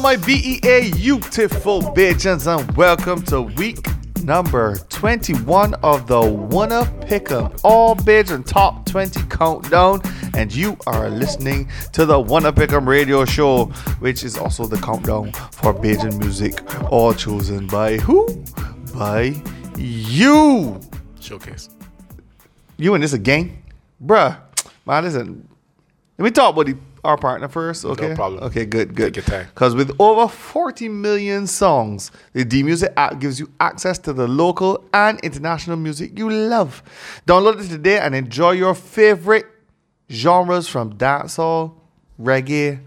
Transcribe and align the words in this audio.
My 0.00 0.16
BEA 0.16 0.92
beautiful 0.92 1.82
bitches, 1.82 2.46
and 2.46 2.76
welcome 2.76 3.20
to 3.24 3.42
week 3.42 3.84
number 4.22 4.76
21 4.90 5.74
of 5.74 6.06
the 6.06 6.20
Wunna 6.20 6.86
Pick 7.06 7.32
Up 7.32 7.52
All 7.64 7.96
Bids 7.96 8.30
and 8.30 8.46
Top 8.46 8.86
20 8.86 9.20
Countdown. 9.28 10.00
And 10.34 10.54
you 10.54 10.76
are 10.86 11.10
listening 11.10 11.68
to 11.92 12.06
the 12.06 12.14
Wunna 12.14 12.54
Pick 12.54 12.72
Up 12.72 12.86
Radio 12.86 13.24
Show, 13.24 13.66
which 13.98 14.22
is 14.22 14.38
also 14.38 14.66
the 14.66 14.76
countdown 14.76 15.32
for 15.32 15.74
Bajan 15.74 16.16
music, 16.18 16.62
all 16.92 17.12
chosen 17.12 17.66
by 17.66 17.96
who? 17.96 18.28
By 18.94 19.42
you. 19.76 20.80
Showcase. 21.20 21.70
You 22.76 22.94
and 22.94 23.02
this 23.02 23.14
again? 23.14 23.62
Bruh, 24.02 24.38
man, 24.86 25.02
listen. 25.02 25.48
Let 26.16 26.24
me 26.24 26.30
talk 26.30 26.52
about 26.54 26.66
the, 26.66 26.76
our 27.04 27.16
partner 27.16 27.48
first, 27.48 27.84
okay? 27.84 28.10
No 28.10 28.14
problem. 28.14 28.44
Okay, 28.44 28.66
good, 28.66 28.94
good. 28.94 29.14
Take 29.14 29.28
your 29.28 29.38
time. 29.38 29.46
Because 29.54 29.74
with 29.74 29.94
over 29.98 30.28
40 30.28 30.88
million 30.88 31.46
songs, 31.46 32.10
the 32.32 32.44
D 32.44 32.62
Music 32.62 32.92
app 32.96 33.18
gives 33.20 33.38
you 33.38 33.50
access 33.60 33.98
to 34.00 34.12
the 34.12 34.26
local 34.28 34.84
and 34.92 35.18
international 35.20 35.76
music 35.76 36.18
you 36.18 36.30
love. 36.30 36.82
Download 37.26 37.64
it 37.64 37.68
today 37.68 37.98
and 37.98 38.14
enjoy 38.14 38.52
your 38.52 38.74
favorite 38.74 39.46
genres 40.10 40.68
from 40.68 40.94
dancehall, 40.94 41.74
reggae, 42.20 42.80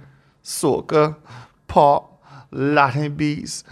soca, 0.43 1.15
pop, 1.67 2.23
Latin 2.51 3.15
beats, 3.15 3.63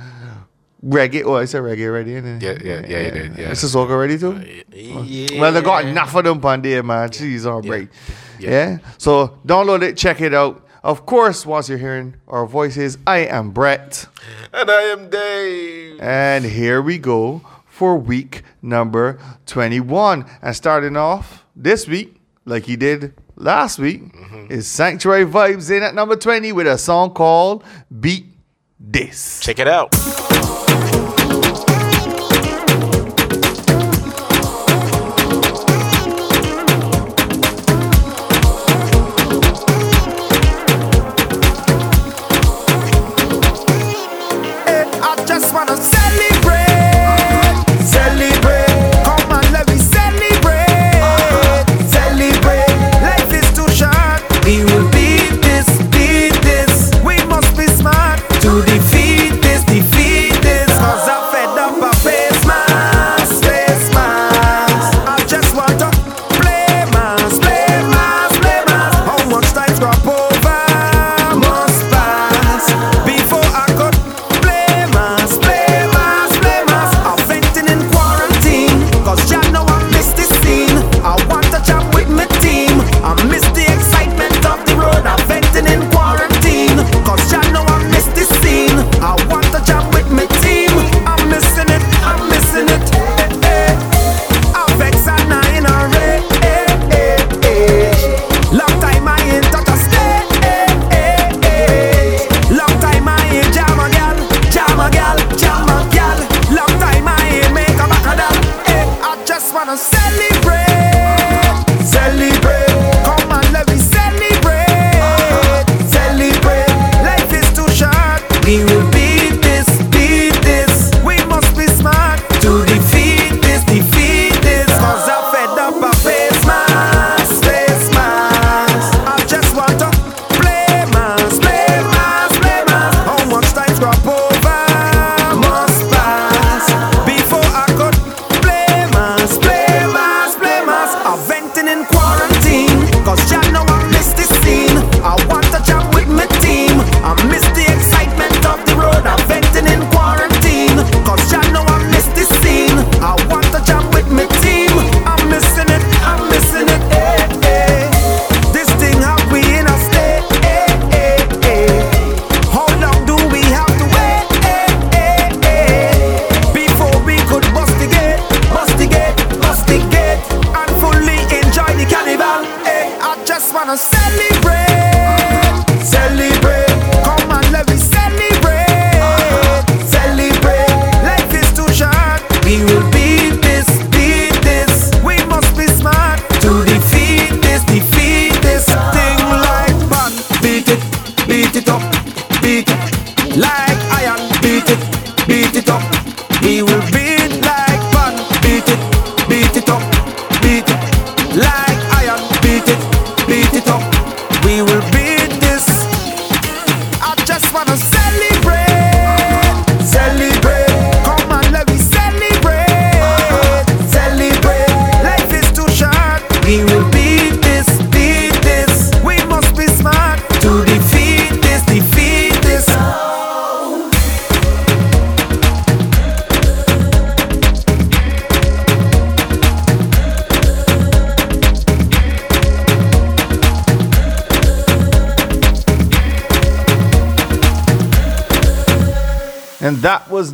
reggae. 0.85 1.23
Oh, 1.25 1.35
I 1.35 1.45
said 1.45 1.63
reggae 1.63 1.85
already, 1.87 2.11
innit? 2.13 2.41
Yeah, 2.41 2.57
yeah, 2.63 2.85
yeah, 2.87 3.05
you 3.05 3.11
did, 3.11 3.37
yeah. 3.37 3.51
It's 3.51 3.63
a 3.63 3.65
soca 3.65 3.89
already 3.91 4.17
too? 4.17 4.33
Uh, 4.33 5.01
yeah. 5.03 5.41
Well, 5.41 5.51
they 5.51 5.61
got 5.61 5.85
enough 5.85 6.15
of 6.15 6.23
them 6.23 6.43
on 6.45 6.61
there, 6.61 6.83
man. 6.83 7.09
Jeez, 7.09 7.45
on 7.51 7.61
break. 7.61 7.89
Yeah. 7.89 8.15
Yeah. 8.39 8.79
So 8.97 9.39
download 9.45 9.81
it, 9.83 9.97
check 9.97 10.21
it 10.21 10.33
out. 10.33 10.65
Of 10.81 11.05
course, 11.05 11.45
once 11.45 11.67
you're 11.67 11.77
hearing 11.77 12.15
our 12.27 12.45
voices, 12.45 12.97
I 13.05 13.19
am 13.19 13.51
Brett. 13.51 14.07
And 14.53 14.71
I 14.71 14.81
am 14.83 15.09
Dave. 15.09 15.99
And 15.99 16.45
here 16.45 16.81
we 16.81 16.97
go 16.97 17.41
for 17.65 17.97
week 17.97 18.43
number 18.61 19.19
21. 19.45 20.25
And 20.41 20.55
starting 20.55 20.95
off 20.95 21.45
this 21.55 21.87
week, 21.87 22.21
like 22.45 22.63
he 22.65 22.77
did 22.77 23.13
last 23.35 23.77
week, 23.77 24.03
mm-hmm. 24.13 24.51
is 24.51 24.67
Sanctuary 24.67 25.25
Vibes 25.25 25.69
in 25.69 25.83
at 25.83 25.95
number 25.95 26.15
20 26.15 26.53
with 26.53 26.67
a 26.67 26.77
song 26.77 27.13
called 27.13 27.63
Beat 27.99 28.25
This. 28.79 29.41
Check 29.41 29.59
it 29.59 29.67
out. 29.67 29.93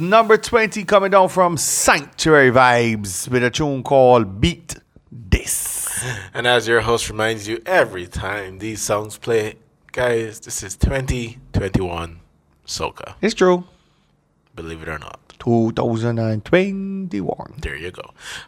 Number 0.10 0.38
20 0.38 0.84
coming 0.86 1.12
down 1.12 1.30
from 1.30 1.58
Sanctuary 1.58 2.52
Vibes 2.52 3.28
with 3.28 3.44
a 3.44 3.50
tune 3.50 3.84
called 3.84 4.40
Beat 4.40 4.76
This. 5.12 6.04
And 6.34 6.46
as 6.46 6.68
your 6.68 6.82
host 6.82 7.10
reminds 7.10 7.48
you 7.48 7.62
every 7.66 8.08
time 8.08 8.60
these 8.60 8.82
songs 8.82 9.18
play, 9.18 9.56
guys, 9.92 10.40
this 10.40 10.62
is 10.64 10.76
2021. 10.78 12.20
soca. 12.66 13.16
It's 13.22 13.34
true. 13.34 13.64
Believe 14.56 14.82
it 14.82 14.90
or 14.90 15.00
not. 15.00 15.25
2021. 15.46 17.54
There 17.60 17.76
you 17.76 17.92
go. 17.92 18.02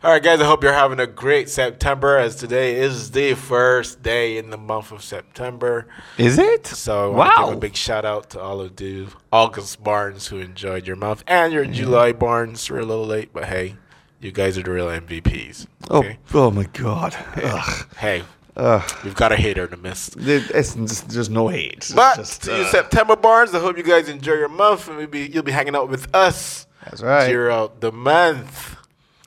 All 0.04 0.12
right, 0.12 0.24
guys. 0.24 0.42
I 0.42 0.46
hope 0.46 0.64
you're 0.64 0.74
having 0.74 1.00
a 1.00 1.06
great 1.06 1.48
September, 1.48 2.18
as 2.18 2.36
today 2.36 2.80
is 2.80 3.12
the 3.12 3.36
first 3.36 4.02
day 4.02 4.38
in 4.38 4.50
the 4.50 4.58
month 4.58 4.92
of 4.92 5.04
September. 5.04 5.88
Is 6.18 6.40
it? 6.40 6.66
So 6.66 7.14
I 7.14 7.16
want 7.16 7.36
to 7.36 7.42
wow. 7.42 7.48
give 7.50 7.58
a 7.58 7.62
big 7.62 7.76
shout 7.76 8.04
out 8.04 8.32
to 8.32 8.42
all 8.42 8.62
of 8.62 8.76
the 8.76 9.06
August 9.32 9.84
Barnes 9.84 10.28
who 10.28 10.40
enjoyed 10.40 10.88
your 10.88 10.96
month 10.96 11.24
and 11.28 11.54
your 11.54 11.66
July 11.66 12.14
Barnes. 12.14 12.68
We're 12.70 12.80
a 12.80 12.86
little 12.86 13.06
late, 13.06 13.30
but 13.32 13.46
hey, 13.46 13.76
you 14.20 14.32
guys 14.32 14.58
are 14.58 14.64
the 14.64 14.72
real 14.72 14.88
MVPs. 14.88 15.68
oh, 15.92 16.00
Okay. 16.00 16.18
oh 16.34 16.50
my 16.50 16.64
God. 16.74 17.16
Ugh. 17.44 17.88
Hey, 17.98 18.24
Ugh. 18.56 18.92
we've 19.04 19.14
got 19.14 19.32
a 19.32 19.36
hater 19.36 19.66
in 19.66 19.70
the 19.70 19.78
midst. 19.78 20.16
It's 20.18 20.74
just, 20.74 21.10
there's 21.10 21.30
no 21.30 21.48
hate. 21.48 21.74
It's 21.78 21.94
But 21.94 22.16
just, 22.16 22.42
to 22.46 22.58
you 22.58 22.64
uh, 22.64 22.72
September 22.72 23.16
Barnes, 23.16 23.54
I 23.54 23.60
hope 23.60 23.78
you 23.78 23.84
guys 23.84 24.10
enjoy 24.10 24.34
your 24.34 24.50
month 24.50 24.88
and 24.88 24.98
maybe 24.98 25.30
you'll 25.32 25.44
be 25.44 25.52
hanging 25.52 25.76
out 25.76 25.90
with 25.90 26.14
us 26.16 26.66
That's 26.90 27.02
right. 27.02 27.30
throughout 27.30 27.82
the 27.82 27.92
month. 27.92 28.76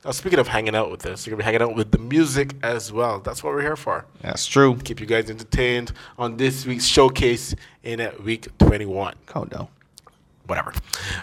Now, 0.04 0.12
speaking 0.12 0.38
of 0.38 0.48
hanging 0.48 0.74
out 0.74 0.90
with 0.90 1.04
us, 1.04 1.26
you're 1.26 1.32
gonna 1.32 1.42
be 1.42 1.44
hanging 1.44 1.60
out 1.62 1.74
with 1.76 1.90
the 1.90 1.98
music 1.98 2.54
as 2.62 2.90
well. 2.90 3.20
That's 3.20 3.44
what 3.44 3.52
we're 3.52 3.60
here 3.60 3.76
for. 3.76 4.06
That's 4.22 4.46
true. 4.46 4.76
Keep 4.76 5.00
you 5.00 5.06
guys 5.06 5.28
entertained 5.28 5.92
on 6.18 6.38
this 6.38 6.64
week's 6.64 6.86
showcase 6.86 7.54
in 7.82 8.00
at 8.00 8.22
week 8.22 8.48
21. 8.58 9.14
Countdown. 9.26 9.68
Whatever. 10.46 10.72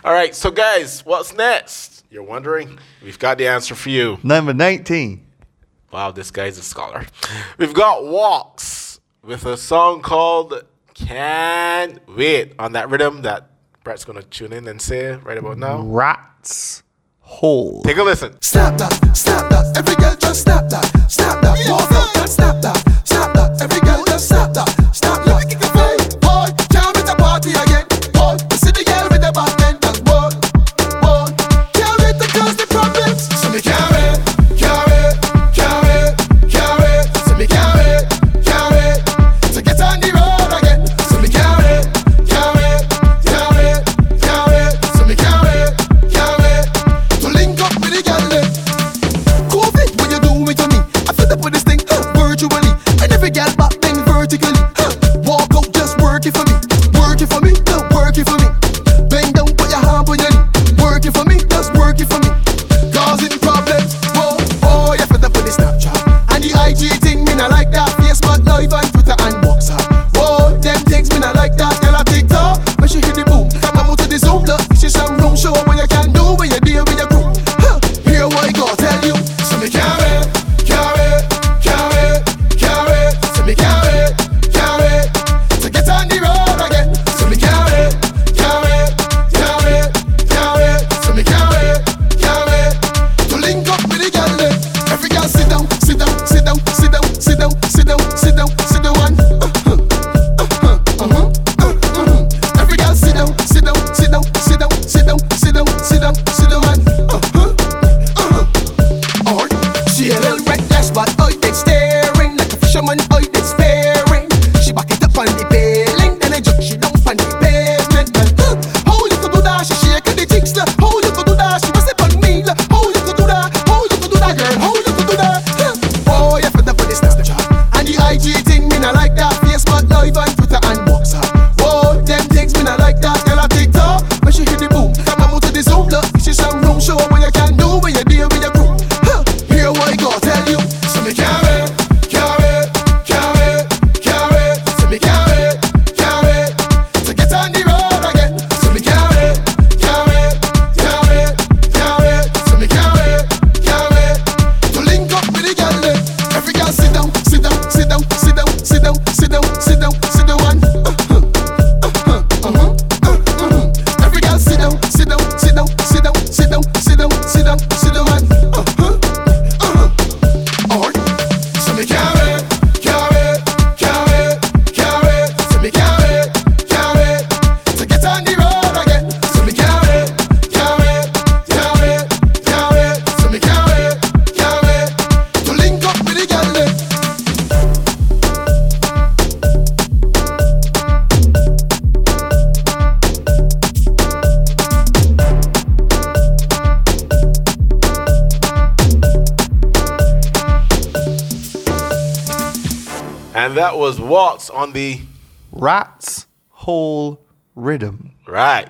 All 0.04 0.14
right, 0.14 0.36
so 0.36 0.52
guys, 0.52 1.04
what's 1.06 1.34
next? 1.34 2.06
You're 2.12 2.24
wondering? 2.24 2.78
We've 3.04 3.18
got 3.18 3.40
the 3.40 3.48
answer 3.48 3.74
for 3.74 3.90
you. 3.90 4.20
Number 4.22 4.54
19. 4.54 5.26
Wow, 5.92 6.12
this 6.12 6.30
guy's 6.32 6.58
a 6.58 6.64
scholar. 6.64 7.06
We've 7.58 7.74
got 7.74 8.06
Walks 8.06 9.00
with 9.24 9.46
a 9.46 9.58
song 9.58 10.02
called 10.02 10.64
Can't 10.94 12.00
Wait 12.08 12.54
on 12.60 12.74
that 12.74 12.90
rhythm 12.90 13.24
that 13.24 13.50
Brett's 13.88 14.04
gonna 14.04 14.22
tune 14.22 14.52
in 14.52 14.68
and 14.68 14.82
say 14.82 15.14
right 15.16 15.38
about 15.38 15.58
now. 15.58 15.82
Rats 15.82 16.84
Hole. 17.22 17.82
Take 17.84 17.96
a 17.96 18.04
listen. 18.04 18.36
Snap 18.42 18.78
that, 18.80 19.16
snap 19.16 19.50
that, 19.50 19.78
every 19.78 19.96
girl 19.96 20.14
just 20.18 20.42
snap 20.42 20.68
that, 20.68 20.84
snap 21.10 21.42
that, 21.42 21.58
walk 21.70 21.90
up 21.94 22.18
and 22.18 22.30
snap 22.30 22.62
that, 22.64 22.76
snap 23.08 23.32
that, 23.34 23.62
every 23.62 23.80
girl 23.80 24.04
just 24.04 24.28
snap 24.28 24.52
that, 24.56 24.68
snap 24.94 25.24
that. 25.24 25.48
Hey, 25.72 26.20
boy, 26.20 26.52
can't 26.68 26.98
wait 26.98 27.06
to 27.06 27.16
party 27.16 27.52
again, 27.52 27.88
boy, 28.12 28.36
you 28.52 28.58
see 28.58 28.72
the 28.72 28.84
girl 28.84 29.08
with 29.10 29.22
the 29.22 29.32
back 29.32 29.57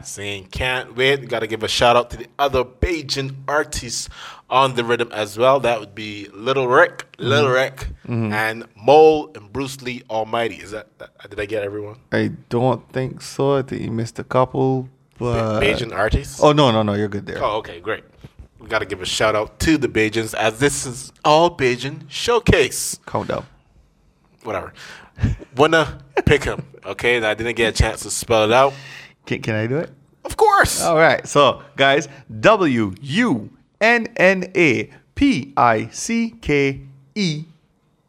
saying 0.07 0.47
can't 0.47 0.95
wait. 0.95 1.27
Gotta 1.27 1.47
give 1.47 1.63
a 1.63 1.67
shout 1.67 1.95
out 1.95 2.09
to 2.11 2.17
the 2.17 2.27
other 2.39 2.63
Bajan 2.63 3.35
artists 3.47 4.09
on 4.49 4.75
the 4.75 4.83
rhythm 4.83 5.11
as 5.11 5.37
well. 5.37 5.59
That 5.59 5.79
would 5.79 5.93
be 5.95 6.27
Little 6.33 6.67
Rick, 6.67 7.05
Little 7.17 7.45
mm-hmm. 7.45 7.53
Rick, 7.53 7.75
mm-hmm. 8.05 8.33
and 8.33 8.65
Mole 8.75 9.31
and 9.35 9.51
Bruce 9.51 9.81
Lee 9.81 10.03
Almighty. 10.09 10.55
Is 10.55 10.71
that, 10.71 10.97
that 10.99 11.29
did 11.29 11.39
I 11.39 11.45
get 11.45 11.63
everyone? 11.63 11.97
I 12.11 12.31
don't 12.49 12.87
think 12.91 13.21
so. 13.21 13.55
I 13.55 13.61
think 13.61 13.81
you 13.81 13.91
missed 13.91 14.19
a 14.19 14.23
couple. 14.23 14.89
But 15.17 15.61
Bajan 15.61 15.93
artists? 15.93 16.41
Oh 16.41 16.51
no, 16.51 16.71
no, 16.71 16.83
no, 16.83 16.93
you're 16.93 17.07
good 17.07 17.25
there. 17.25 17.43
Oh, 17.43 17.57
okay, 17.57 17.79
great. 17.79 18.03
We 18.59 18.67
got 18.67 18.79
to 18.79 18.85
give 18.85 19.01
a 19.01 19.05
shout 19.05 19.35
out 19.35 19.59
to 19.61 19.77
the 19.77 19.87
Bajans 19.87 20.33
as 20.33 20.59
this 20.59 20.85
is 20.85 21.11
all 21.23 21.55
Bajan 21.55 22.03
showcase. 22.07 22.99
Countdown. 23.05 23.45
Whatever. 24.43 24.73
Wanna 25.55 25.99
pick 26.25 26.43
him, 26.43 26.63
okay? 26.85 27.17
And 27.17 27.25
I 27.25 27.33
didn't 27.33 27.55
get 27.55 27.73
a 27.73 27.77
chance 27.77 28.01
to 28.03 28.11
spell 28.11 28.43
it 28.43 28.51
out. 28.51 28.73
Can, 29.27 29.41
can 29.41 29.55
I 29.55 29.67
do 29.67 29.77
it? 29.77 29.91
Of 30.25 30.35
course. 30.35 30.81
All 30.83 30.97
right. 30.97 31.25
So, 31.27 31.61
guys, 31.75 32.07
W 32.39 32.95
U 32.99 33.49
N 33.79 34.07
N 34.17 34.51
A 34.55 34.89
P 35.15 35.53
I 35.55 35.87
C 35.91 36.33
K 36.41 36.81
E 37.15 37.43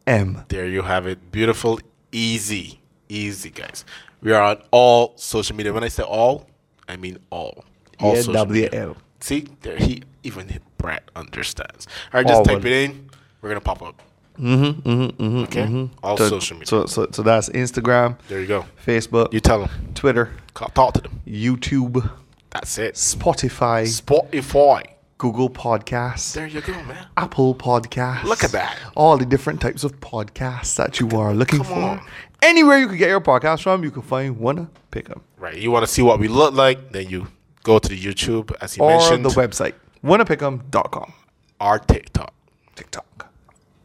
M. 0.07 0.43
There 0.49 0.67
you 0.67 0.81
have 0.81 1.05
it. 1.05 1.31
Beautiful, 1.31 1.79
easy, 2.11 2.79
easy, 3.07 3.51
guys. 3.51 3.85
We 4.21 4.31
are 4.33 4.41
on 4.41 4.61
all 4.71 5.13
social 5.15 5.55
media. 5.55 5.71
When 5.71 5.83
I 5.83 5.87
say 5.89 6.03
all, 6.03 6.47
I 6.87 6.95
mean 6.97 7.19
all. 7.29 7.63
All 7.99 8.15
Yeah, 8.15 8.21
social 8.21 8.45
media. 8.47 8.69
WL. 8.71 8.95
See, 9.21 9.47
there 9.61 9.77
he 9.77 10.03
even 10.23 10.59
Brad 10.77 11.03
understands. 11.15 11.87
All 12.13 12.21
right, 12.21 12.25
All 12.25 12.39
just 12.43 12.45
type 12.49 12.57
one. 12.63 12.67
it 12.67 12.73
in. 12.73 13.09
We're 13.41 13.49
gonna 13.49 13.61
pop 13.61 13.81
up. 13.81 14.01
Mm-hmm. 14.39 14.89
Mm-hmm. 14.89 15.37
Okay. 15.43 15.89
All 16.03 16.17
So, 16.17 16.29
social 16.29 16.55
media. 16.57 16.67
so, 16.67 16.85
so, 16.85 17.07
so 17.11 17.21
that's 17.23 17.49
Instagram, 17.49 18.17
there 18.27 18.39
you 18.41 18.47
go. 18.47 18.65
Facebook, 18.85 19.33
You 19.33 19.39
tell 19.39 19.59
them. 19.65 19.69
Twitter, 19.95 20.31
Talk 20.55 20.93
to 20.95 21.01
them. 21.01 21.21
YouTube, 21.27 22.09
That's 22.49 22.77
it. 22.77 22.95
Spotify, 22.95 23.83
Spotify. 23.87 24.83
Google 25.17 25.49
Podcasts, 25.49 26.33
There 26.33 26.47
you 26.47 26.61
go, 26.61 26.71
man. 26.71 27.05
Apple 27.17 27.53
Podcasts. 27.53 28.23
Look 28.23 28.43
at 28.45 28.51
that. 28.53 28.77
All 28.95 29.17
the 29.17 29.25
different 29.25 29.59
types 29.59 29.83
of 29.83 29.99
podcasts 29.99 30.75
that 30.77 30.99
you 31.01 31.09
are 31.19 31.33
looking 31.33 31.59
come 31.59 31.67
for. 31.67 31.73
on. 31.81 32.01
Anywhere 32.41 32.77
you 32.79 32.87
can 32.87 32.95
get 32.97 33.09
your 33.09 33.19
podcast 33.19 33.63
from, 33.63 33.83
you 33.83 33.91
can 33.91 34.01
find 34.01 34.37
Wunna 34.37 34.69
Pick 34.91 35.09
'em. 35.09 35.19
Right. 35.37 35.57
You 35.57 35.71
want 35.71 35.85
to 35.85 35.91
see 35.91 36.01
what 36.01 36.19
we 36.19 36.29
look 36.29 36.53
like? 36.53 36.93
Then 36.93 37.09
you 37.09 37.27
go 37.63 37.79
to 37.79 37.89
the 37.89 38.01
YouTube, 38.01 38.53
as 38.61 38.77
you 38.77 38.85
mentioned, 38.87 39.25
Or 39.25 39.29
the 39.31 39.35
website, 39.41 39.73
wunnapick'em.com. 40.05 41.11
our 41.59 41.79
TikTok. 41.79 42.33
TikTok. 42.77 43.28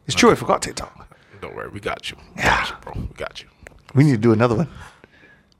It's 0.05 0.15
true, 0.15 0.31
I 0.31 0.35
forgot 0.35 0.61
TikTok. 0.61 1.07
Don't 1.41 1.55
worry, 1.55 1.69
we 1.69 1.79
got 1.79 2.09
you. 2.09 2.17
We 2.35 2.41
Yeah. 2.43 2.57
got 2.57 2.69
you, 2.69 2.75
bro. 2.81 2.93
We 3.01 3.15
got 3.15 3.41
you. 3.41 3.47
We 3.93 4.03
need 4.03 4.11
to 4.11 4.17
do 4.17 4.33
another 4.33 4.55
one. 4.55 4.67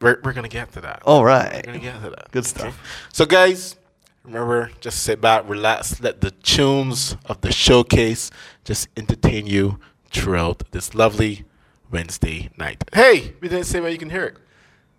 We're, 0.01 0.19
we're 0.23 0.33
gonna 0.33 0.49
get 0.49 0.71
to 0.73 0.81
that. 0.81 1.01
All 1.05 1.23
right. 1.23 1.65
We're 1.65 1.73
gonna 1.73 1.79
get 1.79 2.01
to 2.03 2.09
that. 2.11 2.31
Good 2.31 2.45
stuff. 2.45 2.77
So, 3.13 3.25
guys, 3.25 3.75
remember, 4.23 4.71
just 4.81 5.03
sit 5.03 5.21
back, 5.21 5.47
relax, 5.47 6.01
let 6.01 6.21
the 6.21 6.31
tunes 6.31 7.15
of 7.25 7.41
the 7.41 7.51
showcase 7.51 8.29
just 8.65 8.87
entertain 8.97 9.47
you 9.47 9.79
throughout 10.11 10.63
this 10.71 10.93
lovely 10.95 11.45
Wednesday 11.91 12.49
night. 12.57 12.83
Hey, 12.93 13.33
we 13.41 13.47
didn't 13.47 13.65
say 13.65 13.79
where 13.79 13.89
you 13.91 13.97
can 13.97 14.09
hear 14.09 14.23
it. 14.25 14.37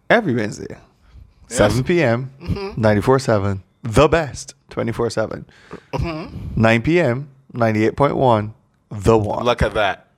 Every 0.09 0.35
Wednesday, 0.35 0.79
7 1.49 1.85
p.m., 1.85 2.31
Mm-hmm. 2.41 2.81
94 2.81 3.19
7, 3.19 3.63
the 3.83 4.09
best, 4.09 4.55
24 4.71 5.11
7. 5.11 5.47
Mm-hmm. 5.93 6.61
9 6.61 6.83
p.m., 6.83 7.29
98.1, 7.55 8.53
the 8.91 9.17
one. 9.19 9.45
Look 9.45 9.63
at 9.63 9.75
that. 9.75 10.09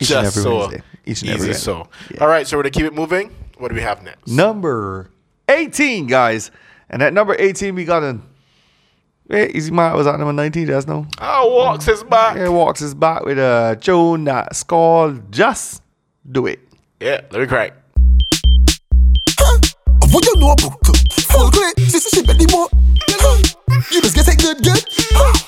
Each 0.00 0.10
and 0.10 0.24
just 0.24 0.36
every 0.38 0.42
so 0.50 0.58
Wednesday. 0.58 0.82
Each 1.06 1.20
and 1.22 1.28
easy 1.30 1.34
every 1.34 1.46
Wednesday. 1.48 1.62
so. 1.62 1.88
Yeah. 2.10 2.20
All 2.22 2.28
right, 2.28 2.46
so 2.46 2.56
we're 2.56 2.62
gonna 2.64 2.70
keep 2.70 2.84
it 2.86 2.94
moving. 2.94 3.34
What 3.58 3.68
do 3.68 3.74
we 3.74 3.82
have 3.82 4.02
next? 4.02 4.26
Number 4.28 5.10
18, 5.48 6.06
guys. 6.06 6.50
And 6.88 7.02
at 7.02 7.12
number 7.12 7.36
18, 7.38 7.74
we 7.74 7.84
got 7.84 8.02
an. 8.02 8.22
Hey, 9.28 9.50
Easy 9.52 9.70
Mart 9.70 9.96
was 9.96 10.06
at 10.08 10.18
number 10.18 10.32
19, 10.32 10.66
just 10.66 10.88
no. 10.88 11.06
Oh, 11.20 11.54
walks 11.54 11.84
his 11.84 12.02
back. 12.02 12.36
Yeah, 12.36 12.48
walks 12.48 12.80
his 12.80 12.94
back 12.94 13.24
with 13.24 13.38
a 13.38 13.78
tune 13.80 14.24
that's 14.24 14.64
called 14.64 15.30
Just 15.30 15.82
Do 16.28 16.46
It. 16.46 16.58
Yeah, 17.00 17.20
let 17.30 17.40
me 17.40 17.46
crack. 17.46 17.74
What 20.12 20.26
you 20.26 20.36
know 20.36 20.50
about 20.50 20.72
uh, 20.88 20.92
Full 21.30 21.50
clip, 21.50 21.76
this 21.76 21.94
is 21.94 22.08
shit 22.10 22.26
belly 22.26 22.46
more 22.50 22.68
You 23.08 23.16
You 23.92 24.00
just 24.02 24.16
get 24.16 24.26
it 24.26 24.38
good, 24.40 24.62
good 24.64 24.84
huh. 25.12 25.39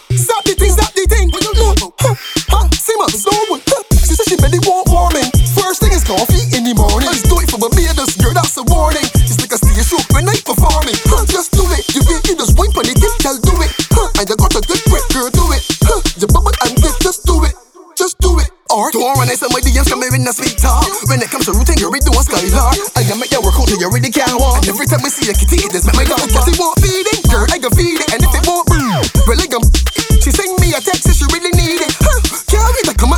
Up, 3.12 3.20
slow 3.20 3.40
one. 3.52 3.60
This 3.92 4.16
is 4.16 4.26
shit 4.28 4.40
belly 4.40 4.60
more 4.64 4.84
warming 4.88 5.28
First 5.52 5.80
thing 5.80 5.92
is 5.92 6.04
coffee 6.04 6.42
in 6.56 6.64
the 6.64 6.74
morning 6.76 7.08
Just 7.08 7.28
do 7.28 7.36
it 7.40 7.48
for 7.48 7.60
Barbados, 7.60 8.16
girl, 8.16 8.34
that's 8.34 8.56
a 8.56 8.64
warning 8.66 9.04
It's 9.24 9.40
like 9.40 9.52
a 9.52 9.58
stage 9.60 9.84
show 9.84 10.00
when 10.12 10.28
I 10.28 10.36
performing 10.44 10.96
huh. 11.08 11.24
Just 11.28 11.52
do 11.52 11.64
it, 11.72 11.84
you 11.92 12.00
get 12.04 12.24
you 12.28 12.34
just 12.36 12.56
wine 12.56 12.72
on 12.72 12.84
the 12.84 12.92
tip, 12.96 13.14
girl, 13.20 13.36
do 13.40 13.54
it. 13.62 13.72
And 14.20 14.26
you 14.28 14.36
got 14.36 14.52
a 14.56 14.60
good 14.64 14.82
grip, 14.88 15.06
girl, 15.12 15.30
do 15.32 15.44
it 15.52 15.62
huh. 15.84 16.00
You 16.18 16.28
bubble 16.28 16.56
and 16.64 16.76
dip, 16.80 16.96
just 17.00 17.24
do 17.24 17.44
it 17.44 17.54
just 17.92 18.18
do 18.18 18.34
it. 18.40 18.48
Or 18.72 18.90
don't 18.90 19.14
run 19.20 19.28
it, 19.28 19.36
somebody 19.36 19.68
else 19.76 19.86
come 19.86 20.00
here 20.00 20.10
in 20.16 20.26
a 20.26 20.32
sweet 20.32 20.56
talk. 20.56 20.88
When 21.06 21.20
it 21.20 21.28
comes 21.28 21.44
to 21.46 21.52
routine, 21.52 21.76
you're 21.76 21.92
doing 21.92 22.24
skylar. 22.24 22.72
I 22.96 23.04
can 23.04 23.20
make 23.20 23.30
you 23.30 23.38
work 23.44 23.54
out 23.60 23.68
you 23.68 23.76
really 23.92 24.10
can't 24.10 24.32
walk. 24.40 24.64
And 24.64 24.72
every 24.72 24.88
time 24.88 25.04
I 25.04 25.12
see 25.12 25.28
a 25.28 25.34
kitty, 25.36 25.60
it 25.62 25.70
just 25.70 25.86
make 25.86 25.94
my 25.94 26.04
dog 26.08 26.24
Cause 26.32 26.48
it 26.48 26.56
won't 26.58 26.80
feed 26.80 27.04
it, 27.04 27.20
girl, 27.28 27.44
I 27.52 27.60
can 27.60 27.70
feed 27.76 28.00
it. 28.00 28.08
And 28.16 28.24
if 28.24 28.32
it 28.32 28.42
won't, 28.48 28.64
be, 28.72 28.80
mm, 28.80 29.04
well, 29.28 29.38
I 29.38 29.46
can 29.46 29.62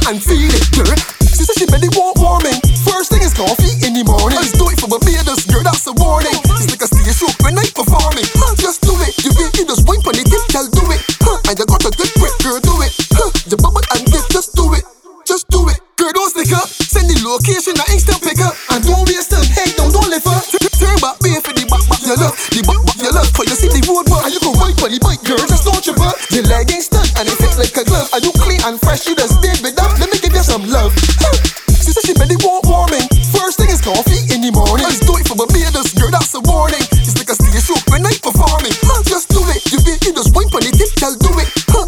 and 0.09 0.21
feed 0.21 0.53
it, 0.53 0.67
girl. 0.77 0.97
She 1.33 1.49
said 1.49 1.57
she 1.57 1.67
belly 1.67 1.89
won't 1.97 2.21
warming. 2.21 2.61
First 2.85 3.11
thing 3.11 3.25
is 3.25 3.33
coffee 3.33 3.73
in 3.87 3.97
the 3.97 4.05
morning. 4.05 4.37
Let's 4.37 4.53
do 4.53 4.69
it 4.69 4.77
for 4.77 4.89
my 4.89 5.01
Barbados, 5.01 5.49
girl, 5.49 5.65
that's 5.65 5.87
a 5.89 5.95
warning. 5.97 6.37
It's 6.61 6.69
like 6.69 6.85
a 6.85 6.89
stage 6.89 7.17
show 7.17 7.31
when 7.41 7.57
I 7.57 7.65
performing. 7.73 8.29
Huh. 8.37 8.53
Just 8.61 8.85
do 8.85 8.93
it, 9.01 9.17
you 9.25 9.33
get 9.33 9.57
you 9.57 9.65
just 9.65 9.89
wine 9.89 10.05
on 10.05 10.15
the 10.15 10.25
tip, 10.25 10.45
girl, 10.53 10.69
do 10.69 10.85
it. 10.93 11.01
Huh. 11.25 11.41
And 11.49 11.57
you 11.57 11.65
got 11.65 11.83
a 11.83 11.91
good 11.91 12.13
grip, 12.21 12.35
girl, 12.45 12.61
do 12.61 12.75
it. 12.85 12.93
Huh. 13.17 13.31
You 13.49 13.57
bubble 13.57 13.85
and 13.97 14.05
dip, 14.13 14.25
just 14.29 14.53
do 14.53 14.77
it. 14.77 14.85
Just 15.25 15.49
do 15.49 15.65
it. 15.73 15.81
Girl, 15.97 16.13
don't 16.13 16.29
stick 16.29 16.53
up. 16.53 16.69
Send 16.69 17.09
the 17.09 17.17
location, 17.25 17.73
I 17.81 17.89
instant 17.97 18.21
pick 18.21 18.37
up. 18.45 18.53
And 18.77 18.85
don't 18.85 19.09
waste 19.09 19.33
time. 19.33 19.49
Hey, 19.57 19.73
don't, 19.73 19.89
don't 19.89 20.11
lift 20.13 20.29
up. 20.29 20.45
Turn 20.77 21.01
back, 21.01 21.17
be 21.25 21.33
for 21.41 21.57
the 21.57 21.65
back, 21.65 21.81
back, 21.89 22.03
you 22.05 22.13
love. 22.13 22.37
The 22.53 22.61
back, 22.61 22.81
back, 22.85 22.99
you 23.01 23.09
love. 23.09 23.31
For 23.33 23.49
you 23.49 23.57
see 23.57 23.73
the 23.73 23.81
road, 23.89 24.05
but 24.05 24.29
you 24.29 24.43
go 24.43 24.53
right 24.61 24.77
for 24.77 24.93
the 24.93 25.01
bike, 25.01 25.25
girl. 25.25 25.41
Just 25.49 25.65
don't 25.65 25.81
trip 25.81 25.97
up. 26.05 26.21
Your 26.29 26.45
leg 26.45 26.69
ain't 26.69 26.85
stuck, 26.85 27.09
and 27.17 27.25
it 27.25 27.37
fits 27.41 27.57
like 27.57 27.73
a 27.73 27.89
glove. 27.89 28.13
Are 28.13 28.21
you 28.21 28.37
clean 28.37 28.61
and 28.69 28.77
fresh? 28.85 29.09
You 29.09 29.17
just 29.17 29.41
did 29.41 29.65
with 29.65 29.81
that. 29.81 29.94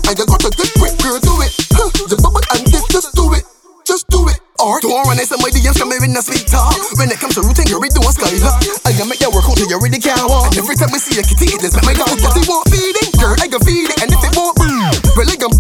And 0.07 0.15
you 0.15 0.23
got 0.23 0.39
a 0.39 0.51
good 0.55 0.71
grip, 0.79 0.95
girl. 1.03 1.19
Do 1.19 1.35
it. 1.43 1.51
Huh. 1.75 1.91
You 2.07 2.17
bubble 2.23 2.39
and 2.55 2.63
dip, 2.71 2.87
just 2.95 3.11
do 3.19 3.27
it. 3.35 3.43
Just 3.83 4.07
do 4.07 4.23
it. 4.31 4.39
Or 4.63 4.79
don't 4.79 5.03
run 5.03 5.19
it, 5.19 5.27
somebody 5.27 5.59
else 5.67 5.83
here 5.83 5.91
in 5.91 6.15
a 6.15 6.23
sweet 6.23 6.47
talk. 6.47 6.79
When 6.95 7.11
it 7.11 7.19
comes 7.19 7.35
to 7.35 7.43
routine, 7.43 7.67
you're 7.67 7.83
doing 7.83 8.15
skylar. 8.15 8.55
I 8.87 8.95
can 8.95 9.11
make 9.11 9.19
you 9.19 9.35
work 9.35 9.51
out 9.51 9.59
till 9.59 9.67
you 9.67 9.79
really 9.83 9.99
can't. 9.99 10.23
And 10.23 10.55
every 10.55 10.79
time 10.79 10.95
I 10.95 11.03
see 11.03 11.19
a 11.19 11.27
kitty, 11.27 11.59
it 11.59 11.59
make 11.59 11.83
my 11.83 11.95
dog 11.99 12.15
Cause 12.23 12.39
it 12.39 12.47
won't 12.47 12.71
feed 12.71 12.95
it, 13.03 13.19
girl, 13.19 13.35
I 13.35 13.51
can 13.51 13.59
feed 13.67 13.91
it. 13.91 13.99
And 13.99 14.09
if 14.15 14.23
it 14.23 14.33
won't, 14.39 14.55
mm, 14.59 14.95
well, 15.19 15.27
I 15.27 15.37
can 15.39 15.51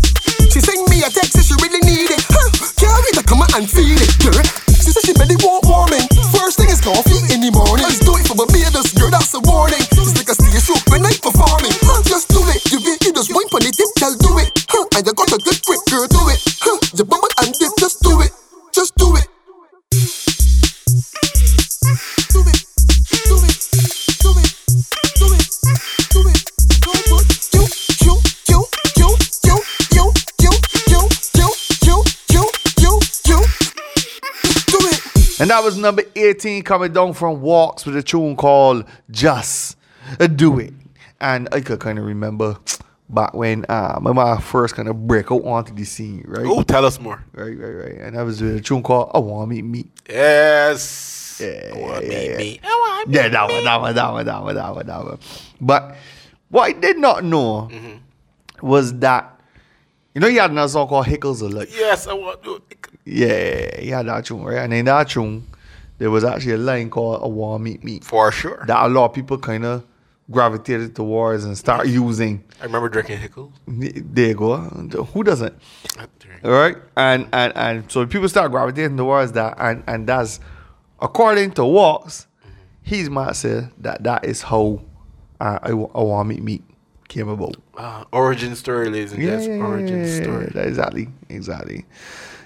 She 0.50 0.62
send 0.62 0.78
me 0.94 1.02
a 1.02 1.10
text 1.10 1.34
if 1.34 1.42
she 1.42 1.54
really 1.58 1.82
need 1.82 2.14
it. 2.14 2.22
Huh. 2.30 2.46
Wait 3.06 3.14
to 3.14 3.22
come 3.22 3.46
and 3.46 3.66
feed 3.70 4.02
it, 4.02 4.10
girl. 4.18 4.42
She 4.82 4.90
said 4.90 5.06
she 5.06 5.14
belly 5.14 5.38
won't 5.42 5.62
warming. 5.66 6.06
First 6.34 6.58
thing 6.58 6.66
is 6.70 6.82
coffee 6.82 7.22
in 7.30 7.38
the 7.38 7.54
morning. 7.54 7.86
Let's 7.86 8.02
do 8.02 8.18
it 8.18 8.26
for 8.26 8.34
Barbados, 8.34 8.90
girl, 8.98 9.10
that's 9.10 9.30
a 9.34 9.40
warning. 9.46 9.85
This 13.76 13.92
girl 14.00 14.14
do 14.14 14.38
it, 14.38 14.66
huh? 14.68 14.86
And 14.96 15.06
you 15.06 15.12
got 15.12 15.32
a 15.32 15.38
good 15.38 15.60
girl. 15.90 16.06
Do 16.08 16.28
it, 16.30 16.40
huh? 16.60 16.78
And 17.42 17.54
just 17.78 18.02
do 18.02 18.20
it, 18.20 18.32
just 18.72 18.94
do 18.96 19.16
it. 19.16 19.28
And 35.38 35.50
that 35.50 35.62
was 35.62 35.76
number 35.76 36.02
18 36.16 36.62
coming 36.62 36.92
down 36.92 37.12
from 37.12 37.42
Walks 37.42 37.84
with 37.84 37.94
a 37.96 38.02
tune 38.02 38.36
called 38.36 38.86
Just 39.10 39.76
Do 40.34 40.58
It. 40.58 40.72
And 41.20 41.48
I 41.52 41.60
could 41.60 41.78
kind 41.78 41.98
of 41.98 42.06
remember 42.06 42.56
back 43.08 43.34
when 43.34 43.64
uh, 43.68 43.98
my 44.00 44.12
my 44.12 44.40
first 44.40 44.74
kind 44.74 44.88
of 44.88 45.06
break 45.06 45.30
out 45.30 45.42
onto 45.44 45.72
the 45.74 45.84
scene, 45.84 46.24
right? 46.26 46.44
Oh, 46.46 46.62
tell 46.62 46.84
us 46.84 46.98
more. 47.00 47.22
Right, 47.32 47.56
right, 47.58 47.70
right. 47.70 47.94
And 48.00 48.16
that 48.16 48.22
was 48.22 48.42
with 48.42 48.56
a 48.56 48.60
tune 48.60 48.82
called 48.82 49.10
I 49.14 49.18
Want 49.18 49.50
Meet 49.50 49.64
Me. 49.64 49.84
Yes. 50.08 51.38
Yeah, 51.40 51.72
I 51.74 51.78
want 51.78 52.02
yeah, 52.04 52.08
me, 52.08 52.28
yeah. 52.30 52.36
me. 52.36 52.60
I 52.64 52.66
want 52.66 53.10
Yeah, 53.10 53.28
that 53.28 53.50
one, 53.50 53.64
that 53.64 53.80
one, 53.80 53.94
that 53.94 54.12
one, 54.12 54.24
that 54.26 54.42
one, 54.42 54.54
that 54.54 54.74
one, 54.74 54.86
that 54.86 55.04
one. 55.04 55.18
But 55.60 55.96
what 56.48 56.62
I 56.62 56.72
did 56.72 56.98
not 56.98 57.24
know 57.24 57.68
Mm-hmm. 57.70 58.66
was 58.66 58.98
that, 59.00 59.38
you 60.14 60.20
know, 60.22 60.28
he 60.28 60.36
had 60.36 60.50
another 60.50 60.68
song 60.68 60.88
called 60.88 61.06
Hickles 61.06 61.42
of 61.42 61.52
Life. 61.52 61.76
Yes, 61.76 62.06
I 62.06 62.14
want 62.14 62.42
to. 62.44 62.62
Yeah, 63.04 63.78
he 63.80 63.90
had 63.90 64.06
that 64.06 64.24
tune, 64.24 64.42
right? 64.44 64.58
And 64.58 64.72
in 64.72 64.86
that 64.86 65.10
tune, 65.10 65.46
there 65.98 66.10
was 66.10 66.24
actually 66.24 66.52
a 66.52 66.58
line 66.58 66.88
called 66.90 67.22
I 67.22 67.26
Want 67.26 67.62
Meet 67.62 67.84
Me. 67.84 68.00
For 68.00 68.32
sure. 68.32 68.64
that 68.66 68.86
a 68.86 68.88
lot 68.88 69.04
of 69.06 69.12
people 69.14 69.38
kind 69.38 69.64
of 69.66 69.84
gravitated 70.30 70.96
towards 70.96 71.44
and 71.44 71.56
start 71.56 71.86
using. 71.86 72.44
I 72.60 72.64
remember 72.64 72.88
drinking 72.88 73.18
Hickles. 73.18 73.52
There 73.66 74.28
you 74.28 74.34
go. 74.34 74.56
Who 74.56 75.22
doesn't? 75.22 75.54
All 76.44 76.50
right, 76.50 76.76
and 76.96 77.28
and 77.32 77.52
and 77.56 77.90
so 77.92 78.06
people 78.06 78.28
start 78.28 78.50
gravitating 78.50 78.96
towards 78.96 79.32
that, 79.32 79.56
and 79.58 79.82
and 79.86 80.06
that's 80.08 80.40
according 81.00 81.52
to 81.52 81.64
Walks, 81.64 82.26
he's 82.82 83.08
might 83.10 83.36
say 83.36 83.68
that 83.78 84.02
that 84.04 84.24
is 84.24 84.42
how 84.42 84.82
uh, 85.40 85.58
I, 85.62 85.70
I 85.70 85.72
want 85.72 86.28
meet 86.42 86.62
came 87.08 87.28
about. 87.28 87.56
Uh, 87.76 88.04
origin 88.12 88.56
story, 88.56 88.88
ladies 88.90 89.12
and 89.12 89.22
gents. 89.22 89.46
origin 89.46 90.06
story. 90.06 90.52
yeah, 90.54 90.62
exactly, 90.62 91.08
exactly, 91.28 91.84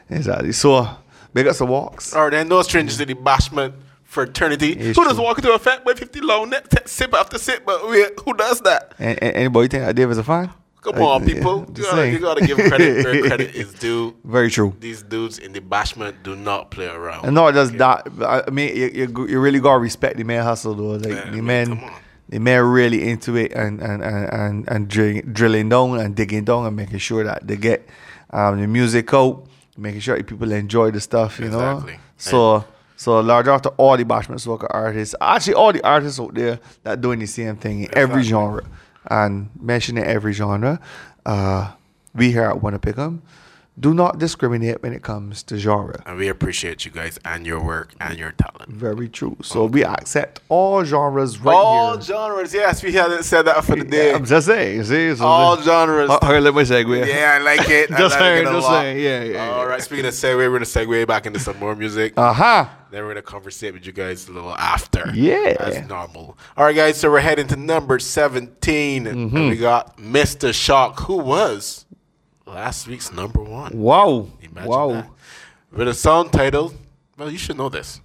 exactly. 0.08 0.52
So 0.52 0.88
big 1.32 1.46
up 1.46 1.56
the 1.56 1.66
Walks. 1.66 2.14
All 2.14 2.24
right, 2.24 2.34
and 2.34 2.48
no 2.48 2.62
strangers 2.62 2.98
to 2.98 3.06
the 3.06 3.14
bashment 3.14 3.74
fraternity. 4.10 4.72
It's 4.72 4.98
who 4.98 5.04
does 5.04 5.14
true. 5.14 5.24
walk 5.24 5.38
into 5.38 5.52
a 5.52 5.58
fat 5.58 5.84
boy 5.84 5.94
50 5.94 6.20
long 6.20 6.50
net, 6.50 6.88
sip 6.88 7.14
after 7.14 7.38
sip, 7.38 7.64
but 7.64 7.88
wait, 7.88 8.12
who 8.24 8.34
does 8.34 8.60
that? 8.62 8.92
And, 8.98 9.22
and 9.22 9.36
anybody 9.36 9.68
think 9.68 9.84
I 9.84 9.92
did 9.92 10.10
is 10.10 10.18
a 10.18 10.24
fine? 10.24 10.50
Come 10.82 10.96
on, 10.96 11.20
yeah, 11.28 11.34
people. 11.34 11.66
You 11.76 11.82
gotta, 11.84 12.10
you 12.10 12.18
gotta 12.18 12.46
give 12.46 12.56
credit 12.56 13.04
where 13.04 13.22
credit 13.28 13.54
is 13.54 13.72
due. 13.74 14.16
Very 14.24 14.50
true. 14.50 14.74
These 14.80 15.02
dudes 15.02 15.38
in 15.38 15.52
the 15.52 15.60
bashment 15.60 16.22
do 16.22 16.34
not 16.34 16.70
play 16.70 16.86
around. 16.86 17.26
And 17.26 17.34
not 17.34 17.54
just 17.54 17.76
that, 17.78 18.08
but 18.16 18.48
I 18.48 18.50
mean, 18.50 18.74
you, 18.74 18.86
you, 18.86 19.28
you 19.28 19.40
really 19.40 19.60
gotta 19.60 19.78
respect 19.78 20.16
the 20.16 20.24
man 20.24 20.42
hustle 20.42 20.74
though. 20.74 20.96
Like 20.96 21.06
Yeah, 21.06 21.24
I 21.26 21.30
the 21.30 21.42
man, 21.42 21.72
on. 21.72 21.92
the 22.30 22.38
men 22.40 22.64
really 22.64 23.08
into 23.08 23.36
it 23.36 23.52
and 23.52 23.80
and 23.80 24.02
and 24.02 24.32
and, 24.32 24.68
and 24.68 24.88
drill, 24.88 25.20
drilling 25.30 25.68
down 25.68 26.00
and 26.00 26.16
digging 26.16 26.44
down 26.44 26.66
and 26.66 26.74
making 26.74 26.98
sure 26.98 27.24
that 27.24 27.46
they 27.46 27.56
get 27.56 27.86
um, 28.30 28.58
the 28.60 28.66
music 28.66 29.12
out, 29.12 29.44
making 29.76 30.00
sure 30.00 30.20
people 30.22 30.50
enjoy 30.50 30.90
the 30.90 31.00
stuff. 31.00 31.38
You 31.38 31.50
know. 31.50 31.76
Exactly. 31.76 32.00
So. 32.16 32.64
So 33.00 33.18
large 33.20 33.48
out 33.48 33.62
to 33.62 33.70
all 33.78 33.96
the 33.96 34.04
Bashment 34.04 34.46
Soca 34.46 34.66
artists, 34.68 35.14
actually 35.22 35.54
all 35.54 35.72
the 35.72 35.82
artists 35.82 36.20
out 36.20 36.34
there 36.34 36.60
that 36.82 37.00
doing 37.00 37.18
the 37.18 37.26
same 37.26 37.56
thing 37.56 37.84
in 37.84 37.88
every 37.96 38.22
genre 38.22 38.62
and 39.10 39.48
mentioning 39.58 40.04
every 40.04 40.34
genre. 40.34 40.78
Uh, 41.24 41.72
we 42.14 42.30
here 42.30 42.42
at 42.42 42.56
Wunna 42.56 42.78
Pick 42.78 42.98
'em 42.98 43.22
do 43.78 43.94
not 43.94 44.18
discriminate 44.18 44.82
when 44.82 44.92
it 44.92 45.02
comes 45.02 45.42
to 45.44 45.56
genre. 45.56 46.02
And 46.04 46.18
we 46.18 46.28
appreciate 46.28 46.84
you 46.84 46.90
guys 46.90 47.18
and 47.24 47.46
your 47.46 47.62
work 47.64 47.94
and 48.00 48.18
your 48.18 48.32
talent. 48.32 48.70
Very 48.70 49.08
true. 49.08 49.36
So 49.42 49.64
we 49.64 49.84
accept 49.84 50.40
all 50.50 50.84
genres 50.84 51.38
right 51.38 51.54
All 51.54 51.92
here. 51.92 52.02
genres, 52.02 52.52
yes, 52.52 52.82
we 52.82 52.92
haven't 52.92 53.22
said 53.22 53.42
that 53.46 53.64
for 53.64 53.76
the 53.76 53.84
day. 53.84 54.12
I'm 54.12 54.26
just 54.26 54.46
saying. 54.48 54.84
See, 54.84 55.14
so 55.16 55.24
All 55.24 55.56
the- 55.56 55.62
genres. 55.62 56.10
Here, 56.22 56.40
let 56.40 56.54
me 56.54 56.62
segue. 56.62 57.06
Yeah, 57.06 57.38
I 57.40 57.42
like 57.42 57.68
it. 57.70 57.90
I 57.92 57.98
Just 57.98 58.14
like 58.16 58.20
saying, 58.20 58.42
it 58.48 58.50
just 58.50 58.66
lot. 58.68 58.82
saying. 58.82 58.98
Yeah, 59.02 59.22
yeah, 59.22 59.48
All 59.50 59.58
yeah. 59.62 59.64
right, 59.64 59.82
speaking 59.82 60.04
of 60.04 60.12
segue, 60.14 60.36
we're 60.36 60.50
gonna 60.52 60.64
segue 60.64 61.06
back 61.06 61.24
into 61.26 61.38
some 61.38 61.58
more 61.58 61.74
music. 61.74 62.12
Uh 62.18 62.32
huh. 62.34 62.66
Then 62.90 63.04
we're 63.04 63.10
gonna 63.10 63.22
conversate 63.22 63.72
with 63.72 63.86
you 63.86 63.92
guys 63.92 64.28
a 64.28 64.32
little 64.32 64.54
after. 64.56 65.10
Yeah. 65.14 65.54
that's 65.58 65.88
normal. 65.88 66.36
All 66.56 66.64
right, 66.64 66.76
guys, 66.76 66.98
so 66.98 67.10
we're 67.10 67.20
heading 67.20 67.46
to 67.46 67.56
number 67.56 67.98
17. 67.98 69.04
Mm-hmm. 69.04 69.36
And 69.36 69.48
we 69.48 69.56
got 69.56 69.96
Mr. 69.96 70.52
Shock, 70.52 71.00
who 71.00 71.16
was 71.16 71.86
last 72.50 72.88
week's 72.88 73.12
number 73.12 73.42
one. 73.42 73.78
Wow. 73.78 74.28
Imagine 74.42 74.68
wow. 74.68 74.92
that. 74.92 75.10
With 75.72 75.88
a 75.88 75.94
song 75.94 76.30
titled, 76.30 76.74
well, 77.16 77.30
you 77.30 77.38
should 77.38 77.56
know 77.56 77.68
this 77.68 78.00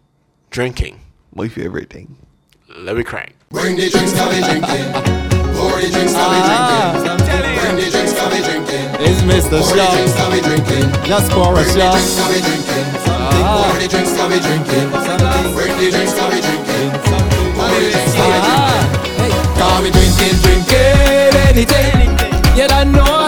Drinking. 0.52 1.02
My 1.34 1.48
favorite 1.48 1.90
thing. 1.90 2.16
Let 2.78 2.96
me 2.96 3.04
crank. 3.04 3.36
Bring 3.50 3.76
the 3.76 3.90
drinks, 3.90 4.14
now 4.14 4.30
we 4.30 4.40
drinking. 4.40 4.88
Pour 5.58 5.82
the 5.82 5.90
drinks, 5.92 6.14
now 6.14 6.30
we 6.32 6.40
drinking. 6.46 7.26
Bring 7.60 7.76
the 7.76 7.88
drinks, 7.92 8.14
now 8.14 8.30
we 8.30 8.40
drinking. 8.40 8.86
It's 9.02 9.22
Mr. 9.26 9.60
Pour 9.60 9.76
the 9.76 9.88
drinks, 9.92 10.14
Shot. 10.14 10.20
now 10.20 10.32
we 10.32 10.40
drinking. 10.42 10.86
Just 11.04 11.32
pour 11.32 11.52
a 11.52 11.56
Bring 11.56 11.66
the 11.66 11.80
shot. 11.80 11.96
drinks, 11.96 12.16
now 12.16 12.30
we 12.30 12.40
drinking. 12.46 12.86
Pour 13.36 13.76
the 13.82 13.88
drinks, 13.90 14.14
now 14.16 14.28
we 14.30 14.38
drinking. 14.40 14.88
Bring 15.56 15.76
the 15.76 15.88
drinks, 15.92 16.14
now 16.16 16.30
we 16.30 16.40
drinking. 16.40 16.90
Pour 17.56 17.68
the 17.74 17.90
drinks, 17.92 18.14
now 18.16 18.28
we 18.32 18.40
drinking. 18.46 18.96
Call 19.60 19.80
drinking, 19.82 20.36
drinking 20.46 21.34
anything. 21.50 22.16
You 22.56 22.68
don't 22.68 22.92
know 22.92 23.25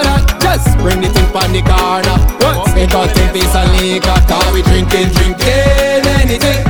that. 0.57 0.77
Bring 0.81 1.01
the 1.01 1.09
thing 1.09 1.29
on 1.35 1.51
the 1.53 1.61
corner. 1.61 2.17
Once 2.41 2.73
me 2.73 2.87
cut 2.87 3.13
in 3.17 3.29
piece 3.33 3.53
of 3.53 3.67
liquor. 3.77 4.17
Call 4.25 4.47
me 4.53 4.61
drinking, 4.61 5.13
drinking 5.13 6.05
anything. 6.21 6.65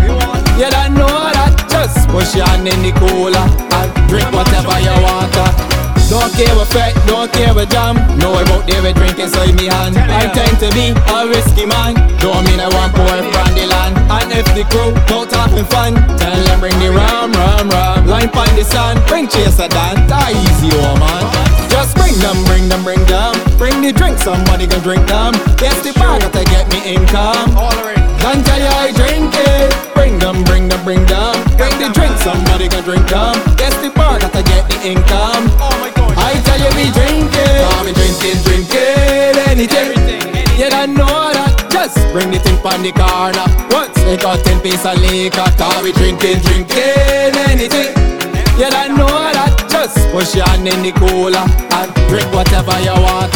You 0.60 0.67
don't 0.70 0.94
know 0.96 1.32
that. 1.32 1.56
Just 1.70 2.08
push 2.10 2.36
your 2.36 2.48
hand 2.48 2.67
in 2.67 2.82
the 2.84 2.91
cooler 3.00 3.39
and 3.39 3.89
drink 4.10 4.27
whatever 4.34 4.77
you 4.82 4.96
want. 5.03 5.36
Don't 6.08 6.32
care 6.39 6.56
what 6.56 6.72
fat, 6.72 6.96
don't 7.06 7.27
care 7.34 7.53
what 7.53 7.70
jam. 7.70 8.00
Know 8.17 8.39
about 8.39 8.65
there 8.65 8.82
with 8.82 8.96
drinking 8.96 9.27
inside 9.27 9.53
me 9.60 9.67
hand. 9.67 9.98
I 9.98 10.32
tend 10.32 10.56
to 10.63 10.72
be 10.72 10.96
a 10.96 11.27
risky 11.27 11.65
man. 11.67 11.96
Don't 12.24 12.48
mean 12.48 12.63
I 12.63 12.72
want 12.72 12.96
pour 12.96 13.12
from 13.12 13.50
the 13.56 13.67
land. 13.67 14.00
And 14.08 14.32
if 14.32 14.48
the 14.56 14.63
crew 14.72 14.96
don't 15.06 15.29
having 15.32 15.65
fun, 15.65 15.96
tell 16.17 16.32
them 16.32 16.60
bring 16.60 16.79
the 16.79 16.91
rum, 16.96 17.32
rum, 17.34 17.70
rum. 17.70 18.08
Line 18.08 18.29
find 18.29 18.56
the 18.58 18.63
sun, 18.63 19.03
bring 19.08 19.27
chaser 19.27 19.67
dan. 19.67 20.08
Die 20.08 20.32
easy, 20.32 20.72
oh 20.72 20.96
man. 20.96 21.46
Just 21.77 21.93
bring 21.93 22.17
them, 22.17 22.41
bring 22.50 22.65
them, 22.65 22.81
bring 22.81 23.05
them. 23.05 23.38
Bring 23.62 23.86
the 23.86 23.93
drink, 23.93 24.17
somebody 24.17 24.65
can 24.65 24.81
drink 24.81 25.05
them. 25.05 25.38
Yes, 25.62 25.77
the 25.86 25.93
bar 25.93 26.17
got 26.17 26.34
to 26.34 26.41
get 26.50 26.65
me 26.74 26.81
income. 26.81 27.53
Don't 28.17 28.41
tell 28.41 28.57
you 28.57 28.74
I 28.81 28.89
drink 28.98 29.29
it. 29.38 29.69
Bring 29.93 30.17
them, 30.17 30.41
bring 30.41 30.65
them, 30.65 30.82
bring 30.82 31.06
them. 31.06 31.38
Bring 31.54 31.78
the 31.78 31.93
drink, 31.93 32.17
somebody 32.25 32.65
can 32.65 32.82
drink 32.82 33.06
them. 33.06 33.38
Yes, 33.62 33.78
the 33.78 33.93
bar 33.93 34.17
got 34.17 34.34
to 34.34 34.41
get 34.41 34.65
the 34.65 34.89
income. 34.89 35.54
Oh 35.62 35.69
my 35.78 35.93
gosh, 35.93 36.17
I 36.17 36.41
tell 36.49 36.58
you 36.58 36.71
we 36.73 36.89
drink 36.97 37.30
it. 37.30 37.62
Call 37.69 37.86
me 37.86 37.93
drinking, 37.93 38.41
drinking 38.41 39.38
anything. 39.45 39.93
You 40.58 40.73
don't 40.73 40.97
know 40.97 41.30
that. 41.30 41.69
Just 41.69 42.01
bring 42.10 42.34
the 42.34 42.41
thing 42.41 42.58
on 42.65 42.82
the 42.82 42.89
corner. 42.89 43.45
Once 43.69 43.93
they 44.01 44.17
got 44.17 44.41
10 44.41 44.65
piece 44.65 44.82
of 44.82 44.97
liquor. 44.97 45.45
Call 45.62 45.86
me 45.86 45.93
drinking, 45.93 46.41
drinking 46.41 47.38
anything. 47.54 47.93
You 48.58 48.65
don't 48.65 48.97
know 48.97 49.13
that. 49.38 49.66
Just 49.77 50.09
push 50.09 50.33
your 50.33 50.49
hand 50.49 50.65
in 50.65 50.81
the 50.81 50.89
cooler 50.97 51.37
and 51.37 51.89
drink 52.09 52.25
whatever 52.33 52.73
you 52.81 52.97
want. 52.97 53.29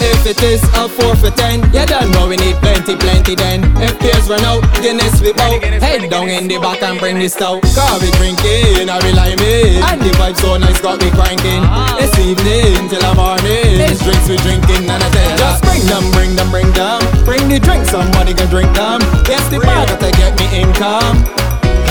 If 0.00 0.24
it 0.24 0.40
is 0.40 0.64
a 0.72 0.88
four 0.88 1.12
for 1.20 1.28
ten, 1.36 1.60
you 1.68 1.84
don't 1.84 2.08
know 2.16 2.32
we 2.32 2.40
need 2.40 2.56
plenty, 2.64 2.96
plenty 2.96 3.36
then. 3.36 3.60
If 3.76 3.92
beers 4.00 4.24
run 4.24 4.40
out, 4.48 4.64
Guinness 4.80 5.20
we 5.20 5.36
out. 5.36 5.60
Head 5.84 6.08
down 6.08 6.32
in 6.32 6.48
the 6.48 6.56
back 6.64 6.80
and 6.80 6.98
bring 6.98 7.20
this 7.20 7.36
out. 7.44 7.60
Cause 7.76 8.00
we 8.00 8.08
drinking, 8.16 8.88
I 8.88 8.96
rely 9.04 9.36
me. 9.36 9.84
And 9.84 10.00
the 10.00 10.16
vibe 10.16 10.40
so 10.40 10.56
nice, 10.56 10.80
got 10.80 10.96
me 10.96 11.12
cranking. 11.12 11.60
This 12.00 12.16
evening 12.16 12.88
till 12.88 13.04
the 13.04 13.12
morning. 13.12 13.84
It's 13.84 14.00
drinks 14.00 14.24
we 14.24 14.40
drinking, 14.40 14.88
and 14.88 14.96
I 14.96 15.08
tell. 15.12 15.36
Just 15.36 15.60
bring 15.60 15.84
them, 15.84 16.08
bring 16.16 16.32
them, 16.40 16.48
bring 16.48 16.72
them. 16.72 17.04
Bring 17.28 17.52
the 17.52 17.60
drink, 17.60 17.84
somebody 17.84 18.32
can 18.32 18.48
drink 18.48 18.72
them. 18.72 19.04
Yes, 19.28 19.44
the 19.52 19.60
bar 19.60 19.84
got 19.92 20.00
to 20.00 20.08
get 20.08 20.32
me 20.40 20.48
income. 20.64 21.20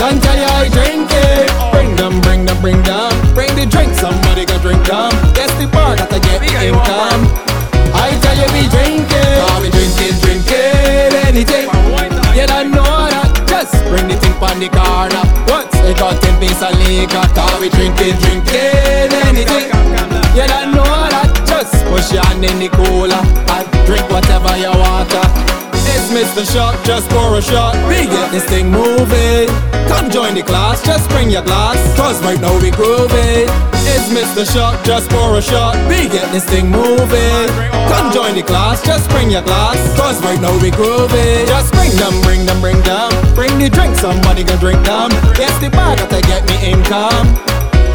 Don't 0.02 0.18
tell 0.18 0.34
you 0.34 0.50
I 0.58 0.66
drink 0.74 1.06
it. 1.06 1.73
Bring 1.94 2.10
them, 2.10 2.20
bring 2.22 2.44
them, 2.44 2.60
bring 2.60 2.82
them. 2.82 3.34
Bring 3.34 3.54
the 3.54 3.66
drink, 3.66 3.94
somebody 3.94 4.44
can 4.44 4.58
drink 4.60 4.82
them. 4.82 5.14
Yes, 5.38 5.54
the 5.62 5.70
bar 5.70 5.94
got 5.94 6.10
to 6.10 6.18
get 6.18 6.42
me 6.42 6.50
income. 6.50 7.22
I 7.94 8.18
tell 8.18 8.34
you 8.34 8.50
we 8.50 8.66
drinking. 8.66 9.06
Call 9.46 9.62
me 9.62 9.70
drinking, 9.70 10.18
drinking 10.18 11.14
anything. 11.22 11.70
You 12.34 12.50
don't 12.50 12.74
know 12.74 12.82
that. 12.82 13.30
Just 13.46 13.78
bring 13.86 14.10
the 14.10 14.18
thing 14.18 14.34
on 14.42 14.58
the 14.58 14.66
corner. 14.74 15.22
Once 15.46 15.70
they 15.86 15.94
got 15.94 16.18
10 16.18 16.42
piece 16.42 16.58
of 16.66 16.74
liquor. 16.82 17.22
Call 17.30 17.62
me 17.62 17.70
drinking, 17.70 18.18
drinking 18.18 19.14
anything. 19.30 19.70
You 20.34 20.50
don't 20.50 20.74
know 20.74 20.82
that. 21.14 21.30
Just 21.46 21.78
push 21.86 22.10
your 22.10 22.26
hand 22.26 22.42
in 22.42 22.58
the 22.58 22.74
cooler 22.74 23.22
and 23.22 23.66
drink 23.86 24.10
whatever 24.10 24.50
you 24.58 24.74
want. 24.74 25.14
To. 26.08 26.14
It's 26.14 26.36
Mr. 26.36 26.44
Shot, 26.52 26.84
just 26.84 27.08
pour 27.08 27.38
a 27.38 27.42
shot. 27.42 27.74
We 27.88 28.04
get 28.04 28.30
this 28.30 28.44
thing 28.44 28.70
moving. 28.70 29.48
Come 29.88 30.10
join 30.10 30.34
the 30.34 30.42
class, 30.42 30.84
just 30.84 31.08
bring 31.08 31.30
your 31.30 31.42
glass. 31.42 31.78
Cause 31.96 32.20
right 32.22 32.40
now 32.40 32.52
we 32.60 32.70
grooving. 32.70 33.48
It's 33.88 34.12
Mr. 34.12 34.44
Shot, 34.44 34.84
just 34.84 35.08
pour 35.08 35.38
a 35.38 35.42
shot. 35.42 35.76
We 35.88 36.08
get 36.08 36.30
this 36.32 36.44
thing 36.44 36.70
moving. 36.70 37.48
Come 37.88 38.12
join 38.12 38.34
the 38.34 38.42
class, 38.42 38.84
just 38.84 39.08
bring 39.10 39.30
your 39.30 39.42
glass. 39.42 39.78
Cause 39.98 40.22
right 40.22 40.40
now 40.40 40.52
we 40.60 40.70
grooving. 40.70 41.46
Just 41.46 41.72
bring 41.72 41.92
them, 41.96 42.20
bring 42.22 42.44
them, 42.44 42.60
bring 42.60 42.80
them. 42.82 43.10
Bring 43.34 43.58
the 43.58 43.70
drink, 43.70 43.96
somebody 43.96 44.44
can 44.44 44.58
drink 44.58 44.84
them. 44.84 45.10
Yes, 45.40 45.56
the 45.60 45.70
bar 45.70 45.96
got 45.96 46.10
to 46.10 46.20
get 46.20 46.44
me 46.48 46.72
income. 46.72 47.32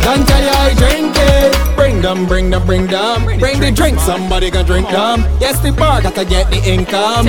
Don't 0.01 0.25
tell 0.25 0.41
you 0.41 0.49
I 0.49 0.73
drink 0.73 1.13
it. 1.13 1.78
Bring 1.89 2.03
them, 2.03 2.27
bring 2.27 2.49
them, 2.51 2.65
bring 2.67 2.85
them. 2.85 3.25
Bring 3.39 3.59
the 3.59 3.71
drink, 3.71 3.97
somebody 3.97 4.51
can 4.51 4.63
drink 4.63 4.87
them. 4.89 5.21
Yes, 5.41 5.59
the 5.59 5.71
bar 5.71 6.03
got 6.03 6.13
to 6.13 6.23
get 6.23 6.47
the 6.51 6.61
income. 6.61 7.25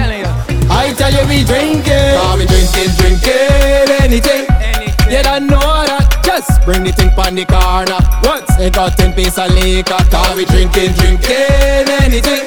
I 0.69 0.93
tell 0.99 1.09
you 1.09 1.25
we 1.33 1.49
drink 1.49 1.89
it. 1.89 2.21
Call 2.21 2.37
me 2.37 2.45
drinking, 2.45 2.93
drinking 3.01 3.89
anything. 4.05 4.45
You 5.09 5.23
don't 5.25 5.47
know 5.47 5.65
that. 5.89 6.21
Just 6.23 6.61
bring 6.67 6.85
the 6.85 6.93
thing 6.93 7.09
on 7.09 7.37
the 7.37 7.49
corner. 7.49 8.05
Once 8.21 8.55
they 8.61 8.69
got 8.69 8.99
10 8.99 9.15
piece 9.15 9.39
of 9.39 9.49
liquor. 9.49 9.97
Call 10.13 10.37
me 10.37 10.45
drinking, 10.45 10.93
drinking 10.93 11.89
anything. 12.05 12.45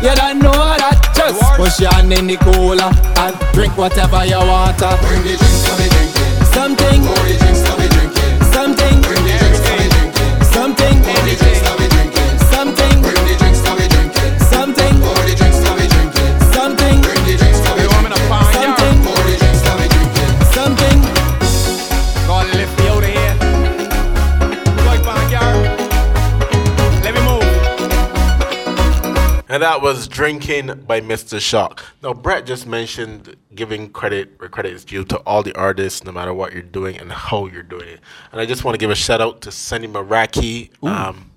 You 0.00 0.16
don't 0.16 0.40
know 0.40 0.56
that. 0.56 0.96
Just 1.12 1.36
push 1.60 1.78
your 1.84 1.92
hand 1.92 2.14
in 2.14 2.32
the 2.32 2.40
cooler 2.40 2.88
and 3.20 3.36
drink 3.52 3.76
whatever 3.76 4.24
you 4.24 4.40
want. 4.40 4.80
Bring 5.04 5.20
the 5.20 5.36
drink, 5.36 5.52
we 5.76 5.84
drinking. 5.92 6.32
Something, 6.56 7.51
And 29.52 29.62
that 29.62 29.82
was 29.82 30.08
Drinking 30.08 30.84
by 30.86 31.02
Mr. 31.02 31.38
Shock. 31.38 31.84
Now, 32.02 32.14
Brett 32.14 32.46
just 32.46 32.66
mentioned 32.66 33.36
giving 33.54 33.90
credit 33.90 34.40
where 34.40 34.48
credit 34.48 34.72
is 34.72 34.82
due 34.82 35.04
to 35.04 35.18
all 35.26 35.42
the 35.42 35.54
artists, 35.54 36.04
no 36.04 36.10
matter 36.10 36.32
what 36.32 36.54
you're 36.54 36.62
doing 36.62 36.96
and 36.96 37.12
how 37.12 37.44
you're 37.44 37.62
doing 37.62 37.86
it. 37.86 38.00
And 38.32 38.40
I 38.40 38.46
just 38.46 38.64
want 38.64 38.76
to 38.76 38.78
give 38.78 38.88
a 38.88 38.94
shout 38.94 39.20
out 39.20 39.42
to 39.42 39.52
Sunny 39.52 39.86
Maraki. 39.86 40.70
Um, 40.82 41.32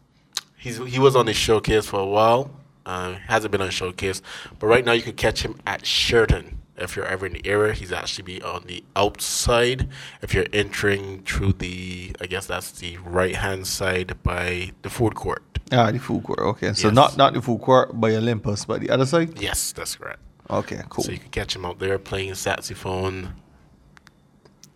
he's, 0.58 0.78
he 0.78 0.98
was 0.98 1.18
on 1.18 1.26
the 1.26 1.34
showcase 1.34 1.88
for 1.88 2.00
a 2.00 2.06
while. 2.06 2.52
Uh, 2.86 3.16
hasn't 3.16 3.52
been 3.52 3.60
on 3.60 3.70
showcase, 3.70 4.22
but 4.60 4.68
right 4.68 4.86
now 4.86 4.94
you 4.94 5.02
can 5.02 5.16
catch 5.16 5.44
him 5.44 5.60
at 5.68 5.86
Sheraton. 5.86 6.60
If 6.78 6.96
you're 6.96 7.08
ever 7.08 7.26
in 7.26 7.34
the 7.34 7.46
area, 7.46 7.74
he's 7.74 7.92
actually 7.92 8.24
be 8.24 8.42
on 8.42 8.64
the 8.68 8.82
outside. 8.96 9.90
If 10.22 10.34
you're 10.34 10.48
entering 10.54 11.24
through 11.24 11.52
the, 11.54 12.16
I 12.22 12.28
guess 12.28 12.46
that's 12.46 12.72
the 12.72 12.96
right 12.96 13.36
hand 13.36 13.68
side 13.68 14.24
by 14.24 14.72
the 14.84 14.90
food 14.90 15.16
court. 15.16 15.55
Ah, 15.72 15.92
the 15.92 16.00
food 16.00 16.24
court. 16.24 16.40
Okay, 16.40 16.74
so 16.74 16.88
Yes. 16.88 16.96
not 16.96 17.18
not 17.18 17.34
the 17.34 17.42
food 17.42 17.62
court 17.62 18.00
by 18.00 18.16
Olympus, 18.16 18.66
but 18.66 18.82
the 18.82 18.90
other 18.90 19.06
side. 19.06 19.40
Yes, 19.42 19.72
that's 19.72 19.96
correct. 19.96 20.20
Okay, 20.50 20.82
cool. 20.90 21.04
So 21.04 21.12
you 21.12 21.18
can 21.18 21.30
catch 21.32 21.56
him 21.56 21.66
out 21.66 21.80
there 21.80 21.98
playing 21.98 22.36
saxophone, 22.36 23.34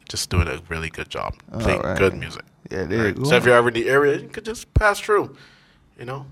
just 0.08 0.30
doing 0.30 0.48
a 0.48 0.60
really 0.68 0.90
good 0.90 1.10
job, 1.10 1.36
playing 1.60 1.80
Alright. 1.82 2.00
good 2.00 2.16
music. 2.18 2.44
Yeah, 2.72 2.86
there 2.86 3.08
you 3.10 3.14
go. 3.14 3.24
So 3.26 3.36
if 3.36 3.46
you're 3.46 3.56
ever 3.56 3.68
in 3.70 3.76
the 3.76 3.88
area, 3.90 4.18
you 4.18 4.28
could 4.28 4.46
just 4.46 4.74
pass 4.74 5.00
through. 5.00 5.36
You 5.98 6.06
know. 6.06 6.26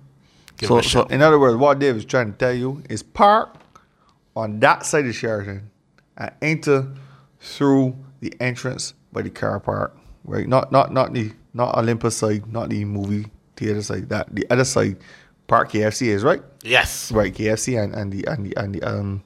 Give 0.58 0.68
So, 0.70 0.76
them 0.76 0.80
a 0.80 0.84
so 0.84 0.90
shout. 1.02 1.12
in 1.12 1.22
other 1.22 1.38
words, 1.40 1.56
what 1.58 1.78
Dave 1.78 1.96
is 1.96 2.06
trying 2.06 2.32
to 2.32 2.38
tell 2.38 2.54
you 2.54 2.82
is 2.90 3.04
park 3.04 3.58
on 4.36 4.60
that 4.62 4.86
side 4.86 5.06
of 5.06 5.14
Sheraton 5.16 5.70
and 6.18 6.32
enter 6.42 6.88
through 7.40 7.96
the 8.22 8.34
entrance 8.40 8.96
by 9.14 9.22
the 9.22 9.30
car 9.30 9.60
park. 9.60 9.96
Right? 10.26 10.48
Not 10.48 10.72
not 10.72 10.92
not 10.92 11.14
the 11.14 11.32
not 11.54 11.78
Olympus 11.78 12.18
side, 12.18 12.52
not 12.52 12.70
the 12.70 12.84
movie 12.86 13.28
theater 13.58 13.82
side. 13.82 14.10
That 14.10 14.34
the 14.34 14.46
other 14.50 14.64
side, 14.66 14.98
Park 15.48 15.72
KFC 15.72 16.08
is 16.08 16.24
right. 16.24 16.42
yes. 16.64 17.12
Right, 17.12 17.34
KFC 17.34 17.82
and, 17.82 17.94
and 17.94 18.12
the 18.14 18.26
and 18.28 18.46
the 18.46 18.56
and 18.58 18.76
the 18.76 18.84
um 18.84 19.24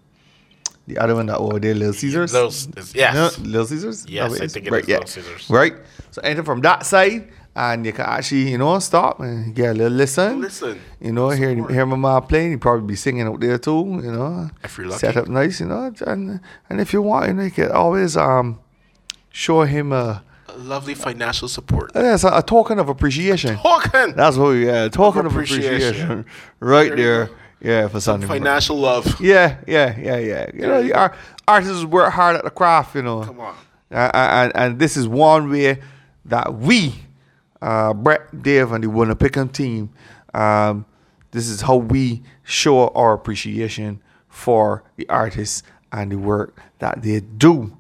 the 0.88 0.98
other 0.98 1.16
one 1.16 1.28
that 1.28 1.38
over 1.38 1.60
there, 1.60 1.76
Little 1.76 1.94
Caesars. 1.94 2.34
Little 2.34 2.52
yes. 2.94 3.14
No, 3.14 3.44
Little 3.46 3.68
Caesars. 3.68 4.06
Yes, 4.10 4.42
I 4.42 4.48
think 4.48 4.68
it 4.68 4.72
right, 4.72 4.84
is 4.84 4.90
yeah. 4.90 4.96
Little 4.98 5.08
Caesars. 5.10 5.50
Right. 5.50 5.74
So 6.10 6.22
enter 6.24 6.44
from 6.44 6.62
that 6.62 6.86
side, 6.86 7.30
and 7.56 7.86
you 7.86 7.94
can 7.94 8.06
actually 8.06 8.50
you 8.52 8.58
know 8.58 8.80
stop 8.80 9.20
and 9.20 9.54
get 9.56 9.72
a 9.72 9.74
little 9.74 9.94
listen. 9.94 10.42
Listen. 10.42 10.80
You 11.00 11.12
know, 11.14 11.30
hear 11.30 11.54
hear 11.70 11.86
my 11.86 11.96
mom 11.96 12.24
playing. 12.28 12.52
You 12.52 12.58
probably 12.58 12.88
be 12.88 12.96
singing 12.96 13.28
out 13.28 13.40
there 13.40 13.58
too. 13.60 14.02
You 14.04 14.12
know, 14.12 14.50
If 14.64 14.78
you're 14.78 14.88
lucky. 14.88 15.00
set 15.00 15.18
up 15.18 15.28
nice. 15.28 15.60
You 15.60 15.68
know, 15.68 15.94
and 16.08 16.40
and 16.70 16.82
if 16.82 16.94
you 16.94 17.02
want, 17.04 17.28
you 17.28 17.34
know, 17.36 17.44
you 17.44 17.52
can 17.52 17.72
always 17.72 18.18
um 18.18 18.60
show 19.32 19.62
him 19.62 19.92
a. 19.94 20.24
A 20.54 20.58
lovely 20.58 20.96
financial 20.96 21.48
support. 21.48 21.94
That's 21.94 22.24
a, 22.24 22.32
a 22.38 22.44
token 22.44 22.78
of 22.80 22.90
appreciation. 22.90 23.56
Talking. 23.58 24.16
That's 24.16 24.36
what 24.38 24.50
we 24.50 24.66
yeah, 24.66 24.90
token 24.90 25.26
of 25.26 25.32
appreciation. 25.32 25.72
appreciation, 25.72 26.26
right 26.60 26.90
There 26.96 27.28
there. 27.28 27.30
Yeah, 27.62 27.88
for 27.88 28.00
Sunday. 28.02 28.26
morning. 28.26 28.44
Financial 28.44 28.76
love. 28.78 29.22
Yeah, 29.22 29.58
yeah, 29.68 29.98
yeah, 29.98 30.18
yeah. 30.18 30.50
You 30.54 30.62
know, 30.62 30.92
ar- 30.94 31.16
artists 31.48 31.86
work 31.86 32.12
hard 32.12 32.36
at 32.36 32.44
the 32.44 32.50
craft. 32.50 32.96
You 32.96 33.04
know. 33.04 33.24
Come 33.24 33.40
on. 33.40 33.56
Uh, 33.92 34.10
and 34.14 34.52
and 34.56 34.80
this 34.80 34.98
is 34.98 35.08
one 35.08 35.50
way 35.50 35.80
that 36.26 36.54
we, 36.56 36.96
uh, 37.62 37.94
Brett, 37.94 38.42
Dave, 38.42 38.72
and 38.72 38.84
the 38.84 38.88
Wunna 38.88 39.16
Pick'em 39.16 39.52
team, 39.52 39.90
um, 40.34 40.86
this 41.32 41.48
is 41.48 41.62
how 41.62 41.76
we 41.78 42.24
show 42.44 42.88
our 42.90 43.14
appreciation 43.14 44.02
for 44.28 44.84
the 44.96 45.08
artists 45.08 45.64
and 45.92 46.12
the 46.12 46.18
work 46.18 46.60
that 46.80 47.02
they 47.04 47.20
do 47.20 47.78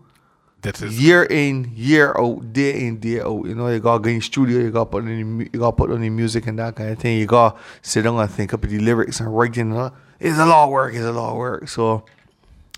That 0.62 0.82
is 0.82 1.02
year 1.02 1.24
in, 1.24 1.72
year 1.76 2.14
out, 2.18 2.54
day 2.54 2.86
in, 2.86 3.00
day 3.00 3.20
out. 3.20 3.46
You 3.46 3.56
know, 3.56 3.68
you 3.68 3.80
gotta 3.80 4.00
go 4.02 4.10
in 4.10 4.22
studio, 4.22 4.60
you 4.60 4.70
gotta 4.72 4.90
put 4.90 5.04
on 5.04 5.38
the, 5.40 5.50
you 5.52 5.60
gotta 5.60 5.76
put 5.76 5.90
on 5.92 6.02
the 6.02 6.10
music 6.10 6.46
and 6.48 6.60
that 6.60 6.76
kind 6.76 6.92
of 6.92 7.00
thing. 7.00 7.18
You 7.18 7.26
gotta 7.26 7.58
sit 7.82 8.04
down 8.04 8.20
and 8.20 8.30
think 8.30 8.54
up 8.54 8.62
the 8.62 8.80
lyrics 8.80 9.20
and 9.20 9.36
writing. 9.36 9.76
Uh, 9.76 9.90
it's 10.20 10.38
a 10.38 10.46
lot 10.46 10.66
of 10.66 10.70
work. 10.70 10.94
It's 10.94 11.04
a 11.04 11.12
lot 11.12 11.32
of 11.32 11.38
work. 11.38 11.68
So, 11.68 12.06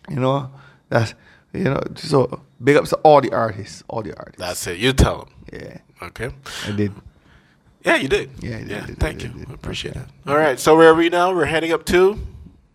you 0.10 0.15
know, 0.17 0.50
that's 0.88 1.13
you 1.52 1.65
know. 1.65 1.82
So 1.96 2.41
big 2.63 2.78
ups 2.78 2.89
to 2.91 2.96
all 2.98 3.19
the 3.19 3.34
artists, 3.34 3.84
all 3.89 4.02
the 4.02 4.15
artists. 4.17 4.39
That's 4.39 4.65
it. 4.67 4.78
You 4.78 4.93
tell 4.93 5.17
them. 5.26 5.30
yeah, 5.52 5.78
Okay. 6.08 6.30
I 6.65 6.72
did. 6.72 6.93
Yeah, 7.84 7.98
you 7.98 8.08
did. 8.08 8.30
Yeah, 8.41 8.58
I 8.60 8.86
did, 8.86 8.98
thank 8.98 9.24
you. 9.24 9.28
did, 9.30 9.39
did. 9.48 9.54
Appreciate 9.54 9.98
it. 9.98 10.08
All 10.26 10.38
right. 10.38 10.58
So 10.58 10.78
where 10.78 10.89
are 10.91 10.96
we 10.96 11.10
now? 11.10 11.36
We're 11.36 11.43
heading 11.46 11.74
up 11.74 11.86
to. 11.88 12.17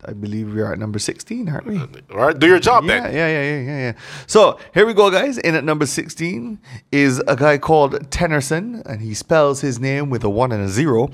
I 0.05 0.13
believe 0.13 0.55
we 0.55 0.61
are 0.61 0.73
at 0.73 0.79
number 0.79 0.99
sixteen, 0.99 1.49
aren't 1.49 1.67
we? 1.67 1.79
All 1.79 1.87
right. 2.17 2.39
Do 2.39 2.47
your 2.47 2.61
job 2.61 2.85
Yeah, 2.85 3.01
then. 3.03 3.15
yeah, 3.15 3.29
yeah, 3.29 3.43
yeah, 3.43 3.61
yeah, 3.61 3.79
yeah. 3.87 3.93
So 4.27 4.59
here 4.73 4.87
we 4.87 4.95
go, 4.95 5.11
guys. 5.11 5.39
In 5.39 5.55
at 5.57 5.65
number 5.65 5.87
16 5.87 6.59
is 6.93 7.19
a 7.27 7.35
guy 7.35 7.59
called 7.59 8.11
Tennyson, 8.11 8.83
and 8.87 9.01
he 9.03 9.13
spells 9.15 9.61
his 9.61 9.81
name 9.81 10.09
with 10.11 10.23
a 10.23 10.31
one 10.31 10.53
and 10.53 10.63
a 10.65 10.69
zero. 10.69 11.11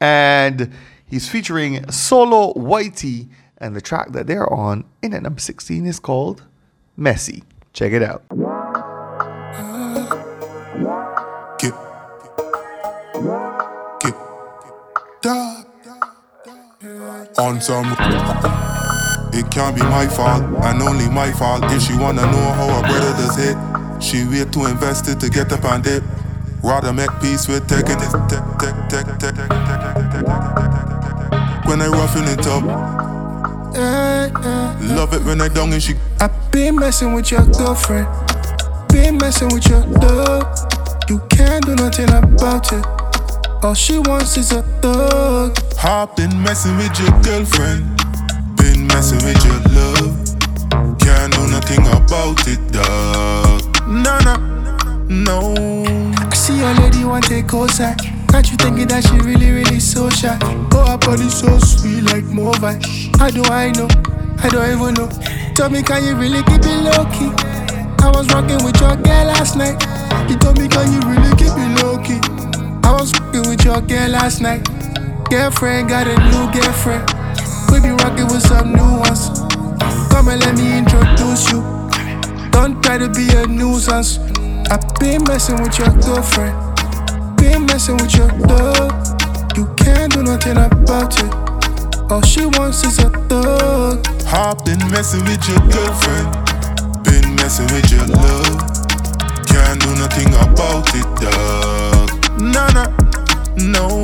And 0.00 0.72
he's 1.06 1.28
featuring 1.28 1.90
Solo 1.90 2.52
Whitey, 2.54 3.28
and 3.58 3.74
the 3.74 3.80
track 3.80 4.12
that 4.12 4.26
they're 4.28 4.50
on 4.52 4.84
in 5.02 5.12
at 5.12 5.22
number 5.22 5.40
16 5.40 5.84
is 5.86 5.98
called 5.98 6.44
Messy. 6.96 7.42
Check 7.72 7.92
it 7.92 8.02
out. 8.02 8.22
Get, 11.58 11.74
get, 14.00 14.14
da 15.22 15.59
on 17.40 17.60
some. 17.60 17.86
It 19.32 19.50
can't 19.50 19.74
be 19.74 19.82
my 19.82 20.06
fault, 20.06 20.42
and 20.64 20.82
only 20.82 21.08
my 21.08 21.32
fault. 21.32 21.64
If 21.72 21.82
she 21.82 21.96
wanna 21.96 22.26
know 22.26 22.52
how 22.52 22.68
a 22.78 22.82
brother 22.82 23.12
does 23.16 23.38
it, 23.38 23.56
she 24.02 24.26
wait 24.26 24.52
to 24.52 24.66
invest 24.66 25.08
it 25.08 25.18
to 25.20 25.30
get 25.30 25.52
up 25.52 25.64
and 25.64 25.82
dip. 25.82 26.02
Rather 26.62 26.92
make 26.92 27.10
peace 27.20 27.48
with 27.48 27.66
taking 27.66 27.98
it. 27.98 28.10
Tech, 28.28 28.44
tech, 28.58 28.74
tech, 28.88 29.06
tech, 29.18 29.34
tech, 29.34 29.48
When 31.66 31.80
I 31.80 31.88
roughing 31.88 32.28
it 32.28 32.46
up. 32.46 32.64
Love 34.80 35.14
it 35.14 35.22
when 35.24 35.40
I 35.40 35.48
down 35.48 35.72
and 35.72 35.82
she. 35.82 35.94
I 36.20 36.28
been 36.50 36.76
messing 36.76 37.14
with 37.14 37.30
your 37.30 37.46
girlfriend. 37.46 38.08
Been 38.88 39.16
messing 39.16 39.48
with 39.48 39.66
your 39.68 39.80
love. 39.86 40.44
You 41.08 41.20
can't 41.30 41.64
do 41.64 41.74
nothing 41.76 42.10
about 42.10 42.72
it. 42.72 42.99
All 43.62 43.74
she 43.74 43.98
wants 43.98 44.38
is 44.38 44.52
a 44.52 44.62
thug. 44.80 45.54
Hop 45.76 46.16
been 46.16 46.42
messing 46.42 46.76
with 46.78 46.98
your 46.98 47.10
girlfriend, 47.20 47.84
been 48.56 48.86
messing 48.86 49.20
with 49.20 49.36
your 49.44 49.60
love. 49.76 50.98
Can't 50.98 51.30
do 51.34 51.46
nothing 51.48 51.86
about 51.86 52.40
it, 52.48 52.60
dog. 52.72 53.60
Nah, 53.86 54.18
nah, 54.20 54.38
no. 55.08 55.52
I 56.16 56.34
see 56.34 56.56
your 56.56 56.72
lady 56.72 57.04
want 57.04 57.24
to 57.24 57.30
take 57.30 57.48
cosign. 57.48 57.96
Got 58.28 58.50
you 58.50 58.56
thinking 58.56 58.88
that 58.88 59.04
she 59.04 59.18
really, 59.18 59.50
really 59.50 59.78
so 59.78 60.08
shy. 60.08 60.38
Oh, 60.72 60.86
her 60.88 60.96
body 60.96 61.28
so 61.28 61.58
sweet 61.58 62.00
like 62.04 62.24
Mova. 62.24 62.80
How 63.18 63.28
do 63.28 63.44
I 63.44 63.72
know? 63.72 63.88
I 64.42 64.48
don't 64.48 64.72
even 64.72 64.94
know. 64.94 65.08
Tell 65.54 65.68
me, 65.68 65.82
can 65.82 66.02
you 66.04 66.16
really 66.16 66.42
keep 66.44 66.64
it 66.64 66.80
low 66.80 67.04
key? 67.12 67.28
I 68.00 68.08
was 68.08 68.26
rocking 68.32 68.64
with 68.64 68.80
your 68.80 68.96
girl 68.96 69.26
last 69.26 69.56
night. 69.56 69.76
You 70.30 70.38
told 70.38 70.58
me, 70.58 70.66
can 70.66 70.90
you 70.92 71.00
really 71.04 71.36
keep 71.36 71.52
it 71.52 71.82
low 71.82 71.98
key? 72.02 72.20
I 72.90 72.92
was 72.94 73.12
rocking 73.20 73.48
with 73.48 73.64
your 73.64 73.80
girl 73.82 74.08
last 74.08 74.40
night. 74.40 74.66
Girlfriend 75.30 75.90
got 75.90 76.08
a 76.08 76.16
new 76.26 76.50
girlfriend. 76.50 77.06
We 77.70 77.78
be 77.78 77.90
rocking 78.02 78.26
with 78.26 78.42
some 78.42 78.72
new 78.72 78.98
ones. 78.98 79.30
Come 80.10 80.26
and 80.26 80.40
let 80.42 80.56
me 80.58 80.76
introduce 80.76 81.52
you. 81.52 81.62
Don't 82.50 82.82
try 82.82 82.98
to 82.98 83.08
be 83.08 83.30
a 83.30 83.46
nuisance. 83.46 84.18
I 84.74 84.76
been 84.98 85.22
messing 85.22 85.62
with 85.62 85.78
your 85.78 85.94
girlfriend. 86.02 86.58
Been 87.36 87.64
messing 87.66 87.96
with 87.96 88.12
your 88.16 88.26
dog. 88.50 88.90
You 89.56 89.72
can't 89.76 90.12
do 90.12 90.24
nothing 90.24 90.56
about 90.56 91.14
it. 91.22 91.32
All 92.10 92.22
she 92.22 92.44
wants 92.44 92.82
is 92.82 92.98
a 92.98 93.08
thug. 93.30 94.04
Hop 94.26 94.64
been 94.64 94.82
messing 94.90 95.22
with 95.26 95.48
your 95.48 95.62
girlfriend, 95.70 97.04
been 97.04 97.36
messing 97.36 97.70
with 97.70 97.88
your 97.92 98.04
love. 98.06 98.58
Can't 99.46 99.80
do 99.80 99.94
nothing 99.94 100.34
about 100.34 100.92
it, 100.92 101.06
dog. 101.22 101.79
Nah, 102.40 102.88
no. 103.60 104.02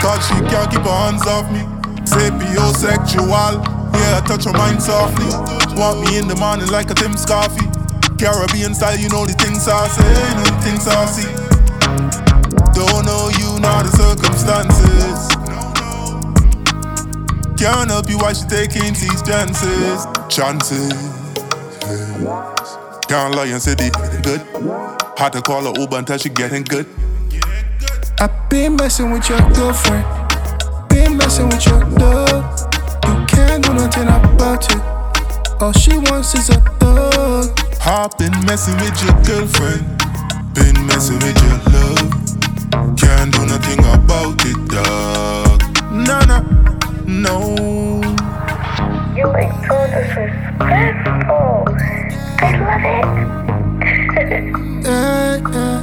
Cause 0.00 0.26
she 0.26 0.34
can't 0.48 0.70
keep 0.70 0.80
her 0.80 0.96
hands 1.04 1.26
off 1.26 1.50
me. 1.52 1.60
Sapiosexual, 2.08 3.60
yeah, 3.92 4.20
I 4.20 4.26
touch 4.26 4.44
her 4.44 4.52
mind 4.52 4.82
softly. 4.82 5.28
Want 5.76 6.00
me 6.00 6.16
in 6.16 6.26
the 6.26 6.36
morning 6.36 6.68
like 6.68 6.90
a 6.90 6.94
Tim 6.94 7.12
Scarfy. 7.12 7.68
Caribbean 8.18 8.74
style, 8.74 8.96
you 8.96 9.08
know 9.10 9.26
the 9.26 9.34
things 9.34 9.62
saucy, 9.64 10.02
you 10.02 10.34
know 10.36 10.48
the 10.48 10.60
things 10.64 10.84
saucy. 10.84 11.28
Don't 12.72 13.04
know 13.04 13.28
you, 13.36 13.60
know 13.60 13.82
the 13.82 13.92
circumstances. 13.92 15.28
Can't 17.60 17.90
help 17.90 18.08
you 18.08 18.18
why 18.18 18.32
she 18.32 18.46
taking 18.46 18.94
these 18.94 19.22
chances. 19.22 20.06
Chances. 20.28 20.92
Can't 23.06 23.34
lie 23.34 23.46
and 23.52 23.60
say 23.60 23.74
they 23.74 23.90
good. 24.22 24.40
Had 25.18 25.32
to 25.34 25.42
call 25.42 25.62
her 25.64 25.78
Uber 25.78 25.98
until 25.98 26.16
she 26.16 26.30
getting 26.30 26.62
good. 26.64 26.86
I 28.20 28.28
been 28.48 28.76
messing 28.76 29.10
with 29.10 29.28
your 29.28 29.40
girlfriend. 29.50 30.04
Been 30.88 31.16
messing 31.16 31.48
with 31.48 31.66
your 31.66 31.80
dog. 31.98 32.58
You 33.06 33.26
can't 33.26 33.64
do 33.64 33.74
nothing 33.74 34.08
about 34.08 34.70
it. 34.70 34.80
All 35.60 35.72
she 35.72 35.96
wants 35.98 36.34
is 36.34 36.50
a 36.50 36.60
thug. 36.78 37.58
Hop 37.80 38.18
been 38.18 38.32
messing 38.46 38.76
with 38.76 39.02
your 39.02 39.14
girlfriend. 39.24 39.84
Been 40.54 40.86
messing 40.86 41.18
with 41.18 41.36
your 41.42 41.58
love. 41.72 42.96
Can't 42.96 43.32
do 43.32 43.46
nothing 43.46 43.80
about 43.80 44.40
it, 44.44 44.68
dog. 44.68 45.62
Nah, 45.90 46.24
nah, 46.24 46.42
no. 47.06 47.54
You 49.16 49.26
like 49.26 49.52
so 49.66 49.76
disrespectful. 49.90 51.64
I 52.38 52.48
love 52.60 52.84
it. 52.84 53.44
Eh, 54.86 55.40
eh. 55.54 55.73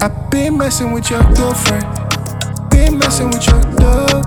I 0.00 0.08
been 0.30 0.58
messing 0.58 0.92
with 0.92 1.10
your 1.10 1.22
girlfriend. 1.34 1.84
Been 2.70 2.98
messing 2.98 3.30
with 3.30 3.46
your 3.46 3.60
dog. 3.76 4.26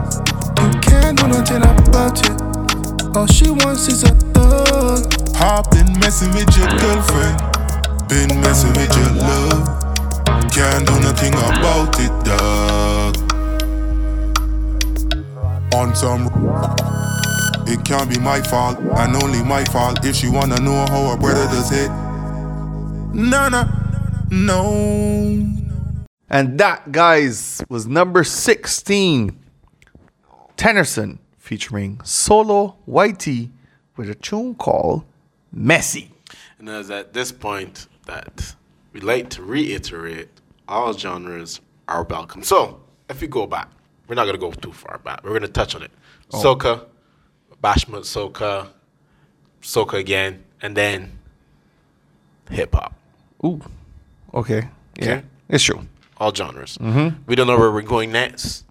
You 0.58 0.80
can't 0.82 1.18
do 1.18 1.28
nothing 1.28 1.62
about 1.62 2.18
it. 2.26 3.16
All 3.16 3.28
she 3.28 3.52
wants 3.52 3.88
is 3.88 4.04
a 4.04 4.10
thug. 4.34 5.14
Hop 5.36 5.70
been 5.72 5.92
messing 6.00 6.32
with 6.34 6.58
your 6.58 6.68
girlfriend. 6.68 7.38
Been 8.10 8.42
messing 8.42 8.74
with 8.74 8.96
your 8.98 9.12
love. 9.22 9.80
Can't 10.52 10.88
do 10.88 11.00
nothing 11.02 11.34
about 11.34 12.00
it, 12.00 12.12
dog. 12.26 13.16
On 15.76 15.96
some. 15.96 16.26
It 17.68 17.86
can't 17.86 18.10
be 18.10 18.18
my 18.18 18.42
fault, 18.42 18.80
and 18.80 19.16
only 19.16 19.44
my 19.44 19.64
fault 19.66 20.04
if 20.04 20.16
she 20.16 20.30
wanna 20.30 20.60
know 20.60 20.86
how 20.90 21.10
her 21.10 21.18
brother 21.18 21.46
does 21.46 21.72
it. 21.72 21.92
Nah, 23.14 23.66
No. 24.32 25.59
And 26.30 26.60
that, 26.60 26.92
guys, 26.92 27.64
was 27.70 27.88
number 27.88 28.24
16. 28.24 29.38
Tennyson 30.56 31.20
featuring 31.38 32.02
Solo 32.04 32.76
Whitey 32.88 33.50
with 33.96 34.10
a 34.10 34.16
tune 34.16 34.56
called 34.56 35.06
Messy. 35.52 36.12
And 36.60 36.68
it's 36.70 36.90
at 36.90 37.14
this 37.14 37.32
point 37.32 37.88
that 38.06 38.56
we 38.92 39.00
like 39.00 39.30
to 39.32 39.44
reiterate 39.44 40.30
all 40.68 40.94
genres 40.94 41.62
are 41.88 42.04
welcome. 42.04 42.44
So, 42.44 42.82
if 43.10 43.22
we 43.22 43.28
go 43.28 43.48
back, 43.48 43.70
we're 44.08 44.16
not 44.16 44.26
going 44.26 44.36
to 44.36 44.40
go 44.40 44.52
too 44.52 44.72
far 44.72 45.00
back. 45.00 45.24
We're 45.24 45.32
going 45.32 45.42
to 45.44 45.48
touch 45.48 45.76
on 45.76 45.84
it. 45.84 45.92
Oh. 46.32 46.44
Soca, 46.44 46.86
Bashment 47.64 48.04
Soca, 48.04 48.68
Soca 49.62 49.94
again, 49.94 50.44
and 50.62 50.76
then 50.76 51.18
hip 52.52 52.76
hop. 52.76 52.94
Ooh. 53.46 53.62
Okay. 54.34 54.68
Yeah. 54.98 55.04
Okay. 55.04 55.24
It's 55.50 55.64
true. 55.64 55.88
All 56.20 56.34
genres. 56.34 56.78
Mm-hmm. 56.80 57.24
We 57.28 57.36
don't 57.36 57.48
know 57.48 57.58
where 57.58 57.72
we're 57.72 57.82
going 57.82 58.12
next. 58.12 58.66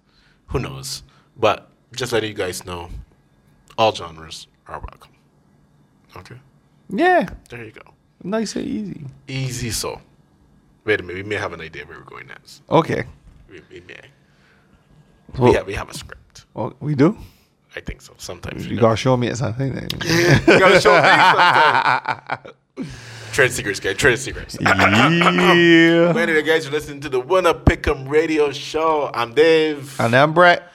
Who 0.47 0.59
knows? 0.59 1.03
But 1.37 1.69
just 1.95 2.11
letting 2.13 2.29
you 2.29 2.35
guys 2.35 2.63
know, 2.65 2.89
all 3.77 3.93
genres 3.93 4.47
are 4.67 4.79
welcome. 4.79 5.11
Okay? 6.17 6.35
Yeah. 6.89 7.29
There 7.49 7.63
you 7.63 7.71
go. 7.71 7.81
Nice 8.23 8.55
and 8.55 8.65
easy. 8.67 9.05
Easy 9.27 9.69
so. 9.71 10.01
Wait 10.85 10.99
a 10.99 11.03
minute. 11.03 11.23
We 11.23 11.29
may 11.29 11.35
have 11.37 11.53
an 11.53 11.61
idea 11.61 11.85
where 11.85 11.97
we're 11.97 12.03
going 12.03 12.27
next. 12.27 12.61
Okay. 12.69 13.03
We, 13.49 13.61
we 13.71 13.79
may. 13.81 13.99
Well- 15.37 15.49
we, 15.51 15.55
have, 15.55 15.67
we 15.67 15.73
have 15.73 15.89
a 15.89 15.93
script. 15.93 16.45
Well, 16.53 16.73
we 16.79 16.95
do? 16.95 17.17
I 17.75 17.79
think 17.81 18.01
so. 18.01 18.13
Sometimes 18.17 18.65
You 18.65 18.75
we 18.75 18.77
gotta 18.81 18.97
show 18.97 19.15
me 19.17 19.33
something. 19.35 19.73
then. 19.73 19.87
you 19.93 20.59
gotta 20.59 20.81
show 20.81 20.93
me 20.95 21.07
sometimes. 22.85 22.95
Trade 23.39 23.51
secrets, 23.53 23.79
guys. 23.79 23.95
Trade 23.95 24.19
secrets. 24.19 24.57
yeah. 24.59 26.11
But 26.13 26.17
anyway, 26.27 26.41
guys, 26.43 26.65
you're 26.65 26.73
listening 26.73 26.99
to 26.99 27.07
the 27.07 27.21
Wunna 27.21 27.53
Pick'em 27.63 28.09
Radio 28.09 28.51
Show. 28.51 29.09
I'm 29.13 29.33
Dave, 29.33 29.97
And 29.97 30.13
I'm 30.13 30.33
Brett. 30.33 30.69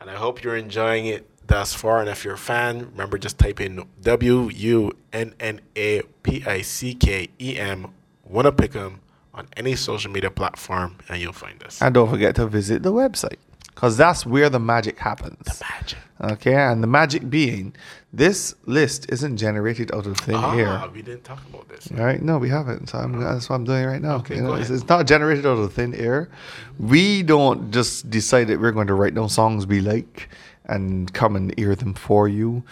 and 0.00 0.08
I 0.08 0.14
hope 0.14 0.42
you're 0.42 0.56
enjoying 0.56 1.04
it 1.04 1.28
thus 1.46 1.74
far. 1.74 2.00
And 2.00 2.08
if 2.08 2.24
you're 2.24 2.32
a 2.32 2.38
fan, 2.38 2.88
remember 2.92 3.18
just 3.18 3.38
type 3.38 3.60
in 3.60 3.84
W 4.00 4.48
U 4.48 4.92
N 5.12 5.34
N 5.38 5.60
A 5.76 6.00
P 6.22 6.42
I 6.46 6.62
C 6.62 6.94
K 6.94 7.28
E 7.38 7.58
M 7.58 7.92
Wunna 8.32 8.50
Pick'em 8.50 9.00
on 9.34 9.46
any 9.54 9.76
social 9.76 10.10
media 10.10 10.30
platform, 10.30 10.96
and 11.10 11.20
you'll 11.20 11.34
find 11.34 11.62
us. 11.64 11.82
And 11.82 11.92
don't 11.92 12.08
forget 12.08 12.34
to 12.36 12.46
visit 12.46 12.82
the 12.82 12.94
website. 12.94 13.36
Because 13.76 13.96
that's 13.98 14.24
where 14.26 14.48
the 14.50 14.58
magic 14.58 14.98
happens. 14.98 15.36
The 15.44 15.64
magic. 15.70 15.98
Okay, 16.18 16.54
and 16.54 16.82
the 16.82 16.86
magic 16.86 17.28
being 17.28 17.74
this 18.10 18.54
list 18.64 19.04
isn't 19.12 19.36
generated 19.36 19.94
out 19.94 20.06
of 20.06 20.16
thin 20.16 20.34
Ah, 20.36 20.56
air. 20.56 20.90
we 20.94 21.02
didn't 21.02 21.24
talk 21.24 21.42
about 21.50 21.68
this. 21.68 21.90
All 21.92 22.02
right, 22.02 22.22
no, 22.22 22.38
we 22.38 22.48
haven't. 22.48 22.88
So 22.88 22.96
I'm, 22.98 23.20
that's 23.20 23.50
what 23.50 23.56
I'm 23.56 23.64
doing 23.64 23.84
right 23.84 24.00
now. 24.00 24.16
Okay, 24.16 24.36
You 24.36 24.42
know, 24.42 24.54
it's, 24.54 24.70
it's 24.70 24.88
not 24.88 25.06
generated 25.06 25.44
out 25.44 25.58
of 25.58 25.70
thin 25.74 25.94
air. 25.94 26.30
We 26.78 27.22
don't 27.22 27.70
just 27.70 28.08
decide 28.08 28.48
that 28.48 28.58
we're 28.60 28.72
going 28.72 28.86
to 28.86 28.94
write 28.94 29.14
down 29.14 29.28
songs 29.28 29.66
we 29.66 29.80
like 29.80 30.30
and 30.64 31.12
come 31.12 31.36
and 31.36 31.56
hear 31.58 31.74
them 31.76 31.92
for 31.92 32.26
you. 32.28 32.64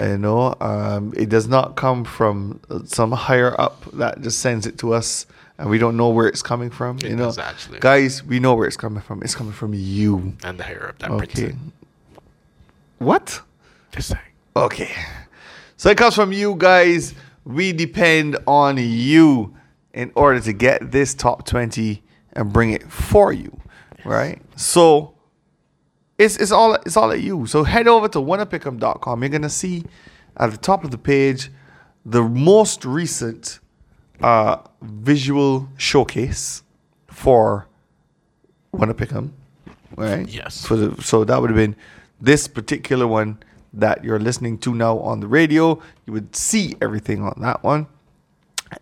You 0.00 0.16
know, 0.16 0.54
um, 0.62 1.12
it 1.14 1.28
does 1.28 1.46
not 1.48 1.76
come 1.76 2.02
from 2.04 2.60
some 2.86 3.12
higher 3.12 3.54
up 3.60 3.84
that 3.92 4.22
just 4.22 4.38
sends 4.40 4.66
it 4.66 4.78
to 4.78 4.94
us, 4.94 5.26
and 5.58 5.70
we 5.70 5.78
don't 5.78 5.96
know 5.96 6.08
where 6.10 6.26
it's 6.28 6.42
coming 6.42 6.70
from. 6.70 6.98
It 6.98 7.04
you 7.04 7.16
know, 7.16 7.32
actually. 7.38 7.78
guys, 7.80 8.22
we 8.24 8.38
know 8.40 8.54
where 8.54 8.66
it's 8.66 8.76
coming 8.76 9.02
from. 9.02 9.22
It's 9.22 9.34
coming 9.34 9.52
from 9.52 9.72
you. 9.74 10.34
And 10.44 10.58
the 10.58 10.64
hair 10.64 10.88
up 10.88 10.98
that 10.98 11.10
Okay. 11.10 11.26
printed. 11.26 11.56
What? 12.98 13.40
Just 13.92 14.08
saying. 14.08 14.20
Okay. 14.54 14.90
So 15.76 15.90
it 15.90 15.98
comes 15.98 16.14
from 16.14 16.32
you 16.32 16.54
guys. 16.56 17.14
We 17.44 17.72
depend 17.72 18.36
on 18.46 18.76
you 18.78 19.54
in 19.92 20.10
order 20.14 20.40
to 20.40 20.52
get 20.52 20.90
this 20.92 21.14
top 21.14 21.46
20 21.46 22.02
and 22.32 22.52
bring 22.52 22.72
it 22.72 22.90
for 22.90 23.32
you. 23.32 23.58
Right? 24.04 24.40
So 24.56 25.14
it's 26.18 26.36
it's 26.36 26.52
all 26.52 26.74
it's 26.74 26.96
all 26.96 27.10
at 27.12 27.20
you. 27.20 27.46
So 27.46 27.64
head 27.64 27.88
over 27.88 28.08
to 28.08 28.18
wunnapickem.com. 28.18 29.22
You're 29.22 29.28
gonna 29.30 29.48
see 29.50 29.84
at 30.36 30.50
the 30.50 30.56
top 30.56 30.84
of 30.84 30.90
the 30.90 30.98
page 30.98 31.50
the 32.04 32.22
most 32.22 32.84
recent 32.84 33.58
uh, 34.22 34.58
visual 34.82 35.68
showcase 35.76 36.62
for 37.06 37.66
Wunna 38.72 38.96
Pick 38.96 39.12
'em, 39.12 39.32
right? 39.96 40.28
Yes. 40.28 40.64
For 40.66 40.76
the, 40.76 41.02
so 41.02 41.24
that 41.24 41.40
would 41.40 41.50
have 41.50 41.56
been 41.56 41.76
this 42.20 42.48
particular 42.48 43.06
one 43.06 43.38
that 43.72 44.02
you're 44.04 44.18
listening 44.18 44.58
to 44.58 44.74
now 44.74 44.98
on 45.00 45.20
the 45.20 45.26
radio. 45.26 45.80
You 46.06 46.12
would 46.14 46.34
see 46.34 46.76
everything 46.80 47.22
on 47.22 47.34
that 47.40 47.62
one. 47.62 47.86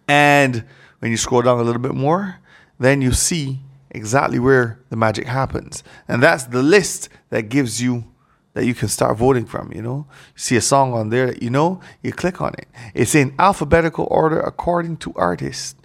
And 0.09 0.65
when 1.01 1.11
you 1.11 1.17
scroll 1.17 1.43
down 1.43 1.59
a 1.59 1.63
little 1.63 1.83
bit 1.83 1.95
more, 1.95 2.37
then 2.79 3.03
you 3.03 3.13
see 3.13 3.61
exactly 3.91 4.39
where 4.39 4.79
the 4.91 4.97
magic 4.97 5.27
happens. 5.27 5.83
And 6.09 6.23
that's 6.23 6.45
the 6.45 6.63
list 6.63 7.09
that 7.31 7.49
gives 7.49 7.83
you 7.83 8.05
that 8.55 8.65
you 8.65 8.75
can 8.75 8.89
start 8.89 9.17
voting 9.19 9.45
from, 9.47 9.71
you 9.73 9.83
know. 9.83 10.07
You 10.35 10.39
see 10.39 10.57
a 10.57 10.61
song 10.61 10.93
on 10.95 11.11
there 11.11 11.27
that 11.27 11.43
you 11.43 11.51
know, 11.51 11.81
you 12.03 12.13
click 12.13 12.41
on 12.41 12.55
it. 12.59 12.67
It's 12.95 13.15
in 13.15 13.35
alphabetical 13.39 14.07
order 14.11 14.41
according 14.41 14.97
to 14.99 15.13
artist. 15.17 15.77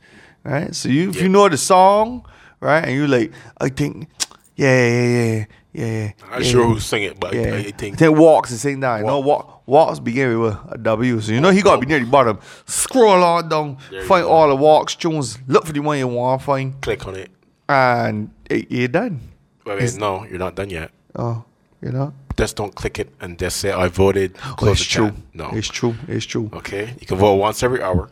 Right? 0.44 0.74
So 0.74 0.88
you 0.90 1.10
if 1.10 1.22
you 1.22 1.30
know 1.30 1.50
the 1.50 1.58
song, 1.58 2.26
right, 2.62 2.84
and 2.86 2.96
you're 2.96 3.08
like, 3.08 3.32
I 3.60 3.70
think 3.70 4.08
yeah, 4.56 4.88
yeah, 4.88 5.04
yeah, 5.04 5.46
yeah, 5.74 5.86
yeah. 5.86 6.12
I'm 6.24 6.30
not 6.32 6.44
yeah, 6.44 6.52
sure 6.52 6.66
who 6.66 6.80
sing 6.80 7.04
it, 7.04 7.20
but 7.20 7.34
Yeah. 7.34 7.54
I, 7.54 7.58
I 7.58 7.72
think 7.72 7.98
then 7.98 8.18
walks 8.18 8.52
is 8.52 8.62
sing 8.62 8.80
down. 8.80 9.04
No 9.04 9.20
walk 9.20 9.64
walks 9.68 10.00
begin 10.00 10.40
with 10.40 10.58
a 10.72 10.78
W. 10.78 11.20
So 11.22 11.32
you 11.34 11.42
know 11.42 11.50
he 11.52 11.62
gotta 11.62 11.80
be 11.82 11.88
near 11.88 12.00
the 12.00 12.06
bottom. 12.06 12.40
Scroll 12.66 13.24
on 13.24 13.50
down, 13.50 13.78
There 13.92 14.04
find 14.04 14.26
all 14.26 14.48
the 14.48 14.56
walks, 14.56 14.96
tunes, 14.96 15.38
look 15.48 15.66
for 15.66 15.74
the 15.74 15.82
one 15.82 15.98
you 15.98 16.08
want 16.08 16.42
find, 16.42 16.80
click 16.82 17.06
on 17.06 17.16
it. 17.16 17.30
and 17.68 18.32
it, 18.50 18.72
you're 18.72 18.88
done. 18.88 19.20
Wait, 19.66 19.80
wait, 19.80 19.98
no, 19.98 20.24
you're 20.26 20.40
not 20.40 20.56
done 20.56 20.70
yet. 20.70 20.90
Oh, 21.16 21.44
you 21.82 21.92
know? 21.92 22.14
Just 22.40 22.56
don't 22.56 22.74
click 22.74 23.00
it 23.00 23.10
and 23.20 23.38
just 23.38 23.58
say 23.58 23.72
I 23.72 23.88
voted. 23.90 24.38
Oh, 24.46 24.56
Close 24.58 24.80
it's 24.80 24.90
true. 24.90 25.12
No. 25.34 25.50
It's 25.52 25.68
true. 25.68 25.96
It's 26.08 26.26
true. 26.26 26.50
Okay, 26.54 26.96
you 27.00 27.06
can 27.06 27.18
vote 27.18 27.36
once 27.36 27.62
every 27.64 27.82
hour, 27.84 28.10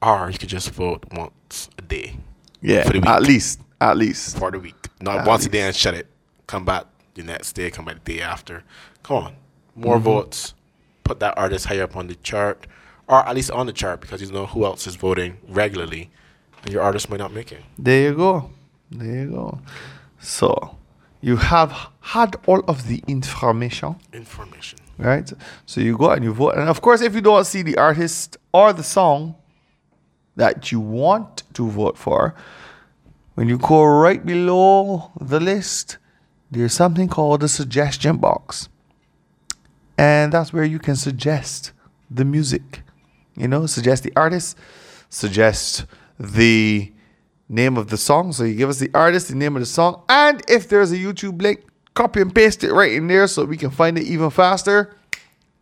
or 0.00 0.30
you 0.30 0.38
can 0.38 0.48
just 0.48 0.70
vote 0.70 1.04
once 1.12 1.68
a 1.78 1.82
day 1.82 2.16
Yeah. 2.62 2.84
For 2.84 2.94
the 2.94 3.00
week. 3.00 3.08
At 3.08 3.22
least. 3.22 3.60
At 3.80 3.96
least. 3.98 4.38
for 4.38 4.50
the 4.50 4.58
week. 4.58 4.74
Not 5.00 5.18
At 5.20 5.26
once 5.26 5.44
a 5.44 5.50
day 5.50 5.60
and 5.60 5.76
shut 5.76 5.92
it. 5.94 6.06
Come 6.46 6.64
back 6.64 6.86
the 7.14 7.22
next 7.22 7.52
day. 7.52 7.70
Come 7.70 7.84
back 7.84 8.02
the 8.04 8.14
day 8.14 8.20
after. 8.22 8.64
Come 9.02 9.16
on, 9.24 9.32
more 9.76 9.96
Mm-hmm. 9.96 10.04
votes. 10.04 10.54
Put 11.04 11.20
that 11.20 11.36
artist 11.36 11.66
higher 11.66 11.82
up 11.84 11.96
on 11.96 12.06
the 12.06 12.14
chart, 12.16 12.66
or 13.08 13.28
at 13.28 13.34
least 13.34 13.50
on 13.50 13.66
the 13.66 13.74
chart 13.74 14.00
because 14.00 14.22
you 14.22 14.32
know 14.32 14.46
who 14.46 14.64
else 14.64 14.86
is 14.86 14.96
voting 14.96 15.36
regularly, 15.48 16.08
and 16.62 16.72
your 16.72 16.82
artist 16.82 17.10
might 17.10 17.20
not 17.20 17.32
make 17.34 17.52
it. 17.52 17.60
There 17.78 18.08
you 18.08 18.14
go. 18.16 18.50
There 18.90 19.06
you 19.24 19.30
go. 19.30 19.60
So 20.18 20.76
you 21.24 21.36
have 21.36 21.88
had 22.00 22.36
all 22.46 22.60
of 22.68 22.86
the 22.86 23.02
information. 23.08 23.96
Information. 24.12 24.78
right? 24.98 25.32
So 25.64 25.80
you 25.80 25.96
go 25.96 26.10
and 26.10 26.22
you 26.22 26.34
vote. 26.34 26.54
And 26.56 26.68
of 26.68 26.82
course, 26.82 27.00
if 27.00 27.14
you 27.14 27.22
don't 27.22 27.46
see 27.46 27.62
the 27.62 27.78
artist 27.78 28.36
or 28.52 28.74
the 28.74 28.82
song 28.82 29.34
that 30.36 30.70
you 30.70 30.80
want 30.80 31.44
to 31.54 31.66
vote 31.66 31.96
for, 31.96 32.34
when 33.36 33.48
you 33.48 33.56
go 33.56 33.82
right 33.84 34.24
below 34.24 35.12
the 35.18 35.40
list, 35.40 35.96
there's 36.50 36.74
something 36.74 37.08
called 37.08 37.42
a 37.42 37.48
suggestion 37.48 38.18
box. 38.18 38.68
And 39.96 40.30
that's 40.30 40.52
where 40.52 40.64
you 40.64 40.78
can 40.78 40.94
suggest 40.94 41.72
the 42.10 42.26
music. 42.26 42.82
You 43.34 43.48
know, 43.48 43.64
suggest 43.64 44.02
the 44.02 44.12
artist, 44.14 44.58
suggest 45.08 45.86
the 46.20 46.92
name 47.48 47.76
of 47.76 47.88
the 47.88 47.96
song. 47.96 48.32
So 48.32 48.44
you 48.44 48.54
give 48.54 48.68
us 48.68 48.78
the 48.78 48.90
artist, 48.94 49.28
the 49.28 49.34
name 49.34 49.56
of 49.56 49.60
the 49.60 49.66
song, 49.66 50.02
and 50.08 50.42
if 50.48 50.68
there's 50.68 50.92
a 50.92 50.96
YouTube 50.96 51.40
link, 51.42 51.64
copy 51.94 52.20
and 52.20 52.34
paste 52.34 52.64
it 52.64 52.72
right 52.72 52.92
in 52.92 53.06
there 53.06 53.26
so 53.26 53.44
we 53.44 53.56
can 53.56 53.70
find 53.70 53.98
it 53.98 54.04
even 54.04 54.30
faster, 54.30 54.96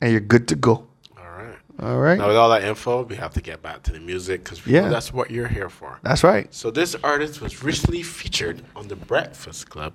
and 0.01 0.11
you're 0.13 0.21
good 0.21 0.49
to 0.49 0.57
go. 0.57 0.87
All 1.19 1.25
right. 1.37 1.57
All 1.81 1.99
right. 1.99 2.19
Now 2.19 2.29
with 2.29 2.37
all 2.37 2.49
that 2.51 2.65
info, 2.65 3.03
we 3.03 3.17
have 3.17 3.35
to 3.35 3.41
get 3.43 3.63
back 3.63 3.83
to 3.85 3.93
the 3.93 4.01
music 4.01 4.45
because 4.45 4.67
Yeah. 4.67 4.89
that's 4.89 5.13
what 5.13 5.31
you're 5.31 5.49
here 5.49 5.69
for. 5.69 5.99
That's 6.03 6.23
right. 6.25 6.53
So 6.55 6.71
this 6.71 6.95
artist 7.03 7.41
was 7.41 7.63
recently 7.63 8.03
featured 8.03 8.63
on 8.77 8.89
the 8.89 8.97
Breakfast 8.97 9.69
Club 9.71 9.95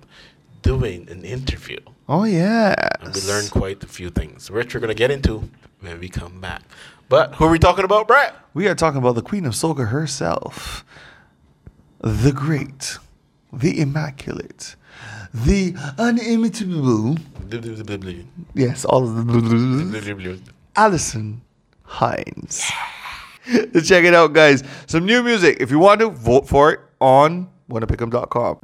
doing 0.62 1.08
an 1.10 1.24
interview. 1.24 1.78
Oh 2.08 2.24
yeah. 2.24 2.74
And 3.00 3.14
we 3.14 3.20
learned 3.22 3.50
quite 3.50 3.82
a 3.82 3.86
few 3.86 4.10
things, 4.10 4.50
which 4.50 4.74
we're 4.74 4.80
going 4.80 4.88
to 4.88 4.94
get 4.94 5.10
into 5.10 5.48
when 5.80 6.00
we 6.00 6.08
come 6.08 6.40
back. 6.40 6.62
But 7.08 7.34
who 7.36 7.44
are 7.46 7.50
we 7.50 7.58
talking 7.58 7.84
about, 7.84 8.06
Brett? 8.08 8.34
We 8.54 8.66
are 8.68 8.74
talking 8.74 8.98
about 8.98 9.14
the 9.14 9.22
Queen 9.22 9.46
of 9.46 9.54
Soca 9.54 9.88
herself, 9.88 10.84
the 12.00 12.32
great, 12.32 12.98
the 13.52 13.80
immaculate, 13.80 14.76
the 15.32 15.74
unimitable. 15.98 17.16
Yes, 18.54 18.84
all 18.84 19.04
of 19.04 19.14
the. 19.14 19.22
Alison 20.76 21.40
Hinds. 21.82 22.70
Check 23.84 24.04
it 24.04 24.14
out, 24.14 24.32
guys. 24.32 24.62
Some 24.86 25.06
new 25.06 25.22
music. 25.22 25.56
If 25.60 25.70
you 25.70 25.78
want 25.78 26.00
to, 26.00 26.10
vote 26.10 26.46
for 26.46 26.72
it 26.72 26.80
on 27.00 27.48
wunnapickem.com. 27.70 28.58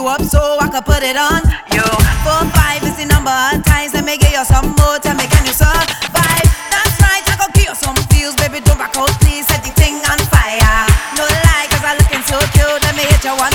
you 0.00 0.08
up 0.08 0.22
so 0.22 0.40
I 0.56 0.68
can 0.72 0.82
put 0.82 1.02
it 1.04 1.16
on 1.16 1.44
you. 1.76 1.84
Four, 2.24 2.40
five 2.56 2.80
is 2.88 2.96
the 2.96 3.04
number 3.04 3.32
of 3.32 3.60
times, 3.64 3.92
let 3.92 4.04
me 4.04 4.16
get 4.16 4.32
you 4.32 4.44
some 4.44 4.72
more, 4.80 4.96
tell 4.96 5.14
me 5.14 5.28
can 5.28 5.44
you 5.44 5.52
survive? 5.52 6.48
That's 6.72 6.96
right, 7.04 7.20
I 7.20 7.34
gon' 7.36 7.52
give 7.52 7.68
you 7.68 7.76
some 7.76 7.96
feels, 8.08 8.34
baby, 8.40 8.64
don't 8.64 8.80
back 8.80 8.96
out, 8.96 9.12
please, 9.20 9.44
set 9.44 9.60
the 9.60 9.72
thing 9.76 10.00
on 10.08 10.16
fire. 10.32 10.88
No 11.20 11.28
lie, 11.28 11.68
cause 11.68 11.84
I'm 11.84 12.00
looking 12.00 12.24
so 12.24 12.40
cute, 12.56 12.80
let 12.80 12.96
me 12.96 13.04
hit 13.04 13.24
you 13.24 13.36
one, 13.36 13.52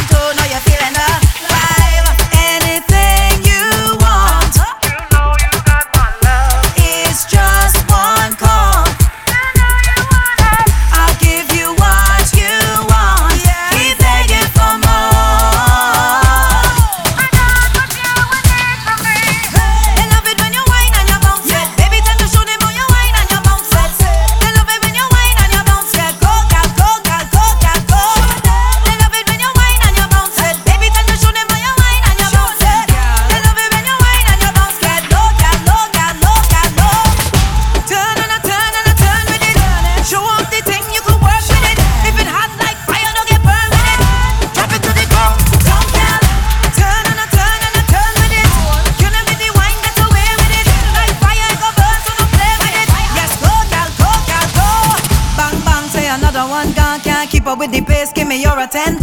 up 57.55 57.59
with 57.59 57.71
the 57.71 57.81
pace. 57.81 58.11
Give 58.11 58.27
me 58.27 58.41
your 58.41 58.57
attention. 58.59 58.99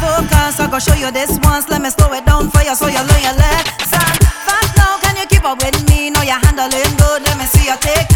Focus, 0.00 0.60
I 0.60 0.68
go 0.70 0.78
show 0.78 0.94
you 0.94 1.10
this 1.12 1.38
once. 1.42 1.68
Let 1.68 1.82
me 1.82 1.90
slow 1.90 2.12
it 2.12 2.24
down 2.24 2.50
for 2.50 2.62
you 2.62 2.74
so 2.74 2.86
you 2.88 3.00
learn 3.00 3.22
your 3.22 3.36
lesson. 3.36 4.16
Fast 4.48 4.76
now, 4.76 4.98
can 4.98 5.16
you 5.16 5.26
keep 5.26 5.44
up 5.44 5.58
with 5.62 5.76
me? 5.88 6.10
Know 6.10 6.22
you're 6.22 6.40
handling 6.40 6.96
good. 6.96 7.20
Let 7.22 7.36
me 7.38 7.44
see 7.44 7.68
you 7.68 7.76
take 7.80 8.15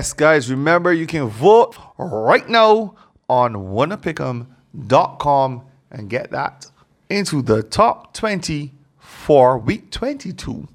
Yes, 0.00 0.14
guys, 0.14 0.50
remember 0.50 0.94
you 0.94 1.06
can 1.06 1.26
vote 1.26 1.76
right 1.98 2.48
now 2.48 2.94
on 3.28 3.52
wunnapick'em.com 3.52 5.62
and 5.90 6.08
get 6.08 6.30
that 6.30 6.64
into 7.10 7.42
the 7.42 7.62
top 7.62 8.14
20 8.14 8.72
for 8.98 9.58
week 9.58 9.90
22 9.90 10.66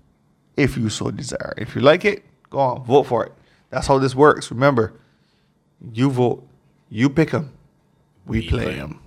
if 0.55 0.77
you 0.77 0.89
so 0.89 1.09
desire. 1.09 1.55
If 1.57 1.73
you 1.73 1.81
like 1.81 2.05
it, 2.05 2.23
go 2.51 2.59
on, 2.59 2.83
vote 2.83 3.07
for 3.07 3.25
it. 3.25 3.31
That's 3.71 3.87
how 3.87 3.97
this 3.97 4.13
works. 4.13 4.51
Remember, 4.51 4.93
you 5.91 6.11
vote, 6.11 6.47
you 6.91 7.09
pick 7.09 7.31
them, 7.31 7.51
we 8.27 8.47
play 8.47 8.75
them. 8.75 8.99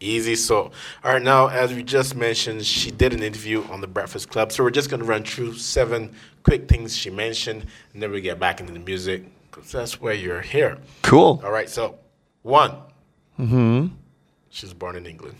Easy. 0.00 0.36
So, 0.36 0.70
all 1.02 1.14
right, 1.14 1.22
now, 1.22 1.46
as 1.46 1.72
we 1.72 1.82
just 1.82 2.14
mentioned, 2.14 2.66
she 2.66 2.90
did 2.90 3.14
an 3.14 3.22
interview 3.22 3.64
on 3.70 3.80
the 3.80 3.86
Breakfast 3.86 4.28
Club. 4.28 4.52
So, 4.52 4.64
we're 4.64 4.70
just 4.70 4.90
going 4.90 5.00
to 5.00 5.06
run 5.06 5.24
through 5.24 5.54
seven 5.54 6.14
quick 6.42 6.68
things 6.68 6.94
she 6.94 7.08
mentioned, 7.08 7.64
and 7.94 8.02
then 8.02 8.10
we 8.10 8.20
get 8.20 8.38
back 8.38 8.60
into 8.60 8.74
the 8.74 8.78
music 8.78 9.24
because 9.52 9.70
that's 9.70 10.00
where 10.00 10.14
you're 10.14 10.40
here. 10.40 10.78
Cool. 11.02 11.40
All 11.44 11.52
right, 11.52 11.68
so 11.70 11.98
one, 12.42 12.72
Mm-hmm. 13.38 13.86
she 14.50 14.66
was 14.66 14.74
born 14.74 14.96
in 14.96 15.06
England. 15.06 15.36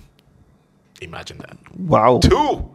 Imagine 1.00 1.38
that. 1.38 1.56
Wow. 1.77 2.21
Two, 2.21 2.71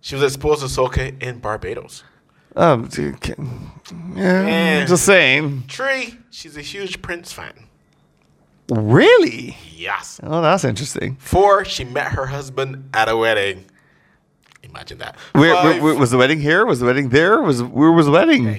she 0.00 0.14
was 0.14 0.22
exposed 0.24 0.60
to 0.60 0.66
soca 0.66 1.20
in 1.22 1.38
Barbados. 1.40 2.04
Um, 2.56 2.88
yeah, 4.16 4.82
Eh. 4.82 4.86
just 4.86 5.04
saying. 5.04 5.64
Three, 5.68 6.16
she's 6.30 6.56
a 6.56 6.60
huge 6.62 7.02
Prince 7.02 7.32
fan. 7.32 7.66
Really? 8.70 9.56
Yes. 9.74 10.20
Oh, 10.22 10.40
that's 10.40 10.64
interesting. 10.64 11.16
Four, 11.16 11.64
she 11.64 11.84
met 11.84 12.12
her 12.12 12.26
husband 12.26 12.88
at 12.94 13.08
a 13.08 13.16
wedding. 13.16 13.64
Imagine 14.62 14.98
that. 14.98 15.16
Where, 15.32 15.54
where, 15.54 15.82
where- 15.82 15.94
was 15.96 16.10
the 16.12 16.16
wedding 16.18 16.40
here? 16.40 16.64
Was 16.64 16.80
the 16.80 16.86
wedding 16.86 17.10
there? 17.10 17.42
Was 17.42 17.62
where 17.62 17.92
was 17.92 18.06
the 18.06 18.12
wedding? 18.12 18.44
no 18.44 18.56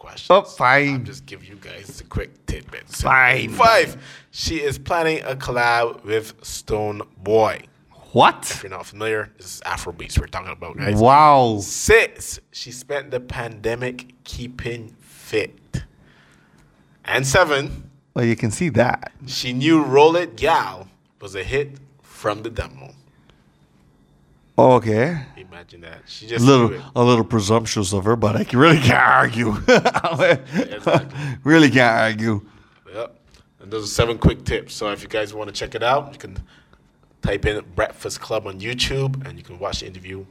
question. 0.00 0.34
Oh, 0.34 0.42
fine. 0.42 1.04
Just 1.04 1.24
give 1.26 1.44
you 1.44 1.54
guys 1.54 2.00
a 2.00 2.04
quick 2.04 2.44
tidbits. 2.46 3.00
Fine. 3.02 3.50
Five, 3.50 3.96
she 4.32 4.56
is 4.60 4.78
planning 4.78 5.22
a 5.22 5.36
collab 5.36 6.02
with 6.04 6.34
Stone 6.44 7.02
Boy. 7.18 7.62
What? 8.12 8.50
If 8.50 8.64
you're 8.64 8.70
not 8.70 8.86
familiar, 8.86 9.30
this 9.36 9.46
is 9.54 9.60
Afrobeats 9.64 10.18
we're 10.18 10.26
talking 10.26 10.50
about, 10.52 10.76
guys. 10.76 11.00
Wow. 11.00 11.58
Six, 11.62 12.40
she 12.50 12.72
spent 12.72 13.12
the 13.12 13.20
pandemic 13.20 14.12
keeping 14.24 14.96
fit. 15.00 15.84
And 17.04 17.24
seven, 17.24 17.88
Well, 18.14 18.24
you 18.24 18.34
can 18.34 18.50
see 18.50 18.68
that. 18.70 19.12
she 19.26 19.52
knew 19.52 19.82
Roll 19.84 20.16
It 20.16 20.36
Gal 20.36 20.88
was 21.20 21.36
a 21.36 21.44
hit 21.44 21.76
from 22.02 22.42
the 22.42 22.50
demo. 22.50 22.94
Oh, 24.60 24.72
okay. 24.72 25.24
Imagine 25.36 25.80
that. 25.80 26.02
She 26.06 26.26
just 26.26 26.44
a 26.44 26.46
little, 26.46 26.78
a 26.94 27.02
little 27.02 27.24
presumptuous 27.24 27.94
of 27.94 28.04
her, 28.04 28.14
but 28.14 28.36
I 28.36 28.46
really 28.52 28.78
can't 28.78 29.02
argue. 29.02 29.52
really 31.44 31.70
can't 31.70 31.98
argue. 31.98 32.46
Yep. 32.92 33.18
And 33.60 33.70
those 33.70 33.84
are 33.84 33.94
seven 33.94 34.18
quick 34.18 34.44
tips. 34.44 34.74
So 34.74 34.90
if 34.92 35.02
you 35.02 35.08
guys 35.08 35.32
want 35.32 35.48
to 35.48 35.54
check 35.54 35.74
it 35.74 35.82
out, 35.82 36.12
you 36.12 36.18
can 36.18 36.36
type 37.22 37.46
in 37.46 37.64
Breakfast 37.74 38.20
Club 38.20 38.46
on 38.46 38.60
YouTube 38.60 39.26
and 39.26 39.38
you 39.38 39.44
can 39.44 39.58
watch 39.58 39.80
the 39.80 39.86
interview 39.86 40.26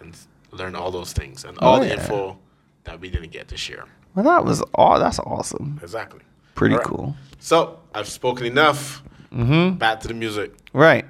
and 0.00 0.14
learn 0.50 0.74
all 0.74 0.90
those 0.90 1.14
things 1.14 1.44
and 1.44 1.56
all 1.58 1.78
oh, 1.78 1.82
yeah. 1.82 1.94
the 1.94 2.02
info 2.02 2.38
that 2.84 3.00
we 3.00 3.08
didn't 3.08 3.30
get 3.32 3.48
to 3.48 3.56
share. 3.56 3.86
Well, 4.14 4.26
that 4.26 4.44
was 4.44 4.60
all. 4.74 4.98
That's 4.98 5.18
awesome. 5.20 5.80
Exactly. 5.82 6.20
Pretty 6.54 6.74
right. 6.74 6.84
cool. 6.84 7.16
So 7.38 7.78
I've 7.94 8.08
spoken 8.08 8.44
enough. 8.44 9.02
Mm-hmm. 9.32 9.78
Back 9.78 10.00
to 10.00 10.08
the 10.08 10.14
music. 10.14 10.52
Right. 10.72 11.06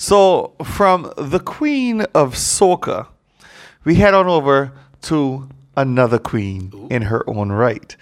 So 0.00 0.54
from 0.64 1.12
the 1.18 1.40
queen 1.40 2.00
of 2.14 2.32
soca, 2.34 3.08
we 3.84 3.96
head 3.96 4.14
on 4.14 4.28
over 4.28 4.72
to 5.02 5.46
another 5.76 6.18
queen 6.18 6.72
Ooh. 6.74 6.88
in 6.90 7.02
her 7.02 7.22
own 7.28 7.52
right. 7.52 7.94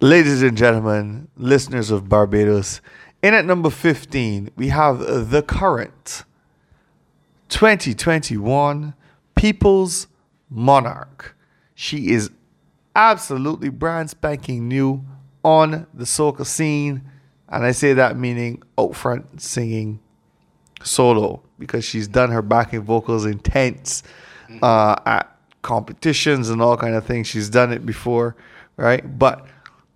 Ladies 0.00 0.40
and 0.40 0.56
gentlemen, 0.56 1.28
listeners 1.36 1.90
of 1.90 2.08
Barbados, 2.08 2.80
in 3.22 3.34
at 3.34 3.44
number 3.44 3.68
15, 3.68 4.52
we 4.56 4.68
have 4.68 5.00
the 5.28 5.42
current 5.42 6.24
2021 7.50 8.94
People's 9.34 10.06
Monarch. 10.48 11.36
She 11.74 12.08
is 12.08 12.30
absolutely 12.96 13.68
brand 13.68 14.08
spanking 14.08 14.66
new 14.66 15.04
on 15.44 15.86
the 15.92 16.04
soca 16.04 16.46
scene. 16.46 17.02
And 17.50 17.66
I 17.66 17.72
say 17.72 17.92
that 17.92 18.16
meaning 18.16 18.62
out 18.78 18.96
front 18.96 19.42
singing 19.42 20.00
solo 20.84 21.42
because 21.58 21.84
she's 21.84 22.06
done 22.06 22.30
her 22.30 22.42
backing 22.42 22.82
vocals 22.82 23.24
intense 23.24 24.02
uh, 24.62 24.96
at 25.06 25.36
competitions 25.62 26.50
and 26.50 26.62
all 26.62 26.76
kind 26.76 26.94
of 26.94 27.04
things. 27.04 27.26
She's 27.26 27.50
done 27.50 27.72
it 27.72 27.84
before, 27.84 28.36
right? 28.76 29.18
But 29.18 29.46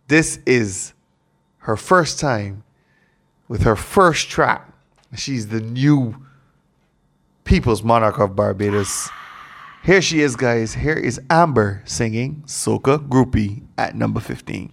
this 0.09 0.39
is 0.47 0.95
her 1.59 1.77
first 1.77 2.19
time 2.19 2.65
with 3.47 3.63
her 3.63 3.77
first 3.77 4.29
track. 4.29 4.73
She's 5.17 5.49
the 5.49 5.61
new 5.61 6.17
People's 7.45 7.83
Monarch 7.83 8.19
of 8.19 8.37
Barbados. 8.37 9.09
Here 9.83 10.03
she 10.03 10.21
is, 10.21 10.37
guys. 10.37 10.75
Here 10.75 10.93
is 10.93 11.21
Amber 11.31 11.83
singing 11.87 12.43
Soca 12.47 12.99
Groupie 13.09 13.63
at 13.79 13.95
number 13.95 14.21
15. 14.21 14.71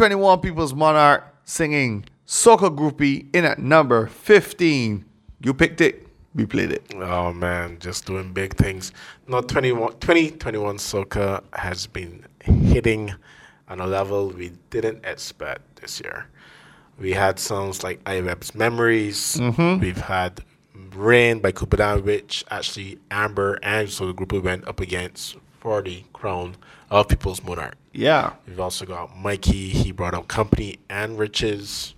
2021 0.00 0.40
People's 0.40 0.72
Monarch 0.72 1.22
singing 1.44 2.06
Soca 2.26 2.74
Groupie 2.74 3.26
in 3.36 3.44
at 3.44 3.58
number 3.58 4.06
15. 4.06 5.04
You 5.44 5.52
picked 5.52 5.82
it. 5.82 6.08
We 6.34 6.46
played 6.46 6.72
it. 6.72 6.94
Oh 6.94 7.34
man, 7.34 7.78
just 7.80 8.06
doing 8.06 8.32
big 8.32 8.54
things. 8.56 8.92
Not 9.28 9.46
21, 9.50 9.98
2021 9.98 10.78
soca 10.78 11.44
has 11.52 11.86
been 11.86 12.24
hitting 12.40 13.12
on 13.68 13.80
a 13.80 13.86
level 13.86 14.30
we 14.30 14.52
didn't 14.70 15.04
expect 15.04 15.82
this 15.82 16.00
year. 16.00 16.28
We 16.98 17.12
had 17.12 17.38
songs 17.38 17.84
like 17.84 18.02
IWeb's 18.04 18.54
Memories. 18.54 19.36
Mm-hmm. 19.36 19.82
We've 19.82 19.98
had 20.00 20.42
Rain 20.94 21.40
by 21.40 21.52
Kupadan, 21.52 22.04
which 22.04 22.42
actually 22.50 22.98
Amber 23.10 23.58
and 23.62 23.90
so 23.90 24.06
the 24.06 24.14
group 24.14 24.32
went 24.42 24.66
up 24.66 24.80
against 24.80 25.36
for 25.58 25.82
the 25.82 26.04
crown 26.14 26.56
of 26.88 27.08
People's 27.08 27.42
Monarch. 27.42 27.76
Yeah. 27.92 28.34
We've 28.46 28.60
also 28.60 28.84
got 28.84 29.16
Mikey, 29.16 29.68
he 29.70 29.92
brought 29.92 30.14
up 30.14 30.28
Company 30.28 30.78
and 30.88 31.18
Riches. 31.18 31.94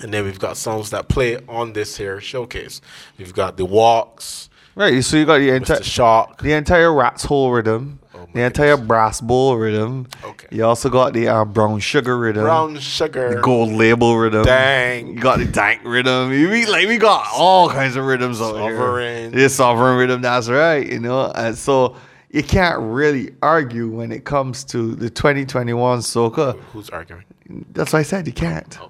And 0.00 0.12
then 0.12 0.24
we've 0.24 0.38
got 0.38 0.56
songs 0.56 0.90
that 0.90 1.08
play 1.08 1.38
on 1.48 1.74
this 1.74 1.96
here 1.96 2.20
showcase. 2.20 2.80
We've 3.18 3.32
got 3.34 3.56
The 3.56 3.64
Walks, 3.64 4.48
Right. 4.74 5.04
So 5.04 5.18
you 5.18 5.26
got 5.26 5.38
the 5.38 5.50
entire. 5.50 5.82
Shock. 5.82 6.40
the 6.40 6.52
entire 6.54 6.92
Rat's 6.94 7.24
Hole 7.24 7.52
rhythm, 7.52 8.00
Oh 8.14 8.26
the 8.32 8.40
entire 8.40 8.78
Brass 8.78 9.20
Bowl 9.20 9.56
rhythm. 9.58 10.06
Okay. 10.24 10.46
You 10.50 10.64
also 10.64 10.88
got 10.88 11.12
the 11.12 11.28
uh, 11.28 11.44
Brown 11.44 11.78
Sugar 11.78 12.16
rhythm. 12.18 12.44
Brown 12.44 12.78
Sugar. 12.78 13.34
the 13.34 13.40
Gold 13.42 13.72
Label 13.72 14.16
rhythm. 14.16 14.44
Dang. 14.44 15.08
You 15.08 15.20
got 15.20 15.40
the 15.40 15.44
Dank 15.44 15.82
rhythm. 15.84 16.32
You 16.32 16.48
mean, 16.48 16.70
like 16.70 16.88
we 16.88 16.96
got 16.96 17.26
all 17.34 17.68
kinds 17.68 17.96
of 17.96 18.06
rhythms 18.06 18.38
Sovereign. 18.38 19.32
here. 19.32 19.42
The 19.42 19.48
sovereign 19.50 19.98
rhythm. 19.98 20.22
That's 20.22 20.48
right. 20.48 20.86
You 20.90 21.00
know, 21.00 21.30
and 21.34 21.56
so 21.56 21.96
you 22.32 22.42
can't 22.42 22.80
really 22.80 23.30
argue 23.42 23.88
when 23.88 24.10
it 24.12 24.24
comes 24.24 24.64
to 24.64 24.94
the 24.94 25.08
2021 25.10 26.00
soca. 26.00 26.58
Who's 26.72 26.90
arguing? 26.90 27.24
That's 27.72 27.92
why 27.92 28.00
I 28.00 28.02
said 28.02 28.26
you 28.26 28.32
can't. 28.32 28.78
Okay. 28.80 28.88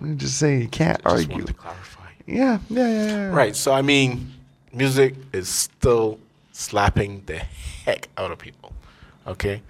I'm 0.00 0.16
just 0.18 0.38
saying 0.38 0.62
you 0.62 0.68
can't 0.68 1.02
Just 1.02 1.30
argue. 1.30 1.44
to 1.44 1.52
clarify. 1.54 2.08
Yeah, 2.26 2.58
yeah, 2.70 2.88
yeah, 2.88 3.06
yeah. 3.06 3.26
Right. 3.30 3.56
So, 3.56 3.72
I 3.72 3.82
mean, 3.82 4.32
music 4.72 5.14
is 5.32 5.48
still 5.48 6.18
slapping 6.52 7.22
the 7.26 7.38
heck 7.84 8.08
out 8.16 8.30
of 8.30 8.38
people. 8.38 8.72
Okay? 9.26 9.62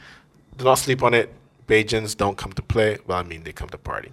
Do 0.58 0.64
not 0.64 0.74
sleep 0.74 1.02
on 1.02 1.14
it. 1.14 1.32
Bajans 1.66 2.16
don't 2.16 2.36
come 2.36 2.52
to 2.52 2.62
play. 2.62 2.98
Well, 3.06 3.18
I 3.18 3.22
mean, 3.22 3.42
they 3.44 3.52
come 3.52 3.68
to 3.70 3.78
party. 3.78 4.12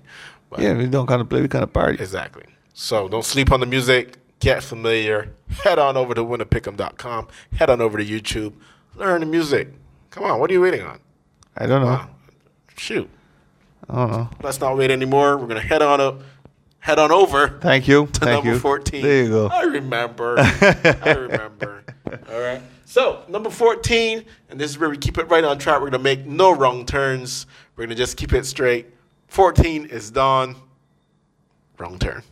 But 0.49 0.59
Yeah, 0.61 0.73
we 0.77 0.87
don't 0.87 1.07
kind 1.07 1.21
of 1.21 1.29
play, 1.29 1.41
we 1.41 1.47
kind 1.47 1.63
of 1.63 1.73
party. 1.73 1.99
Exactly. 2.01 2.43
So 2.73 3.07
don't 3.09 3.25
sleep 3.25 3.51
on 3.51 3.59
the 3.59 3.65
music. 3.65 4.17
Get 4.39 4.63
familiar. 4.63 5.33
Head 5.63 5.79
on 5.79 5.97
over 5.97 6.13
to 6.13 6.23
wunnapick'em.com. 6.23 7.27
Head 7.53 7.69
on 7.69 7.81
over 7.81 7.97
to 7.97 8.05
YouTube. 8.05 8.53
Learn 8.99 9.21
the 9.21 9.25
music. 9.25 9.69
Come 10.09 10.25
on. 10.25 10.39
What 10.41 10.49
are 10.49 10.53
you 10.53 10.61
waiting 10.61 10.81
on? 10.81 10.99
I 11.55 11.65
don't 11.65 11.81
know. 11.81 11.87
Wow. 11.87 12.09
Shoot. 12.75 13.09
I 13.89 13.95
don't 13.95 14.11
know. 14.11 14.29
Let's 14.43 14.59
not 14.59 14.77
wait 14.77 14.91
anymore. 14.91 15.37
We're 15.37 15.47
gonna 15.47 15.61
head 15.61 15.81
on 15.81 16.01
up. 16.01 16.21
Head 16.79 16.99
on 16.99 17.11
over 17.11 17.59
Thank 17.61 17.87
you. 17.87 18.07
to 18.07 18.19
Thank 18.19 18.43
number 18.43 18.53
you. 18.53 18.59
14. 18.59 19.01
There 19.01 19.23
you 19.23 19.29
go. 19.29 19.47
I 19.47 19.63
remember. 19.63 20.35
I 20.39 21.15
remember. 21.17 21.83
All 22.29 22.39
right. 22.39 22.61
So, 22.85 23.23
number 23.27 23.49
14, 23.49 24.23
and 24.49 24.59
this 24.59 24.71
is 24.71 24.79
where 24.79 24.89
we 24.89 24.97
keep 24.97 25.17
it 25.17 25.25
right 25.25 25.43
on 25.43 25.59
track. 25.59 25.75
We're 25.75 25.91
going 25.91 25.91
to 25.91 25.99
make 25.99 26.25
no 26.25 26.51
wrong 26.51 26.85
turns. 26.85 27.45
We're 27.75 27.83
going 27.83 27.95
to 27.95 28.01
just 28.01 28.17
keep 28.17 28.33
it 28.33 28.45
straight. 28.45 28.87
14 29.27 29.85
is 29.85 30.09
done. 30.09 30.55
Wrong 31.77 31.99
turn. 31.99 32.23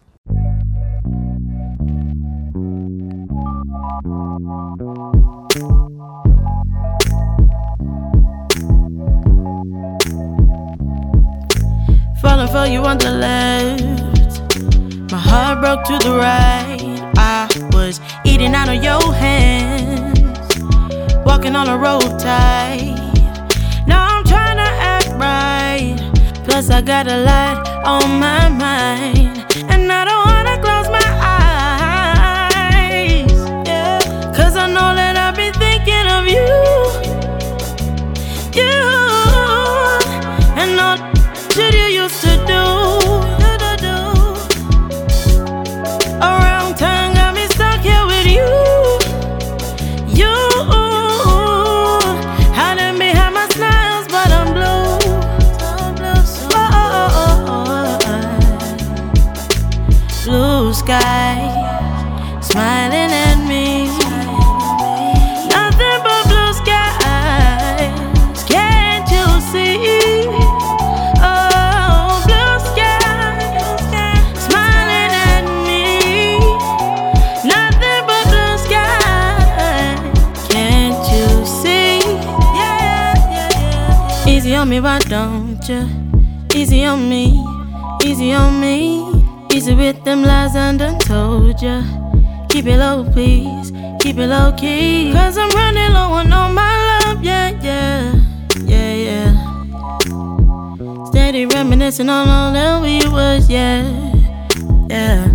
Falling 12.38 12.54
for 12.54 12.72
you 12.72 12.82
on 12.82 13.00
the 13.00 13.10
left. 13.10 14.62
My 15.12 15.18
heart 15.18 15.60
broke 15.60 15.84
to 15.86 15.98
the 16.08 16.16
right. 16.16 16.78
I 17.18 17.48
was 17.74 18.00
eating 18.26 18.54
out 18.54 18.70
of 18.70 18.84
your 18.84 19.12
hands. 19.12 20.20
Walking 21.26 21.56
on 21.56 21.68
a 21.68 21.76
road 21.76 22.20
tight. 22.20 22.94
Now 23.88 24.06
I'm 24.06 24.24
trying 24.24 24.58
to 24.58 24.70
act 24.94 25.08
right. 25.18 25.98
Plus, 26.46 26.70
I 26.70 26.84
got 26.84 27.08
a 27.08 27.18
lot 27.24 27.68
on 27.84 28.20
my 28.20 28.50
mind. 28.50 29.27
Me, 84.68 84.80
why 84.82 85.00
don't 85.00 85.60
you? 85.70 85.88
Easy 86.54 86.84
on 86.86 87.10
me, 87.10 87.44
easy 88.04 88.34
on 88.34 88.60
me. 88.60 89.06
Easy 89.54 89.74
with 89.74 90.04
them 90.04 90.24
lies 90.24 90.56
I 90.56 90.76
done 90.76 91.00
told 91.00 91.62
ya. 91.62 91.82
Keep 92.50 92.66
it 92.68 92.78
low, 92.78 93.04
please. 93.12 93.72
Keep 94.00 94.18
it 94.18 94.28
low 94.28 94.52
key. 94.58 95.12
Cause 95.14 95.38
I'm 95.38 95.50
running 95.50 95.94
low 95.94 96.12
on 96.12 96.32
all 96.34 96.52
my 96.52 97.02
love, 97.06 97.24
yeah, 97.24 97.50
yeah. 97.62 98.14
Yeah, 98.66 98.94
yeah. 98.94 101.06
Steady 101.06 101.46
reminiscing 101.46 102.10
on 102.10 102.28
all 102.28 102.52
that 102.52 102.82
we 102.82 103.00
was, 103.10 103.50
yeah. 103.50 103.84
Yeah. 104.90 105.27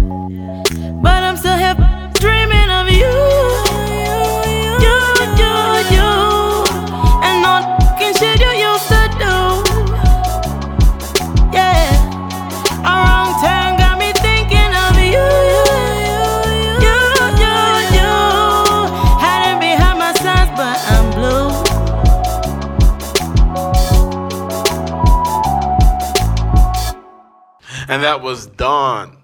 That 28.13 28.21
was 28.21 28.45
Dawn 28.47 29.17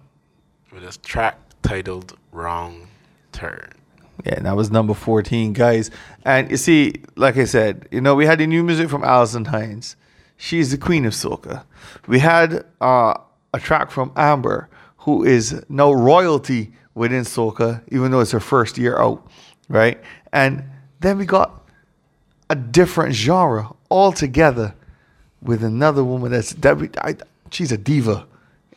with 0.72 0.82
a 0.82 0.99
track 1.01 1.36
titled 1.61 2.16
Wrong 2.32 2.89
Turn. 3.32 3.70
Yeah, 4.24 4.36
and 4.36 4.47
that 4.47 4.57
was 4.57 4.70
number 4.70 4.95
14, 4.95 5.53
guys. 5.53 5.91
And 6.24 6.51
you 6.51 6.57
see, 6.57 6.95
like 7.14 7.36
I 7.36 7.45
said, 7.45 7.86
you 7.91 8.01
know, 8.01 8.14
we 8.14 8.24
had 8.24 8.39
the 8.39 8.47
new 8.47 8.64
music 8.64 8.89
from 8.89 9.05
Alison 9.05 9.45
Hinds. 9.45 9.95
She's 10.39 10.70
the 10.70 10.78
queen 10.78 11.05
of 11.05 11.12
soca. 11.12 11.64
We 12.07 12.20
had 12.20 12.64
uh, 12.80 13.12
a 13.53 13.61
track 13.61 13.91
from 13.91 14.11
Amber, 14.16 14.70
who 15.01 15.22
is 15.22 15.62
now 15.68 15.93
royalty 15.93 16.72
within 16.95 17.24
soca, 17.24 17.82
even 17.89 18.11
though 18.11 18.20
it's 18.20 18.30
her 18.30 18.41
first 18.41 18.78
year 18.78 18.99
out, 18.99 19.22
right? 19.68 20.03
And 20.32 20.64
then 21.01 21.18
we 21.18 21.26
got 21.26 21.68
a 22.49 22.57
different 22.57 23.14
genre 23.14 23.68
altogether 23.91 24.74
with 25.43 25.62
another 25.62 26.03
woman 26.03 26.32
that's 26.32 26.55
that 26.55 26.78
we, 26.78 26.89
I, 27.03 27.16
she's 27.51 27.70
a 27.70 27.76
diva 27.76 28.26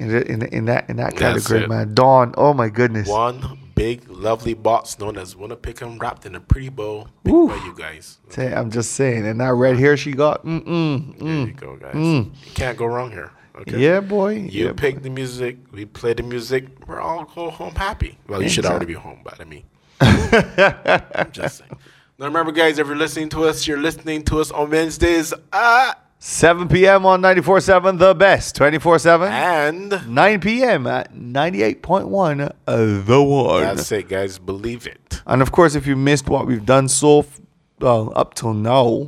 in 0.02 0.08
the, 0.08 0.32
in, 0.32 0.39
the, 0.39 0.56
in 0.56 0.66
that 0.66 0.89
in 0.89 0.97
that 0.97 1.16
category, 1.16 1.68
man. 1.68 1.93
Dawn, 1.93 2.34
oh 2.38 2.54
my 2.54 2.70
goodness. 2.70 3.08
One 3.08 3.60
big, 3.76 4.10
lovely 4.10 4.54
box 4.54 4.99
known 4.99 5.18
as 5.18 5.36
'em 5.36 5.99
wrapped 5.99 6.26
in 6.26 6.36
a 6.36 6.39
pretty 6.39 6.70
bow 6.70 7.08
picked 7.24 7.36
Ooh. 7.36 7.47
by 7.47 7.56
you 7.56 7.76
guys. 7.76 8.20
Say, 8.30 8.54
I'm 8.54 8.72
just 8.72 8.93
saying, 8.93 9.26
and 9.26 9.39
that 9.39 9.54
red 9.54 9.78
hair 9.78 9.95
she 9.97 10.12
got, 10.14 10.43
mm 10.43 10.64
mm 10.64 11.18
There 11.20 11.28
mm. 11.28 11.47
you 11.47 11.54
go, 11.54 11.76
guys. 11.76 11.95
You 11.95 12.32
can't 12.54 12.78
go 12.78 12.86
wrong 12.86 13.12
here. 13.12 13.32
Okay. 13.56 13.80
Yeah, 13.80 13.99
boy. 13.99 14.36
You 14.36 14.68
yeah, 14.68 14.74
pick 14.74 15.04
the 15.04 15.10
music, 15.10 15.58
we 15.72 15.86
play 15.86 16.14
the 16.14 16.24
music, 16.24 16.66
we're 16.88 16.99
all 16.99 17.26
go 17.26 17.49
home 17.49 17.76
happy. 17.76 18.18
Well, 18.28 18.41
you 18.41 18.49
should 18.49 18.66
already 18.66 18.86
be 18.86 18.93
home, 18.93 19.20
but 19.24 19.39
I 19.39 19.43
mean, 19.43 19.64
I'm 20.02 21.32
just 21.32 21.60
saying. 21.60 21.78
Now, 22.18 22.26
remember, 22.28 22.52
guys, 22.52 22.78
if 22.80 22.88
you're 22.88 22.95
listening 22.95 23.30
to 23.30 23.45
us, 23.45 23.68
you're 23.68 23.82
listening 23.82 24.24
to 24.26 24.39
us 24.39 24.52
on 24.52 24.70
Wednesdays 24.70 25.34
at 25.52 25.93
7 26.24 26.67
p.m. 26.67 27.03
on 27.03 27.19
94.7 27.24 27.97
The 27.97 28.13
Best, 28.13 28.55
24-7. 28.55 29.28
and 29.28 30.07
9 30.07 30.39
p.m. 30.39 30.86
at 30.86 31.15
98.1 31.15 32.53
uh, 32.67 33.03
The 33.03 33.24
One. 33.24 33.63
that's 33.63 33.91
it, 33.91 34.07
guys. 34.07 34.38
Believe 34.38 34.86
it. 34.86 35.24
And 35.26 35.41
of 35.41 35.51
course, 35.51 35.74
if 35.74 35.88
you 35.88 35.95
missed 35.95 36.30
what 36.30 36.45
we've 36.45 36.63
done 36.63 36.88
so 36.89 37.22
f- 37.22 37.41
well, 37.80 38.13
up 38.15 38.36
till 38.36 38.53
now, 38.53 39.07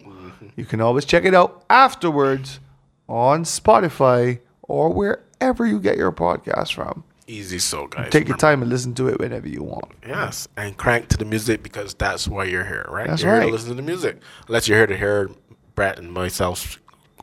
you 0.55 0.65
can 0.65 0.81
always 0.81 1.05
check 1.05 1.23
it 1.23 1.35
out 1.35 1.63
afterwards 1.69 2.59
on 3.07 3.43
Spotify 3.43 4.39
or 4.63 4.89
wherever 4.91 5.67
you 5.67 5.79
get 5.79 5.97
your 5.97 6.11
podcast 6.11 6.73
from. 6.73 7.03
Easy 7.27 7.59
so, 7.59 7.85
guys. 7.85 8.09
Take 8.09 8.27
your 8.27 8.37
time 8.37 8.63
and 8.63 8.71
listen 8.71 8.95
to 8.95 9.07
it 9.09 9.19
whenever 9.19 9.47
you 9.47 9.61
want. 9.61 9.91
Yes, 10.07 10.47
and 10.57 10.75
crank 10.77 11.09
to 11.09 11.17
the 11.17 11.25
music 11.25 11.61
because 11.61 11.93
that's 11.93 12.27
why 12.27 12.45
you're 12.45 12.65
here, 12.65 12.87
right? 12.89 13.05
That's 13.07 13.21
you're 13.21 13.33
here 13.33 13.41
right. 13.41 13.45
to 13.45 13.51
listen 13.51 13.69
to 13.69 13.75
the 13.75 13.83
music. 13.83 14.19
Unless 14.47 14.67
you're 14.67 14.79
here 14.79 14.87
to 14.87 14.97
hear 14.97 15.29
Brett 15.75 15.99
and 15.99 16.11
myself 16.11 16.79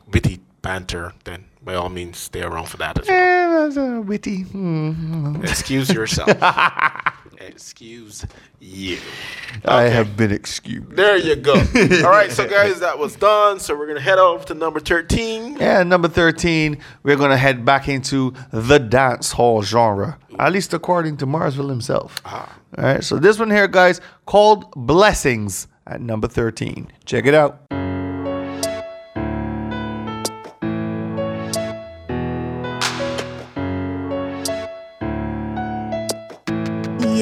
witty 0.07 0.39
banter, 0.61 1.13
then 1.23 1.45
by 1.63 1.75
all 1.75 1.89
means 1.89 2.17
stay 2.17 2.41
around 2.41 2.67
for 2.67 2.77
that 2.77 2.99
as 2.99 3.07
well. 3.07 3.77
Eh, 3.77 3.99
witty. 3.99 4.41
Hmm. 4.43 5.41
Excuse 5.43 5.89
yourself. 5.91 6.29
Excuse 7.39 8.25
you. 8.59 8.99
I 9.65 9.83
have 9.83 10.15
been 10.15 10.31
excused. 10.31 10.91
There 10.91 11.17
you 11.17 11.35
go. 11.35 11.53
all 12.03 12.11
right, 12.11 12.31
so 12.31 12.47
guys, 12.47 12.79
that 12.81 12.99
was 12.99 13.15
done. 13.15 13.59
So 13.59 13.75
we're 13.75 13.87
gonna 13.87 13.99
head 13.99 14.19
over 14.19 14.43
to 14.45 14.53
number 14.53 14.79
thirteen. 14.79 15.59
And 15.59 15.89
number 15.89 16.07
13, 16.07 16.77
we're 17.03 17.15
going 17.15 17.31
to 17.31 17.37
head 17.37 17.65
back 17.65 17.87
into 17.87 18.33
the 18.51 18.77
dance 18.79 19.31
hall 19.31 19.61
genre, 19.61 20.17
at 20.39 20.51
least 20.51 20.73
according 20.73 21.17
to 21.17 21.25
Marsville 21.25 21.69
himself. 21.69 22.21
Ah. 22.25 22.57
All 22.77 22.83
right, 22.83 23.03
so 23.03 23.17
this 23.17 23.37
one 23.39 23.49
here, 23.49 23.67
guys, 23.67 24.01
called 24.25 24.71
Blessings 24.75 25.67
at 25.87 26.01
number 26.01 26.27
13. 26.27 26.91
Check 27.05 27.25
it 27.25 27.33
out. 27.33 27.61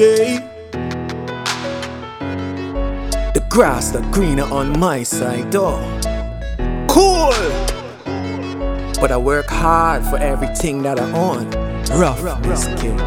Yeah. 0.00 0.40
The 3.34 3.46
grass 3.50 3.90
the 3.90 4.00
greener 4.10 4.44
on 4.44 4.80
my 4.80 5.02
side, 5.02 5.52
though. 5.52 5.76
Cool. 6.88 7.36
But 8.98 9.12
I 9.12 9.18
work 9.18 9.48
hard 9.48 10.02
for 10.04 10.16
everything 10.16 10.80
that 10.84 10.98
I 10.98 11.12
own. 11.12 11.50
Rough, 12.00 12.42
this 12.42 12.64
kid. 12.80 12.98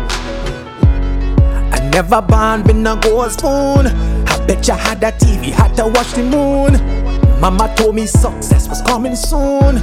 I 1.73 1.89
never 1.91 2.21
born 2.21 2.61
with 2.61 2.75
no 2.75 2.95
gold 2.97 3.31
spoon. 3.31 3.87
I 3.87 4.45
bet 4.45 4.67
you 4.67 4.75
had 4.75 5.01
a 5.01 5.13
TV, 5.13 5.45
had 5.49 5.73
to 5.77 5.87
watch 5.87 6.11
the 6.11 6.21
moon. 6.21 6.73
Mama 7.41 7.73
told 7.75 7.95
me 7.95 8.05
success 8.05 8.69
was 8.69 8.83
coming 8.83 9.15
soon. 9.15 9.77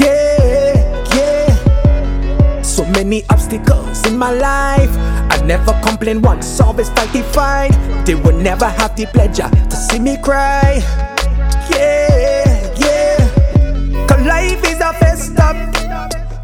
Yeah, 0.00 1.04
yeah. 1.14 2.62
So 2.62 2.82
many 2.86 3.24
obstacles 3.28 4.06
in 4.06 4.16
my 4.16 4.32
life. 4.32 5.13
I 5.30 5.40
never 5.44 5.72
complain 5.84 6.22
once, 6.22 6.60
always 6.60 6.88
fight 6.90 7.12
the 7.12 7.22
fight. 7.22 7.72
They 8.06 8.14
will 8.14 8.36
never 8.36 8.66
have 8.66 8.96
the 8.96 9.06
pleasure 9.06 9.48
to 9.48 9.76
see 9.76 9.98
me 9.98 10.16
cry. 10.22 10.82
Yeah, 11.70 12.74
yeah. 12.76 14.06
Cause 14.06 14.24
life 14.26 14.62
is 14.64 14.80
a 14.80 14.92
messed 15.00 15.38
up. 15.38 15.56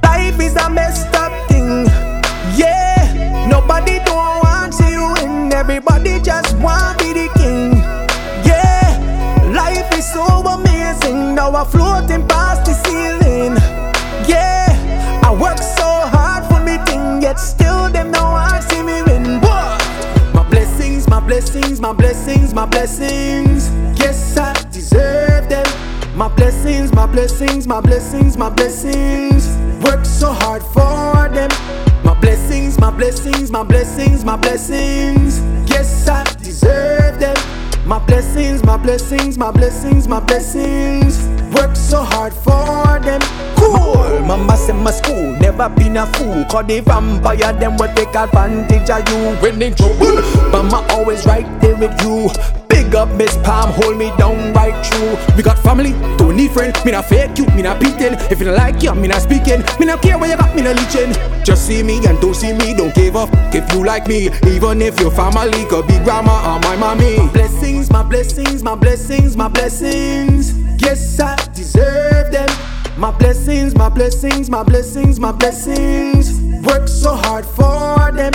Life 0.02 0.40
is 0.40 0.56
a 0.56 0.70
messed 0.70 1.14
up 1.16 1.32
thing. 1.48 1.86
Yeah. 2.56 3.46
Nobody 3.48 3.98
don't 4.04 4.38
want 4.44 4.72
to 4.78 4.86
you 4.90 5.12
win. 5.14 5.52
Everybody 5.52 6.20
just 6.20 6.56
want 6.58 6.98
be 6.98 7.12
the 7.12 7.28
king. 7.36 7.76
Yeah. 8.44 9.52
Life 9.54 9.92
is 9.98 10.10
so 10.12 10.24
amazing. 10.24 11.34
Now 11.34 11.50
I'm 11.54 11.66
floating 11.66 12.26
past 12.28 12.69
blessings, 21.40 21.80
my 21.80 21.92
blessings, 21.94 22.52
my 22.52 22.66
blessings. 22.66 23.70
Yes, 23.98 24.36
I 24.36 24.52
deserve 24.70 25.48
them. 25.48 25.64
My 26.14 26.28
blessings, 26.28 26.92
my 26.92 27.06
blessings, 27.06 27.66
my 27.66 27.80
blessings, 27.80 28.36
my 28.36 28.50
blessings. 28.50 29.48
Work 29.82 30.04
so 30.04 30.32
hard 30.32 30.62
for 30.62 31.34
them. 31.34 31.48
My 32.04 32.12
blessings, 32.20 32.78
my 32.78 32.90
blessings, 32.90 33.50
my 33.50 33.62
blessings, 33.62 34.22
my 34.22 34.36
blessings. 34.36 35.40
Yes, 35.70 36.06
I 36.08 36.24
deserve 36.42 37.18
them. 37.18 37.39
My 37.90 37.98
blessings, 37.98 38.62
my 38.62 38.76
blessings, 38.76 39.36
my 39.36 39.50
blessings, 39.50 40.06
my 40.06 40.20
blessings. 40.20 41.26
Work 41.56 41.74
so 41.74 42.04
hard 42.04 42.32
for 42.32 43.00
them. 43.00 43.20
Cool. 43.56 44.20
Mama 44.20 44.56
said 44.56 44.76
my 44.76 44.92
school 44.92 45.36
never 45.40 45.68
been 45.68 45.96
a 45.96 46.06
fool. 46.14 46.44
Cause 46.44 46.68
the 46.68 46.78
vampire 46.78 47.52
them 47.52 47.76
will 47.78 47.92
take 47.94 48.14
advantage 48.14 48.88
of 48.90 49.08
you 49.08 49.34
when 49.42 49.60
in 49.60 49.74
trouble. 49.74 50.22
Mama 50.52 50.86
always 50.90 51.26
right 51.26 51.48
there 51.60 51.74
with 51.74 52.00
you. 52.02 52.69
Big 52.90 52.96
up 52.96 53.08
Miss 53.10 53.36
Palm, 53.36 53.70
hold 53.70 53.96
me 53.98 54.10
down 54.18 54.52
right 54.52 54.74
through. 54.84 55.36
We 55.36 55.44
got 55.44 55.60
family, 55.60 55.92
don't 56.16 56.34
need 56.34 56.50
friend. 56.50 56.76
Me 56.84 56.90
not 56.90 57.04
fake 57.04 57.38
you, 57.38 57.46
me 57.54 57.62
not 57.62 57.78
beating. 57.78 58.14
If 58.32 58.40
you 58.40 58.46
don't 58.46 58.56
like 58.56 58.82
you, 58.82 58.92
me 58.96 59.06
not 59.06 59.22
speaking. 59.22 59.62
Me 59.78 59.86
not 59.86 60.02
care 60.02 60.18
where 60.18 60.28
you 60.28 60.36
got 60.36 60.56
me 60.56 60.62
not 60.62 60.74
leeching. 60.74 61.12
Just 61.44 61.68
see 61.68 61.84
me 61.84 62.04
and 62.04 62.20
don't 62.20 62.34
see 62.34 62.52
me, 62.52 62.74
don't 62.74 62.92
give 62.92 63.14
up. 63.14 63.28
If 63.54 63.72
you 63.72 63.84
like 63.84 64.08
me, 64.08 64.28
even 64.44 64.82
if 64.82 64.98
your 64.98 65.12
family 65.12 65.64
could 65.66 65.86
be 65.86 65.98
grandma 66.00 66.52
or 66.52 66.58
my 66.62 66.74
mommy. 66.74 67.28
Blessings, 67.28 67.92
my 67.92 68.02
blessings, 68.02 68.64
my 68.64 68.74
blessings, 68.74 69.36
my 69.36 69.46
blessings. 69.46 70.58
Yes, 70.82 71.20
I 71.20 71.36
deserve 71.54 72.32
them. 72.32 72.48
My 72.98 73.12
blessings, 73.12 73.72
my 73.76 73.88
blessings, 73.88 74.50
my 74.50 74.64
blessings, 74.64 75.20
my 75.20 75.30
blessings. 75.30 76.40
Work 76.66 76.88
so 76.88 77.14
hard 77.14 77.46
for 77.46 78.10
them. 78.10 78.32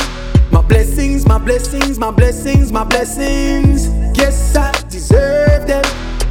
My 0.56 0.62
blessings, 0.62 1.28
my 1.28 1.38
blessings, 1.38 2.00
my 2.00 2.12
blessings, 2.12 2.72
my 2.72 2.86
blessings. 2.86 3.90
Yes, 4.18 4.56
I 4.56 4.72
deserve 4.88 5.68
them. 5.68 5.84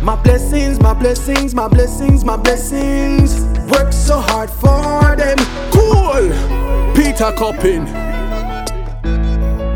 My 0.03 0.17
blessings, 0.17 0.81
my 0.81 0.95
blessings, 0.95 1.55
my 1.55 1.69
blessings, 1.69 2.25
my 2.25 2.39
blessings. 2.39 3.43
Work 3.71 3.93
so 3.93 4.21
hard 4.21 4.49
for 4.49 5.15
them. 5.15 5.37
Cool. 5.71 6.31
Peter 6.95 7.33
Coppin. 7.37 7.87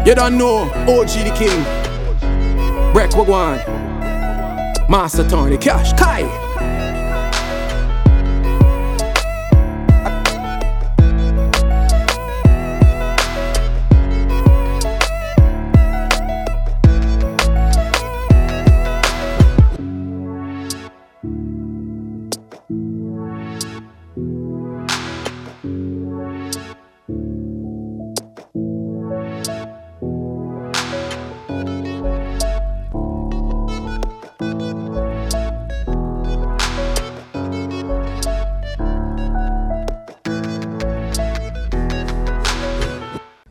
You 0.06 0.14
don't 0.14 0.38
know 0.38 0.62
OG 0.88 1.12
the 1.28 1.34
King. 1.36 1.62
Breck 2.94 3.10
Wagwan. 3.10 3.58
Master 4.88 5.28
Tony 5.28 5.58
Cash. 5.58 5.92
Kai. 5.92 6.47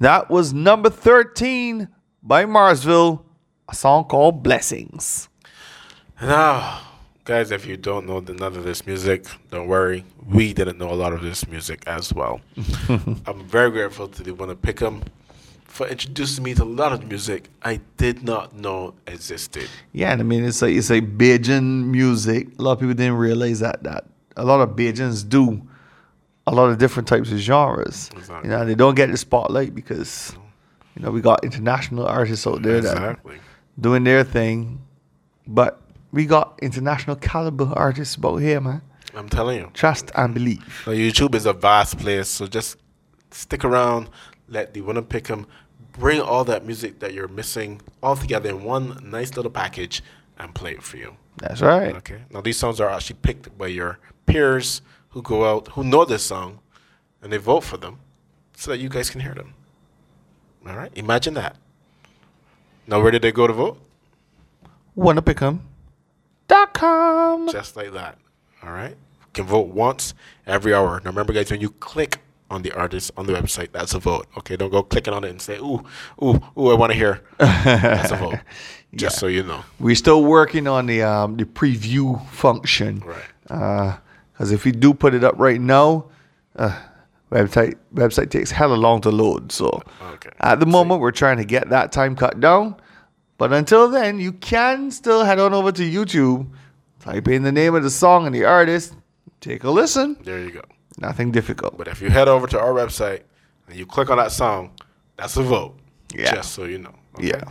That 0.07 0.29
was 0.29 0.53
number 0.53 0.89
13 0.89 1.89
by 2.23 2.45
Marsville, 2.45 3.25
a 3.67 3.75
song 3.75 4.05
called 4.05 4.41
Blessings. 4.41 5.27
Now, 6.21 6.79
guys, 7.25 7.51
if 7.51 7.65
you 7.65 7.75
don't 7.75 8.07
know 8.07 8.21
none 8.21 8.55
of 8.55 8.63
this 8.63 8.87
music, 8.87 9.25
don't 9.51 9.67
worry. 9.67 10.05
We 10.25 10.53
didn't 10.53 10.77
know 10.77 10.89
a 10.89 10.95
lot 10.95 11.11
of 11.11 11.21
this 11.21 11.45
music 11.49 11.83
as 11.87 12.13
well. 12.13 12.39
I'm 12.87 13.43
very 13.47 13.69
grateful 13.69 14.07
to 14.07 14.23
the 14.23 14.31
Wunna 14.31 14.55
Pick'em 14.55 15.03
for 15.65 15.85
introducing 15.89 16.45
me 16.45 16.53
to 16.53 16.63
a 16.63 16.73
lot 16.81 16.93
of 16.93 17.05
music 17.05 17.49
I 17.61 17.81
did 17.97 18.23
not 18.23 18.55
know 18.55 18.93
existed. 19.07 19.67
Yeah, 19.91 20.13
and 20.13 20.21
I 20.21 20.23
mean 20.23 20.45
it's 20.45 20.61
a 20.61 20.69
it's 20.69 20.89
a 20.89 21.01
Bajan 21.01 21.83
music. 21.83 22.47
A 22.57 22.61
lot 22.61 22.71
of 22.71 22.79
people 22.79 22.93
didn't 22.93 23.17
realize 23.17 23.59
that 23.59 23.83
that 23.83 24.05
a 24.37 24.45
lot 24.45 24.61
of 24.61 24.69
Bajans 24.77 25.27
do 25.27 25.67
a 26.47 26.51
lot 26.55 26.69
of 26.69 26.77
different 26.79 27.07
types 27.07 27.31
of 27.31 27.37
genres. 27.37 28.09
Exactly. 28.15 28.49
You 28.49 28.55
know, 28.55 28.61
and 28.61 28.69
they 28.69 28.75
don't 28.75 28.95
get 28.95 29.11
the 29.11 29.17
spotlight 29.17 29.75
because 29.75 30.35
you 30.95 31.01
know 31.03 31.11
we 31.11 31.21
got 31.21 31.43
international 31.43 32.05
artists 32.07 32.47
out 32.47 32.61
there 32.63 32.81
that 32.81 32.93
Exactly. 32.97 33.37
doing 33.79 34.03
their 34.03 34.23
thing, 34.23 34.81
but 35.45 35.81
we 36.11 36.25
got 36.25 36.57
international 36.61 37.15
caliber 37.17 37.71
artists 37.75 38.15
about 38.15 38.37
here, 38.37 38.59
man. 38.61 38.81
I'm 39.15 39.29
telling 39.29 39.59
you. 39.59 39.69
Trust 39.73 40.11
and 40.15 40.33
believe. 40.33 40.83
Now, 40.87 40.93
YouTube 40.93 41.33
is 41.35 41.45
a 41.45 41.53
vast 41.53 41.97
place, 41.99 42.27
so 42.29 42.47
just 42.47 42.77
stick 43.31 43.63
around. 43.65 44.09
Let 44.47 44.73
the 44.73 44.81
Wunna 44.81 45.07
Pick 45.07 45.29
'em. 45.29 45.45
Bring 45.93 46.21
all 46.21 46.43
that 46.45 46.63
music 46.65 46.99
that 46.99 47.13
you're 47.15 47.27
missing 47.27 47.81
all 48.03 48.15
together 48.15 48.49
in 48.49 48.63
one 48.63 48.99
nice 49.03 49.35
little 49.35 49.49
package 49.51 50.03
and 50.37 50.53
play 50.53 50.71
it 50.73 50.83
for 50.83 50.97
you. 50.97 51.15
That's 51.37 51.59
right. 51.61 51.95
Okay. 51.95 52.21
Now 52.29 52.41
these 52.41 52.57
songs 52.59 52.79
are 52.79 52.89
actually 52.89 53.17
picked 53.23 53.57
by 53.57 53.67
your 53.67 53.97
peers 54.27 54.81
who 55.17 55.23
go 55.23 55.49
out 55.49 55.69
who 55.69 55.83
know 55.83 56.05
this 56.05 56.23
song, 56.23 56.59
and 57.23 57.33
they 57.33 57.37
vote 57.37 57.61
for 57.63 57.75
them, 57.77 57.97
so 58.55 58.69
that 58.69 58.77
you 58.77 58.87
guys 58.87 59.09
can 59.09 59.19
hear 59.19 59.33
them. 59.33 59.55
All 60.67 60.75
right. 60.75 60.91
Imagine 60.95 61.33
that. 61.33 61.55
Now 62.85 63.01
where 63.01 63.09
did 63.09 63.23
they 63.23 63.31
go 63.31 63.47
to 63.47 63.53
vote? 63.53 63.81
Wunna 64.95 65.25
Pick 65.25 65.41
'em? 65.41 65.61
Dot 66.47 66.71
com. 66.75 67.49
Just 67.49 67.75
like 67.75 67.93
that. 67.93 68.19
All 68.61 68.71
right. 68.71 68.91
You 68.91 69.33
can 69.33 69.45
vote 69.45 69.69
once 69.69 70.13
every 70.45 70.71
hour. 70.71 71.01
Now 71.03 71.09
remember, 71.09 71.33
guys, 71.33 71.49
when 71.49 71.61
you 71.61 71.71
click 71.71 72.19
on 72.51 72.61
the 72.61 72.71
artist 72.73 73.11
on 73.17 73.25
the 73.25 73.33
website. 73.33 73.71
That's 73.71 73.95
a 73.95 73.99
vote. 73.99 74.27
Okay, 74.37 74.55
don't 74.55 74.69
go 74.69 74.83
clicking 74.83 75.13
on 75.13 75.23
it 75.23 75.31
and 75.31 75.41
say, 75.41 75.57
"Ooh, 75.57 75.83
ooh, 76.21 76.39
ooh, 76.57 76.69
I 76.69 76.75
want 76.75 76.91
to 76.91 76.97
hear." 76.97 77.21
That's 77.39 78.11
a 78.11 78.15
vote. 78.17 78.39
Just 78.95 79.19
so 79.19 79.27
you 79.27 79.43
know. 79.43 79.65
We're 79.79 79.95
still 79.95 80.23
working 80.23 80.67
on 80.67 80.85
the 80.85 81.01
um, 81.01 81.37
the 81.37 81.43
preview 81.45 82.25
function. 82.29 83.03
Right. 83.03 83.97
Because 84.37 84.51
if 84.51 84.65
we 84.65 84.71
do 84.71 84.93
put 84.93 85.13
it 85.15 85.23
up 85.23 85.33
right 85.37 85.59
now, 85.59 86.05
uh, 86.57 86.77
website 87.31 87.75
website 87.93 88.29
takes 88.29 88.51
hella 88.51 88.75
long 88.75 89.01
to 89.01 89.09
load. 89.09 89.51
So 89.51 89.81
Okay. 90.13 90.29
at 90.41 90.59
the 90.59 90.65
moment, 90.67 91.01
we're 91.01 91.11
trying 91.11 91.37
to 91.37 91.45
get 91.45 91.69
that 91.69 91.91
time 91.91 92.15
cut 92.15 92.39
down. 92.39 92.75
But 93.39 93.51
until 93.51 93.89
then, 93.89 94.19
you 94.19 94.33
can 94.33 94.91
still 94.91 95.23
head 95.23 95.39
on 95.39 95.53
over 95.53 95.71
to 95.71 95.81
YouTube, 95.83 96.47
type 96.99 97.27
in 97.27 97.43
the 97.43 97.51
name 97.51 97.75
of 97.75 97.83
the 97.83 97.89
song 97.89 98.25
and 98.25 98.33
the 98.35 98.45
artist, 98.45 98.93
take 99.41 99.63
a 99.63 99.69
listen. 99.71 100.17
There 100.23 100.39
you 100.39 100.51
go. 100.51 100.61
Nothing 100.99 101.31
difficult. 101.31 101.77
But 101.77 101.87
if 101.87 102.01
you 102.01 102.09
head 102.09 102.27
over 102.27 102.47
to 102.47 102.59
our 102.59 102.73
website 102.73 103.21
and 103.67 103.75
you 103.77 103.85
click 103.85 104.09
on 104.09 104.17
that 104.17 104.31
song, 104.31 104.71
that's 105.17 105.37
a 105.37 105.43
vote. 105.43 105.77
Yeah. 106.15 106.33
Just 106.35 106.53
so 106.53 106.63
you 106.65 106.77
know. 106.79 106.93
okay? 107.15 107.27
Yeah. 107.29 107.43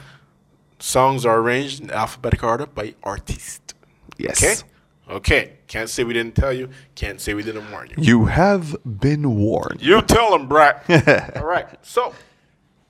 Songs 0.79 1.25
are 1.25 1.39
arranged 1.39 1.81
in 1.83 1.91
alphabetical 1.91 2.49
order 2.49 2.67
by 2.67 2.95
artist. 3.03 3.75
Yes. 4.19 4.43
Okay? 4.43 5.15
Okay. 5.17 5.53
Can't 5.69 5.91
say 5.91 6.05
we 6.05 6.15
didn't 6.15 6.37
tell 6.37 6.53
you. 6.53 6.69
Can't 6.95 7.21
say 7.21 7.35
we 7.35 7.43
didn't 7.43 7.71
warn 7.71 7.89
you. 7.91 7.97
You 7.99 8.27
have 8.27 8.77
been 8.85 9.35
warned. 9.37 9.83
You 9.83 10.01
tell 10.03 10.31
them, 10.31 10.47
Brack. 10.49 10.85
All 11.37 11.45
right. 11.45 11.67
So, 11.85 12.15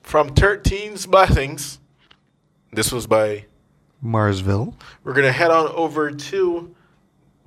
from 0.01 0.29
13's 0.35 1.05
Blessings, 1.07 1.79
this 2.71 2.91
was 2.91 3.07
by, 3.07 3.45
Marsville. 4.03 4.75
we're 5.03 5.13
going 5.13 5.25
to 5.25 5.31
head 5.31 5.49
on 5.49 5.67
over 5.69 6.11
to 6.11 6.75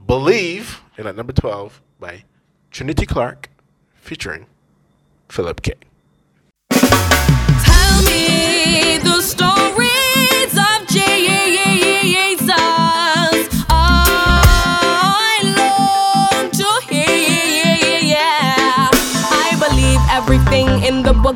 Believe, 0.04 0.80
and 0.98 1.06
at 1.06 1.14
number 1.14 1.32
12, 1.32 1.80
by 2.00 2.24
Trinity 2.72 3.06
Clark, 3.06 3.50
featuring 3.94 4.46
Philip 5.28 5.62
K. 5.62 5.74
Tell 6.70 8.02
me 8.02 8.98
the 8.98 9.20
stories 9.22 9.89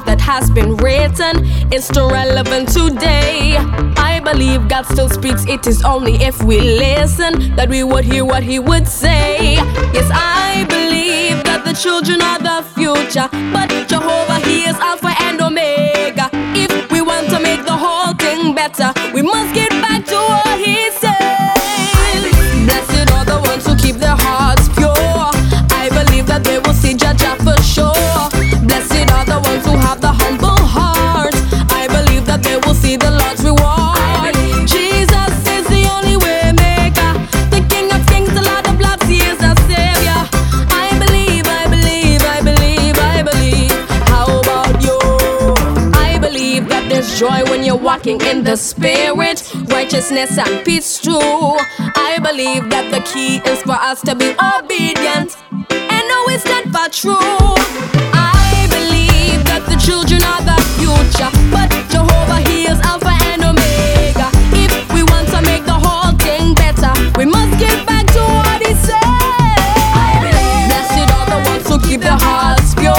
that 0.02 0.20
has 0.20 0.50
been 0.50 0.76
written 0.76 1.44
is 1.72 1.84
still 1.84 2.10
relevant 2.10 2.68
today. 2.68 3.56
I 3.96 4.20
believe 4.24 4.68
God 4.68 4.86
still 4.86 5.08
speaks. 5.08 5.46
It 5.46 5.66
is 5.66 5.82
only 5.84 6.14
if 6.16 6.42
we 6.42 6.60
listen 6.60 7.54
that 7.54 7.68
we 7.68 7.84
would 7.84 8.04
hear 8.04 8.24
what 8.24 8.42
He 8.42 8.58
would 8.58 8.88
say. 8.88 9.54
Yes, 9.94 10.10
I 10.12 10.64
believe 10.68 11.44
that 11.44 11.64
the 11.64 11.72
children 11.74 12.20
are 12.20 12.38
the 12.38 12.64
future, 12.74 13.28
but 13.52 13.70
Jehovah 13.88 14.40
He 14.40 14.64
is 14.64 14.76
Alpha 14.76 15.14
and 15.20 15.40
Omega. 15.40 16.28
If 16.54 16.90
we 16.90 17.00
want 17.00 17.30
to 17.30 17.38
make 17.40 17.64
the 17.64 17.76
whole 17.76 18.14
thing 18.14 18.54
better, 18.54 18.92
we 19.14 19.22
must 19.22 19.54
get 19.54 19.70
back 19.70 20.04
to 20.06 20.16
what 20.16 20.58
He 20.58 20.90
said. 20.90 21.54
Blessed 22.66 23.12
are 23.12 23.24
the 23.24 23.40
ones 23.46 23.64
who 23.66 23.76
keep 23.76 23.96
their 23.96 24.16
hearts 24.18 24.68
pure. 24.74 24.90
I 25.70 25.88
believe 25.90 26.26
that 26.26 26.42
they 26.42 26.58
will 26.58 26.74
see 26.74 26.94
Jaja 26.94 27.36
for 27.44 27.60
sure. 27.62 28.33
The 29.34 29.40
ones 29.40 29.66
who 29.66 29.72
have 29.72 30.00
the 30.00 30.12
humble 30.12 30.62
heart. 30.76 31.34
I 31.72 31.88
believe 31.88 32.24
that 32.26 32.44
they 32.44 32.56
will 32.56 32.72
see 32.72 32.94
the 32.94 33.10
Lord's 33.10 33.42
reward. 33.42 34.30
Jesus 34.62 35.34
is 35.50 35.66
the 35.74 35.90
only 35.90 36.14
way 36.22 36.54
maker, 36.54 37.18
the 37.50 37.58
King 37.66 37.90
of 37.90 38.06
Kings, 38.06 38.30
the 38.30 38.46
Lord 38.46 38.62
of 38.70 38.78
Lords. 38.78 39.02
He 39.10 39.18
is 39.26 39.38
the 39.42 39.58
Savior. 39.66 40.20
I 40.70 40.86
believe, 41.02 41.42
I 41.50 41.66
believe, 41.66 42.22
I 42.22 42.38
believe, 42.46 42.94
I 42.94 43.26
believe. 43.26 43.74
How 44.06 44.38
about 44.38 44.78
you? 44.86 44.98
I 45.98 46.16
believe 46.22 46.68
that 46.68 46.86
there's 46.88 47.18
joy 47.18 47.42
when 47.50 47.64
you're 47.64 47.84
walking 47.90 48.20
in 48.20 48.44
the 48.44 48.54
Spirit, 48.54 49.42
righteousness 49.66 50.38
and 50.38 50.64
peace 50.64 51.00
too. 51.00 51.58
I 51.98 52.20
believe 52.22 52.70
that 52.70 52.86
the 52.94 53.02
key 53.02 53.42
is 53.50 53.60
for 53.66 53.78
us 53.90 54.00
to 54.02 54.14
be 54.14 54.30
obedient 54.38 55.34
and 55.90 56.04
always 56.22 56.40
stand 56.46 56.70
for 56.70 56.86
truth. 56.86 58.23
Children 59.84 60.22
are 60.24 60.40
the 60.40 60.56
future, 60.80 61.28
but 61.52 61.68
Jehovah 61.92 62.40
He 62.48 62.64
is 62.64 62.80
Alpha 62.80 63.12
and 63.28 63.44
Omega. 63.44 64.28
If 64.56 64.72
we 64.94 65.02
want 65.02 65.28
to 65.28 65.42
make 65.42 65.64
the 65.66 65.76
whole 65.76 66.12
thing 66.24 66.54
better, 66.54 66.92
we 67.18 67.26
must 67.26 67.58
get 67.60 67.86
back 67.86 68.06
to 68.16 68.20
what 68.20 68.60
He 68.64 68.72
said. 68.74 69.00
Blessed 70.68 71.10
are 71.12 71.26
the 71.28 71.40
ones 71.50 71.68
who 71.68 71.78
keep 71.86 72.00
their 72.00 72.16
hearts 72.18 72.74
pure. 72.74 72.94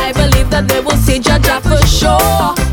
I 0.00 0.12
believe 0.14 0.48
that 0.50 0.66
they 0.66 0.80
will 0.80 0.96
see 0.96 1.18
Jaja 1.20 1.60
for 1.60 1.84
sure. 1.86 2.67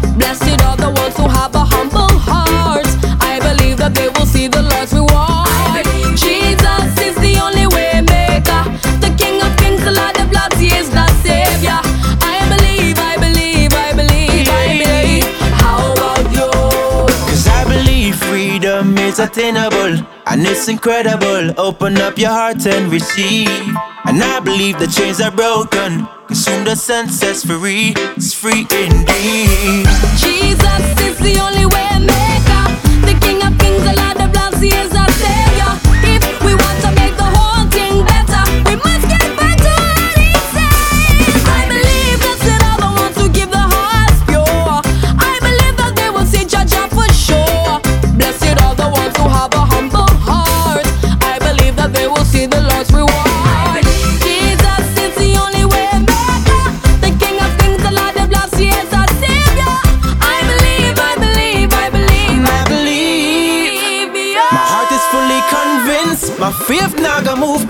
Freedom 19.26 19.56
attainable 19.56 20.06
and 20.28 20.46
it's 20.46 20.68
incredible. 20.68 21.54
Open 21.60 21.98
up 21.98 22.18
your 22.18 22.30
heart 22.30 22.66
and 22.66 22.92
receive. 22.92 23.50
And 24.06 24.22
I 24.24 24.40
believe 24.40 24.80
the 24.80 24.88
chains 24.88 25.22
are 25.22 25.32
broken. 25.32 26.08
Cause 26.28 26.48
whom 26.48 26.64
the 26.66 26.76
sun 26.76 27.10
sets 27.10 27.46
free 27.46 27.94
It's 28.18 28.34
free 28.34 28.62
indeed. 28.72 29.86
Jesus 30.18 30.84
is 31.02 31.18
the 31.20 31.40
only 31.42 31.66
way 31.66 32.05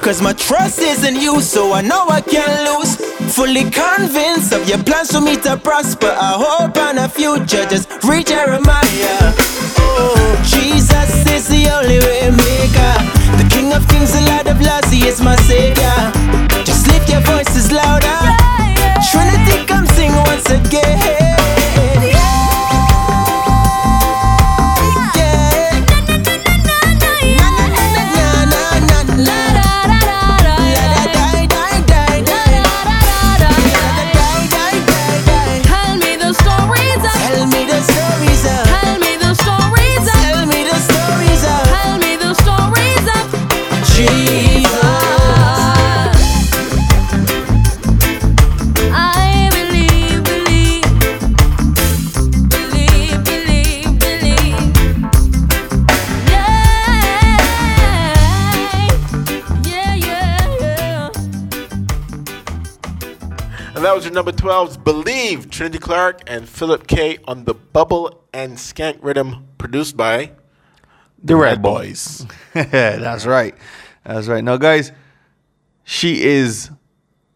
Cause 0.06 0.22
my 0.22 0.34
trust 0.34 0.78
is 0.82 1.03
in 1.03 1.16
you. 1.16 1.41
So 1.41 1.74
I 1.74 1.82
know 1.82 2.06
I 2.08 2.22
can't 2.22 2.62
lose. 2.70 2.95
Fully 3.34 3.64
convinced 3.72 4.53
of 4.53 4.70
your 4.70 4.78
plans 4.84 5.12
for 5.12 5.20
me 5.20 5.36
to 5.38 5.58
prosper. 5.58 6.14
I 6.16 6.34
hope 6.38 6.78
on 6.78 6.99
a 6.99 7.10
future. 7.10 7.66
Just 7.66 7.89
read 8.03 8.28
Jeremiah. 8.28 9.34
Oh, 9.82 10.14
Jesus 10.45 11.10
is 11.26 11.47
the 11.47 11.74
only 11.74 11.97
way 11.97 12.30
maker. 12.30 12.95
The 13.41 13.49
King 13.49 13.74
of 13.74 13.82
Kings, 13.88 14.14
the 14.14 14.22
Lord 14.30 14.45
of 14.45 14.62
Lords, 14.62 14.91
He 14.91 15.08
is 15.08 15.22
my 15.22 15.36
Savior. 15.38 15.97
Just 16.64 16.86
lift 16.86 17.10
your 17.10 17.22
voices 17.22 17.72
louder. 17.72 18.22
Trinity, 19.10 19.66
come 19.66 19.88
sing 19.97 20.14
once 20.14 20.47
again. 20.51 21.24
Number 64.26 64.41
12's 64.41 64.78
Believe, 64.78 65.51
Trinity 65.51 65.78
Clark 65.78 66.21
and 66.26 66.49
Philip 66.49 66.88
K 66.88 67.19
on 67.28 67.43
the 67.43 67.53
Bubble 67.53 68.23
and 68.34 68.57
Skank 68.57 68.97
Rhythm, 69.03 69.49
produced 69.59 69.95
by 69.95 70.32
The 71.23 71.36
Red 71.36 71.61
Boys. 71.61 72.26
That's 72.53 73.28
right. 73.28 73.53
That's 74.03 74.26
right. 74.26 74.43
Now, 74.43 74.57
guys, 74.57 74.91
she 75.84 76.23
is 76.23 76.71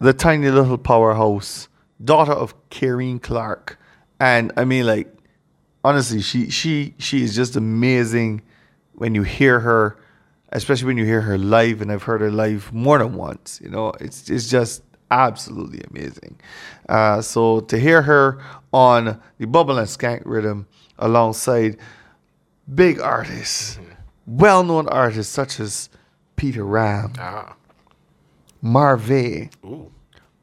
the 0.00 0.12
tiny 0.12 0.50
little 0.50 0.78
powerhouse, 0.78 1.68
daughter 2.02 2.32
of 2.32 2.56
Kareen 2.70 3.22
Clark. 3.22 3.78
And 4.18 4.50
I 4.56 4.64
mean, 4.64 4.84
like, 4.84 5.14
honestly, 5.84 6.20
she 6.20 6.50
she 6.50 6.96
she 6.98 7.22
is 7.22 7.36
just 7.36 7.54
amazing 7.54 8.42
when 8.94 9.14
you 9.14 9.22
hear 9.22 9.60
her, 9.60 9.96
especially 10.48 10.86
when 10.88 10.98
you 10.98 11.04
hear 11.04 11.20
her 11.20 11.38
live. 11.38 11.82
And 11.82 11.92
I've 11.92 12.02
heard 12.02 12.20
her 12.20 12.32
live 12.32 12.72
more 12.72 12.98
than 12.98 13.14
once. 13.14 13.60
You 13.62 13.70
know, 13.70 13.92
it's 14.00 14.28
it's 14.28 14.50
just 14.50 14.82
absolutely 15.10 15.80
amazing. 15.90 16.38
Uh, 16.88 17.20
so 17.20 17.60
to 17.60 17.78
hear 17.78 18.02
her 18.02 18.40
on 18.72 19.20
the 19.38 19.46
Bubble 19.46 19.78
and 19.78 19.88
Skank 19.88 20.22
rhythm 20.24 20.66
alongside 20.98 21.76
big 22.74 23.00
artists, 23.00 23.78
well-known 24.26 24.88
artists 24.88 25.32
such 25.32 25.58
as 25.60 25.88
Peter 26.36 26.64
Ram, 26.64 27.12
Ah. 27.18 27.54
Marvey, 28.62 29.50
Ooh. 29.64 29.90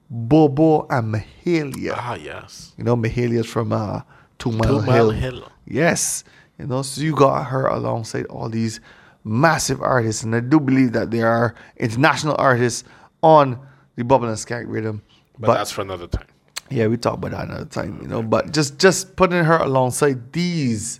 Bobo, 0.09 0.87
and 0.89 1.13
Mahalia. 1.13 1.93
Ah, 1.97 2.15
yes. 2.15 2.73
You 2.77 2.83
know, 2.83 2.95
Mahalia's 2.95 3.45
from 3.47 3.71
uh, 3.73 4.01
Two 4.39 4.51
Mile, 4.51 4.79
Two 4.79 4.85
Mile 4.85 5.09
Hill. 5.11 5.31
Hill. 5.39 5.51
Yes. 5.65 6.23
You 6.57 6.65
know, 6.65 6.81
so 6.81 7.01
you 7.01 7.15
got 7.15 7.43
her 7.45 7.67
alongside 7.67 8.25
all 8.27 8.49
these 8.49 8.79
massive 9.23 9.81
artists. 9.81 10.23
And 10.23 10.35
I 10.35 10.39
do 10.39 10.59
believe 10.59 10.93
that 10.93 11.11
there 11.11 11.27
are 11.27 11.53
international 11.77 12.35
artists 12.39 12.83
on 13.21 13.59
the 13.97 14.03
Bubble 14.03 14.27
and 14.29 14.37
Skank 14.37 14.65
rhythm. 14.67 15.01
But, 15.37 15.55
that's 15.55 15.71
for 15.71 15.81
another 15.81 16.07
time. 16.07 16.27
Yeah, 16.69 16.87
we 16.87 16.97
talk 16.97 17.15
about 17.15 17.31
that 17.31 17.45
another 17.45 17.65
time, 17.65 17.99
you 18.01 18.07
know. 18.07 18.21
But 18.23 18.53
just 18.53 18.79
just 18.79 19.15
putting 19.15 19.43
her 19.43 19.57
alongside 19.57 20.31
these 20.33 20.99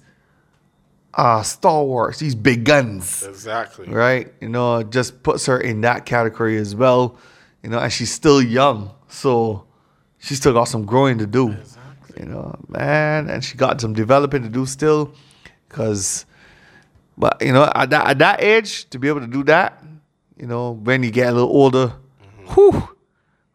uh 1.14 1.42
stalwarts, 1.44 2.20
these 2.20 2.36
big 2.36 2.64
guns, 2.66 3.24
Exactly. 3.24 3.88
right? 3.90 4.32
You 4.42 4.50
know, 4.50 4.84
just 4.84 5.24
puts 5.24 5.46
her 5.48 5.60
in 5.60 5.82
that 5.82 6.06
category 6.06 6.58
as 6.58 6.76
well. 6.76 7.18
You 7.64 7.70
know, 7.70 7.80
and 7.80 7.92
she's 7.92 8.12
still 8.14 8.42
young, 8.42 8.92
so 9.08 9.66
she's 10.20 10.38
still 10.38 10.54
got 10.54 10.66
some 10.66 10.86
growing 10.86 11.18
to 11.18 11.26
do. 11.28 11.56
You 12.18 12.26
know, 12.26 12.56
man, 12.68 13.30
and 13.30 13.44
she 13.44 13.58
got 13.58 13.82
some 13.82 13.94
developing 13.94 14.42
to 14.44 14.50
do 14.50 14.66
still, 14.66 15.14
because, 15.68 16.26
but 17.18 17.42
you 17.42 17.52
know, 17.52 17.70
at 17.76 17.90
that 17.90 18.08
at 18.08 18.18
that 18.20 18.42
age 18.42 18.90
to 18.92 19.00
be 19.00 19.08
able 19.08 19.20
to 19.22 19.28
do 19.28 19.44
that, 19.46 19.84
you 20.38 20.48
know, 20.48 20.72
when 20.72 21.04
you 21.04 21.12
get 21.12 21.28
a 21.30 21.32
little 21.34 21.50
older, 21.50 21.94
whew, 22.54 22.90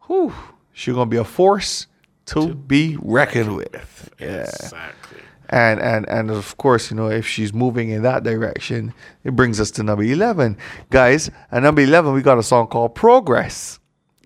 whew, 0.06 0.32
she's 0.72 0.94
gonna 0.94 1.06
be 1.06 1.16
a 1.16 1.24
force 1.24 1.86
to, 2.26 2.54
be 2.54 2.96
reckoned 3.00 3.56
with. 3.56 4.10
Yeah. 4.20 4.42
Exactly. 4.42 5.20
And 5.48 5.80
and 5.80 6.08
and 6.08 6.30
of 6.30 6.56
course, 6.56 6.90
you 6.90 6.96
know, 6.96 7.10
if 7.10 7.26
she's 7.26 7.52
moving 7.52 7.90
in 7.90 8.02
that 8.02 8.22
direction, 8.22 8.94
it 9.22 9.36
brings 9.36 9.60
us 9.60 9.70
to 9.72 9.82
number 9.82 10.02
eleven, 10.02 10.56
guys. 10.88 11.30
At 11.50 11.62
number 11.62 11.82
eleven, 11.82 12.14
we 12.14 12.22
got 12.22 12.38
a 12.38 12.42
song 12.42 12.68
called 12.68 12.94
"Progress," 12.94 13.78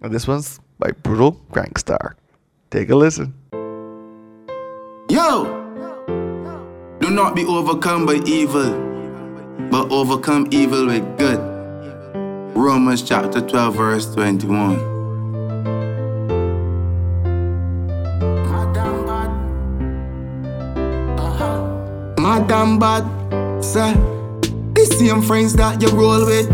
and 0.02 0.14
this 0.14 0.28
one's 0.28 0.60
by 0.78 0.92
Brutal 0.92 1.32
Crankstar. 1.50 2.14
Take 2.70 2.90
a 2.90 2.96
listen. 2.96 3.34
Yo! 5.10 5.64
Do 7.00 7.10
not 7.10 7.34
be 7.34 7.44
overcome 7.44 8.06
by 8.06 8.20
evil, 8.24 8.70
but 9.70 9.90
overcome 9.90 10.46
evil 10.52 10.86
with 10.86 11.18
good. 11.18 11.55
Romans 12.57 13.02
chapter 13.02 13.40
12, 13.40 13.74
verse 13.74 14.14
21. 14.14 14.76
Uh-huh. 21.18 22.14
Madam 22.18 22.78
bad, 22.78 23.04
sir. 23.62 23.92
The 24.74 24.84
same 24.98 25.22
friends 25.22 25.54
that 25.54 25.80
you 25.80 25.88
roll 25.88 26.24
with, 26.26 26.48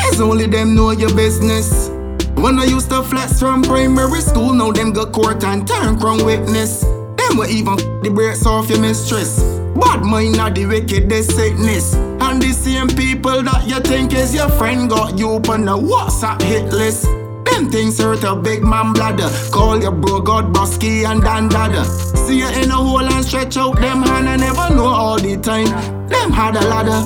it's 0.00 0.20
only 0.20 0.46
them 0.46 0.74
know 0.74 0.90
your 0.90 1.14
business. 1.14 1.88
When 2.36 2.58
I 2.58 2.64
used 2.64 2.90
to 2.90 3.02
flex 3.02 3.38
from 3.38 3.62
primary 3.62 4.20
school, 4.20 4.52
now 4.52 4.72
them 4.72 4.92
go 4.92 5.06
court 5.06 5.44
and 5.44 5.66
turn 5.66 5.98
crown 5.98 6.24
witness. 6.24 6.82
Them 6.82 7.36
will 7.36 7.48
even 7.48 7.74
f- 7.74 8.02
the 8.02 8.10
brakes 8.12 8.44
off 8.46 8.68
your 8.68 8.80
mistress. 8.80 9.40
Bad 9.76 10.02
mind 10.02 10.36
are 10.38 10.50
the 10.50 10.66
wickedest 10.66 11.32
sickness. 11.36 11.94
The 12.42 12.52
same 12.52 12.88
people 12.88 13.40
that 13.44 13.68
you 13.68 13.78
think 13.78 14.12
is 14.12 14.34
your 14.34 14.48
friend 14.48 14.90
got 14.90 15.16
you 15.16 15.28
on 15.28 15.64
the 15.64 15.78
WhatsApp 15.78 16.42
hit 16.42 16.72
list. 16.72 17.04
Them 17.46 17.70
things 17.70 18.00
hurt 18.00 18.24
a 18.24 18.34
big 18.34 18.64
man 18.64 18.92
bladder. 18.92 19.30
Call 19.52 19.80
your 19.80 19.92
bro 19.92 20.20
God 20.20 20.52
Bosky 20.52 21.04
and 21.04 21.22
Dan 21.22 21.48
Dada. 21.48 21.84
See 22.26 22.40
you 22.40 22.48
in 22.48 22.68
a 22.68 22.74
hole 22.74 22.98
and 22.98 23.24
stretch 23.24 23.56
out 23.56 23.76
them 23.76 24.02
hand 24.02 24.26
and 24.26 24.40
never 24.40 24.74
know 24.74 24.86
all 24.86 25.20
the 25.20 25.36
time. 25.36 25.68
Them 26.08 26.32
had 26.32 26.56
a 26.56 26.66
ladder. 26.66 27.00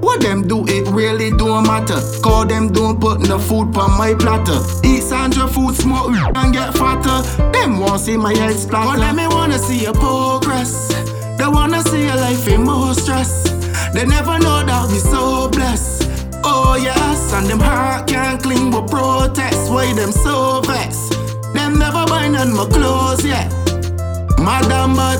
What 0.00 0.22
them 0.22 0.48
do, 0.48 0.64
it 0.66 0.88
really 0.88 1.30
don't 1.30 1.68
matter. 1.68 2.00
Call 2.20 2.44
them 2.44 2.72
don't 2.72 3.00
put 3.00 3.20
no 3.20 3.38
food 3.38 3.76
on 3.76 3.96
my 3.96 4.14
platter. 4.14 4.58
Eat 4.84 5.04
Sandra 5.04 5.46
food, 5.46 5.76
smoke 5.76 6.10
and 6.34 6.52
get 6.52 6.74
fatter. 6.74 7.22
Them 7.52 7.78
want 7.78 8.00
see 8.00 8.16
my 8.16 8.34
head 8.36 8.56
splatter. 8.56 8.98
But 8.98 8.98
them 8.98 9.16
me 9.16 9.28
wanna 9.28 9.58
see 9.60 9.82
your 9.84 9.94
progress. 9.94 10.88
They 11.38 11.46
wanna 11.46 11.80
see 11.82 12.06
your 12.06 12.16
life 12.16 12.48
in 12.48 12.64
more 12.64 12.92
stress. 12.94 13.59
They 13.92 14.06
never 14.06 14.38
know 14.38 14.62
that 14.64 14.88
we 14.90 14.98
so 14.98 15.48
blessed. 15.50 16.08
Oh 16.44 16.76
yes, 16.80 17.32
and 17.32 17.46
them 17.46 17.60
heart 17.60 18.06
can't 18.06 18.40
cling 18.42 18.70
but 18.70 18.88
protest. 18.88 19.70
Why 19.70 19.92
them 19.92 20.12
so 20.12 20.60
vexed? 20.62 21.12
Them 21.54 21.78
never 21.78 22.06
buy 22.06 22.28
none 22.28 22.52
my 22.52 22.66
clothes 22.66 23.24
yet. 23.24 23.50
Madam, 24.38 24.94
but 24.94 25.18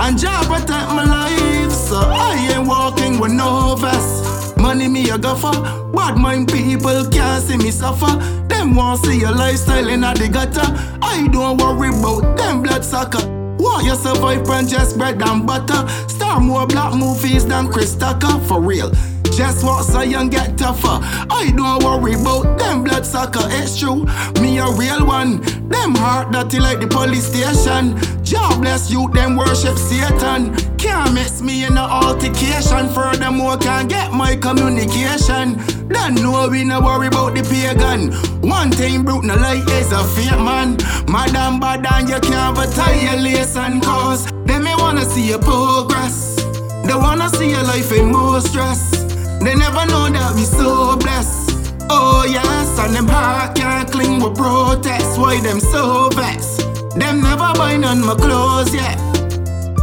and 0.00 0.18
job 0.18 0.46
protect 0.46 0.88
my 0.88 1.04
life, 1.04 1.70
so 1.70 1.96
I 1.96 2.52
ain't 2.52 2.66
walking 2.66 3.20
with 3.20 3.32
no 3.32 3.76
vest. 3.76 4.56
Money 4.58 4.88
me 4.88 5.08
a 5.10 5.16
gaffer, 5.16 5.52
bad 5.94 6.18
mind 6.18 6.48
people 6.48 7.08
can't 7.10 7.44
see 7.44 7.56
me 7.56 7.70
suffer. 7.70 8.16
Them 8.48 8.74
want 8.74 9.04
see 9.04 9.20
your 9.20 9.32
lifestyle 9.32 9.88
in 9.88 10.00
the 10.00 10.28
gutter. 10.30 10.66
I 11.00 11.28
don't 11.28 11.58
worry 11.58 11.88
about 11.88 12.36
them 12.36 12.62
blood 12.62 12.84
sucker. 12.84 13.39
Want 13.60 13.84
you 13.84 13.94
survive 13.94 14.46
from 14.46 14.66
just 14.66 14.96
bread 14.96 15.20
and 15.20 15.46
butter? 15.46 15.86
Star 16.08 16.40
more 16.40 16.66
black 16.66 16.94
movies 16.94 17.46
than 17.46 17.70
Chris 17.70 17.94
Tucker, 17.94 18.40
for 18.48 18.58
real. 18.58 18.90
Just 19.30 19.64
walk 19.64 19.84
so 19.84 20.02
young 20.02 20.28
get 20.28 20.58
tougher. 20.58 20.98
I 21.30 21.52
don't 21.56 21.82
worry 21.82 22.14
about 22.14 22.58
them 22.58 22.84
blood 22.84 23.06
sucker, 23.06 23.44
it's 23.44 23.78
true. 23.78 24.04
Me 24.40 24.58
a 24.58 24.66
real 24.72 25.06
one. 25.06 25.40
Them 25.68 25.94
heart 25.94 26.32
dirty 26.32 26.60
like 26.60 26.80
the 26.80 26.86
police 26.86 27.26
station. 27.26 27.98
God 28.30 28.60
bless 28.60 28.90
you, 28.90 29.08
them 29.12 29.36
worship 29.36 29.76
Satan. 29.76 30.54
Can't 30.78 31.14
mix 31.14 31.40
me 31.40 31.64
in 31.64 31.76
a 31.76 31.80
altercation. 31.80 32.88
Furthermore, 32.88 33.56
can't 33.56 33.88
get 33.88 34.12
my 34.12 34.36
communication. 34.36 35.58
Don't 35.88 36.14
know 36.14 36.48
we 36.48 36.64
no 36.64 36.80
worry 36.80 37.08
about 37.08 37.34
the 37.34 37.42
pagan. 37.42 38.12
One 38.48 38.70
thing 38.70 39.02
brute 39.02 39.24
no 39.24 39.34
like 39.34 39.68
is 39.70 39.92
a 39.92 40.04
fake 40.14 40.38
man. 40.38 40.76
Madam 41.08 41.60
bad 41.60 41.86
and 41.92 42.08
you 42.08 42.20
can't 42.20 42.56
retaliation 42.56 43.80
cause 43.80 44.26
them 44.46 44.64
me 44.64 44.74
wanna 44.76 45.04
see 45.04 45.28
your 45.28 45.38
progress. 45.38 46.36
They 46.84 46.94
wanna 46.94 47.28
see 47.28 47.50
your 47.50 47.62
life 47.64 47.92
in 47.92 48.12
more 48.12 48.40
stress. 48.40 48.99
They 49.40 49.54
never 49.54 49.86
know 49.86 50.08
that 50.10 50.32
we 50.34 50.42
so 50.42 50.96
blessed. 50.96 51.74
Oh 51.88 52.24
yes, 52.28 52.78
and 52.78 52.94
them 52.94 53.08
heart 53.08 53.56
can't 53.56 53.90
cling 53.90 54.22
with 54.22 54.36
protest. 54.36 55.18
Why 55.18 55.40
them 55.40 55.60
so 55.60 56.10
vexed? 56.10 56.60
Them 56.96 57.22
never 57.22 57.52
buy 57.54 57.76
none 57.76 58.04
my 58.04 58.14
clothes 58.14 58.74
yet. 58.74 58.98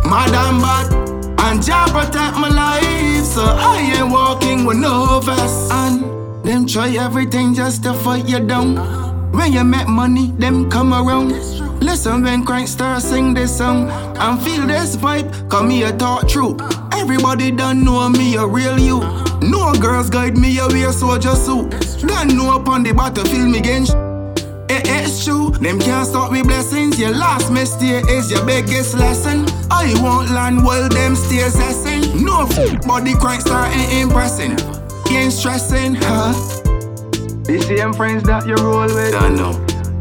Madam 0.06 0.62
bad 0.62 1.08
and 1.40 1.64
Jah 1.64 1.86
protect 1.90 2.38
my 2.38 2.50
life, 2.50 3.26
so 3.26 3.44
I 3.44 3.80
ain't 3.98 4.12
walking 4.12 4.66
with 4.66 4.78
no 4.78 5.20
vest. 5.22 5.72
And 5.72 6.04
them 6.46 6.66
try 6.68 6.90
everything 6.92 7.54
just 7.54 7.84
to 7.84 7.94
fight 7.94 8.28
you 8.28 8.40
down. 8.40 8.76
When 9.32 9.54
you 9.54 9.64
make 9.64 9.88
money, 9.88 10.32
them 10.38 10.70
come 10.70 10.94
around. 10.94 11.32
Listen 11.82 12.24
when 12.24 12.46
Crankstar 12.46 13.00
sing 13.02 13.34
this 13.34 13.58
song 13.58 13.90
and 13.90 14.42
feel 14.42 14.66
this 14.68 14.96
vibe. 14.96 15.50
Come 15.50 15.70
here, 15.70 15.92
talk 15.92 16.28
true. 16.28 16.58
Everybody 16.92 17.52
done 17.52 17.84
know 17.84 18.10
me 18.10 18.36
a 18.36 18.46
real 18.46 18.80
you. 18.80 19.27
No 19.42 19.74
girls 19.74 20.10
guide 20.10 20.38
me 20.38 20.58
a 20.60 20.68
wear 20.68 20.92
soldier 20.92 21.36
suit. 21.36 21.70
Done 22.02 22.36
know 22.36 22.56
upon 22.56 22.84
the 22.84 22.94
battlefield 22.94 23.50
me 23.50 23.60
against. 23.60 23.94
Eh, 24.70 24.82
eh, 24.86 25.02
it 25.02 25.08
is 25.08 25.24
true, 25.24 25.52
them 25.52 25.80
can't 25.80 26.06
stop 26.08 26.32
with 26.32 26.46
blessings. 26.46 27.00
Your 27.00 27.12
last 27.12 27.52
mistake 27.52 28.06
is 28.10 28.30
your 28.30 28.46
biggest 28.46 28.96
lesson. 28.96 29.46
I 29.72 29.94
won't 30.02 30.30
land 30.32 30.64
while 30.64 30.90
them 30.90 31.16
stairs 31.16 31.56
essing. 31.56 32.22
No 32.24 32.42
f- 32.44 32.86
body 32.86 33.14
crank 33.16 33.42
start 33.42 33.74
ain't 33.76 33.94
impressing. 34.04 34.58
Ain't 35.10 35.32
stressing, 35.32 35.96
huh? 35.96 36.34
The 37.44 37.64
same 37.66 37.94
friends 37.94 38.24
that 38.24 38.46
you 38.46 38.56
roll 38.56 38.82
with. 38.88 39.16
I 39.16 39.30
know. 39.30 39.54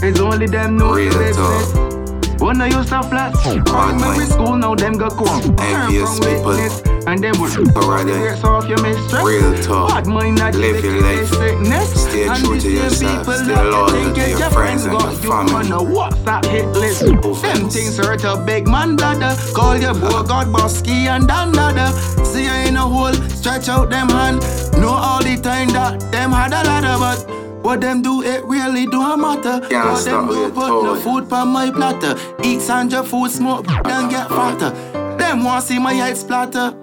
It's 0.03 0.19
only 0.21 0.47
them 0.47 0.77
know 0.77 0.95
Real 0.95 1.13
business. 1.17 2.41
When 2.41 2.61
I 2.61 2.67
used 2.67 2.89
to 2.89 3.03
flat, 3.05 3.35
primary 3.65 4.27
school, 4.27 4.57
now 4.57 4.75
them 4.75 4.95
got 4.99 5.13
come. 5.13 5.57
Envious 5.61 6.19
people. 6.19 6.96
And 7.07 7.23
them 7.23 7.41
would 7.41 7.53
Alright 7.77 8.07
then. 8.07 8.21
Breaks 8.21 8.45
off 8.45 8.69
your 8.69 8.83
mistress. 8.83 9.23
Real 9.25 9.55
talk. 9.63 9.91
Bad 9.91 10.07
mind 10.09 10.39
that 10.39 10.55
Live 10.57 10.85
your 10.85 11.01
life. 11.01 11.29
sickness. 11.29 12.03
Stay 12.03 12.27
And 12.27 12.45
true 12.45 12.55
the 12.57 12.61
to 12.63 12.71
yourself. 12.71 13.19
people 13.19 13.35
Stay 13.35 13.55
loyal 13.55 14.15
to 14.15 14.29
your 14.31 14.51
friends 14.51 14.85
and 14.85 15.01
your 15.01 15.11
you 15.13 15.31
family. 15.31 15.55
On 15.55 15.73
a 15.73 15.79
WhatsApp 15.79 16.45
hit 16.47 16.67
list. 16.69 17.01
Them 17.43 17.71
things 17.71 17.97
hurt 17.97 18.25
a 18.25 18.37
big 18.45 18.67
man 18.67 18.97
dada. 18.97 19.37
Call 19.55 19.77
your 19.77 19.95
boy 19.95 20.23
God 20.25 20.49
Bosky 20.49 21.07
and 21.07 21.29
Dan 21.29 21.53
dada. 21.53 21.93
See 22.25 22.45
you 22.45 22.53
in 22.53 22.77
a 22.77 22.81
hole, 22.81 23.13
stretch 23.13 23.69
out 23.69 23.89
them 23.91 24.09
hand. 24.09 24.41
Know 24.81 24.91
all 24.91 25.23
the 25.23 25.37
time 25.41 25.69
that 25.69 26.01
them 26.11 26.33
had 26.33 26.53
a 26.53 26.63
ladder, 26.67 26.97
but 26.99 27.37
What 27.63 27.81
them 27.81 28.01
do, 28.01 28.23
it 28.23 28.45
really 28.45 28.87
don't 28.87 29.21
matter. 29.21 29.59
Can't 29.69 29.89
Cause 29.89 30.05
them 30.05 30.29
with 30.29 30.55
put 30.55 30.67
it, 30.67 30.85
no 30.85 30.95
food 30.95 31.33
on 31.33 31.49
my 31.49 31.71
platter. 31.71 32.15
Eat 32.45 32.61
Sandra 32.61 33.03
food, 33.03 33.31
smoke, 33.31 33.67
then 33.85 34.09
get 34.09 34.29
fatter. 34.29 34.71
Them 35.19 35.43
want 35.43 35.65
see 35.65 35.79
my 35.81 35.93
head 35.95 36.17
splatter. 36.17 36.75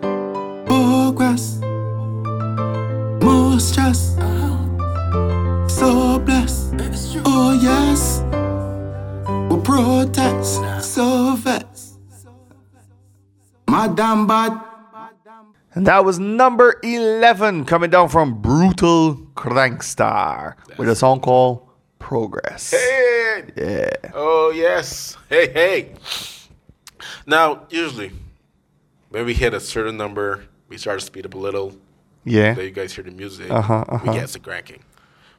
Progress. 1.15 1.59
More 3.21 3.59
stress. 3.59 4.15
So 5.71 6.17
blessed. 6.17 6.73
Oh 7.23 7.59
yes. 7.61 8.23
We 9.51 9.61
protest. 9.61 10.59
So 10.81 11.35
vexed. 11.35 11.99
Madam 13.69 14.25
bad. 14.25 14.59
And 15.75 15.85
that 15.85 16.03
was 16.03 16.17
number 16.17 16.79
11 16.81 17.65
coming 17.65 17.91
down 17.91 18.09
from 18.09 18.41
Brutal 18.41 19.15
Crankstar 19.35 20.55
with 20.79 20.89
a 20.89 20.95
song 20.95 21.19
called 21.19 21.69
Progress. 21.99 22.71
Hey. 22.71 23.43
Yeah. 23.55 24.11
Oh 24.15 24.51
yes. 24.55 25.15
Hey 25.29 25.51
hey. 25.53 25.93
Now 27.27 27.67
usually 27.69 28.11
when 29.09 29.27
we 29.27 29.35
hit 29.35 29.53
a 29.53 29.59
certain 29.59 29.95
number, 29.95 30.45
we 30.69 30.77
start 30.77 30.99
to 30.99 31.05
speed 31.05 31.25
up 31.25 31.33
a 31.33 31.37
little. 31.37 31.75
Yeah. 32.25 32.53
Then 32.53 32.65
you 32.65 32.71
guys 32.71 32.93
hear 32.93 33.03
the 33.03 33.11
music. 33.11 33.51
Uh-huh, 33.51 33.85
uh-huh. 33.87 34.11
We 34.11 34.17
get 34.19 34.29
some 34.29 34.41
cranking. 34.41 34.83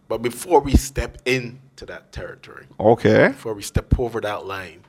But 0.08 0.18
before 0.18 0.60
we 0.60 0.74
step 0.74 1.18
into 1.24 1.86
that 1.86 2.12
territory, 2.12 2.66
Okay. 2.78 3.28
before 3.28 3.54
we 3.54 3.62
step 3.62 3.98
over 3.98 4.20
that 4.20 4.44
line, 4.46 4.80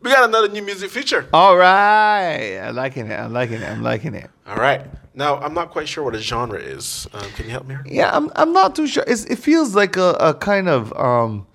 we 0.00 0.10
got 0.10 0.28
another 0.28 0.48
new 0.48 0.62
music 0.62 0.90
feature. 0.90 1.26
All 1.32 1.56
right. 1.56 2.58
I'm 2.58 2.74
liking 2.76 3.08
it. 3.08 3.18
I'm 3.18 3.32
liking 3.32 3.60
it. 3.60 3.68
I'm 3.68 3.82
liking 3.82 4.14
it. 4.14 4.30
All 4.46 4.56
right. 4.56 4.84
Now 5.14 5.36
I'm 5.38 5.52
not 5.52 5.70
quite 5.70 5.88
sure 5.88 6.04
what 6.04 6.14
the 6.14 6.20
genre 6.20 6.58
is. 6.58 7.06
Um, 7.12 7.22
can 7.32 7.44
you 7.46 7.50
help 7.50 7.66
me? 7.66 7.74
Here? 7.74 7.84
Yeah, 7.86 8.16
I'm 8.16 8.30
I'm 8.34 8.52
not 8.52 8.74
too 8.74 8.86
sure. 8.86 9.04
It's, 9.06 9.24
it 9.26 9.36
feels 9.36 9.74
like 9.74 9.96
a, 9.96 10.16
a 10.20 10.34
kind 10.34 10.68
of 10.68 10.92
um 10.96 11.46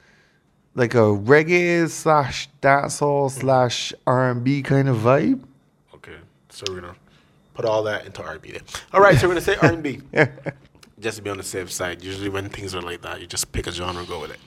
like 0.75 0.93
a 0.93 0.99
reggae 1.31 1.89
slash 1.89 2.49
dancehall 2.61 3.31
slash 3.31 3.93
R 4.05 4.29
and 4.31 4.43
B 4.43 4.61
kind 4.61 4.87
of 4.87 4.97
vibe. 4.97 5.43
Okay. 5.95 6.17
So 6.49 6.65
we're 6.69 6.81
gonna 6.81 6.95
put 7.57 7.65
all 7.65 7.83
that 7.83 8.05
into 8.05 8.23
R&B. 8.23 8.51
Then. 8.51 8.61
All 8.93 9.01
right. 9.01 9.17
So 9.17 9.27
we're 9.27 9.33
gonna 9.33 9.41
say 9.41 9.55
R&B. 9.61 10.01
just 10.99 11.17
to 11.17 11.23
be 11.23 11.29
on 11.29 11.37
the 11.37 11.43
safe 11.43 11.71
side. 11.71 12.03
Usually 12.03 12.29
when 12.29 12.49
things 12.49 12.73
are 12.75 12.81
like 12.81 13.01
that, 13.01 13.19
you 13.19 13.27
just 13.27 13.51
pick 13.51 13.65
a 13.67 13.71
genre 13.71 13.99
and 13.99 14.07
go 14.07 14.21
with 14.21 14.31
it. 14.31 14.39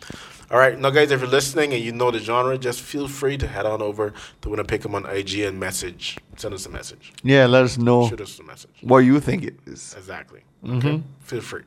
All 0.50 0.58
right, 0.58 0.76
now 0.76 0.90
guys, 0.90 1.12
if 1.12 1.20
you're 1.20 1.28
listening 1.30 1.72
and 1.74 1.80
you 1.80 1.92
know 1.92 2.10
the 2.10 2.18
genre, 2.18 2.58
just 2.58 2.80
feel 2.80 3.06
free 3.06 3.36
to 3.38 3.46
head 3.46 3.66
on 3.66 3.80
over 3.80 4.12
to 4.40 4.48
Wunna 4.48 4.66
Pick 4.66 4.84
'em 4.84 4.96
on 4.96 5.06
IG 5.06 5.40
and 5.48 5.60
message. 5.60 6.18
Send 6.36 6.54
us 6.54 6.66
a 6.66 6.70
message. 6.70 7.12
Yeah, 7.22 7.46
let 7.46 7.62
us 7.62 7.78
know 7.78 8.08
Shoot 8.08 8.20
us 8.20 8.36
a 8.40 8.42
message. 8.42 8.76
what 8.82 8.98
you 8.98 9.20
think 9.20 9.44
it 9.44 9.54
is. 9.66 9.94
Exactly. 9.96 10.40
Mhm. 10.64 10.76
Okay. 10.78 11.02
Feel 11.20 11.40
free. 11.40 11.62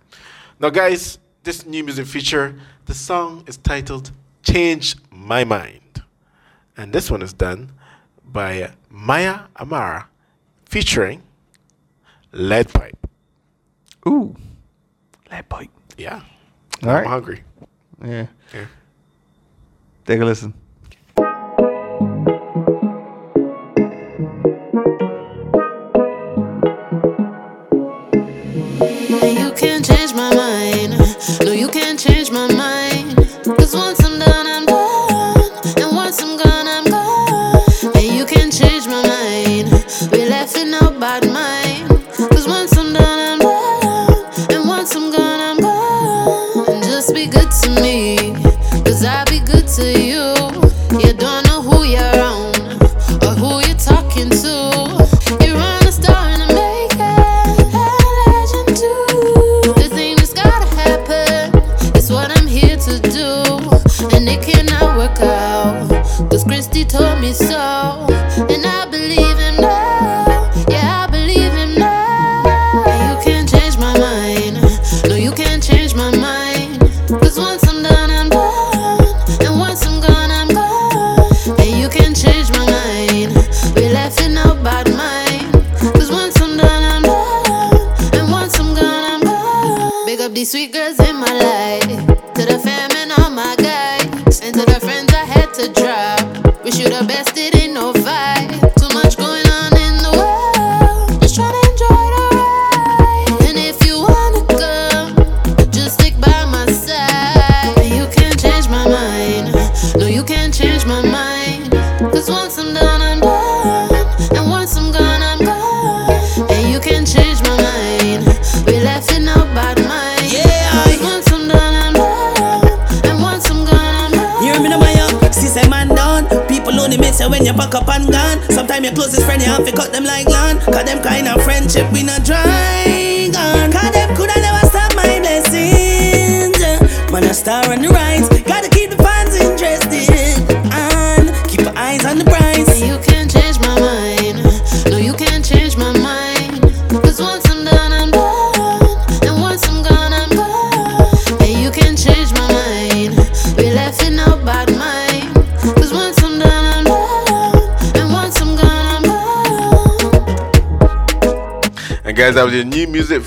Now, 0.60 0.70
guys, 0.70 1.18
this 1.44 1.66
new 1.66 1.82
music 1.84 2.06
feature, 2.08 2.56
the 2.86 2.94
song 2.94 3.46
is 3.48 3.56
titled 3.58 4.12
"Change 4.44 4.96
My 5.10 5.46
Mind," 5.46 6.04
and 6.76 6.92
this 6.92 7.10
one 7.10 7.22
is 7.22 7.32
done 7.32 7.72
by 8.26 8.74
Maya 8.90 9.36
Amara, 9.58 10.10
featuring 10.66 11.24
Lead 12.34 12.74
Pipe. 12.74 12.98
Ooh, 14.08 14.36
Lead 15.32 15.48
Pipe. 15.50 15.70
Yeah. 15.98 16.22
All 16.84 16.90
I'm 16.90 16.96
right. 16.96 17.06
hungry. 17.08 17.44
Yeah. 18.04 18.28
Yeah. 18.54 18.66
Take 20.06 20.20
a 20.20 20.26
listen. 20.26 20.54
You 29.22 29.52
can't 29.56 29.93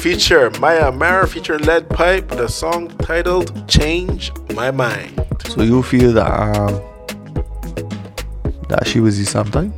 feature, 0.07 0.51
Maya 0.61 0.85
Amara 0.85 1.27
featuring 1.27 1.65
Lead 1.65 1.89
Pipe, 1.89 2.31
with 2.31 2.39
a 2.39 2.49
song 2.49 2.87
titled 2.99 3.69
"Change 3.69 4.31
My 4.55 4.71
Mind." 4.71 5.21
So 5.49 5.63
you 5.63 5.83
feel 5.83 6.13
that 6.13 6.31
um 6.31 6.81
that 8.69 8.87
she 8.87 9.01
was 9.01 9.19
you 9.19 9.25
sometime? 9.25 9.73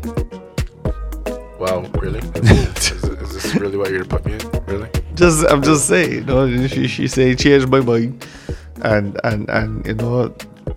Wow, 1.59 1.81
really? 1.99 2.19
is, 2.19 2.91
is, 2.93 3.05
is 3.05 3.33
this 3.33 3.55
really 3.55 3.79
what 3.79 3.89
you're 3.91 4.05
gonna 4.05 4.21
put 4.21 4.27
me 4.27 4.35
in? 4.35 4.65
Really? 4.67 4.91
Just 5.15 5.47
I'm 5.49 5.63
just 5.63 5.89
saying, 5.89 6.13
you 6.13 6.25
know, 6.25 6.67
she 6.67 6.87
she 6.87 7.09
say 7.09 7.35
change 7.35 7.67
my 7.67 7.81
mind, 7.81 8.27
and 8.83 9.19
and 9.25 9.49
and 9.49 9.87
you 9.87 9.95
know, 9.95 10.35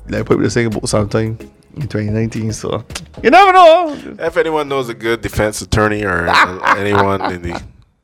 like 0.08 0.30
people 0.30 0.50
saying 0.50 0.68
about 0.68 0.88
sometime 0.88 1.38
in 1.76 1.90
2019. 1.90 2.54
So 2.54 2.86
you 3.22 3.30
never 3.30 3.52
know. 3.52 4.00
If 4.18 4.38
anyone 4.38 4.70
knows 4.70 4.88
a 4.88 4.94
good 4.94 5.20
defense 5.20 5.62
attorney 5.62 6.06
or 6.06 6.30
anyone 6.78 7.34
in 7.34 7.42
the 7.42 7.62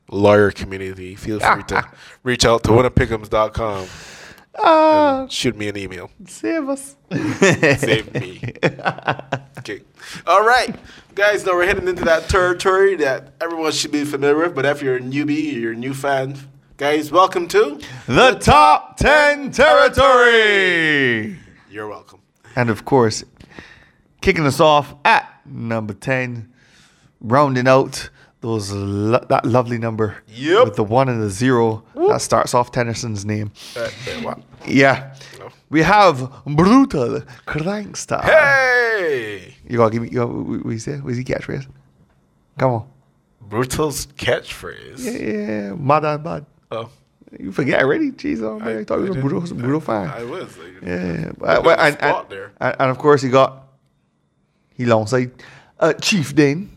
lawyer 0.09 0.51
community, 0.51 1.15
feel 1.15 1.39
free 1.39 1.63
to 1.63 1.87
reach 2.23 2.45
out 2.45 2.63
to 2.63 2.69
wunnapickem.com 2.69 3.87
Ah, 4.59 5.21
and 5.21 5.31
shoot 5.31 5.55
me 5.55 5.67
an 5.67 5.77
email. 5.77 6.09
save 6.25 6.67
us. 6.69 6.95
Save 7.11 8.13
me. 8.13 8.41
Okay. 9.59 9.81
All 10.25 10.45
right, 10.47 10.73
guys. 11.13 11.45
Now 11.45 11.53
we're 11.55 11.65
heading 11.65 11.89
into 11.89 12.05
that 12.05 12.29
territory 12.29 12.95
that 12.97 13.33
everyone 13.41 13.73
should 13.73 13.91
be 13.91 14.05
familiar 14.05 14.37
with. 14.37 14.55
But 14.55 14.65
if 14.65 14.81
you're 14.81 14.95
a 14.95 15.01
newbie, 15.01 15.51
you're 15.53 15.73
a 15.73 15.75
new 15.75 15.93
fan, 15.93 16.37
Guys, 16.77 17.11
welcome 17.11 17.47
to 17.49 17.79
The 18.05 18.37
top 18.39 18.95
10 18.97 19.51
territory. 19.51 21.37
You're 21.69 21.87
welcome. 21.89 22.21
And 22.55 22.69
of 22.69 22.85
course, 22.85 23.23
kicking 24.21 24.45
us 24.45 24.59
off 24.61 24.93
at 25.03 25.41
number 25.45 25.93
10, 25.93 26.51
rounding 27.19 27.67
out 27.67 28.09
those 28.41 28.71
lo- 28.71 29.23
that 29.29 29.45
lovely 29.45 29.77
number 29.77 30.17
Yep. 30.27 30.65
with 30.65 30.75
the 30.75 30.83
one 30.83 31.09
and 31.09 31.21
the 31.21 31.29
zero 31.29 31.83
that 31.95 32.21
starts 32.21 32.53
off 32.53 32.71
Tennyson's 32.71 33.25
name. 33.25 33.51
Uh? 33.75 33.89
Yeah. 34.65 35.15
We 35.69 35.81
have 35.81 36.31
Brutal 36.45 37.21
Crankstar. 37.45 38.23
Hey! 38.23 39.55
You 39.67 39.77
gotta 39.77 39.91
give 39.91 40.01
me, 40.03 40.09
you 40.09 40.15
gotta, 40.15 40.31
what 40.33 40.71
you 40.71 40.79
say? 40.79 40.97
What's 40.97 41.17
he 41.17 41.23
catchphrase? 41.23 41.67
Come 42.57 42.71
on. 42.71 42.89
Brutal's 43.41 44.07
catchphrase. 44.07 44.99
Yeah, 44.99 45.11
yeah, 45.11 45.67
yeah. 45.69 45.73
Mad. 45.73 46.45
Oh. 46.71 46.89
You 47.39 47.51
forget 47.51 47.81
already? 47.81 48.11
Jeez, 48.11 48.41
oh, 48.41 48.59
man. 48.59 48.77
I, 48.79 48.83
thought 48.85 48.99
you 48.99 49.07
didn't- 49.07 49.21
brutal, 49.21 49.41
brutal 49.55 49.81
fan. 49.81 50.07
I 50.09 50.23
was. 50.23 50.57
Like, 50.57 50.67
Yeah, 50.81 51.03
yeah. 51.03 51.25
Put 51.29 51.39
But, 51.63 51.79
and, 51.79 51.93
spot 51.95 52.21
and, 52.23 52.29
there. 52.31 52.51
and, 52.61 52.75
and 52.79 52.91
of 52.91 52.97
course, 52.97 53.21
he 53.21 53.29
got 53.29 53.63
he 54.75 54.83
alongside 54.85 55.31
uh, 55.79 55.93
Chief 55.93 56.33
Dane. 56.35 56.76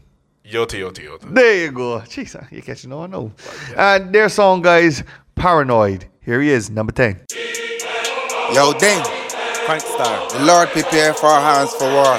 Yota, 0.50 0.76
yota, 0.76 1.00
yota. 1.00 1.32
There 1.32 1.64
you 1.64 1.70
go. 1.70 2.00
Jeez, 2.00 2.34
you're 2.50 2.62
catching 2.62 2.92
on. 2.92 3.12
No. 3.12 3.32
And 3.76 4.12
their 4.12 4.28
song, 4.28 4.62
guys, 4.62 5.04
Paranoid. 5.36 6.06
Here 6.22 6.40
he 6.42 6.50
is, 6.50 6.70
number 6.70 6.90
10. 6.92 7.20
Yo, 8.52 8.72
Ding. 8.72 9.00
Frank 9.64 9.82
Star. 9.82 10.28
The 10.30 10.44
Lord 10.44 10.68
prepare 10.70 11.14
for 11.14 11.26
our 11.26 11.40
hands 11.40 11.72
for 11.74 11.84
war. 11.84 12.18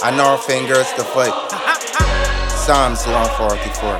and 0.04 0.18
our 0.18 0.38
fingers 0.38 0.90
to 0.94 1.04
fight. 1.04 1.34
Psalms 2.48 3.04
144. 3.06 3.98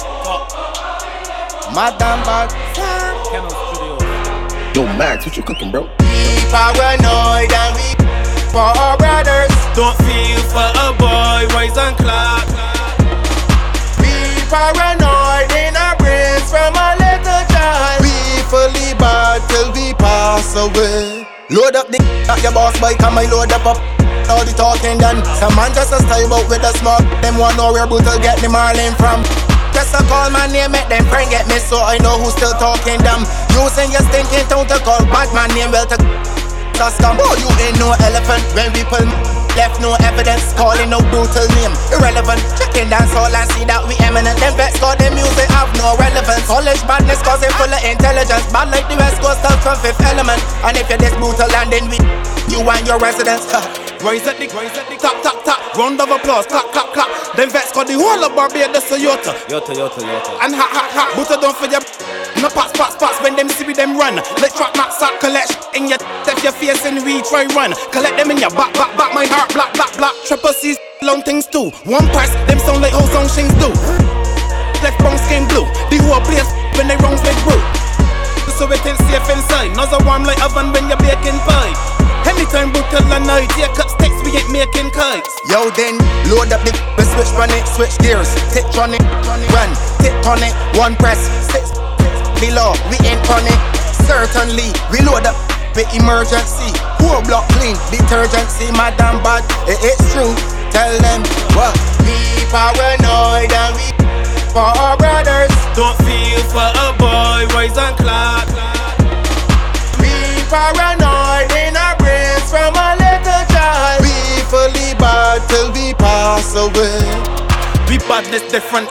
Madam 1.74 2.24
Bad. 2.24 2.50
Yo, 4.74 4.86
Max, 4.96 5.26
what 5.26 5.36
you 5.36 5.42
cooking, 5.42 5.70
bro? 5.70 5.82
We 5.82 6.40
paranoid 6.48 7.52
and 7.52 7.76
we 7.76 8.00
for 8.48 8.58
our 8.58 8.96
brothers. 8.96 9.52
Don't 9.76 9.96
feel 9.98 10.40
for 10.48 10.72
a 10.72 10.96
boy, 10.96 11.46
rise 11.54 11.76
and 11.76 11.96
clap. 11.98 12.49
Paranoid 14.70 15.50
in 15.50 15.74
our 15.74 15.98
brains 15.98 16.46
from 16.46 16.70
a 16.78 16.94
little 16.94 17.42
child. 17.50 17.98
We 18.06 18.14
fully 18.46 18.94
bad 19.02 19.42
till 19.50 19.74
we 19.74 19.94
pass 19.98 20.54
away. 20.54 21.26
Load 21.50 21.74
up 21.74 21.90
the 21.90 21.98
at 22.30 22.38
your 22.42 22.54
boss 22.54 22.78
bike 22.78 23.02
and 23.02 23.14
my 23.14 23.26
load 23.26 23.50
up 23.50 23.66
up. 23.66 23.82
All 24.30 24.46
the 24.46 24.54
talking 24.54 24.98
done. 25.02 25.26
Some 25.42 25.58
man 25.58 25.74
just 25.74 25.90
a 25.90 25.98
style 25.98 26.30
out 26.30 26.46
with 26.46 26.62
a 26.62 26.70
smoke. 26.78 27.02
Them 27.18 27.38
want 27.42 27.58
know 27.58 27.74
where 27.74 27.86
brutal 27.86 28.14
get 28.22 28.38
the 28.38 28.46
marlin 28.46 28.94
from. 28.94 29.26
Just 29.74 29.90
a 29.98 30.02
call 30.06 30.30
my 30.30 30.46
name, 30.46 30.70
make 30.70 30.86
them 30.86 31.02
friend 31.10 31.26
get 31.30 31.50
me 31.50 31.58
so 31.58 31.82
I 31.82 31.98
know 31.98 32.22
who's 32.22 32.38
still 32.38 32.54
talking 32.54 33.02
them. 33.02 33.26
Using 33.58 33.90
your 33.90 34.06
stinking 34.06 34.46
tongue 34.46 34.70
to 34.70 34.78
call 34.86 35.02
back 35.10 35.34
my 35.34 35.50
name, 35.50 35.74
well 35.74 35.86
to 35.90 35.98
us 36.78 36.94
come. 37.02 37.18
Oh, 37.18 37.34
you 37.42 37.50
ain't 37.58 37.78
no 37.82 37.90
elephant 38.06 38.46
when 38.54 38.70
we 38.70 38.86
pull. 38.86 39.39
Left 39.60 39.76
no 39.76 39.92
evidence, 40.08 40.56
calling 40.56 40.88
no 40.88 41.04
brutal 41.12 41.44
name. 41.60 41.76
Irrelevant. 41.92 42.40
Checking 42.56 42.88
dance 42.88 43.12
all 43.12 43.28
and 43.28 43.44
see 43.52 43.68
that 43.68 43.84
we 43.84 43.92
eminent. 44.00 44.40
Them 44.40 44.56
vets 44.56 44.80
got 44.80 44.96
their 44.96 45.12
music 45.12 45.52
have 45.52 45.68
no 45.76 46.00
relevance. 46.00 46.48
College 46.48 46.80
badness 46.88 47.20
cause 47.20 47.44
they 47.44 47.52
full 47.60 47.68
of 47.68 47.84
intelligence. 47.84 48.48
Bad 48.48 48.72
like 48.72 48.88
the 48.88 48.96
West 48.96 49.20
Coast 49.20 49.44
stuff 49.44 49.60
from 49.60 49.76
fifth 49.84 50.00
element. 50.00 50.40
And 50.64 50.80
if 50.80 50.88
you're 50.88 50.96
this 50.96 51.12
brutal 51.20 51.52
then 51.68 51.92
we 51.92 52.00
you 52.48 52.64
and 52.64 52.88
your 52.88 52.96
residents. 53.04 53.52
Rise 54.00 54.26
at 54.26 54.40
the, 54.40 54.48
rise 54.56 54.72
at 54.80 54.88
the, 54.88 54.96
tap, 54.96 55.20
tap, 55.20 55.44
tap. 55.44 55.60
Round 55.76 56.00
of 56.00 56.08
applause, 56.08 56.46
clap, 56.48 56.72
clap, 56.72 56.88
clap. 56.96 57.36
Them 57.36 57.50
vets 57.52 57.70
got 57.72 57.86
the 57.86 58.00
whole 58.00 58.24
of 58.24 58.32
Barbados 58.32 58.88
a 58.88 58.96
yota. 58.96 59.36
Yota, 59.44 59.76
yota, 59.76 60.00
yota. 60.00 60.40
And 60.40 60.56
ha, 60.56 60.64
ha, 60.64 60.84
ha. 60.88 61.04
Butter 61.12 61.36
don't 61.36 61.52
forget. 61.52 61.84
No 62.40 62.48
spots, 62.48 62.72
spots, 62.72 62.96
spots 62.96 63.20
when 63.20 63.36
them 63.36 63.52
see 63.52 63.68
me 63.68 63.74
them 63.76 64.00
run. 64.00 64.16
Let 64.40 64.56
track 64.56 64.72
max 64.72 65.04
out, 65.04 65.20
collect 65.20 65.52
in 65.76 65.84
your 65.84 66.00
step 66.24 66.40
your 66.40 66.56
face 66.56 66.80
and 66.88 67.04
we 67.04 67.20
try 67.28 67.44
run. 67.52 67.76
Collect 67.92 68.16
them 68.16 68.32
in 68.32 68.40
your 68.40 68.50
back, 68.56 68.72
back, 68.72 68.96
back. 68.96 69.12
My 69.12 69.28
heart 69.28 69.52
black, 69.52 69.74
black, 69.76 69.92
black. 70.00 70.16
Triple 70.24 70.56
C's 70.56 70.80
long 71.02 71.20
things 71.20 71.44
too. 71.44 71.68
One 71.84 72.08
press, 72.16 72.32
them 72.48 72.56
sound 72.58 72.80
like 72.80 72.96
whole 72.96 73.10
song 73.12 73.28
shings 73.28 73.52
do. 73.60 73.68
Left 74.80 74.96
bone 75.04 75.20
skin 75.28 75.44
blue. 75.52 75.68
The 75.92 76.00
whole 76.08 76.24
place 76.24 76.48
when 76.80 76.88
they 76.88 76.96
wrongs 77.04 77.20
make 77.20 77.36
brew. 77.44 77.60
So 78.60 78.68
it 78.68 78.84
ain't 78.84 79.00
safe 79.08 79.24
inside. 79.32 79.72
Nozzle 79.72 80.04
warm 80.04 80.28
like 80.28 80.36
oven 80.44 80.68
when 80.76 80.84
you're 80.92 81.00
baking 81.00 81.40
pie. 81.48 81.72
Anytime 82.28 82.68
brutal 82.68 83.08
and 83.08 83.24
night, 83.24 83.48
take 83.56 83.72
up 83.80 83.88
sticks, 83.88 84.20
we 84.20 84.36
ain't 84.36 84.52
making 84.52 84.92
kites. 84.92 85.32
Yo, 85.48 85.72
then 85.80 85.96
load 86.28 86.52
up 86.52 86.60
the 86.68 86.76
we 87.00 87.08
switch 87.08 87.32
run 87.40 87.48
it, 87.56 87.64
switch 87.64 87.96
gears, 88.04 88.28
tick 88.52 88.68
on 88.76 88.92
it, 88.92 89.00
run, 89.56 89.72
tick 90.04 90.12
on 90.28 90.44
it, 90.44 90.52
one 90.76 90.92
press, 91.00 91.16
six 91.48 91.72
below, 92.36 92.76
we 92.92 93.00
ain't 93.08 93.24
on 93.32 93.48
it. 93.48 93.60
Certainly, 94.04 94.76
we 94.92 95.00
load 95.08 95.24
up 95.24 95.40
with 95.72 95.88
emergency, 95.96 96.68
whole 97.00 97.24
block 97.24 97.48
clean, 97.56 97.80
detergency, 97.88 98.68
madam 98.76 99.24
bad, 99.24 99.40
it, 99.64 99.80
it's 99.80 100.04
true. 100.12 100.36
Tell 100.68 100.92
them 101.00 101.24
what 101.56 101.72
we 102.04 102.44
paranoid 102.52 103.48
and 103.48 103.72
we 103.72 103.88
for 104.52 104.68
our 104.68 105.00
brothers. 105.00 105.48
Don't 105.72 105.96
feel 106.04 106.44
for 106.52 106.68
a 106.68 106.92
boy, 107.00 107.48
rise 107.56 107.78
and 107.80 107.96
clap. 107.96 108.49
We 110.50 110.56
paranoid 110.58 111.46
in 111.62 111.76
our 111.78 111.94
brains 111.94 112.50
from 112.50 112.74
a 112.74 112.98
little 112.98 113.44
child. 113.54 114.02
We 114.02 114.42
fully 114.50 114.98
bad 114.98 115.46
till 115.46 115.70
we 115.70 115.94
pass 115.94 116.58
away. 116.58 116.98
We 117.86 118.02
badness 118.10 118.50
different. 118.50 118.90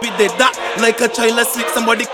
We 0.00 0.08
did 0.16 0.32
that 0.40 0.56
like 0.80 1.04
a 1.04 1.08
child 1.12 1.36
asleep. 1.36 1.68
Somebody 1.76 2.08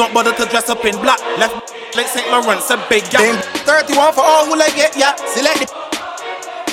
don't 0.00 0.14
bother 0.16 0.32
to 0.32 0.48
dress 0.48 0.72
up 0.72 0.80
in 0.88 0.96
black. 1.04 1.20
Left 1.36 1.60
like 1.92 2.08
St. 2.08 2.24
Lawrence, 2.32 2.72
a 2.72 2.80
big 2.88 3.04
Then 3.12 3.36
gap. 3.36 3.84
31 3.84 4.16
for 4.16 4.24
all 4.24 4.48
who 4.48 4.56
like 4.56 4.72
it, 4.80 4.96
yeah. 4.96 5.12
Select 5.28 5.68
it. 5.68 5.72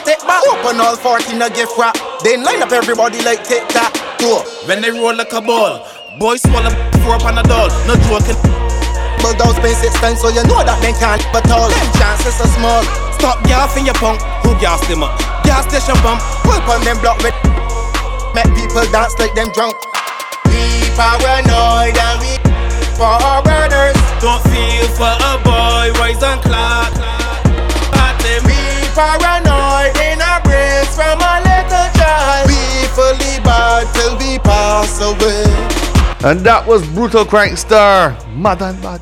take 0.08 0.24
back. 0.24 0.48
Open 0.48 0.80
all 0.80 0.96
14 0.96 1.42
a 1.44 1.50
gift 1.52 1.76
wrap. 1.76 2.00
Then 2.24 2.48
line 2.48 2.64
up 2.64 2.72
everybody 2.72 3.20
like 3.28 3.44
tic 3.44 3.68
tac 3.68 3.92
toe. 4.16 4.48
When 4.64 4.80
they 4.80 4.96
roll 4.96 5.12
like 5.12 5.34
a 5.34 5.42
ball, 5.44 5.84
boys 6.16 6.40
swallow 6.40 6.72
for 7.04 7.20
up 7.20 7.28
on 7.28 7.36
a 7.36 7.44
doll. 7.44 7.68
No 7.84 8.00
joking. 8.08 8.65
Bulldogs 9.26 9.58
pay 9.58 9.74
six 9.74 9.98
times, 9.98 10.22
so 10.22 10.30
you 10.30 10.46
know 10.46 10.62
that 10.62 10.78
they 10.86 10.94
can't 11.02 11.18
but 11.34 11.50
all. 11.50 11.66
Them 11.66 11.90
chances 11.98 12.38
are 12.38 12.52
small. 12.54 12.86
Stop 13.18 13.42
gassing 13.50 13.90
your 13.90 13.98
punk. 13.98 14.22
Who 14.46 14.54
gassed 14.62 14.86
him 14.86 15.02
up? 15.02 15.18
Gas 15.42 15.66
station 15.66 15.98
bump. 16.06 16.22
Pull 16.46 16.62
on 16.70 16.86
them 16.86 17.02
block 17.02 17.18
with 17.26 17.34
make 18.38 18.46
people 18.54 18.86
dance 18.94 19.18
like 19.18 19.34
them 19.34 19.50
drunk. 19.50 19.74
We 20.46 20.62
paranoid 20.94 21.98
and 21.98 22.18
we 22.22 22.38
for 22.94 23.18
our 23.18 23.42
brothers. 23.42 23.98
Don't 24.22 24.46
feel 24.46 24.86
for 24.94 25.10
a 25.10 25.42
boy, 25.42 25.90
rise 25.98 26.22
and 26.22 26.38
clap. 26.46 26.94
At 27.98 28.22
them. 28.22 28.46
We 28.46 28.62
paranoid 28.94 29.98
in 30.06 30.22
our 30.22 30.38
brains 30.46 30.94
from 30.94 31.18
a 31.18 31.42
little 31.42 31.90
child. 31.98 32.46
We 32.46 32.62
fully 32.94 33.42
bad 33.42 33.90
till 33.90 34.14
we 34.22 34.38
pass 34.46 35.02
away. 35.02 35.50
And 36.22 36.46
that 36.46 36.62
was 36.62 36.86
Brutal 36.94 37.26
Crankstar, 37.26 38.14
Mad 38.38 38.62
and 38.62 38.82
Bad, 38.82 39.02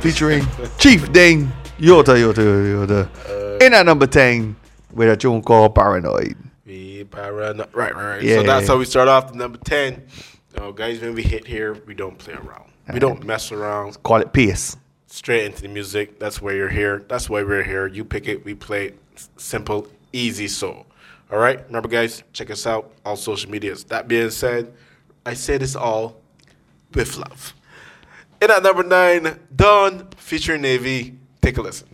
featuring 0.00 0.46
Chief 0.78 1.12
Dane, 1.12 1.52
Yota 1.78 2.16
Yota 2.16 2.42
Yota. 2.42 3.08
Uh, 3.28 3.64
In 3.64 3.74
at 3.74 3.86
number 3.86 4.06
10, 4.06 4.56
with 4.92 5.08
a 5.08 5.16
tune 5.16 5.42
called 5.42 5.74
Paranoid. 5.74 6.36
We 6.64 7.04
paranoid. 7.04 7.68
Right, 7.74 7.94
right, 7.94 8.04
right. 8.16 8.22
Yeah. 8.22 8.36
So 8.36 8.42
that's 8.44 8.68
how 8.68 8.76
we 8.78 8.84
start 8.84 9.08
off 9.08 9.32
the 9.32 9.38
number 9.38 9.58
10. 9.58 10.06
So, 10.56 10.72
guys, 10.72 11.00
when 11.00 11.14
we 11.14 11.22
hit 11.22 11.46
here, 11.46 11.74
we 11.86 11.94
don't 11.94 12.18
play 12.18 12.34
around. 12.34 12.70
We 12.92 12.98
don't 12.98 13.24
mess 13.24 13.52
around. 13.52 14.02
Call 14.02 14.16
it 14.16 14.32
peace. 14.32 14.76
Straight 15.06 15.44
into 15.44 15.62
the 15.62 15.68
music. 15.68 16.18
That's 16.18 16.40
why 16.42 16.52
you're 16.52 16.68
here. 16.68 17.04
That's 17.08 17.30
why 17.30 17.42
we're 17.42 17.62
here. 17.62 17.86
You 17.86 18.04
pick 18.04 18.26
it, 18.26 18.44
we 18.44 18.54
play 18.54 18.86
it. 18.86 18.98
Simple, 19.36 19.86
easy 20.12 20.48
soul. 20.48 20.86
All 21.30 21.38
right? 21.38 21.64
Remember, 21.66 21.88
guys, 21.88 22.24
check 22.32 22.50
us 22.50 22.66
out 22.66 22.92
on 23.04 23.16
social 23.16 23.50
medias. 23.50 23.84
That 23.84 24.08
being 24.08 24.30
said, 24.30 24.72
I 25.24 25.34
say 25.34 25.58
this 25.58 25.76
all 25.76 26.16
with 26.94 27.16
love. 27.16 27.54
In 28.40 28.50
at 28.50 28.62
number 28.62 28.82
nine, 28.82 29.38
Dawn 29.54 30.08
featuring 30.16 30.62
Navy. 30.62 31.18
Take 31.42 31.58
a 31.58 31.62
listen. 31.62 31.89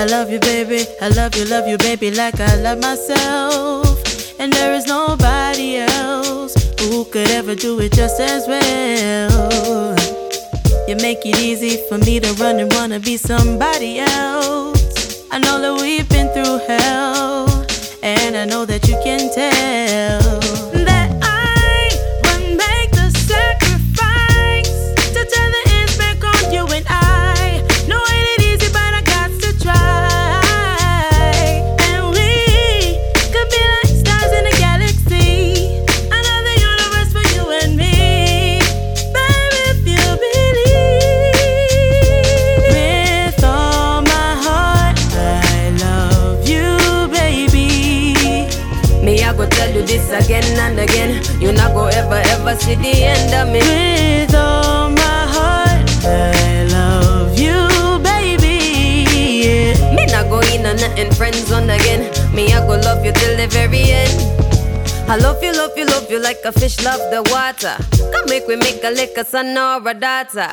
I 0.00 0.06
love 0.06 0.30
you, 0.30 0.40
baby. 0.40 0.86
I 1.02 1.08
love 1.08 1.36
you, 1.36 1.44
love 1.44 1.68
you, 1.68 1.76
baby, 1.76 2.10
like 2.10 2.40
I 2.40 2.56
love 2.56 2.80
myself. 2.80 4.02
And 4.40 4.50
there 4.50 4.72
is 4.72 4.86
nobody 4.86 5.76
else 5.76 6.54
who 6.80 7.04
could 7.04 7.28
ever 7.28 7.54
do 7.54 7.78
it 7.80 7.92
just 7.92 8.18
as 8.18 8.48
well. 8.48 9.94
You 10.88 10.96
make 10.96 11.26
it 11.26 11.38
easy 11.38 11.76
for 11.86 11.98
me 11.98 12.18
to 12.18 12.32
run 12.42 12.60
and 12.60 12.72
wanna 12.72 12.98
be 12.98 13.18
somebody 13.18 13.98
else. 13.98 15.22
I 15.30 15.38
know 15.38 15.60
that 15.60 15.82
we've 15.82 16.08
been 16.08 16.32
through 16.32 16.60
hell, 16.66 17.66
and 18.02 18.38
I 18.38 18.46
know 18.46 18.64
that 18.64 18.88
you 18.88 18.98
can 19.04 19.28
tell 19.34 20.69
again 50.80 51.10
and. 51.20 51.42
You 51.42 51.52
not 51.52 51.72
go 51.72 51.86
ever, 51.86 52.20
ever 52.34 52.56
see 52.56 52.74
the 52.74 53.04
end 53.04 53.32
of 53.34 53.52
me. 53.52 53.60
With 53.60 54.34
all 54.34 54.90
my 54.90 55.20
heart, 55.34 55.88
I 56.04 56.64
love 56.70 57.38
you, 57.38 57.58
baby. 58.02 59.04
Yeah. 59.44 59.94
Me 59.94 60.06
not 60.06 60.28
go 60.28 60.40
in 60.52 60.66
on 60.66 60.76
nothing 60.76 61.12
friends 61.12 61.52
on 61.52 61.70
again. 61.70 62.10
Me, 62.34 62.52
I 62.52 62.60
go 62.66 62.76
love 62.80 63.04
you 63.04 63.12
till 63.12 63.36
the 63.36 63.46
very 63.48 63.90
end. 63.90 64.40
I 65.08 65.16
love 65.16 65.42
you, 65.42 65.52
love 65.52 65.76
you, 65.76 65.86
love 65.86 66.08
you 66.08 66.20
like 66.22 66.38
a 66.44 66.52
fish 66.52 66.78
love 66.84 67.00
the 67.10 67.22
water. 67.32 67.74
Come 68.12 68.26
make 68.28 68.46
we 68.46 68.56
make 68.56 68.82
a 68.84 68.90
lick 68.90 69.16
a 69.16 69.24
son 69.24 69.58
or 69.58 69.82
a 69.88 69.94
daughter. 69.94 70.48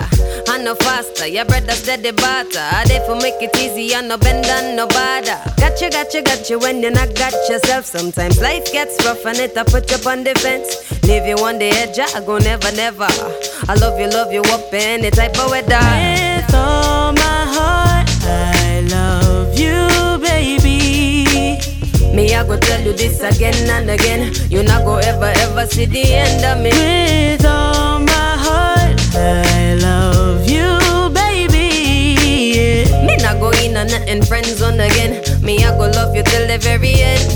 I 0.50 0.64
know 0.64 0.76
faster, 0.76 1.28
your 1.28 1.46
brother 1.46 1.74
steady 1.74 2.12
butter. 2.12 2.60
I 2.60 2.86
therefore 2.88 3.18
make 3.18 3.42
it 3.42 3.56
easy, 3.58 3.94
I 3.94 4.02
no 4.02 4.18
bend 4.18 4.46
and 4.46 4.78
no 4.78 4.88
bother. 4.88 5.38
Gotcha, 5.58 5.90
gotcha, 5.90 5.92
got 5.92 6.14
you, 6.14 6.24
got 6.24 6.50
you 6.50 6.60
when 6.60 6.82
you 6.82 6.92
not 6.92 7.14
got 7.16 7.34
yourself. 7.50 7.86
Sometimes 7.86 8.40
life 8.42 8.72
gets 8.72 9.04
rough 9.06 9.26
and 9.26 9.38
it 9.38 9.58
I 9.58 9.64
put 9.64 9.92
you 9.92 9.98
on 10.10 10.24
the 10.24 10.34
fence. 10.36 10.70
Leave 11.04 11.26
you 11.26 11.36
on 11.44 11.60
the 11.60 11.70
edge, 11.70 12.00
I 12.00 12.20
go 12.26 12.38
never, 12.38 12.72
never. 12.72 13.08
I 13.68 13.76
love 13.76 14.00
you, 14.00 14.10
love 14.10 14.32
you 14.32 14.42
up 14.42 14.74
any 14.74 15.12
type 15.12 15.38
of 15.38 15.52
weather. 15.52 15.80
With 15.80 16.54
all 16.54 17.12
my 17.14 17.44
heart, 17.56 18.10
I 18.24 18.82
love 18.90 19.58
you, 19.60 20.18
baby. 20.26 21.60
Me, 22.16 22.34
I 22.34 22.44
go 22.48 22.58
tell 22.58 22.82
you 22.82 22.94
this 22.94 23.22
again 23.22 23.70
and 23.70 23.90
again. 23.90 24.34
You 24.50 24.64
not 24.64 24.86
go 24.86 24.96
ever, 24.96 25.32
ever 25.36 25.68
see 25.68 25.86
the 25.86 26.04
end 26.14 26.44
of 26.46 26.64
me. 26.64 26.72
With 26.72 27.46
all 27.46 28.00
my 28.00 28.36
heart, 28.40 29.00
I 29.14 29.76
love 29.76 30.07
go 33.78 33.84
nothing 33.84 34.24
friends 34.24 34.62
on 34.62 34.80
again. 34.80 35.22
Me, 35.42 35.64
I 35.64 35.70
go 35.78 35.86
love 35.98 36.16
you 36.16 36.24
till 36.24 36.48
the 36.48 36.58
very 36.58 36.94
end. 37.14 37.30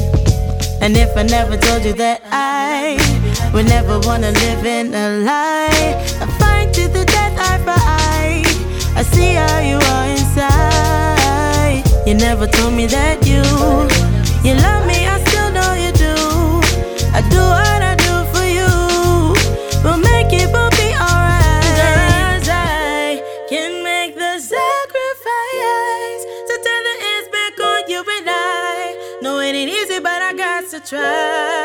And 0.81 0.97
if 0.97 1.15
I 1.15 1.23
never 1.23 1.55
told 1.57 1.85
you 1.85 1.93
that 1.93 2.21
I 2.31 2.97
would 3.53 3.67
never 3.67 3.99
wanna 3.99 4.31
live 4.31 4.65
in 4.65 4.93
a 4.93 5.07
lie, 5.29 5.93
I 6.23 6.25
fight 6.39 6.73
to 6.73 6.87
the 6.87 7.05
death, 7.05 7.35
eye 7.37 7.59
for 7.65 7.79
eye. 8.05 8.43
I 8.99 9.03
see 9.13 9.33
how 9.41 9.59
you 9.59 9.77
are 9.93 10.07
inside. 10.17 11.83
You 12.07 12.15
never 12.15 12.47
told 12.47 12.73
me 12.73 12.87
that 12.87 13.17
you, 13.27 13.43
you 14.43 14.55
love 14.65 14.87
me, 14.87 15.05
I 15.05 15.17
try. 30.91 31.60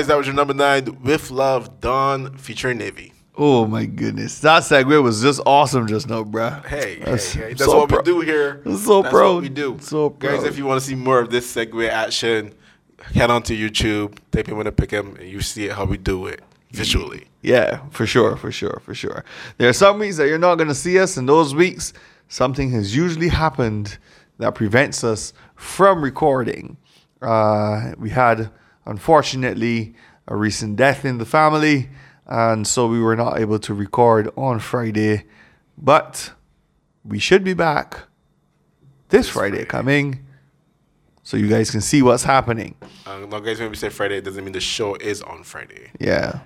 Guys, 0.00 0.06
that 0.06 0.16
was 0.16 0.26
your 0.26 0.34
number 0.34 0.54
nine 0.54 0.86
with 1.02 1.30
Love 1.30 1.78
Dawn 1.82 2.34
featuring 2.38 2.78
Navy. 2.78 3.12
Oh 3.36 3.66
my 3.66 3.84
goodness, 3.84 4.38
that 4.38 4.62
segue 4.62 5.02
was 5.02 5.20
just 5.20 5.42
awesome 5.44 5.86
just 5.86 6.08
now, 6.08 6.24
bruh. 6.24 6.64
Hey, 6.64 7.00
That's 7.04 7.34
hey, 7.34 7.40
hey, 7.42 7.48
that's 7.52 7.66
so 7.70 7.80
what 7.80 7.90
pro- 7.90 7.98
we 7.98 8.04
do 8.04 8.20
here. 8.22 8.62
That's 8.64 8.82
so 8.82 9.02
that's 9.02 9.12
proud. 9.12 9.34
what 9.34 9.42
we 9.42 9.50
do. 9.50 9.76
So 9.82 10.08
Guys, 10.08 10.44
if 10.44 10.56
you 10.56 10.64
want 10.64 10.80
to 10.80 10.86
see 10.86 10.94
more 10.94 11.20
of 11.20 11.28
this 11.30 11.54
segue 11.54 11.86
action, 11.86 12.54
head 13.12 13.28
on 13.30 13.42
to 13.42 13.54
YouTube, 13.54 14.16
type 14.32 14.48
in 14.48 14.54
Wunna 14.54 14.74
Pick 14.74 14.90
'em, 14.94 15.16
and 15.16 15.28
you 15.28 15.42
see 15.42 15.66
it 15.66 15.72
how 15.72 15.84
we 15.84 15.98
do 15.98 16.24
it 16.24 16.40
visually. 16.70 17.26
Yeah, 17.42 17.80
for 17.90 18.06
sure, 18.06 18.36
for 18.36 18.50
sure, 18.50 18.80
for 18.82 18.94
sure. 18.94 19.22
There 19.58 19.68
are 19.68 19.74
some 19.74 19.98
weeks 19.98 20.16
that 20.16 20.28
you're 20.28 20.38
not 20.38 20.54
going 20.54 20.68
to 20.68 20.74
see 20.74 20.98
us, 20.98 21.18
and 21.18 21.28
those 21.28 21.54
weeks, 21.54 21.92
something 22.28 22.70
has 22.70 22.96
usually 22.96 23.28
happened 23.28 23.98
that 24.38 24.54
prevents 24.54 25.04
us 25.04 25.34
from 25.56 26.00
recording. 26.00 26.78
Uh, 27.20 27.92
we 27.98 28.08
had, 28.08 28.50
unfortunately, 28.90 29.94
a 30.26 30.36
recent 30.36 30.76
death 30.76 31.04
in 31.04 31.18
the 31.18 31.24
family, 31.24 31.88
and 32.26 32.66
so 32.66 32.86
we 32.88 33.00
were 33.00 33.16
not 33.16 33.38
able 33.38 33.58
to 33.60 33.72
record 33.72 34.28
on 34.36 34.58
Friday, 34.58 35.24
but 35.78 36.32
we 37.04 37.18
should 37.18 37.44
be 37.44 37.54
back 37.54 38.00
this 39.08 39.28
Friday 39.28 39.64
coming 39.64 40.26
so 41.22 41.36
you 41.36 41.48
guys 41.48 41.70
can 41.70 41.80
see 41.80 42.02
what's 42.02 42.24
happening. 42.24 42.74
Um, 43.06 43.30
now, 43.30 43.38
guys, 43.38 43.60
when 43.60 43.70
we 43.70 43.76
say 43.76 43.88
Friday, 43.88 44.16
it 44.18 44.24
doesn't 44.24 44.44
mean 44.44 44.52
the 44.52 44.60
show 44.60 44.96
is 44.96 45.22
on 45.22 45.44
Friday. 45.44 45.90
Yeah. 46.00 46.40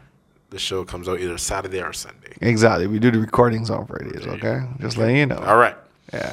The 0.50 0.58
show 0.58 0.84
comes 0.84 1.08
out 1.08 1.20
either 1.20 1.38
Saturday 1.38 1.82
or 1.82 1.92
Sunday. 1.92 2.34
Exactly. 2.40 2.86
We 2.86 2.98
do 2.98 3.10
the 3.10 3.18
recordings 3.18 3.70
on 3.70 3.86
Fridays, 3.86 4.26
okay? 4.26 4.60
Just 4.80 4.98
letting 4.98 5.16
you 5.16 5.26
know. 5.26 5.38
All 5.38 5.56
right. 5.56 5.76
Yeah. 6.12 6.32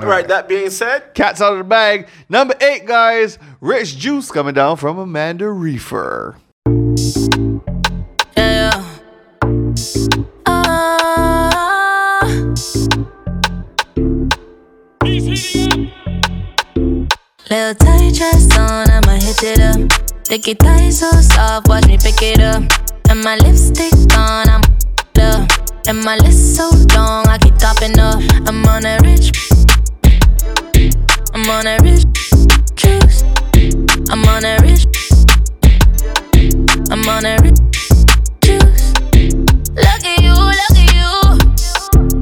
All 0.00 0.08
right. 0.08 0.26
That 0.26 0.48
being 0.48 0.70
said, 0.70 1.14
Cats 1.14 1.40
out 1.40 1.52
of 1.52 1.58
the 1.58 1.64
bag. 1.64 2.08
Number 2.28 2.54
eight, 2.60 2.86
guys. 2.86 3.38
Rich 3.60 3.98
Juice 3.98 4.30
coming 4.30 4.54
down 4.54 4.76
from 4.76 4.98
Amanda 4.98 5.44
Reifer. 5.44 6.36
Yeah. 8.36 8.70
Ah. 10.46 11.00
Little 17.50 17.74
tight 17.74 18.14
dress 18.14 18.56
on, 18.56 18.90
I'ma 18.90 19.12
hit 19.14 19.42
it 19.42 19.60
up. 19.60 19.92
Sticky 20.24 20.54
thighs 20.54 21.00
so 21.00 21.10
soft, 21.10 21.68
watch 21.68 21.86
me 21.86 21.98
pick 21.98 22.22
it 22.22 22.40
up. 22.40 22.62
And 23.08 23.22
my 23.24 23.36
lipstick 23.36 23.92
on, 24.16 24.48
I'm 24.48 24.62
up. 25.20 25.50
And 25.88 26.04
my 26.04 26.16
list 26.18 26.56
so 26.56 26.70
long, 26.94 27.26
I 27.26 27.38
keep 27.38 27.56
topping 27.56 27.98
up. 27.98 28.22
I'm 28.46 28.64
on 28.66 28.86
a 28.86 28.98
rich. 29.02 29.32
I'm 30.42 31.50
on 31.50 31.66
a 31.66 31.76
rich 31.82 32.04
juice. 32.74 33.22
I'm 34.08 34.24
on 34.24 34.44
a 34.44 34.56
rich. 34.62 34.86
I'm 36.90 37.06
on 37.08 37.26
a 37.26 37.36
rich 37.42 37.58
juice. 38.40 38.92
Look 39.76 40.02
at 40.02 40.22
you, 40.22 40.32
look 40.32 40.76
at 40.78 40.94
you. 40.96 41.10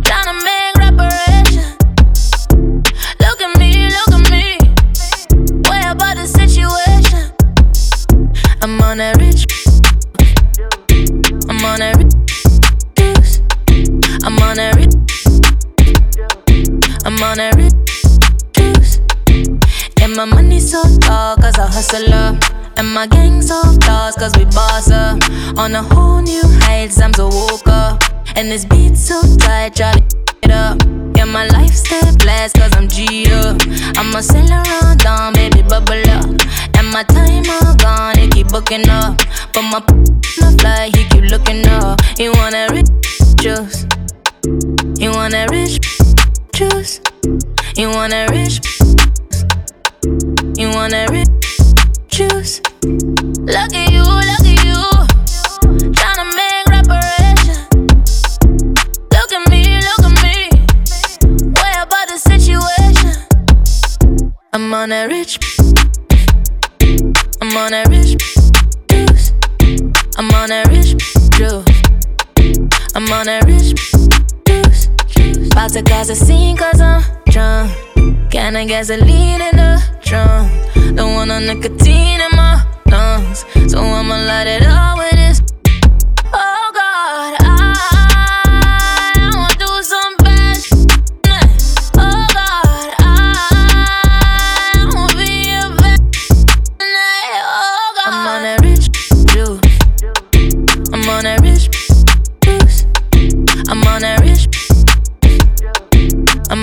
Tryna 0.03 0.35
make 0.43 0.75
reparation. 0.79 1.77
Look 3.21 3.41
at 3.41 3.59
me, 3.59 3.89
look 3.89 4.13
at 4.13 4.31
me. 4.33 4.59
Way 5.71 5.83
about 5.87 6.17
the 6.17 6.27
situation. 6.27 7.33
I'm 8.63 8.81
on 8.81 9.01
a 9.01 9.13
rich. 9.19 9.47
I'm 11.49 11.65
on 11.65 11.83
a 11.83 11.93
rich 11.97 12.15
juice. 12.97 13.43
I'm 14.25 14.39
on 14.41 14.59
a 14.59 14.73
rich. 14.77 14.95
I'm 17.05 17.23
on 17.23 17.39
a 17.39 17.51
rich 17.57 18.08
In 20.03 20.15
my 20.17 20.25
money 20.25 20.61
so 20.61 20.83
tall, 20.99 21.37
cause 21.37 21.59
I 21.59 21.67
hustle 21.67 22.13
up. 22.15 22.43
And 22.77 22.89
my 22.95 23.07
gang 23.07 23.43
so 23.43 23.61
flaws, 23.83 24.15
cause 24.15 24.33
we 24.37 24.45
boss 24.45 24.91
up. 24.91 25.23
On 25.59 25.75
a 25.75 25.83
whole 25.83 26.23
new 26.23 26.43
heights, 26.63 27.01
I'm 27.01 27.13
so 27.13 27.29
woke 27.29 27.67
up. 27.67 28.03
And 28.37 28.51
this 28.51 28.65
beat 28.65 28.97
so 28.97 29.21
tight, 29.37 29.75
Charlie, 29.75 30.03
it 30.43 30.51
up. 30.51 30.81
Yeah, 31.17 31.25
my 31.25 31.47
life 31.49 31.75
stay 31.75 32.01
blessed, 32.19 32.57
cause 32.57 32.71
I'm 32.77 32.89
G 32.89 33.27
up. 33.33 33.61
I'ma 33.97 34.21
sail 34.21 34.51
around 34.51 35.01
down, 35.01 35.33
baby, 35.33 35.63
bubble 35.63 36.09
up. 36.11 36.27
And 36.79 36.89
my 36.93 37.03
time 37.03 37.45
all 37.51 37.75
gone, 37.77 38.19
it 38.19 38.33
keep 38.33 38.49
booking 38.49 38.89
up. 38.89 39.19
But 39.53 39.63
my 39.63 39.83
no 40.41 40.57
fly, 40.59 40.91
he 40.95 41.05
keep 41.11 41.25
looking 41.31 41.67
up. 41.67 42.01
He 42.17 42.29
wanna 42.29 42.69
rich 42.71 42.89
juice. 43.41 43.87
You 44.99 45.11
want 45.11 45.35
a 45.35 45.47
rich 45.51 45.81
juice. 46.53 47.01
You 47.79 47.91
want 47.91 48.13
a 48.13 48.27
rich. 48.33 48.59
You 50.59 50.69
want 50.71 50.93
a 50.95 51.07
rich 51.13 51.29
juice. 52.09 52.61
Look 52.83 53.73
at 53.73 53.93
you, 53.93 54.03
look 54.03 54.25
at 54.27 54.65
you. 54.65 54.83
Tryna 55.95 56.27
make 56.35 56.67
reparation. 56.67 57.69
Look 59.13 59.33
at 59.33 59.49
me, 59.49 59.79
look 59.79 60.03
at 60.03 60.15
me. 60.25 60.51
Way 61.55 61.73
about 61.79 62.09
the 62.09 62.19
situation. 62.19 63.15
I'm 64.53 64.75
on 64.75 64.91
a 64.91 65.07
rich. 65.07 65.39
I'm 67.41 67.57
on 67.57 67.75
a 67.75 67.85
rich 67.89 68.17
juice. 68.91 69.33
I'm 70.17 70.33
on 70.33 70.51
a 70.51 70.65
rich 70.69 70.97
juice. 71.31 71.71
I'm 72.97 73.13
on 73.13 73.29
a 73.29 73.41
rich. 73.47 74.18
About 75.47 75.73
to 75.73 75.83
cause 75.83 76.11
a 76.11 76.17
scene 76.17 76.57
cause 76.57 76.81
I'm 76.81 77.03
drunk. 77.27 77.71
Can 78.31 78.57
of 78.57 78.67
gasoline 78.67 79.41
in 79.41 79.57
the 79.57 79.83
trunk. 80.03 80.51
Don't 80.97 81.15
want 81.15 81.29
no 81.29 81.39
nicotine 81.39 82.21
in 82.21 82.37
my 82.37 82.67
lungs. 82.91 83.45
So 83.71 83.79
I'ma 83.79 84.17
light 84.27 84.49
it 84.49 84.63
up 84.65 84.99
with 84.99 85.13
this. 85.13 85.58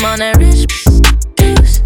I'm 0.06 0.22
on 0.22 0.22
a 0.22 0.34
rich 0.38 0.68
juice. 1.40 1.82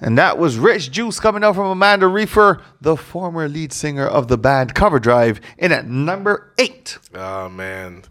And 0.00 0.16
that 0.16 0.38
was 0.38 0.56
Rich 0.56 0.90
Juice 0.90 1.20
coming 1.20 1.44
out 1.44 1.54
from 1.54 1.66
Amanda 1.66 2.06
Reifer, 2.06 2.62
the 2.80 2.96
former 2.96 3.46
lead 3.46 3.74
singer 3.74 4.06
of 4.06 4.28
the 4.28 4.38
band 4.38 4.74
Cover 4.74 4.98
Drive, 4.98 5.38
in 5.58 5.70
at 5.70 5.86
number 5.86 6.54
eight. 6.56 6.96
Oh 7.14 7.50
man, 7.50 8.04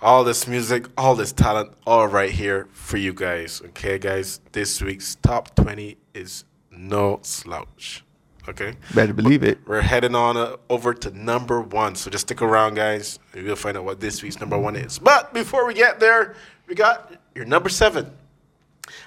all 0.00 0.24
this 0.24 0.48
music, 0.48 0.88
all 0.98 1.14
this 1.14 1.30
talent, 1.32 1.74
all 1.86 2.08
right 2.08 2.32
here 2.32 2.66
for 2.72 2.96
you 2.96 3.14
guys. 3.14 3.62
Okay, 3.66 4.00
guys, 4.00 4.40
this 4.50 4.82
week's 4.82 5.14
top 5.14 5.54
twenty 5.54 5.98
is 6.12 6.44
no 6.76 7.20
slouch. 7.22 8.04
Okay, 8.48 8.74
Better 8.92 9.12
believe 9.12 9.44
it. 9.44 9.60
we're 9.68 9.80
heading 9.82 10.16
on 10.16 10.36
uh, 10.36 10.56
over 10.68 10.92
to 10.94 11.10
number 11.16 11.60
one. 11.60 11.94
So 11.94 12.10
just 12.10 12.26
stick 12.26 12.42
around, 12.42 12.74
guys. 12.74 13.20
and 13.34 13.44
We'll 13.44 13.54
find 13.54 13.76
out 13.76 13.84
what 13.84 14.00
this 14.00 14.20
week's 14.20 14.40
number 14.40 14.58
one 14.58 14.74
is. 14.74 14.98
But 14.98 15.32
before 15.32 15.64
we 15.64 15.74
get 15.74 16.00
there, 16.00 16.34
we 16.66 16.74
got 16.74 17.12
your 17.36 17.44
number 17.44 17.68
seven, 17.68 18.10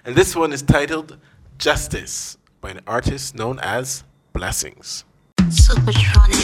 and 0.05 0.15
this 0.15 0.35
one 0.37 0.53
is 0.53 0.61
titled 0.61 1.17
"Justice" 1.57 2.37
by 2.61 2.69
an 2.71 2.79
artist 2.87 3.35
known 3.35 3.59
as 3.59 4.03
Blessings. 4.31 5.03
Supertronic 5.49 6.35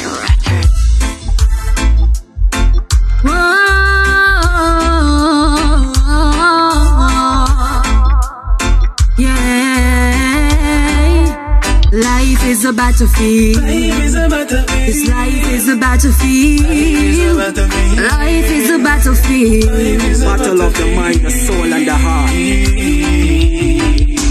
record. 11.92 12.04
Yeah, 12.04 12.10
life 12.10 12.44
is 12.44 12.66
a 12.66 12.74
battlefield. 12.74 13.64
This 13.64 15.10
life 15.10 15.52
is 15.52 15.68
a 15.70 15.76
battlefield. 15.76 16.66
Life 17.98 18.52
is 18.52 18.70
a 18.70 18.78
battlefield. 18.80 19.70
Battle 20.22 20.62
of 20.62 20.74
the 20.78 20.86
mind, 20.96 21.22
the 21.22 21.32
soul, 21.32 21.74
and 21.74 21.88
the 21.88 21.96
heart. 21.96 22.32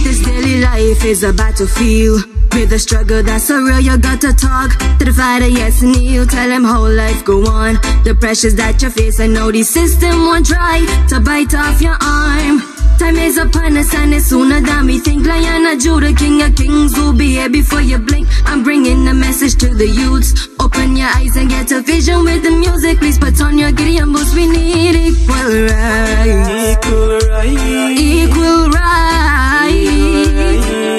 This 0.05 0.21
daily 0.25 0.61
life 0.61 1.05
is 1.05 1.23
a 1.23 1.33
battlefield. 1.33 2.25
With 2.53 2.73
a 2.73 2.79
struggle 2.81 3.23
that's 3.23 3.45
so 3.45 3.61
real, 3.63 3.79
you 3.81 3.97
gotta 3.97 4.33
talk 4.35 4.77
to 4.99 5.05
the 5.05 5.13
fighter, 5.13 5.47
yes, 5.47 5.83
and 5.83 5.95
you 5.97 6.27
tell 6.27 6.51
him 6.51 6.65
how 6.65 6.89
life 6.89 7.25
go 7.25 7.47
on. 7.47 7.75
The 8.03 8.17
pressures 8.19 8.57
that 8.57 8.83
you 8.83 8.91
face, 8.91 9.21
I 9.21 9.29
know 9.29 9.53
the 9.53 9.63
system 9.63 10.27
won't 10.27 10.47
try 10.47 10.85
to 11.11 11.21
bite 11.21 11.55
off 11.55 11.81
your 11.81 11.97
arm. 12.03 12.80
Time 13.01 13.17
is 13.17 13.39
upon 13.39 13.79
us 13.79 13.95
and 13.95 14.13
it's 14.13 14.27
sooner 14.27 14.61
than 14.61 14.85
we 14.85 14.99
think. 14.99 15.25
Lion 15.27 15.65
of 15.65 15.79
Judah, 15.79 16.13
King 16.13 16.43
of 16.43 16.55
Kings 16.55 16.95
will 16.99 17.15
be 17.15 17.29
here 17.29 17.49
before 17.49 17.81
you 17.81 17.97
blink. 17.97 18.29
I'm 18.45 18.63
bringing 18.63 19.09
a 19.09 19.15
message 19.15 19.55
to 19.61 19.75
the 19.75 19.89
youths. 19.89 20.49
Open 20.61 20.97
your 20.97 21.09
eyes 21.09 21.35
and 21.35 21.49
get 21.49 21.73
a 21.73 21.81
vision 21.81 22.25
with 22.25 22.43
the 22.43 22.51
music. 22.51 22.99
Please 22.99 23.19
put 23.19 23.41
on 23.41 23.57
your 23.57 23.73
Gideon 23.73 24.13
boots. 24.13 24.35
We 24.35 24.47
need 24.47 24.97
equal 24.97 25.35
rights. 25.35 26.77
Equal 26.77 27.21
rights. 27.31 27.99
Equal 27.99 28.69
rights. 28.69 29.83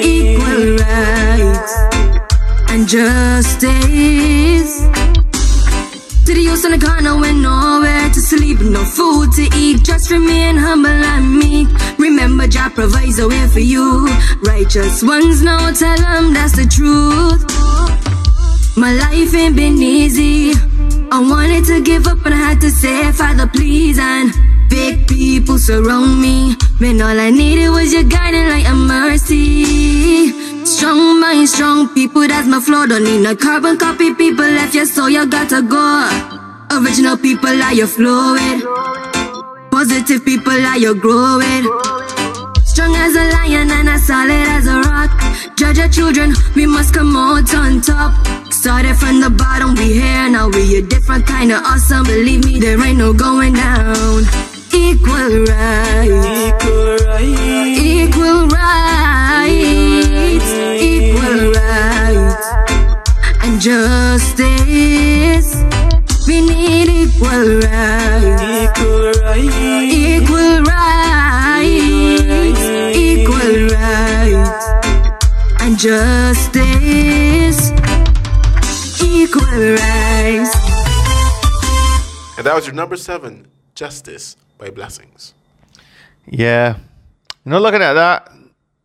Equal 0.04 0.74
rights. 0.82 1.72
And 2.68 2.88
justice. 2.88 4.82
To 6.26 6.34
the 6.34 6.40
youth 6.40 6.64
on 6.64 6.70
the 6.70 6.78
corner 6.78 7.18
with 7.18 7.34
nowhere 7.34 8.08
to 8.08 8.20
sleep, 8.20 8.60
no 8.60 8.84
food 8.84 9.32
to 9.32 9.48
eat. 9.56 9.82
Just 9.82 10.08
remain 10.08 10.56
humble 10.56 10.88
and 10.88 11.36
meek. 11.36 11.68
Remember, 11.98 12.46
Jah 12.46 12.70
provides 12.72 13.18
a 13.18 13.26
way 13.26 13.48
for 13.48 13.58
you. 13.58 14.06
Righteous 14.42 15.02
ones 15.02 15.42
now 15.42 15.72
tell 15.72 15.96
them 15.96 16.32
that's 16.32 16.54
the 16.54 16.64
truth. 16.64 17.42
My 18.76 18.92
life 18.92 19.34
ain't 19.34 19.56
been 19.56 19.82
easy. 19.82 20.52
I 21.10 21.18
wanted 21.20 21.64
to 21.66 21.82
give 21.82 22.06
up 22.06 22.24
and 22.24 22.34
I 22.34 22.38
had 22.38 22.60
to 22.60 22.70
say, 22.70 23.10
Father, 23.10 23.48
please. 23.48 23.98
And 23.98 24.32
big 24.70 25.08
people 25.08 25.58
surround 25.58 26.22
me. 26.22 26.54
When 26.82 27.00
all 27.00 27.20
I 27.20 27.30
needed 27.30 27.68
was 27.68 27.92
your 27.92 28.02
guiding 28.02 28.48
light 28.48 28.66
and 28.66 28.88
mercy. 28.88 30.64
Strong 30.64 31.20
mind, 31.20 31.48
strong 31.48 31.94
people, 31.94 32.26
that's 32.26 32.48
my 32.48 32.58
flow. 32.58 32.88
Don't 32.88 33.04
need 33.04 33.20
no 33.22 33.36
carbon 33.36 33.78
copy. 33.78 34.12
People 34.14 34.44
left 34.44 34.74
you, 34.74 34.84
so 34.84 35.06
you 35.06 35.24
gotta 35.24 35.62
go. 35.62 36.10
Original 36.72 37.16
people 37.16 37.62
are 37.62 37.72
you 37.72 37.86
flowing. 37.86 38.62
Positive 39.70 40.24
people 40.24 40.66
are 40.70 40.76
you 40.76 40.96
growing. 40.96 41.62
Strong 42.64 42.96
as 42.96 43.14
a 43.14 43.30
lion 43.30 43.70
and 43.70 43.88
as 43.88 44.04
solid 44.04 44.48
as 44.50 44.66
a 44.66 44.80
rock. 44.80 45.12
Judge 45.54 45.78
our 45.78 45.88
children, 45.88 46.34
we 46.56 46.66
must 46.66 46.92
come 46.92 47.14
out 47.16 47.54
on 47.54 47.80
top. 47.80 48.10
Started 48.52 48.96
from 48.96 49.20
the 49.20 49.30
bottom, 49.30 49.76
we 49.76 49.92
here 49.92 50.28
now. 50.28 50.48
We 50.48 50.78
a 50.78 50.82
different 50.82 51.28
kind 51.28 51.52
of 51.52 51.62
awesome. 51.62 52.02
Believe 52.06 52.44
me, 52.44 52.58
there 52.58 52.84
ain't 52.84 52.98
no 52.98 53.12
going 53.12 53.54
down. 53.54 54.51
Equal 54.74 55.44
rights. 55.44 56.26
Equal 56.26 56.96
rights. 57.06 57.78
Equal 57.78 58.48
rights. 58.48 60.48
Equal 60.80 61.52
rights. 61.52 62.46
And 63.42 63.60
justice. 63.60 65.62
We 66.26 66.40
need 66.40 66.88
equal 66.88 67.60
rights. 67.60 68.42
Equal 68.64 69.12
rights. 69.22 69.54
Equal 69.92 70.62
rights. 70.62 72.62
Equal 72.96 73.68
rights. 73.76 74.64
And 75.60 75.76
justice. 75.78 77.72
Equal 79.02 79.76
rights. 79.76 80.56
And 82.38 82.46
that 82.46 82.54
was 82.54 82.64
your 82.66 82.74
number 82.74 82.96
seven, 82.96 83.46
Justice 83.74 84.36
by 84.62 84.70
Blessings. 84.70 85.34
Yeah. 86.26 86.76
You 87.44 87.50
know, 87.50 87.58
looking 87.58 87.82
at 87.82 87.94
that, 87.94 88.30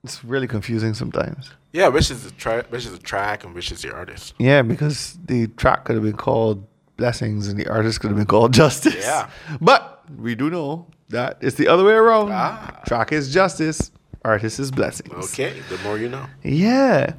it's 0.04 0.24
really 0.24 0.48
confusing 0.48 0.96
sometimes. 0.96 1.52
Yeah, 1.72 1.90
which 1.90 2.10
is 2.10 2.24
the 2.24 2.32
tra- 2.32 2.66
which 2.70 2.86
is 2.86 2.92
the 2.94 2.98
track 2.98 3.44
and 3.44 3.54
which 3.54 3.72
is 3.72 3.82
the 3.84 3.94
artist. 3.94 4.34
Yeah, 4.40 4.64
because 4.64 5.20
the 5.26 5.48
track 5.48 5.86
could 5.86 5.96
have 5.96 6.04
been 6.04 6.18
called 6.18 6.66
Blessings 6.96 7.48
and 7.48 7.60
the 7.60 7.68
artist 7.68 8.00
could 8.02 8.08
have 8.10 8.18
been 8.18 8.26
called 8.26 8.54
Justice. 8.64 8.96
Yeah. 8.98 9.30
But 9.62 10.04
we 10.18 10.34
do 10.34 10.50
know 10.50 10.88
that 11.10 11.38
it's 11.42 11.58
the 11.58 11.68
other 11.68 11.84
way 11.84 11.94
around. 11.94 12.32
Ah. 12.32 12.82
Track 12.88 13.12
is 13.12 13.32
Justice, 13.32 13.92
artist 14.26 14.60
is 14.60 14.72
Blessings. 14.72 15.14
Okay, 15.32 15.62
the 15.70 15.78
more 15.80 16.00
you 16.00 16.10
know. 16.10 16.26
Yeah. 16.44 17.14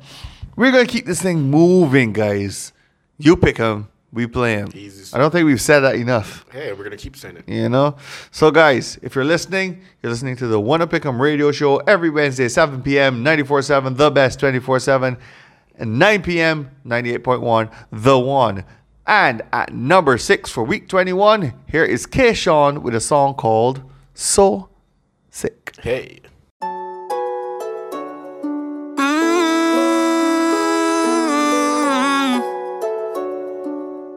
We're 0.56 0.72
to 0.72 0.86
keep 0.86 1.06
this 1.06 1.22
thing 1.22 1.42
moving, 1.42 2.12
guys. 2.12 2.72
You 3.18 3.36
pick 3.36 3.58
him. 3.58 3.86
We 4.10 4.26
play 4.26 4.54
him. 4.54 4.68
I 5.12 5.18
don't 5.18 5.30
think 5.30 5.44
we've 5.44 5.60
said 5.60 5.80
that 5.80 5.96
enough. 5.96 6.46
Hey, 6.50 6.72
we're 6.72 6.84
gonna 6.84 6.96
keep 6.96 7.14
saying 7.14 7.36
it. 7.36 7.48
You 7.48 7.68
know? 7.68 7.96
So, 8.30 8.50
guys, 8.50 8.98
if 9.02 9.14
you're 9.14 9.24
listening, 9.24 9.82
you're 10.02 10.10
listening 10.10 10.36
to 10.36 10.46
the 10.46 10.58
Wunna 10.58 10.86
Pick'em 10.86 11.20
radio 11.20 11.52
show 11.52 11.76
every 11.78 12.08
Wednesday, 12.08 12.48
7 12.48 12.82
p.m., 12.82 13.22
94.7, 13.22 13.96
the 13.96 14.10
best 14.10 14.40
24-7, 14.40 15.18
and 15.76 15.98
9 15.98 16.22
p.m., 16.22 16.70
98.1, 16.86 17.70
the 17.92 18.18
one. 18.18 18.64
And 19.06 19.42
at 19.52 19.72
number 19.74 20.18
six 20.18 20.50
for 20.50 20.64
week 20.64 20.88
21, 20.88 21.52
here 21.66 21.84
is 21.84 22.06
Keyshawn 22.06 22.82
with 22.82 22.94
a 22.94 23.00
song 23.00 23.34
called 23.34 23.82
So 24.14 24.70
Sick. 25.30 25.74
Hey. 25.82 26.20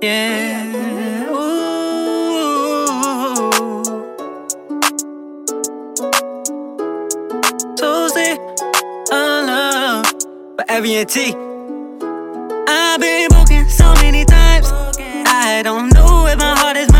Yeah. 0.02 0.66
Ooh. 1.30 1.52
Tuesday, 7.78 8.36
I 9.12 9.44
love 9.46 10.06
for 10.58 10.66
T. 11.06 11.36
I've 12.68 13.00
been 13.00 13.30
broken 13.30 13.70
so 13.70 13.94
many 14.02 14.26
times. 14.26 14.72
I 15.28 15.62
don't 15.64 15.94
know 15.94 16.26
if 16.26 16.40
my 16.40 16.58
heart 16.58 16.78
is 16.78 16.91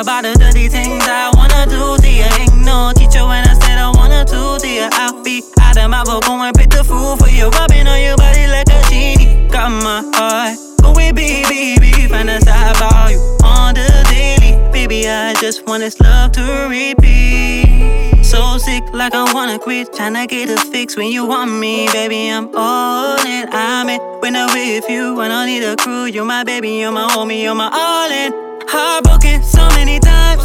about 0.00 0.22
the 0.22 0.34
dirty 0.38 0.68
things 0.68 1.02
I 1.06 1.30
wanna 1.34 1.66
do 1.66 1.96
to. 1.98 2.06
Ain't 2.06 2.64
no 2.64 2.92
teacher 2.94 3.24
when 3.26 3.42
I 3.46 3.54
said 3.54 3.78
I 3.78 3.90
wanna 3.90 4.24
do 4.24 4.58
to. 4.58 4.88
I'll 4.92 5.22
be 5.24 5.42
out 5.60 5.76
of 5.76 5.90
my 5.90 6.04
book, 6.04 6.24
go 6.24 6.40
and 6.40 6.54
pick 6.56 6.70
the 6.70 6.84
food 6.84 7.18
for 7.18 7.28
you. 7.28 7.48
Rubbing 7.50 7.86
on 7.86 8.00
your 8.00 8.16
body 8.16 8.46
like 8.46 8.68
a 8.68 8.80
genie. 8.88 9.48
Got 9.48 9.70
my 9.70 10.02
heart 10.14 10.58
going, 10.82 11.14
baby, 11.14 11.78
baby. 11.78 11.90
Fantasize 12.06 12.76
about 12.76 13.10
you 13.10 13.18
on 13.42 13.74
the 13.74 13.88
daily. 14.10 14.54
Baby, 14.72 15.08
I 15.08 15.34
just 15.40 15.66
want 15.66 15.82
this 15.82 15.98
love 16.00 16.32
to 16.32 16.68
repeat. 16.70 18.24
So 18.24 18.58
sick, 18.58 18.84
like 18.92 19.14
I 19.14 19.32
wanna 19.34 19.58
quit. 19.58 19.92
Tryna 19.92 20.28
get 20.28 20.50
a 20.50 20.60
fix 20.70 20.96
when 20.96 21.08
you 21.08 21.26
want 21.26 21.50
me, 21.50 21.88
baby. 21.92 22.30
I'm 22.30 22.54
all 22.54 23.18
in. 23.26 23.48
I'm 23.50 23.88
in 23.88 24.00
when 24.20 24.36
I'm 24.36 24.52
with 24.52 24.88
you. 24.88 25.20
I 25.20 25.28
don't 25.28 25.46
need 25.46 25.64
a 25.64 25.74
crew. 25.76 26.04
You're 26.04 26.24
my 26.24 26.44
baby, 26.44 26.70
you're 26.70 26.92
my 26.92 27.08
homie, 27.08 27.42
you're 27.42 27.54
my 27.54 27.70
all 27.72 28.10
in. 28.10 28.47
Heartbroken 28.70 29.42
so 29.42 29.66
many 29.70 29.98
times. 29.98 30.42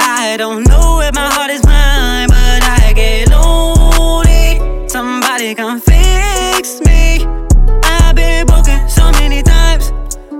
I 0.00 0.36
don't 0.38 0.66
know 0.68 1.00
if 1.02 1.14
my 1.14 1.30
heart 1.30 1.50
is 1.50 1.62
mine, 1.66 2.28
but 2.28 2.62
I 2.64 2.92
get 2.94 3.28
lonely. 3.28 4.88
Somebody 4.88 5.54
come 5.54 5.78
fix 5.78 6.80
me. 6.80 7.26
I've 7.84 8.16
been 8.16 8.46
broken 8.46 8.88
so 8.88 9.10
many 9.12 9.42
times. 9.42 9.92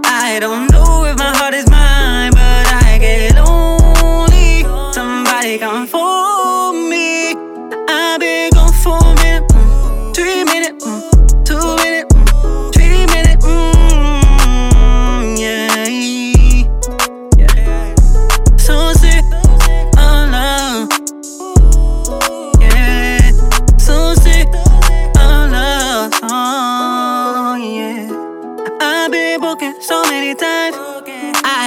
I 0.05 0.39
don't 0.41 0.71
know 0.73 1.05
if 1.05 1.19
my 1.19 1.37
heart 1.37 1.53
is 1.53 1.69
mine, 1.69 2.33
but 2.33 2.67
I 2.85 2.97
get 2.99 3.35
lonely. 3.37 4.65
Somebody 4.95 5.59
come 5.59 5.87
for 5.87 6.08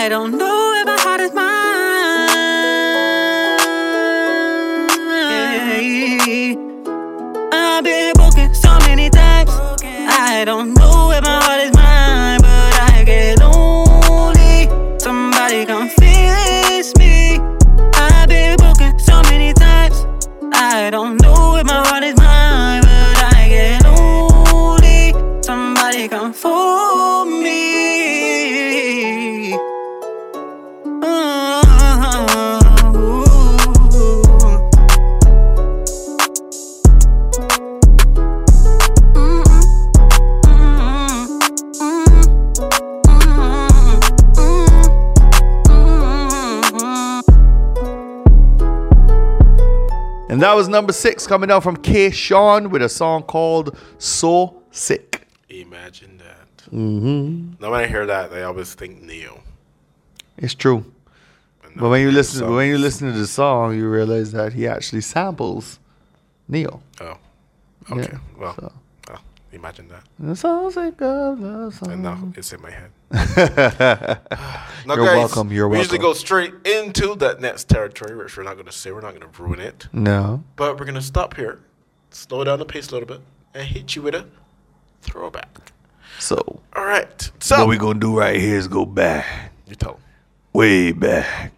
I 0.03 0.10
don't 0.10 0.36
know 0.36 0.73
if 0.78 0.88
my 0.88 0.98
heart 0.99 1.22
is 1.22 1.32
mine. 1.32 1.45
I've 7.53 7.84
been 7.84 8.14
broken 8.15 8.56
so 8.56 8.80
many 8.80 9.11
times. 9.11 9.52
I 9.84 10.44
don't 10.44 10.73
know 10.73 11.11
if 11.11 11.22
my 11.23 11.40
heart 11.44 11.61
is 11.61 11.72
mine, 11.76 12.40
but 12.41 12.73
I 12.90 13.03
get 13.06 13.38
lonely. 13.41 14.68
Somebody 14.99 15.65
come 15.68 15.88
fix 15.88 16.95
me. 16.98 17.38
I've 17.94 18.28
been 18.28 18.57
broken 18.57 18.98
so 18.98 19.22
many 19.30 19.53
times. 19.53 20.07
I 20.52 20.90
don't 20.90 21.22
know 21.22 21.57
if 21.57 21.65
my 21.68 21.86
heart 21.86 22.03
is 22.03 22.18
mine, 22.18 22.31
And 50.41 50.47
that 50.47 50.55
was 50.55 50.68
number 50.68 50.91
six 50.91 51.27
coming 51.27 51.49
down 51.49 51.61
from 51.61 51.77
Keyshawn 51.77 52.72
with 52.72 52.81
a 52.81 52.89
song 52.89 53.22
called 53.22 53.77
So 53.99 54.63
Sick. 54.72 55.27
Imagine 55.49 56.18
that. 56.18 56.57
Mm-hmm. 56.73 57.61
Now 57.61 57.69
when 57.69 57.81
I 57.81 57.85
hear 57.85 58.07
that, 58.07 58.34
I 58.34 58.41
always 58.41 58.73
think 58.73 59.03
Ne-Yo. 59.03 59.39
It's 60.38 60.55
true. 60.55 60.84
But 61.76 61.89
when 61.89 62.01
you 62.01 62.09
listen, 62.09 62.47
but 62.47 62.53
when 62.53 62.69
you 62.69 62.80
listen 62.80 63.13
to 63.13 63.19
the 63.19 63.27
song, 63.27 63.77
you 63.77 63.88
realize 63.88 64.31
that 64.31 64.53
he 64.53 64.68
actually 64.68 65.01
samples 65.01 65.77
Ne-Yo. 66.47 66.81
Oh, 67.01 67.18
okay. 67.91 68.09
Yeah, 68.11 68.19
well, 68.35 68.55
so. 68.55 68.73
Imagine 69.53 69.88
that. 69.90 70.03
The 70.19 70.36
song 70.36 70.72
sick 70.72 71.02
of 71.02 71.40
love 71.40 71.73
song. 71.76 71.91
And 71.91 72.03
now 72.03 72.32
it's 72.36 72.52
in 72.53 72.61
my 72.61 72.72
head. 72.72 72.91
You're 74.86 75.03
welcome, 75.03 75.52
you're 75.52 75.68
we 75.68 75.78
usually 75.78 75.99
welcome. 75.99 76.11
go 76.11 76.14
straight 76.14 76.53
into 76.65 77.15
that 77.15 77.40
next 77.41 77.68
territory, 77.69 78.15
which 78.15 78.36
we're 78.38 78.44
not 78.44 78.53
going 78.53 78.65
to 78.65 78.72
say. 78.72 78.91
We're 78.91 79.02
not 79.02 79.19
going 79.19 79.32
to 79.32 79.41
ruin 79.41 79.60
it. 79.60 79.88
No. 79.94 80.44
But 80.56 80.80
we're 80.80 80.86
going 80.86 80.95
to 80.95 81.02
stop 81.02 81.36
here, 81.36 81.60
slow 82.10 82.44
down 82.44 82.60
the 82.60 82.65
pace 82.65 82.90
a 82.90 82.94
little 82.94 83.07
bit, 83.07 83.22
and 83.53 83.68
hit 83.68 83.95
you 83.95 84.02
with 84.03 84.15
a 84.15 84.26
throwback. 85.02 85.72
So, 86.19 86.61
All 86.76 86.86
right. 86.86 87.32
So 87.40 87.60
what 87.60 87.68
we're 87.68 87.80
gonna 87.80 87.99
do 87.99 88.19
right 88.19 88.40
here 88.40 88.57
is 88.57 88.68
go 88.68 88.86
back, 88.86 89.52
you 89.68 89.76
tell 89.76 89.94
'em. 89.94 89.98
way 90.53 90.91
back, 90.91 91.52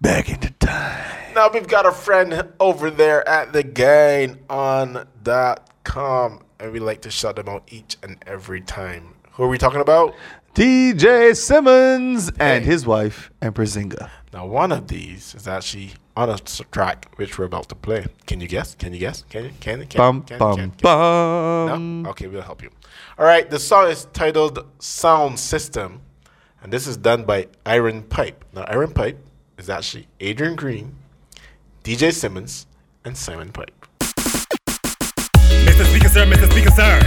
back 0.00 0.28
into 0.30 0.50
time. 0.52 1.34
Now 1.34 1.50
we've 1.52 1.68
got 1.68 1.84
a 1.86 1.92
friend 1.92 2.48
over 2.58 2.90
there 2.90 3.26
at 3.28 3.52
the 3.52 3.62
gain.on.com, 3.62 4.40
and 6.60 6.72
we 6.72 6.78
like 6.78 7.00
to 7.02 7.10
shout 7.10 7.36
them 7.36 7.48
out 7.48 7.64
each 7.68 7.96
and 8.02 8.22
every 8.26 8.60
time. 8.60 9.14
Who 9.32 9.44
are 9.44 9.48
we 9.48 9.58
talking 9.58 9.80
about? 9.80 10.14
DJ 10.54 11.34
Simmons 11.36 12.30
and 12.38 12.64
his 12.64 12.86
wife 12.86 13.30
Empress 13.40 13.76
Zinga. 13.76 14.10
Now, 14.32 14.46
one 14.46 14.72
of 14.72 14.88
these 14.88 15.34
is 15.34 15.48
actually 15.48 15.92
on 16.16 16.28
a 16.28 16.36
track 16.38 17.10
which 17.16 17.38
we're 17.38 17.46
about 17.46 17.68
to 17.70 17.74
play. 17.74 18.06
Can 18.26 18.40
you 18.40 18.48
guess? 18.48 18.74
Can 18.74 18.92
you 18.92 18.98
guess? 18.98 19.24
Can 19.30 19.44
you? 19.44 19.50
Can 19.60 19.80
you? 19.80 19.86
Can 19.86 19.98
Bum 19.98 20.16
you? 20.16 20.22
Can 20.22 20.38
bum 20.38 20.56
Can 20.56 20.72
bum. 20.82 22.02
No? 22.02 22.10
Okay, 22.10 22.26
we'll 22.26 22.42
help 22.42 22.62
you. 22.62 22.70
All 23.18 23.24
right, 23.24 23.48
the 23.48 23.58
song 23.58 23.88
is 23.88 24.06
titled 24.12 24.66
Sound 24.80 25.38
System, 25.38 26.02
and 26.62 26.72
this 26.72 26.86
is 26.86 26.96
done 26.96 27.24
by 27.24 27.48
Iron 27.64 28.02
Pipe. 28.02 28.44
Now, 28.52 28.64
Iron 28.68 28.92
Pipe 28.92 29.18
is 29.56 29.70
actually 29.70 30.08
Adrian 30.18 30.56
Green, 30.56 30.96
DJ 31.84 32.12
Simmons, 32.12 32.66
and 33.04 33.16
Simon 33.16 33.52
Pipe. 33.52 33.79
Mr. 35.80 35.92
Speaker, 35.92 36.08
sir, 36.10 36.26
Mr. 36.26 36.50
Speaker, 36.50 36.70
sir. 36.72 37.00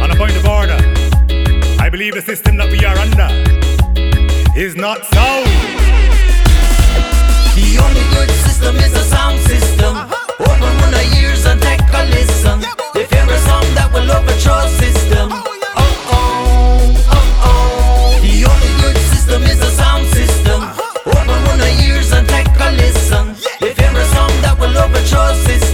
On 0.00 0.08
a 0.12 0.14
point 0.14 0.36
of 0.36 0.46
order, 0.46 0.78
I 1.82 1.88
believe 1.90 2.14
the 2.14 2.22
system 2.22 2.56
that 2.56 2.70
we 2.70 2.78
are 2.86 2.94
under 2.94 3.26
is 4.56 4.76
not 4.76 5.04
sound. 5.06 5.50
The 7.58 7.82
only 7.82 8.06
good 8.14 8.30
system 8.46 8.76
is 8.76 8.94
a 8.94 9.02
sound 9.02 9.40
system. 9.50 10.06
Open 10.38 10.72
one 10.86 10.94
of 10.94 11.02
ears 11.18 11.46
and 11.46 11.60
take 11.60 11.82
a 11.82 12.06
listen. 12.06 12.62
If 12.94 13.10
you're 13.10 13.26
a 13.26 13.38
song 13.50 13.66
that 13.74 13.90
will 13.92 14.06
overthrow 14.06 14.62
system. 14.78 15.26
Oh, 15.34 15.42
oh 15.74 16.14
oh, 16.14 17.10
oh 17.10 17.42
oh. 17.42 18.22
The 18.22 18.46
only 18.46 18.72
good 18.86 18.98
system 19.10 19.42
is 19.42 19.58
a 19.58 19.70
sound 19.74 20.06
system. 20.14 20.62
Open 21.10 21.40
one 21.50 21.58
of 21.58 21.80
ears 21.82 22.12
and 22.12 22.22
take 22.28 22.54
a 22.54 22.70
listen. 22.70 23.34
If 23.58 23.74
you're 23.82 23.98
a 23.98 24.06
song 24.14 24.30
that 24.46 24.54
will 24.60 24.78
overthrow 24.78 25.34
system. 25.42 25.67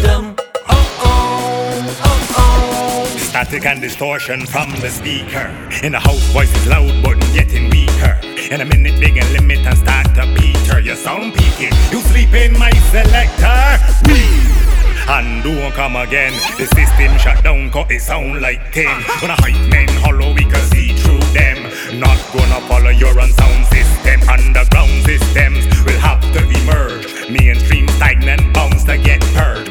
Static 3.44 3.66
and 3.66 3.80
distortion 3.80 4.46
from 4.46 4.70
the 4.80 4.88
speaker. 4.88 5.46
In 5.82 5.92
the 5.92 5.98
house, 5.98 6.24
voice 6.32 6.52
is 6.56 6.66
loud 6.66 7.02
but 7.02 7.18
getting 7.34 7.68
weaker. 7.68 8.18
In 8.50 8.60
a 8.60 8.64
minute, 8.64 8.98
they 9.00 9.10
can 9.10 9.30
limit 9.32 9.58
and 9.66 9.76
start 9.76 10.06
to 10.14 10.24
peter. 10.36 10.80
Your 10.80 10.96
sound 10.96 11.34
peaking, 11.34 11.74
you 11.90 12.00
sleep 12.00 12.32
in 12.32 12.58
my 12.58 12.70
selector. 12.90 13.60
We 14.08 14.64
and 15.08 15.42
don't 15.44 15.72
come 15.72 15.96
again. 15.96 16.32
The 16.56 16.66
system 16.74 17.18
shut 17.18 17.44
down, 17.44 17.70
cause 17.70 17.90
it 17.90 18.00
sound 18.00 18.40
like 18.40 18.72
tin. 18.72 18.88
When 19.20 19.30
a 19.30 19.36
hype 19.36 19.68
men 19.68 19.88
hollow, 20.00 20.32
we 20.32 20.44
can 20.44 20.64
see 20.72 20.96
through 20.96 21.20
them. 21.36 21.58
Not 22.00 22.18
gonna 22.32 22.60
follow 22.66 22.90
your 22.90 23.18
own 23.20 23.30
sound 23.32 23.66
system. 23.66 24.20
Underground 24.28 25.04
systems 25.04 25.66
will 25.84 26.00
have 26.00 26.22
to 26.32 26.40
emerge. 26.62 27.28
Mainstream 27.28 27.83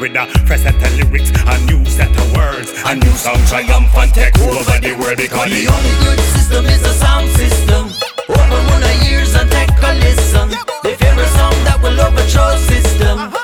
with 0.04 0.16
a 0.16 0.26
fresh 0.46 0.60
set 0.60 0.74
of 0.74 0.96
lyrics, 0.96 1.30
a 1.30 1.64
new 1.64 1.82
set 1.86 2.10
of 2.10 2.36
words, 2.36 2.70
a 2.84 2.94
new 2.94 3.14
sound 3.16 3.40
triumphant 3.48 4.12
take 4.12 4.38
over 4.38 4.78
the 4.78 4.92
world 5.00 5.16
because 5.16 5.48
The 5.48 5.66
only 5.66 5.94
good 6.04 6.20
system 6.36 6.66
is 6.66 6.82
a 6.82 6.92
sound 6.92 7.30
system. 7.32 7.88
Open 8.28 8.62
one 8.68 8.82
of 8.82 9.02
ears 9.08 9.34
and 9.34 9.50
take 9.50 9.70
a 9.70 9.94
listen. 10.04 10.50
The 10.82 10.92
favorite 11.00 11.32
song 11.40 11.56
that 11.64 11.80
will 11.82 11.98
overthrow 11.98 12.56
system. 12.68 13.43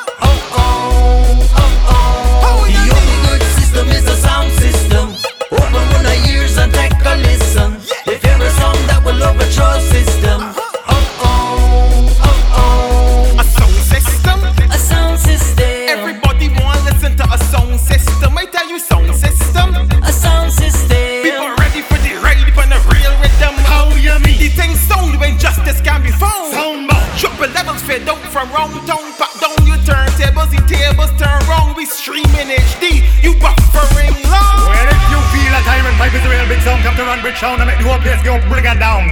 Triple 27.91 28.07
levels 28.07 28.07
fade 28.07 28.09
out 28.09 28.23
from 28.31 28.47
round 28.55 28.87
town. 28.87 29.03
Back 29.19 29.35
down 29.41 29.67
your 29.67 29.77
turntables, 29.83 30.51
the 30.51 30.63
tables 30.63 31.11
turn 31.19 31.41
wrong. 31.49 31.75
We 31.77 31.87
streaming 31.87 32.47
HD. 32.47 33.03
You 33.23 33.35
buffering 33.35 34.15
long. 34.31 34.71
Well, 34.71 34.87
if 34.87 35.03
you 35.11 35.19
feel 35.35 35.51
a 35.51 35.61
tyrant 35.67 35.97
pipe 35.99 36.15
is 36.15 36.25
a 36.25 36.31
real 36.31 36.47
big 36.47 36.63
sound, 36.63 36.83
come 36.85 36.95
to 36.97 37.03
run 37.03 37.21
bridge 37.21 37.39
sound 37.39 37.61
and 37.61 37.67
make 37.67 37.79
the 37.79 37.91
whole 37.91 37.99
place 37.99 38.23
go 38.23 38.39
bring 38.49 38.65
it 38.65 38.79
down. 38.79 39.11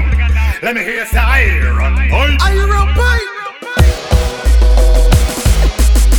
Let 0.62 0.74
me 0.74 0.82
hear 0.82 1.02
you 1.02 1.06
say 1.06 1.18
iron 1.18 1.96
pipe. 2.06 2.38
Iron 2.46 2.88
pipe. 2.94 3.34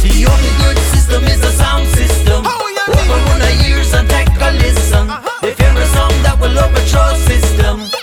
The 0.03 0.27
only 0.27 0.53
good 0.63 0.79
system 0.91 1.23
is 1.23 1.41
a 1.43 1.51
sound 1.51 1.87
system. 1.95 2.43
Oh, 2.43 2.65
Open 2.89 3.21
one 3.31 3.41
of 3.41 3.67
ears 3.67 3.93
and 3.93 4.09
take 4.09 4.27
a 4.27 4.51
listen. 4.51 5.07
The 5.07 5.55
favorite 5.55 5.91
song 5.95 6.11
that 6.23 6.37
will 6.39 6.57
overthrow 6.59 7.13
system. 7.23 7.98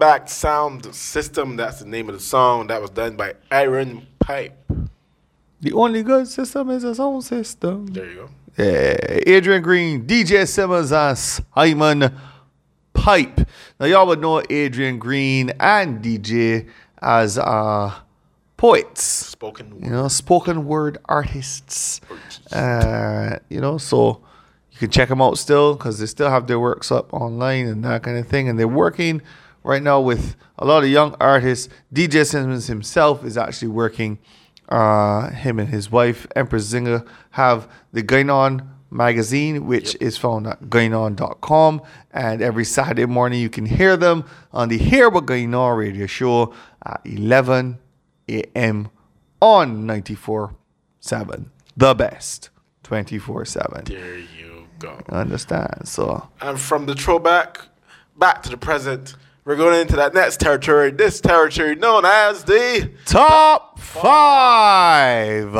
Throwback 0.00 0.30
sound 0.30 0.94
system. 0.94 1.56
That's 1.56 1.80
the 1.80 1.86
name 1.86 2.08
of 2.08 2.14
the 2.14 2.22
song. 2.22 2.68
That 2.68 2.80
was 2.80 2.88
done 2.88 3.16
by 3.16 3.34
Iron 3.50 4.06
Pipe. 4.18 4.56
The 5.60 5.74
only 5.74 6.02
good 6.02 6.26
system 6.26 6.70
is 6.70 6.84
a 6.84 6.94
sound 6.94 7.22
system. 7.22 7.86
There 7.88 8.10
you 8.10 8.14
go. 8.14 8.30
Yeah, 8.56 8.96
Adrian 9.26 9.62
Green, 9.62 10.06
DJ 10.06 10.48
Simmons, 10.48 10.90
and 10.90 11.18
Simon 11.18 12.16
Pipe. 12.94 13.40
Now, 13.78 13.86
y'all 13.86 14.06
would 14.06 14.22
know 14.22 14.42
Adrian 14.48 14.98
Green 14.98 15.52
and 15.60 16.02
DJ 16.02 16.70
as 17.02 17.36
uh, 17.36 17.94
poets. 18.56 19.04
Spoken 19.04 19.80
You 19.82 19.90
know, 19.90 20.08
spoken 20.08 20.64
word 20.64 20.96
artists. 21.04 22.00
Uh, 22.50 23.38
you 23.50 23.60
know, 23.60 23.76
so 23.76 24.22
you 24.72 24.78
can 24.78 24.90
check 24.90 25.10
them 25.10 25.20
out 25.20 25.36
still 25.36 25.74
because 25.74 25.98
they 25.98 26.06
still 26.06 26.30
have 26.30 26.46
their 26.46 26.58
works 26.58 26.90
up 26.90 27.12
online 27.12 27.66
and 27.66 27.84
that 27.84 28.02
kind 28.02 28.16
of 28.16 28.26
thing. 28.26 28.48
And 28.48 28.58
they're 28.58 28.66
working 28.66 29.20
right 29.62 29.82
now 29.82 30.00
with 30.00 30.36
a 30.58 30.64
lot 30.64 30.82
of 30.84 30.90
young 30.90 31.14
artists. 31.20 31.68
DJ 31.92 32.26
Simmons 32.26 32.66
himself 32.66 33.24
is 33.24 33.36
actually 33.36 33.68
working. 33.68 34.18
Uh, 34.68 35.30
him 35.30 35.58
and 35.58 35.68
his 35.68 35.90
wife, 35.90 36.26
Empress 36.36 36.72
Zinger, 36.72 37.06
have 37.30 37.68
the 37.92 38.02
Gainon 38.02 38.66
magazine, 38.90 39.66
which 39.66 39.96
is 40.00 40.16
found 40.16 40.46
at 40.46 40.60
gainon.com. 40.62 41.82
And 42.12 42.42
every 42.42 42.64
Saturday 42.64 43.06
morning, 43.06 43.40
you 43.40 43.50
can 43.50 43.66
hear 43.66 43.96
them 43.96 44.24
on 44.52 44.68
the 44.68 44.78
Hear 44.78 45.08
What 45.08 45.26
Gainon 45.26 45.76
radio 45.76 46.06
show 46.06 46.54
at 46.84 47.00
11 47.04 47.78
a.m. 48.28 48.90
on 49.40 49.86
94.7. 49.86 51.46
The 51.76 51.94
best 51.94 52.50
24 52.84 53.44
7. 53.44 53.84
There 53.84 54.18
you 54.18 54.66
go. 54.78 55.00
Understand? 55.08 55.82
So, 55.88 56.28
And 56.40 56.60
from 56.60 56.86
the 56.86 56.94
throwback 56.94 57.60
back 58.16 58.42
to 58.44 58.50
the 58.50 58.56
present, 58.56 59.16
we're 59.44 59.56
going 59.56 59.80
into 59.80 59.96
that 59.96 60.14
next 60.14 60.40
territory. 60.40 60.90
This 60.90 61.20
territory 61.20 61.74
known 61.74 62.04
as 62.04 62.44
the 62.44 62.90
top 63.06 63.78
five. 63.78 65.56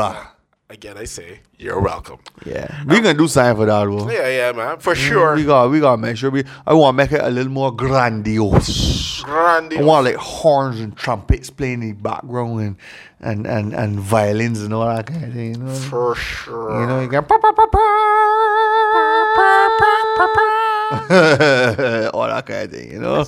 Again, 0.68 0.98
I 0.98 1.04
say 1.04 1.40
you're 1.58 1.80
welcome. 1.80 2.18
Yeah, 2.46 2.84
we're 2.86 3.02
gonna 3.02 3.14
do 3.14 3.26
something 3.26 3.56
for 3.56 3.66
that, 3.66 3.84
bro. 3.84 4.10
Yeah, 4.10 4.28
yeah, 4.28 4.52
man, 4.52 4.78
for 4.78 4.94
mm, 4.94 4.96
sure. 4.96 5.34
We 5.34 5.44
got, 5.44 5.70
we 5.70 5.80
got 5.80 5.92
to 5.92 5.96
make 5.96 6.16
sure 6.16 6.30
we. 6.30 6.44
I 6.66 6.74
want 6.74 6.94
to 6.94 6.96
make 6.96 7.12
it 7.12 7.22
a 7.22 7.30
little 7.30 7.50
more 7.50 7.74
grandiose. 7.74 9.22
Grandiose. 9.22 9.80
I 9.80 9.84
want 9.84 10.04
like 10.04 10.16
horns 10.16 10.78
and 10.78 10.96
trumpets 10.96 11.50
playing 11.50 11.82
in 11.82 11.88
the 11.88 11.92
background 11.92 12.60
and 12.60 12.76
and 13.20 13.46
and, 13.46 13.74
and 13.74 13.98
violins 13.98 14.62
and 14.62 14.72
all 14.72 14.86
that 14.86 15.06
kind 15.06 15.24
of 15.24 15.32
thing. 15.32 15.54
You 15.54 15.60
know? 15.60 15.74
For 15.74 16.14
sure. 16.14 16.80
You 16.80 16.86
know, 16.86 17.00
you 17.00 17.08
can 17.08 17.24
all 22.14 22.28
that 22.28 22.44
kind 22.46 22.64
of 22.64 22.70
thing. 22.70 22.92
You 22.92 23.00
know. 23.00 23.24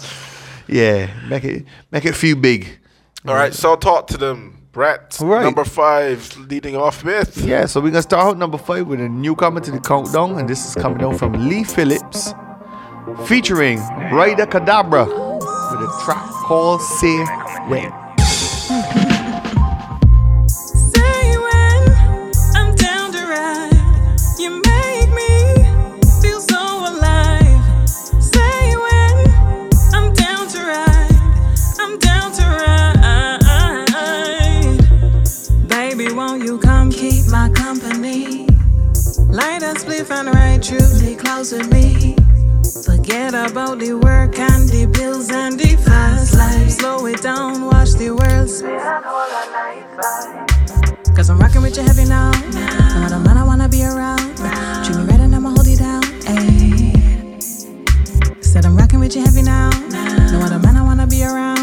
Yeah, 0.68 1.08
make 1.28 1.44
it 1.44 1.64
make 1.90 2.04
it 2.04 2.14
feel 2.14 2.36
big. 2.36 2.78
All 3.26 3.34
right, 3.34 3.52
so 3.54 3.76
talk 3.76 4.06
to 4.08 4.16
them. 4.18 4.58
Brett, 4.72 5.18
Right. 5.20 5.42
number 5.44 5.64
five, 5.64 6.34
leading 6.48 6.76
off 6.76 7.04
with. 7.04 7.36
Yeah, 7.44 7.66
so 7.66 7.78
we're 7.80 7.90
gonna 7.90 8.00
start 8.02 8.26
out 8.26 8.38
number 8.38 8.56
five 8.56 8.86
with 8.86 9.00
a 9.02 9.08
newcomer 9.08 9.60
to 9.60 9.70
the 9.70 9.78
countdown, 9.80 10.38
and 10.38 10.48
this 10.48 10.64
is 10.66 10.74
coming 10.82 11.02
out 11.04 11.18
from 11.18 11.34
Lee 11.48 11.62
Phillips, 11.62 12.32
featuring 13.26 13.78
Ryder 14.10 14.46
Cadabra 14.46 15.06
with 15.06 15.88
a 15.88 16.02
track 16.04 16.24
called 16.46 16.80
Say 16.80 17.18
When. 17.68 17.92
Light 40.02 40.10
a 40.10 40.14
spliff 40.14 40.18
and 40.18 40.34
ride 40.34 40.62
truly 40.62 41.14
close 41.14 41.52
with 41.52 41.70
me. 41.72 42.16
Forget 42.84 43.34
about 43.34 43.78
the 43.78 43.94
work 43.94 44.36
and 44.38 44.68
the 44.68 44.86
bills 44.86 45.30
and 45.30 45.58
the 45.58 45.76
fast 45.76 46.34
life. 46.34 46.70
Slow 46.70 47.06
it 47.06 47.22
down, 47.22 47.64
watch 47.64 47.92
the 47.92 48.10
world 48.10 48.50
spin. 48.50 48.80
Cause 51.14 51.30
I'm 51.30 51.38
rocking 51.38 51.62
with 51.62 51.76
you 51.76 51.82
heavy 51.84 52.04
now. 52.04 52.32
No 52.94 53.06
other 53.06 53.20
man 53.20 53.36
I 53.36 53.44
wanna 53.44 53.68
be 53.68 53.84
around. 53.84 54.36
Treat 54.84 54.96
me 54.96 55.04
right 55.04 55.20
and 55.20 55.36
I'ma 55.36 55.50
hold 55.50 55.66
you 55.66 55.76
down. 55.76 56.02
Ayy. 56.26 57.42
Said 58.42 58.66
I'm 58.66 58.76
rocking 58.76 58.98
with 58.98 59.14
you 59.14 59.22
heavy 59.22 59.42
now. 59.42 59.70
No 60.32 60.40
other 60.40 60.58
man 60.58 60.76
I 60.76 60.82
wanna 60.82 61.06
be 61.06 61.22
around. 61.22 61.61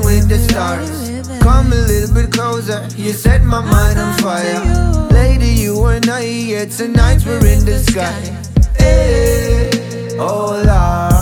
We're 0.00 0.06
with 0.06 0.28
the 0.28 0.38
stars. 0.38 1.40
Come 1.42 1.72
a 1.72 1.76
little 1.76 2.14
bit 2.14 2.32
closer, 2.32 2.86
you 2.96 3.12
set 3.12 3.42
my 3.42 3.60
mind 3.60 3.98
on 3.98 4.16
fire. 4.18 5.08
Lady, 5.10 5.48
you 5.48 5.84
and 5.86 6.08
I, 6.08 6.20
yeah, 6.20 6.64
tonight 6.66 7.24
we're 7.26 7.44
in 7.46 7.64
the 7.64 7.78
sky. 7.78 8.20
Hey, 8.78 9.70
oh 10.18 10.62
Lord. 10.66 11.19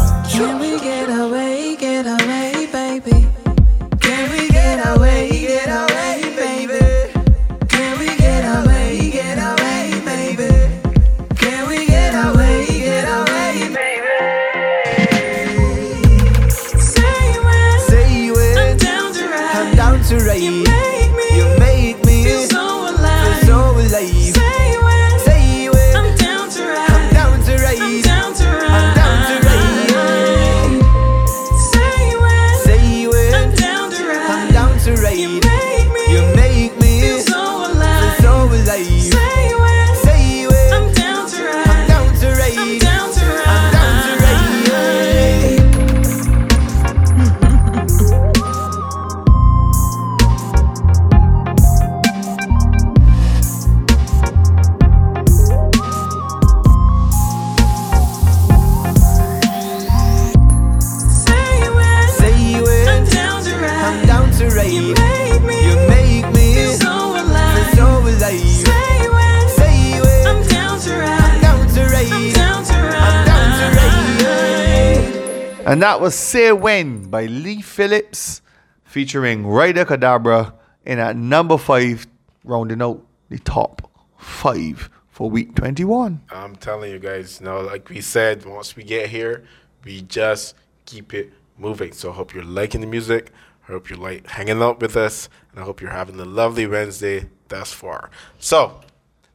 And 75.78 75.84
that 75.84 76.00
was 76.00 76.16
Say 76.16 76.50
When 76.50 77.08
by 77.08 77.26
Lee 77.26 77.62
Phillips, 77.62 78.42
featuring 78.82 79.46
Ryder 79.46 79.84
Cadabra 79.84 80.52
in 80.84 80.98
at 80.98 81.14
number 81.14 81.56
five, 81.56 82.04
rounding 82.42 82.82
out 82.82 83.06
the 83.28 83.38
top 83.38 83.88
five 84.16 84.90
for 85.06 85.30
week 85.30 85.54
21. 85.54 86.20
I'm 86.32 86.56
telling 86.56 86.90
you 86.90 86.98
guys, 86.98 87.38
you 87.38 87.46
know, 87.46 87.60
like 87.60 87.90
we 87.90 88.00
said, 88.00 88.44
once 88.44 88.74
we 88.74 88.82
get 88.82 89.08
here, 89.10 89.44
we 89.84 90.02
just 90.02 90.56
keep 90.84 91.14
it 91.14 91.32
moving. 91.56 91.92
So 91.92 92.10
I 92.10 92.14
hope 92.14 92.34
you're 92.34 92.42
liking 92.42 92.80
the 92.80 92.88
music. 92.88 93.30
I 93.68 93.70
hope 93.70 93.88
you're 93.88 94.00
like 94.00 94.26
hanging 94.26 94.60
out 94.60 94.80
with 94.80 94.96
us, 94.96 95.28
and 95.52 95.60
I 95.60 95.64
hope 95.64 95.80
you're 95.80 95.92
having 95.92 96.18
a 96.18 96.24
lovely 96.24 96.66
Wednesday 96.66 97.28
thus 97.46 97.72
far. 97.72 98.10
So 98.40 98.80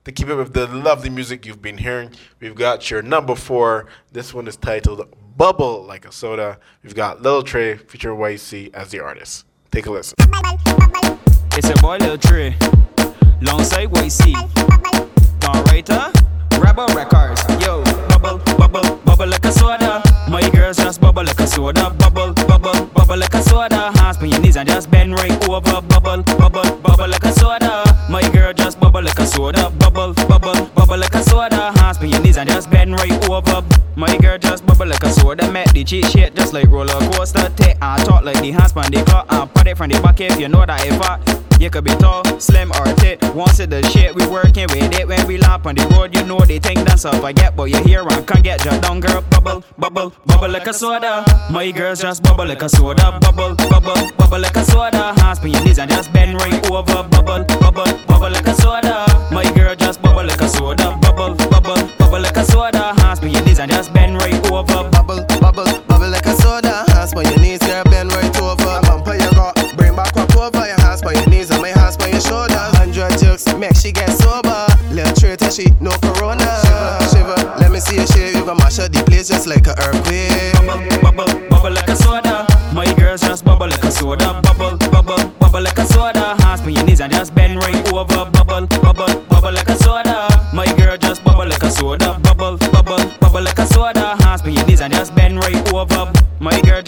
to 0.04 0.12
keep 0.12 0.28
it 0.28 0.36
with 0.36 0.52
the 0.52 0.68
lovely 0.68 1.10
music 1.10 1.46
you've 1.46 1.62
been 1.62 1.78
hearing, 1.78 2.12
we've 2.42 2.54
got 2.54 2.92
your 2.92 3.02
number 3.02 3.34
four. 3.34 3.86
This 4.12 4.34
one 4.34 4.50
is 4.50 4.58
titled 4.58 5.08
"Bubble 5.36 5.84
Like 5.84 6.06
a 6.06 6.12
Soda." 6.12 6.60
We've 6.84 6.96
got 6.96 7.22
Lil 7.22 7.44
Trey 7.44 7.78
featuring 7.78 8.18
YC 8.20 8.74
as 8.74 8.90
the 8.90 9.00
artist. 9.00 9.46
Take 9.72 9.86
a 9.86 9.92
listen. 9.92 10.16
It's 11.56 11.70
a 11.70 11.76
boy 11.82 11.98
Lil 11.98 12.18
Trey, 12.18 12.56
alongside 13.42 13.90
YC. 13.90 15.23
It 40.24 40.40
you 40.40 40.48
know 40.48 40.66
that 40.66 40.86
if 40.86 41.02
I. 41.02 41.20
You 41.60 41.70
could 41.70 41.86
be 41.86 41.96
tall, 41.96 42.24
slim, 42.40 42.72
or 42.72 42.88
thick. 43.00 43.22
Once 43.34 43.60
it 43.60 43.70
the 43.70 43.82
shit, 43.84 44.14
we 44.16 44.28
working 44.28 44.68
with 44.74 44.92
it. 45.00 45.08
When 45.08 45.26
we 45.28 45.38
lamp 45.38 45.66
on 45.66 45.76
the 45.76 45.88
road, 45.96 46.14
you 46.14 46.24
know 46.26 46.40
they 46.40 46.60
think 46.60 46.80
that's 46.80 47.06
up. 47.06 47.24
I 47.24 47.32
get, 47.32 47.56
but 47.56 47.66
you 47.66 47.82
hear 47.84 48.02
and 48.02 48.28
can't 48.28 48.44
get 48.44 48.60
just 48.62 48.82
down, 48.82 49.00
girl. 49.00 49.22
Bubble, 49.30 49.64
bubble, 49.78 50.12
bubble 50.26 50.50
like 50.50 50.68
a 50.68 50.74
soda. 50.74 51.24
My 51.50 51.72
girls 51.72 52.02
just 52.02 52.22
bubble 52.22 52.48
like 52.48 52.62
a 52.64 52.68
soda. 52.68 53.18
Bubble, 53.22 53.56
bubble, 53.56 54.12
bubble 54.18 54.40
like 54.40 54.58
a 54.58 54.66
soda. 54.66 55.14
Hands 55.22 55.40
on 55.40 55.52
your 55.52 55.64
knees 55.64 55.80
and 55.80 55.90
just 55.90 56.12
bend 56.12 56.36
right 56.36 56.70
over. 56.70 57.04
Bubble, 57.08 57.46
bubble, 57.62 57.98
bubble 58.08 58.32
like 58.32 58.48
a 58.48 58.56
soda. 58.56 59.06
My 59.32 59.50
girl 59.54 59.76
just 59.76 60.02
bubble 60.02 60.26
like 60.26 60.42
a 60.42 60.50
soda. 60.50 60.98
Bubble, 61.02 61.36
bubble, 61.50 61.88
bubble 61.98 62.20
like 62.20 62.36
a 62.36 62.44
soda. 62.44 63.03
mash 78.78 78.86
up 78.86 78.92
the 78.92 79.04
place 79.04 79.28
just 79.28 79.48
like 79.48 79.68
a 79.68 79.74
earthquake. 79.82 80.54
Bubble, 80.66 81.02
bubble, 81.02 81.50
bubble 81.50 81.72
like 81.72 81.88
a 81.88 81.96
soda. 81.96 82.46
My 82.74 82.92
girls 82.96 83.22
just 83.22 83.46
bubble 83.46 83.68
like 83.68 83.84
a 83.84 83.92
soda. 83.92 84.42
Bubble, 84.42 84.78
bubble, 84.92 85.30
bubble 85.40 85.62
like 85.62 85.78
a 85.78 85.86
soda. 85.86 86.36
Hands 86.42 86.66
me 86.66 86.74
your 86.74 86.86
knees 86.86 87.02
and 87.02 87.12
just 87.12 87.36
bend 87.36 87.58
right 87.58 87.94
over. 87.94 88.26
Bubble, 88.32 88.68
bubble, 88.68 89.22
bubble 89.30 89.52
like 89.52 89.70
a 89.70 89.76
soda. 89.76 90.28
My 90.54 90.66
girl 90.78 90.98
just 90.98 91.24
bubble 91.24 91.48
like 91.48 91.64
a 91.64 91.70
soda. 91.70 92.20
Bubble, 92.24 92.58
bubble, 92.72 93.04
bubble 93.20 93.42
like 93.42 93.60
a 93.60 93.66
soda. 93.68 94.16
Hands 94.24 94.44
me 94.44 94.54
your 94.54 94.66
knees 94.66 94.82
and 94.82 94.94
just 94.94 95.14
bend 95.16 95.38
right 95.40 95.74
over. 95.74 96.12
My 96.40 96.60
girl 96.62 96.82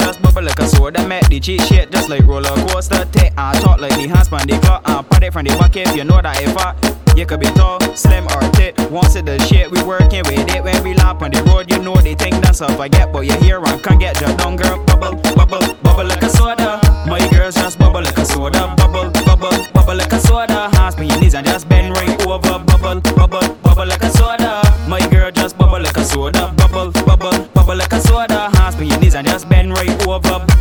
cheat 1.45 1.61
shit 1.61 1.91
just 1.91 2.09
like 2.09 2.25
roller 2.25 2.49
coaster. 2.69 3.05
Take 3.11 3.31
and 3.37 3.61
talk 3.61 3.79
like 3.79 3.93
the 3.95 4.07
hands 4.07 4.33
on 4.33 4.47
the 4.47 4.57
clock 4.63 4.81
uh, 4.89 4.97
and 4.97 5.09
pat 5.09 5.23
it 5.23 5.31
from 5.31 5.45
the 5.45 5.53
back 5.61 5.75
if 5.77 5.95
you 5.95 6.03
know 6.03 6.19
that 6.19 6.41
if 6.41 6.57
I. 6.57 6.73
You 7.15 7.25
could 7.25 7.39
be 7.39 7.45
tall, 7.53 7.79
slim 7.95 8.25
or 8.25 8.41
thick. 8.57 8.73
Once 8.89 9.15
it 9.15 9.25
the 9.25 9.37
shit, 9.45 9.69
we 9.69 9.81
working 9.83 10.23
with 10.25 10.49
it. 10.49 10.63
When 10.63 10.83
we 10.83 10.95
lamp 10.95 11.21
on 11.21 11.29
the 11.31 11.43
road, 11.43 11.69
you 11.69 11.77
know 11.79 11.95
the 11.95 12.15
thing 12.15 12.41
that's 12.41 12.61
up. 12.61 12.79
I 12.79 12.87
get, 12.87 13.13
but 13.13 13.27
you 13.27 13.33
hear 13.45 13.63
and 13.63 13.81
can't 13.83 13.99
get 13.99 14.19
your 14.19 14.35
down, 14.35 14.55
girl. 14.55 14.83
Bubble, 14.85 15.15
bubble, 15.35 15.73
bubble 15.83 16.05
like 16.05 16.23
a 16.23 16.29
soda. 16.29 16.81
My 17.07 17.21
girls 17.29 17.53
just 17.53 17.77
bubble 17.77 18.01
like 18.01 18.17
a 18.17 18.25
soda. 18.25 18.73
Bubble, 18.75 19.11
bubble, 19.23 19.53
bubble 19.71 19.95
like 19.95 20.11
a 20.11 20.19
soda. 20.19 20.75
Hands 20.75 20.95
on 20.95 21.07
your 21.07 21.19
knees 21.21 21.35
and 21.35 21.45
just 21.45 21.69
bend 21.69 21.93
right 21.93 22.25
over. 22.25 22.57
Bubble, 22.57 23.01
bubble, 23.15 23.53
bubble 23.61 23.85
like 23.85 24.01
a 24.01 24.09
soda. 24.09 24.63
My 24.89 24.99
girl 25.09 25.29
just 25.29 25.57
bubble 25.59 25.79
like 25.79 25.95
a 25.95 26.03
soda. 26.03 26.51
Bubble, 26.57 26.91
bubble, 27.05 27.45
bubble 27.53 27.75
like 27.75 27.93
a 27.93 28.01
soda. 28.01 28.49
Hands 28.57 28.75
on 28.75 28.87
your 28.87 28.99
knees 28.99 29.13
and 29.13 29.27
just 29.27 29.47
bend 29.47 29.71
right 29.71 30.07
over. 30.07 30.54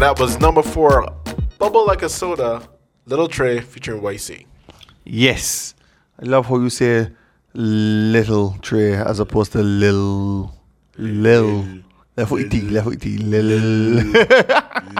And 0.00 0.06
that 0.06 0.18
was 0.18 0.40
number 0.40 0.62
four, 0.62 1.06
Bubble 1.58 1.86
Like 1.86 2.00
a 2.00 2.08
Soda, 2.08 2.66
Little 3.04 3.28
Trey 3.28 3.60
featuring 3.60 4.00
YC. 4.00 4.46
Yes. 5.04 5.74
I 6.18 6.24
love 6.24 6.46
how 6.46 6.56
you 6.56 6.70
say 6.70 7.08
little 7.52 8.56
tray 8.62 8.94
as 8.94 9.20
opposed 9.20 9.52
to 9.52 9.58
lil. 9.62 10.54
Lil. 10.96 11.66
Left 12.16 12.30
with 12.30 12.50
T, 12.50 12.62
left 12.62 12.86
with 12.86 13.02
T, 13.02 13.18
lil. 13.18 13.44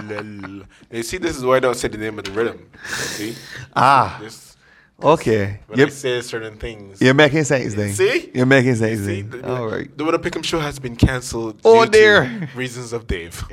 Lil. 0.05 0.65
You 0.91 1.01
see, 1.01 1.17
this 1.17 1.35
is 1.35 1.43
why 1.43 1.55
I 1.55 1.59
don't 1.61 1.75
say 1.75 1.87
the 1.87 1.97
name 1.97 2.19
of 2.19 2.25
the 2.25 2.31
rhythm. 2.33 2.69
See? 2.85 3.35
Ah. 3.75 4.19
This- 4.21 4.55
Okay. 5.01 5.61
When 5.65 5.79
Yep. 5.79 5.87
I 5.87 5.91
say 5.91 6.21
certain 6.21 6.57
things. 6.59 7.01
You're 7.01 7.15
making 7.15 7.43
sense 7.45 7.73
then. 7.73 7.91
See? 7.91 8.29
You're 8.35 8.45
making 8.45 8.75
sense 8.75 8.99
See? 8.99 9.23
then. 9.23 9.41
The, 9.41 9.51
All 9.51 9.65
right. 9.67 9.97
the 9.97 10.05
What 10.05 10.21
Pick'em 10.21 10.43
show 10.43 10.59
has 10.59 10.77
been 10.77 10.95
cancelled. 10.95 11.59
Oh, 11.65 11.85
due 11.85 11.91
to 11.91 11.91
dear. 11.91 12.49
Reasons 12.53 12.93
of 12.93 13.07
Dave. 13.07 13.43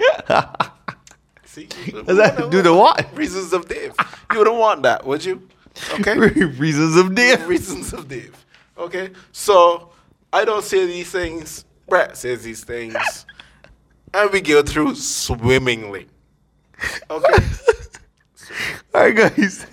See? 1.59 1.93
That 1.93 2.51
do 2.51 2.62
the 2.62 2.72
what? 2.72 3.06
Reasons 3.14 3.52
of 3.52 3.68
Dave. 3.68 3.94
You 4.32 4.39
wouldn't 4.39 4.56
want 4.56 4.82
that, 4.82 5.05
would 5.05 5.24
you? 5.24 5.48
Okay. 5.94 6.18
Reasons 6.18 6.97
of 6.97 7.14
Dave. 7.14 7.47
Reasons 7.47 7.93
of 7.93 8.09
Dave. 8.09 8.44
Okay. 8.76 9.10
So 9.32 9.90
I 10.32 10.44
don't 10.44 10.64
say 10.64 10.86
these 10.86 11.10
things. 11.10 11.64
Brett 11.89 12.16
says 12.16 12.43
these 12.43 12.62
things, 12.64 13.26
and 14.12 14.30
we 14.30 14.40
go 14.43 14.62
through 14.62 14.94
swimmingly. 14.94 16.06
Okay. 17.10 17.44
All 18.94 19.01
right, 19.02 19.16
guys. 19.16 19.66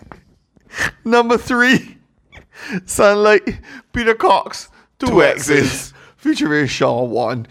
Number 1.04 1.38
three, 1.38 1.98
Sunlight, 2.86 3.60
Peter 3.92 4.16
Cox, 4.16 4.70
two, 4.98 5.08
Two 5.08 5.24
X's, 5.24 5.50
X's. 5.50 5.94
featuring 6.16 6.68
Shaw 6.68 7.04
one. 7.04 7.48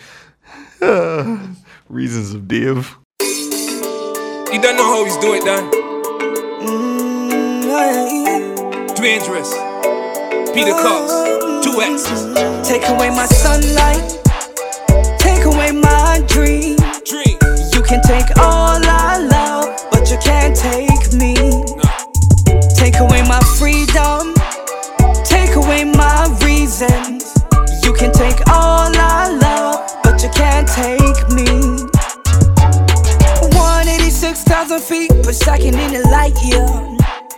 Uh, 0.81 1.47
reasons 1.91 2.33
of 2.33 2.49
Dave. 2.49 2.97
He 4.55 4.61
don't 4.61 4.77
know 4.77 4.85
how 4.85 5.05
he's 5.05 5.17
do 5.17 5.35
it, 5.35 5.45
Dan. 5.45 5.69
Mm, 6.63 7.65
oh, 7.67 8.95
dangerous. 8.95 9.51
Peter 10.55 10.71
Cox, 10.71 11.11
two 11.67 11.83
X's. 11.83 12.33
Take 12.63 12.89
away 12.89 13.11
my 13.11 13.27
sunlight, 13.27 14.23
take 15.19 15.45
away 15.45 15.73
my 15.73 16.23
dream. 16.29 16.77
Dream. 17.03 17.37
You 17.75 17.83
can 17.83 18.01
take 18.03 18.31
all 18.39 18.79
I 18.79 19.19
love, 19.19 19.89
but 19.91 20.09
you 20.09 20.19
can't 20.19 20.55
take 20.55 21.13
me. 21.19 21.35
Take 22.77 23.01
away 23.01 23.27
my 23.27 23.43
freedom, 23.59 24.35
take 25.25 25.57
away 25.57 25.83
my 25.83 26.31
reasons. 26.47 27.35
You 27.83 27.93
can 27.93 28.13
take 28.13 28.39
all 28.49 28.64
in 35.73 36.03
light. 36.11 36.35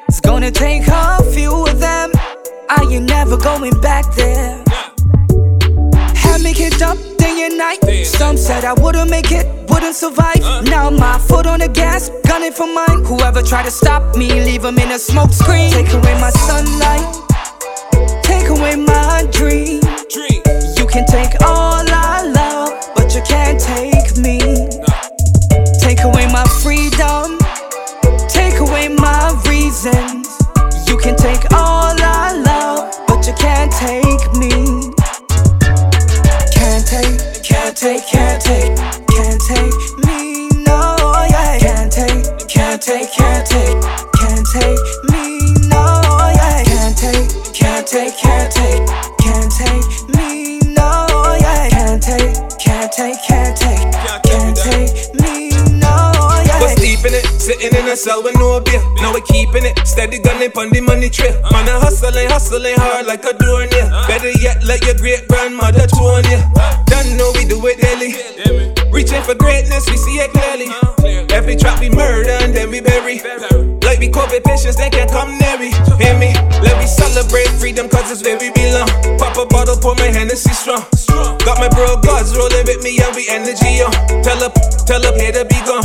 It's 0.08 0.20
gonna 0.20 0.50
take 0.50 0.82
a 0.88 1.22
few 1.32 1.66
of 1.66 1.78
them. 1.78 2.10
Are 2.70 2.84
you 2.84 3.00
never 3.00 3.36
going 3.36 3.78
back 3.80 4.04
there? 4.14 4.62
Had 6.14 6.40
me 6.42 6.52
kicked 6.52 6.82
up 6.82 6.98
day 7.18 7.46
and 7.46 7.56
night. 7.56 7.78
Some 8.04 8.36
said 8.36 8.64
I 8.64 8.72
wouldn't 8.74 9.10
make 9.10 9.30
it, 9.30 9.46
wouldn't 9.70 9.94
survive. 9.94 10.40
Now 10.64 10.90
my 10.90 11.18
foot 11.18 11.46
on 11.46 11.60
the 11.60 11.68
gas, 11.68 12.10
gunning 12.26 12.52
for 12.52 12.66
mine. 12.66 13.04
Whoever 13.04 13.42
tried 13.42 13.64
to 13.64 13.70
stop 13.70 14.16
me, 14.16 14.28
leave 14.32 14.62
them 14.62 14.78
in 14.78 14.90
a 14.90 14.98
smoke 14.98 15.32
screen. 15.32 15.70
Take 15.70 15.92
away 15.92 16.14
my 16.20 16.30
sunlight, 16.30 17.06
take 18.22 18.48
away 18.48 18.74
my 18.76 19.26
dream. 19.30 19.80
You 20.78 20.86
can 20.86 21.06
take 21.06 21.40
all 21.42 21.84
I 21.86 22.22
love, 22.34 22.92
but 22.96 23.14
you 23.14 23.22
can't 23.22 23.60
take 23.60 24.16
me. 24.16 24.40
Take 25.78 26.02
away 26.02 26.26
my 26.32 26.44
freedom, 26.62 27.38
reasons. 29.76 30.38
You 30.88 30.96
can 30.96 31.16
take 31.16 31.52
all 31.52 31.94
I 31.98 32.32
love, 32.32 32.94
but 33.06 33.26
you 33.26 33.34
can't 33.34 33.70
take 33.72 34.32
me. 34.40 34.90
Can't 36.56 36.86
take, 36.86 37.44
can't 37.44 37.76
take, 37.76 38.06
can't 38.06 38.40
take, 38.40 38.76
can't 39.12 39.40
take 39.42 39.76
me, 40.06 40.48
no, 40.64 40.96
yeah. 41.28 41.58
Can't 41.58 41.92
take, 41.92 42.48
can't 42.48 42.80
take, 42.80 43.10
can't 43.12 43.46
take, 43.46 43.82
can't 44.16 44.46
take 44.54 44.80
me, 45.12 45.52
no, 45.68 46.00
yeah. 46.34 46.62
Can't 46.64 46.96
take, 46.96 47.28
can't 47.52 47.86
take, 47.86 48.16
can't 48.16 48.52
take, 48.52 48.86
can't 49.20 49.52
take 49.52 50.16
me, 50.16 50.58
no, 50.74 51.36
yeah. 51.40 51.68
Can't 51.68 52.02
take, 52.02 52.34
can't 52.58 52.92
take, 52.92 53.22
can't 53.28 53.56
take, 53.56 53.92
can't 54.24 54.56
take 54.56 54.85
in 57.06 57.14
it, 57.14 57.26
sitting 57.40 57.72
in 57.78 57.86
a 57.88 57.96
cell 57.96 58.22
with 58.22 58.34
no 58.34 58.60
bill. 58.60 58.82
Now 58.96 59.14
we 59.14 59.20
keeping 59.22 59.64
it, 59.64 59.78
steady 59.86 60.18
gunning 60.18 60.50
on 60.56 60.70
the 60.70 60.80
money 60.80 61.08
trail. 61.08 61.34
Man, 61.52 61.68
I 61.68 61.78
hustling, 61.78 62.28
hustling 62.28 62.74
hard 62.76 63.06
like 63.06 63.24
a 63.24 63.32
doornail. 63.32 63.88
Better 64.06 64.30
yet, 64.30 64.64
let 64.64 64.84
your 64.84 64.94
great 64.94 65.28
grandmother 65.28 65.86
tune 65.86 66.26
ya. 66.30 66.42
Don't 66.86 67.16
know 67.16 67.32
we 67.34 67.44
do 67.46 67.60
it 67.66 67.80
daily. 67.80 68.75
Reaching 68.96 69.20
for 69.28 69.34
greatness, 69.36 69.84
we 69.90 69.96
see 70.00 70.16
it 70.24 70.32
clearly. 70.32 70.72
Every 71.28 71.54
trap 71.54 71.80
we 71.80 71.90
murder 71.90 72.32
and 72.40 72.56
then 72.56 72.70
we 72.70 72.80
bury. 72.80 73.20
Like 73.84 74.00
we 74.00 74.08
COVID 74.08 74.40
patients, 74.42 74.76
they 74.80 74.88
can't 74.88 75.10
come 75.12 75.36
near 75.36 75.58
me. 75.60 75.68
Hear 76.00 76.16
me? 76.16 76.32
Let 76.64 76.80
me 76.80 76.88
celebrate 76.88 77.52
freedom, 77.60 77.88
cause 77.92 78.08
it's 78.10 78.24
where 78.24 78.40
we 78.40 78.48
belong. 78.56 78.88
Pop 79.20 79.36
a 79.36 79.44
bottle, 79.44 79.76
pour 79.76 79.94
my 80.00 80.08
Hennessy 80.08 80.48
strong. 80.56 80.80
Got 81.44 81.60
my 81.60 81.68
bro 81.68 82.00
gods 82.00 82.32
rolling 82.32 82.64
with 82.64 82.80
me, 82.82 82.96
and 83.04 83.12
we 83.14 83.28
energy 83.28 83.84
on. 83.84 83.92
Tell 84.24 84.40
up, 84.40 84.56
tell 84.88 85.04
up, 85.04 85.14
here 85.20 85.32
to 85.32 85.44
be 85.44 85.60
gone. 85.68 85.84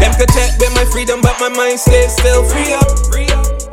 Them 0.00 0.12
could 0.16 0.32
check 0.32 0.56
with 0.56 0.72
my 0.72 0.88
freedom, 0.88 1.20
but 1.20 1.36
my 1.38 1.52
mind 1.52 1.78
stays 1.78 2.16
still 2.16 2.42
free 2.48 2.72
up. 2.72 2.88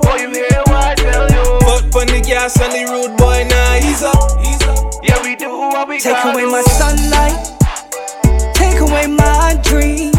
Boy, 0.03 0.19
you 0.19 0.29
hear 0.35 0.59
what 0.67 0.83
I 0.83 0.95
tell 0.99 1.31
you? 1.31 1.43
Foot 1.63 1.95
on 1.95 2.07
the 2.11 2.19
gas 2.19 2.59
on 2.59 2.75
the 2.75 2.83
road, 2.91 3.15
boy, 3.15 3.47
now 3.47 3.79
he's 3.79 4.03
up. 4.03 4.19
Yeah, 5.01 5.15
we 5.23 5.35
do 5.35 5.47
what 5.47 5.87
we 5.87 5.99
Take 5.99 6.13
gotta 6.13 6.31
away 6.35 6.43
do. 6.43 6.51
my 6.51 6.61
sunlight, 6.63 7.52
take 8.73 8.89
away 8.89 9.07
my 9.07 9.59
dream. 9.63 10.11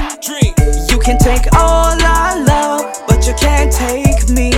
You 0.91 0.99
can 0.99 1.19
take 1.19 1.47
all 1.55 1.97
I 1.99 2.43
love, 2.47 2.95
but 3.09 3.27
you 3.27 3.35
can't 3.35 3.73
take 3.73 4.29
me. 4.31 4.51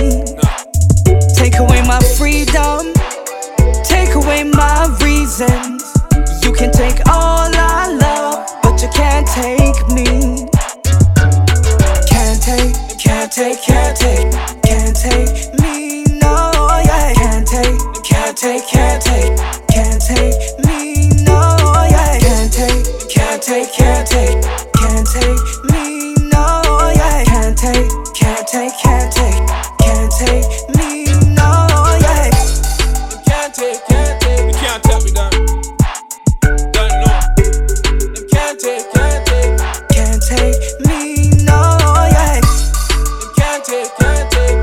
Take 1.33 1.57
away 1.57 1.81
my 1.87 1.99
freedom, 2.17 2.93
take 3.83 4.13
away 4.15 4.43
my 4.43 4.85
reasons. 5.01 5.81
You 6.43 6.53
can 6.53 6.71
take 6.71 6.99
all 7.07 7.49
I 7.53 7.87
love, 7.99 8.47
but 8.61 8.81
you 8.81 8.89
can't 8.89 9.27
take 9.27 9.79
me. 9.89 10.45
Can't 12.07 12.41
take, 12.41 12.73
can't 12.99 13.31
take, 13.31 13.61
can't 13.63 13.97
take, 13.97 14.31
can't 14.63 14.95
take 14.95 15.53
me, 15.61 16.03
no, 16.21 16.51
yeah. 16.85 17.13
Can't 17.15 17.47
take, 17.47 17.79
can't 18.03 18.37
take, 18.37 18.67
can't 18.67 19.01
take, 19.01 19.37
can't 19.69 20.01
take 20.01 20.37
me, 20.65 21.09
no, 21.23 21.57
yeah. 21.89 22.19
Can't 22.19 22.53
take, 22.53 22.85
can't 23.09 23.41
take, 23.41 23.43
can't 23.43 23.43
take, 23.43 23.73
can't 23.73 23.76
take 25.19 25.39
me, 25.71 26.13
no, 26.31 26.45
yeah. 26.95 27.23
Can't 27.25 27.57
take, 27.57 27.89
can't 28.13 28.47
take, 28.47 28.73
can't 28.83 29.11
take, 29.11 29.47
can't 29.79 30.11
take 30.11 30.45
me, 30.75 31.05
no, 31.33 31.49
yeah. 32.05 32.29
Can't 33.25 33.53
take, 33.53 33.79
can't 33.87 34.21
take, 34.21 34.45
you 34.47 34.53
can't 34.53 34.83
tell 34.83 35.01
me 35.01 35.11
that. 35.11 35.31
Don't 36.73 36.93
know. 37.01 37.19
Them 38.13 38.25
can't 38.31 38.59
take, 38.59 38.85
can't 38.93 39.25
take, 39.27 39.57
Can't 39.95 40.21
take 40.21 40.59
me, 40.85 40.99
no, 41.45 41.59
yeah. 42.13 42.41
them 42.41 43.29
can't 43.35 43.63
take, 43.65 43.89
can't 43.97 44.31
take. 44.31 44.61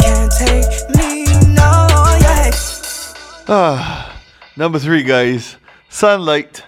Can't 0.00 0.32
take 0.38 0.70
me, 0.96 1.24
no, 1.54 1.70
yeah. 2.20 2.50
Ah, 3.48 4.05
number 4.56 4.78
three, 4.78 5.02
guys. 5.02 5.56
Sunlight, 5.88 6.64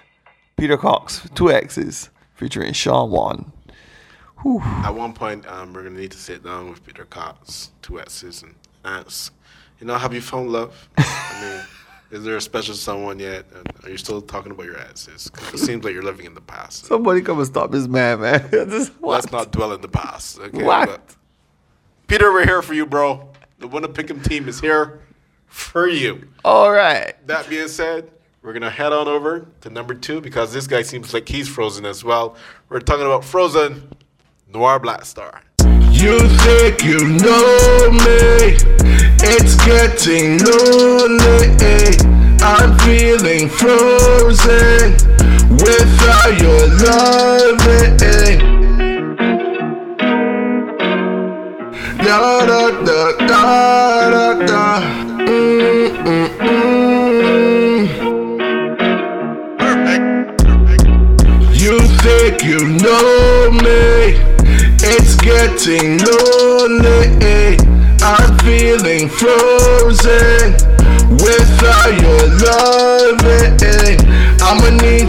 Peter 0.57 0.77
Cox, 0.77 1.29
two 1.35 1.51
X's, 1.51 2.11
featuring 2.35 2.73
Sean 2.73 3.11
Wan. 3.11 3.53
At 4.85 4.91
one 4.95 5.13
point, 5.13 5.47
um, 5.49 5.73
we're 5.73 5.83
gonna 5.83 5.99
need 5.99 6.13
to 6.13 6.19
sit 6.19 6.45
down 6.45 6.71
with 6.71 6.85
Peter 6.87 7.05
Cox, 7.05 7.73
two 7.83 8.01
S's, 8.01 8.43
and 8.43 8.55
ask, 8.85 9.35
you 9.81 9.87
know, 9.87 9.97
have 9.99 10.15
you 10.15 10.21
found 10.21 10.51
love? 10.51 10.89
I 10.97 11.41
mean, 11.43 11.67
is 12.21 12.25
there 12.25 12.37
a 12.37 12.41
special 12.41 12.75
someone 12.75 13.19
yet? 13.19 13.47
And 13.55 13.67
are 13.85 13.91
you 13.91 13.97
still 13.99 14.23
talking 14.23 14.53
about 14.53 14.67
your 14.67 14.79
exes? 14.79 15.31
it 15.53 15.59
seems 15.59 15.85
like 15.85 15.93
you're 15.93 16.05
living 16.05 16.27
in 16.27 16.35
the 16.35 16.41
past. 16.41 16.87
Somebody 16.87 17.21
come 17.21 17.39
and 17.39 17.47
stop 17.47 17.73
this 17.73 17.89
man, 17.89 18.21
man. 18.21 18.49
This- 18.51 18.93
Let's 19.01 19.31
not 19.33 19.51
dwell 19.51 19.73
in 19.73 19.81
the 19.81 19.89
past. 19.89 20.39
Okay? 20.39 20.63
What? 20.63 20.87
But 20.89 21.17
Peter, 22.07 22.33
we're 22.33 22.47
here 22.47 22.63
for 22.63 22.75
you, 22.75 22.87
bro. 22.87 23.29
The 23.59 23.69
Wunna 23.69 23.89
Pick'em 23.89 24.23
team 24.25 24.49
is 24.49 24.61
here 24.61 25.01
for 25.49 25.89
you. 25.89 26.29
All 26.45 26.71
right. 26.71 27.15
That 27.27 27.49
being 27.49 27.69
said, 27.69 28.11
we're 28.43 28.53
gonna 28.53 28.71
head 28.71 28.93
on 28.93 29.09
over 29.09 29.47
to 29.63 29.71
number 29.71 29.95
two 29.95 30.21
because 30.21 30.53
this 30.53 30.67
guy 30.67 30.83
seems 30.83 31.13
like 31.13 31.29
he's 31.29 31.49
frozen 31.49 31.85
as 31.85 32.05
well. 32.05 32.37
We're 32.69 32.81
talking 32.81 33.07
about 33.07 33.25
Frozen 33.25 33.89
Noir 34.53 34.79
Black 34.79 35.05
Star. 35.05 35.43
You 35.91 36.21
think 36.21 36.85
you 36.85 37.01
know 37.01 37.91
me? 37.91 38.57
It's 39.21 39.57
getting 39.67 40.39
lonely. 40.39 41.97
I'm 42.41 42.79
feeling 42.79 43.49
frozen 43.49 44.78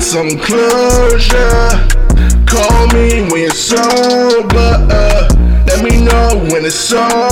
some 0.10 0.40
closure. 0.40 1.70
Call 2.48 2.88
me 2.88 3.30
when 3.30 3.42
you're 3.42 3.52
sober. 3.52 4.88
Uh, 4.90 5.30
let 5.68 5.84
me 5.84 6.04
know 6.04 6.48
when 6.50 6.66
it's 6.66 6.92
over. 6.92 7.29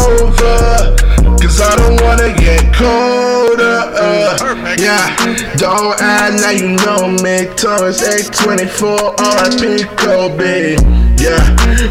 Don't 5.68 6.00
act 6.00 6.42
now 6.42 6.52
you 6.52 6.76
know 6.86 7.12
me. 7.24 7.48
Taurus 7.56 8.02
824 8.02 9.20
RIP 9.20 9.84
Kobe. 10.00 10.78
Yeah, 11.20 11.44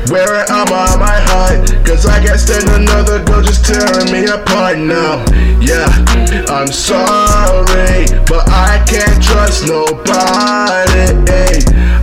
wearing 0.08 0.48
armor 0.48 0.86
on 0.88 0.98
my 1.00 1.18
heart. 1.28 1.68
Cause 1.84 2.06
I 2.06 2.24
can't 2.24 2.40
stand 2.40 2.68
another 2.70 3.22
girl 3.24 3.42
just 3.42 3.64
tearing 3.66 4.10
me 4.12 4.24
apart 4.24 4.78
now. 4.78 5.24
Yeah, 5.60 5.88
I'm 6.48 6.72
sorry, 6.72 8.06
but 8.24 8.48
I 8.48 8.82
can't 8.88 9.22
trust 9.22 9.66
nobody. 9.66 11.12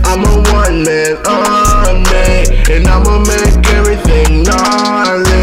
I'm 0.04 0.22
a 0.22 0.34
one 0.52 0.84
man 0.84 1.16
army, 1.26 2.44
and 2.70 2.86
I'ma 2.86 3.18
make 3.24 3.66
everything 3.74 4.42
gnarly. 4.44 5.34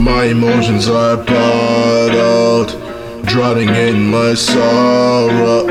My 0.00 0.24
emotions 0.24 0.88
are 0.88 1.16
bottled, 1.16 2.70
drowning 3.26 3.68
in 3.68 4.08
my 4.10 4.34
sorrow. 4.34 5.66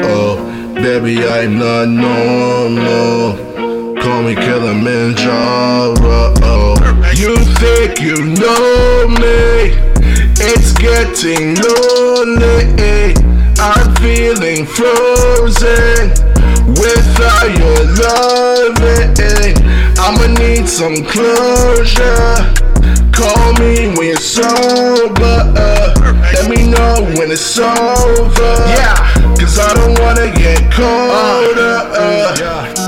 Baby, 0.75 1.25
I'm 1.25 1.57
not 1.57 1.87
normal. 1.87 3.37
Call 4.01 4.23
me 4.23 4.35
Kilimanjaro. 4.35 5.95
You 7.15 7.35
think 7.55 8.01
you 8.01 8.17
know 8.17 9.07
me? 9.07 9.73
It's 10.37 10.73
getting 10.73 11.55
lonely. 11.55 13.15
I'm 13.57 13.95
feeling 13.95 14.65
frozen 14.65 16.09
without 16.75 17.49
your 17.57 17.81
loving. 18.03 19.55
I'ma 19.97 20.27
need 20.39 20.67
some 20.67 21.03
closure. 21.05 22.35
Call 23.13 23.53
me 23.53 23.95
when 23.95 24.07
you're 24.07 24.17
sober. 24.17 25.74
Let 26.03 26.49
me 26.49 26.67
know 26.69 27.03
when 27.17 27.31
it's 27.31 27.57
over. 27.57 28.53
Yeah, 28.67 29.13
cause 29.39 29.57
I 29.59 29.73
don't 29.73 29.97
wanna 29.99 30.31
get 30.35 30.71
colder. 30.71 31.89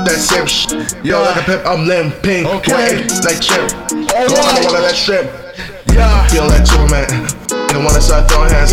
That's 0.04 0.32
it. 0.32 0.48
sh- 0.48 0.68
Yo, 1.04 1.20
like 1.22 1.36
a 1.36 1.42
pimp, 1.44 1.66
I'm 1.66 1.86
limping. 1.86 2.46
Okay. 2.46 3.06
Like 3.24 3.40
chip. 3.40 3.68
Go 3.90 4.34
on 4.36 4.64
all 4.64 4.76
of 4.76 4.82
that 4.82 4.94
shrimp. 4.96 5.30
Yeah. 5.92 6.26
Feel 6.28 6.46
like 6.46 6.64
two 6.64 6.86
man. 7.68 7.76
And 7.76 7.84
wanna 7.84 8.00
start 8.00 8.28
throwing 8.30 8.50
hands. 8.50 8.70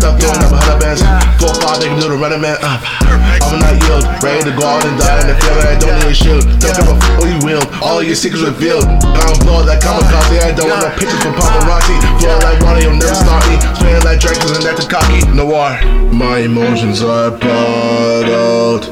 Stop 0.00 0.20
throwing 0.20 0.40
up 0.40 0.52
a 0.52 0.56
hundred 0.56 0.80
bands. 0.80 1.02
Four, 1.40 1.54
five, 1.60 1.80
they 1.80 1.88
can 1.88 2.00
do 2.00 2.08
the 2.08 2.16
running 2.16 2.40
man. 2.40 2.56
Uh, 2.60 2.80
I'm 2.80 3.58
not 3.60 3.76
yield. 3.84 4.04
Ready 4.22 4.44
to 4.48 4.56
go 4.56 4.64
out 4.64 4.84
and 4.84 4.96
die 4.98 5.20
in 5.20 5.28
the 5.28 5.36
field. 5.36 5.60
I 5.64 5.76
don't 5.76 5.96
need 6.00 6.10
a 6.10 6.14
shield. 6.14 6.44
Don't 6.60 6.72
give 6.72 6.88
a 6.88 6.96
f- 6.96 7.20
who 7.20 7.24
you 7.28 7.40
will. 7.44 7.64
All 7.82 8.02
your 8.02 8.14
secrets 8.16 8.44
revealed. 8.44 8.84
And 8.84 9.04
I'm 9.04 9.38
blow 9.44 9.64
like 9.64 9.80
kamikaze. 9.80 10.40
I 10.40 10.52
don't 10.56 10.68
want 10.68 10.82
no 10.82 10.90
pictures 10.96 11.20
from 11.20 11.34
paparazzi. 11.36 11.96
Flow 12.20 12.38
like 12.40 12.60
water, 12.64 12.80
you'll 12.80 12.96
never 12.96 13.14
start 13.14 13.44
me. 13.48 13.56
Spinning 13.76 14.04
like 14.04 14.20
Dracula 14.20 14.56
and 14.56 14.64
that's 14.64 14.84
a 14.84 14.88
cocky. 14.88 15.20
Noir. 15.34 15.76
My 16.12 16.38
emotions 16.38 17.02
are 17.02 17.30
bottled. 17.30 18.88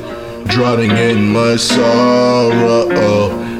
Drowning 0.48 0.92
in 0.92 1.32
my 1.32 1.56
sorrow. 1.56 2.88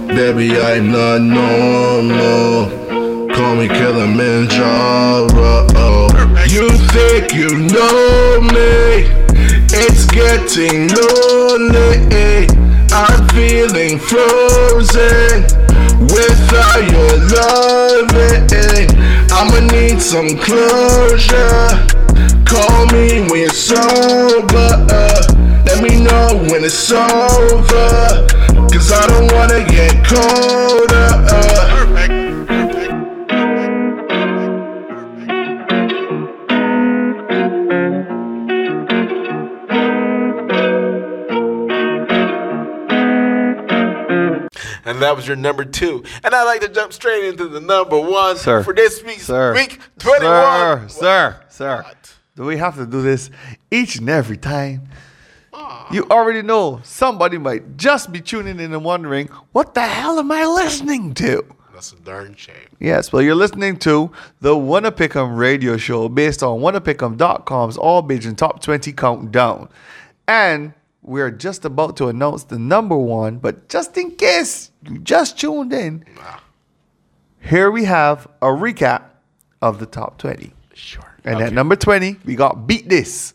Baby, 0.09 0.59
I'm 0.59 0.91
not 0.91 1.21
normal. 1.21 3.08
Call 3.39 3.55
me 3.55 3.69
Kilimanjaro. 3.69 5.29
You 6.49 6.69
think 6.91 7.33
you 7.33 7.49
know 7.71 8.41
me? 8.41 9.07
It's 9.71 10.07
getting 10.07 10.89
lonely. 10.89 12.49
I'm 12.91 13.29
feeling 13.29 14.01
frozen 14.01 15.45
without 16.11 16.83
your 16.91 17.15
loving. 17.31 18.91
I'ma 19.31 19.61
need 19.71 20.03
some 20.03 20.37
closure. 20.37 21.87
Call 22.45 22.87
me 22.87 23.21
when 23.31 23.43
you're 23.43 23.51
sober. 23.51 24.85
Let 25.65 25.81
me 25.81 26.03
know 26.03 26.45
when 26.51 26.65
it's 26.65 26.91
over. 26.91 28.27
Cause 28.73 28.91
I 28.91 29.07
don't 29.07 29.33
wanna 29.33 29.65
get 29.65 30.05
colder. 30.05 31.68
And 44.89 45.03
that 45.03 45.15
was 45.15 45.27
your 45.27 45.37
number 45.37 45.65
two. 45.65 46.03
And 46.25 46.35
I'd 46.35 46.45
like 46.45 46.63
to 46.63 46.69
jump 46.69 46.93
straight 46.93 47.27
into 47.27 47.47
the 47.47 47.61
number 47.61 48.01
one 48.01 48.37
Sir. 48.37 48.63
for 48.63 48.73
this 48.73 49.03
week's 49.03 49.25
Sir. 49.27 49.55
week 49.55 49.81
21. 49.99 50.89
Sir, 50.89 50.89
sir, 50.89 51.41
sir. 51.49 51.85
Do 52.37 52.45
we 52.45 52.57
have 52.57 52.77
to 52.77 52.87
do 52.87 53.03
this 53.03 53.31
each 53.71 53.97
and 53.97 54.09
every 54.09 54.37
time? 54.37 54.89
Ah. 55.53 55.89
You 55.93 56.07
already 56.11 56.41
know 56.41 56.81
somebody 56.85 57.37
might 57.37 57.77
just 57.77 58.13
be 58.13 58.21
tuning 58.21 58.61
in 58.61 58.73
and 58.73 58.85
wondering, 58.85 59.27
what 59.53 59.75
the 59.75 59.83
hell 59.83 60.19
am 60.19 60.33
I 60.33 60.47
listening 60.47 61.15
to? 61.15 61.45
That's 61.75 61.93
a 61.93 61.97
darn 61.97 62.35
shame. 62.35 62.55
Yes, 62.81 63.13
well, 63.13 63.23
you're 63.23 63.35
listening 63.35 63.77
to 63.81 64.11
the 64.41 64.55
Wunna 64.55 64.91
Pick'em 64.91 65.37
radio 65.37 65.77
show 65.77 66.09
based 66.09 66.43
on 66.43 66.61
wunnapick'em.com's 66.61 67.77
All 67.77 68.03
Bajan 68.03 68.37
Top 68.37 68.63
20 68.63 68.93
Countdown. 68.93 69.69
And 70.27 70.73
we're 71.09 71.31
just 71.31 71.65
about 71.65 71.97
to 71.97 72.09
announce 72.09 72.45
the 72.45 72.59
number 72.59 72.97
one, 72.97 73.39
but 73.39 73.69
just 73.69 73.97
in 73.97 74.11
case 74.13 74.71
you 74.83 74.99
just 74.99 75.39
tuned 75.39 75.73
in, 75.73 76.05
here 77.41 77.71
we 77.71 77.85
have 77.85 78.29
a 78.43 78.47
recap 78.47 79.05
of 79.63 79.79
the 79.79 79.87
top 79.87 80.19
20. 80.19 80.53
Sure. 80.75 81.17
And 81.25 81.41
at 81.41 81.53
number 81.53 81.77
20, 81.77 82.19
we 82.25 82.37
got 82.37 82.67
Beat 82.67 82.89
This 82.89 83.33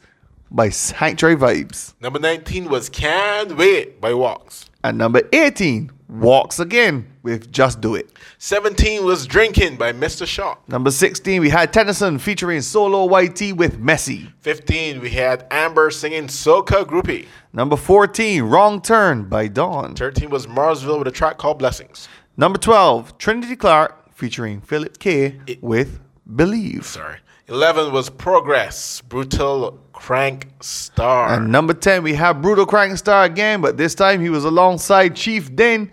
by 0.52 0.70
Sanctuary 0.70 1.36
Vibes. 1.36 1.96
Number 2.00 2.20
19 2.20 2.70
was 2.70 2.90
Can't 2.90 3.58
Wait 3.58 4.00
by 4.00 4.14
Walks. 4.14 4.70
At 4.84 4.94
number 4.96 5.24
18, 5.34 5.92
Walks 6.10 6.60
Again 6.60 7.08
with 7.24 7.52
Just 7.52 7.82
Do 7.82 7.96
It. 7.96 8.12
17 8.46 9.06
was 9.06 9.26
Drinking 9.26 9.78
by 9.78 9.94
Mr. 9.94 10.28
Shaw. 10.28 10.58
Number 10.68 10.92
16, 10.92 11.40
we 11.40 11.48
had 11.48 11.72
Tennyson 11.72 12.20
featuring 12.20 12.60
Solo 12.60 13.06
YT 13.18 13.54
with 13.56 13.80
Messy. 13.80 14.34
15, 14.42 15.00
we 15.00 15.12
had 15.12 15.48
Amber 15.50 15.90
singing 15.90 16.28
Soca 16.28 16.84
Groupie. 16.84 17.28
Number 17.54 17.78
14, 17.78 18.44
Wrong 18.44 18.82
Turn 18.82 19.30
by 19.30 19.48
Dawn. 19.48 19.96
13 19.96 20.30
was 20.30 20.46
Marsville 20.46 21.00
with 21.00 21.08
a 21.08 21.12
track 21.12 21.38
called 21.38 21.58
Blessings. 21.58 22.10
Number 22.36 22.60
12, 22.60 23.18
Trinity 23.18 23.56
Clark 23.56 24.14
featuring 24.14 24.60
Philip 24.60 25.00
K 25.00 25.40
with 25.62 26.02
Believe. 26.36 26.86
Sorry. 26.86 27.20
11 27.48 27.94
was 27.94 28.10
Progress, 28.10 29.00
Brutal 29.00 29.80
Crank 29.94 30.50
Star. 30.60 31.34
And 31.34 31.50
number 31.50 31.74
10, 31.74 32.04
we 32.04 32.16
have 32.16 32.42
Brutal 32.42 32.66
Crank 32.66 32.98
Star 32.98 33.24
again, 33.24 33.62
but 33.62 33.78
this 33.78 33.96
time 33.96 34.20
he 34.20 34.30
was 34.30 34.44
alongside 34.44 35.16
Chief 35.16 35.56
Den. 35.56 35.90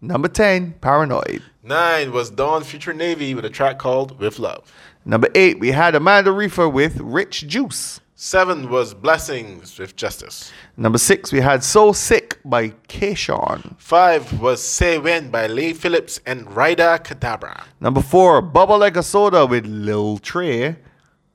Number 0.00 0.28
10, 0.28 0.74
Paranoid. 0.80 1.42
9 1.68 2.12
was 2.12 2.30
Dawn 2.30 2.64
Future 2.64 2.94
Navy 2.94 3.34
with 3.34 3.44
a 3.44 3.50
track 3.50 3.78
called 3.78 4.18
With 4.18 4.38
Love. 4.38 4.72
Number 5.04 5.28
8, 5.34 5.60
we 5.60 5.72
had 5.72 5.94
Amanda 5.94 6.30
Reifer 6.30 6.72
with 6.72 6.98
Rich 6.98 7.46
Juice. 7.46 8.00
7 8.14 8.70
was 8.70 8.94
Blessings 8.94 9.78
with 9.78 9.94
Justice. 9.94 10.50
Number 10.78 10.96
6, 10.96 11.30
we 11.30 11.40
had 11.40 11.62
So 11.62 11.92
Sick 11.92 12.38
by 12.42 12.70
Kayshawn. 12.88 13.78
5 13.78 14.40
was 14.40 14.62
Say 14.62 14.96
When 14.96 15.30
by 15.30 15.46
Lee 15.46 15.74
Phillips 15.74 16.20
and 16.24 16.50
Ryder 16.56 17.00
Kadabra. 17.04 17.64
Number 17.80 18.00
4, 18.00 18.40
Bubble 18.40 18.78
Like 18.78 18.96
a 18.96 19.02
Soda 19.02 19.44
with 19.44 19.66
Lil 19.66 20.16
Trey 20.16 20.76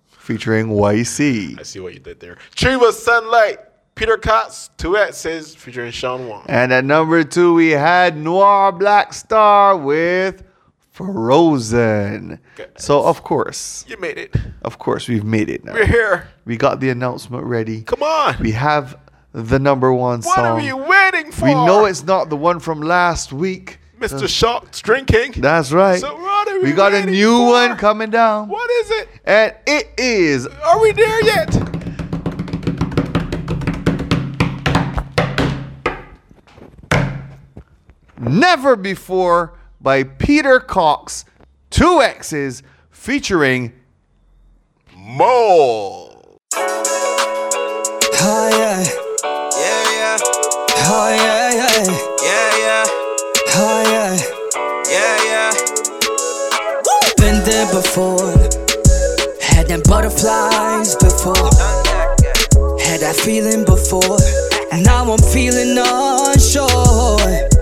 featuring 0.10 0.70
YC. 0.70 1.60
I 1.60 1.64
see 1.64 1.80
what 1.80 1.94
you 1.94 2.00
did 2.00 2.20
there. 2.20 2.40
3 2.56 2.78
was 2.78 3.02
Sunlight, 3.02 3.60
Peter 3.96 4.18
Cox, 4.18 4.70
Two 4.78 4.98
X's 4.98 5.56
featuring 5.56 5.92
Sean 5.92 6.28
Wong. 6.28 6.44
And 6.48 6.74
at 6.74 6.84
number 6.86 7.24
2, 7.24 7.54
we 7.54 7.70
had 7.72 8.18
Noir 8.18 8.72
Black 8.72 9.14
Star 9.14 9.78
with 9.78 10.44
Frozen. 10.92 12.40
So, 12.78 13.04
of 13.06 13.24
course, 13.24 13.86
You 13.88 13.98
made 13.98 14.18
it. 14.18 14.36
of 14.64 14.80
course, 14.80 15.08
we've 15.08 15.24
made 15.24 15.50
it 15.50 15.64
now. 15.64 15.74
We're 15.74 15.86
here. 15.86 16.28
We 16.46 16.58
got 16.58 16.80
the 16.80 16.90
announcement 16.90 17.44
ready. 17.46 17.82
Come 17.84 18.04
on. 18.04 18.36
We 18.40 18.52
have 18.52 18.98
the 19.32 19.60
number 19.60 19.94
one 19.94 20.20
What 20.22 20.36
song. 20.36 20.44
What 20.44 20.46
are 20.46 20.56
we 20.56 20.74
waiting 20.74 21.32
for? 21.32 21.46
We 21.46 21.54
know 21.54 21.86
it's 21.86 22.04
not 22.04 22.30
the 22.30 22.36
one 22.38 22.60
from 22.60 22.82
last 22.82 23.32
week. 23.34 23.80
Mr. 24.00 24.24
Uh, 24.24 24.28
Shock's 24.28 24.82
drinking. 24.82 25.34
That's 25.38 25.72
right. 25.72 26.00
So 26.00 26.16
what 26.16 26.48
are 26.50 26.60
we, 26.60 26.70
we 26.72 26.72
got 26.74 26.94
a 26.94 27.06
new 27.06 27.38
for? 27.38 27.48
one 27.52 27.78
coming 27.78 28.10
down. 28.10 28.50
What 28.50 28.70
is 28.70 28.92
it? 28.92 29.10
And 29.24 29.56
it 29.66 29.88
is 29.98 30.46
Are 30.48 30.82
we 30.82 30.92
there 30.92 31.24
yet? 31.24 31.73
Never 38.20 38.76
Before 38.76 39.54
by 39.82 40.04
Peter 40.04 40.60
Cox, 40.60 41.26
two 41.70 42.02
X's, 42.02 42.62
featuring 42.92 43.74
Mole. 44.96 46.38
Oh 48.26 48.50
yeah, 48.52 48.84
Yeah, 49.24 49.84
yeah, 49.92 50.18
oh 50.86 51.10
yeah, 51.16 51.52
yeah, 51.54 51.84
yeah, 52.24 52.58
yeah, 52.58 52.86
oh 53.56 53.82
yeah. 53.92 54.14
yeah, 54.90 55.16
yeah. 55.26 55.52
Been 57.18 57.44
there 57.44 57.68
before, 57.74 58.32
had 59.42 59.68
them 59.68 59.82
butterflies 59.86 60.96
before, 60.96 61.50
had 62.80 63.02
that 63.02 63.16
feeling 63.16 63.66
before. 63.66 64.18
And 64.72 64.84
now 64.86 65.12
I'm 65.12 65.20
feeling 65.20 65.78
unsure. 65.78 67.53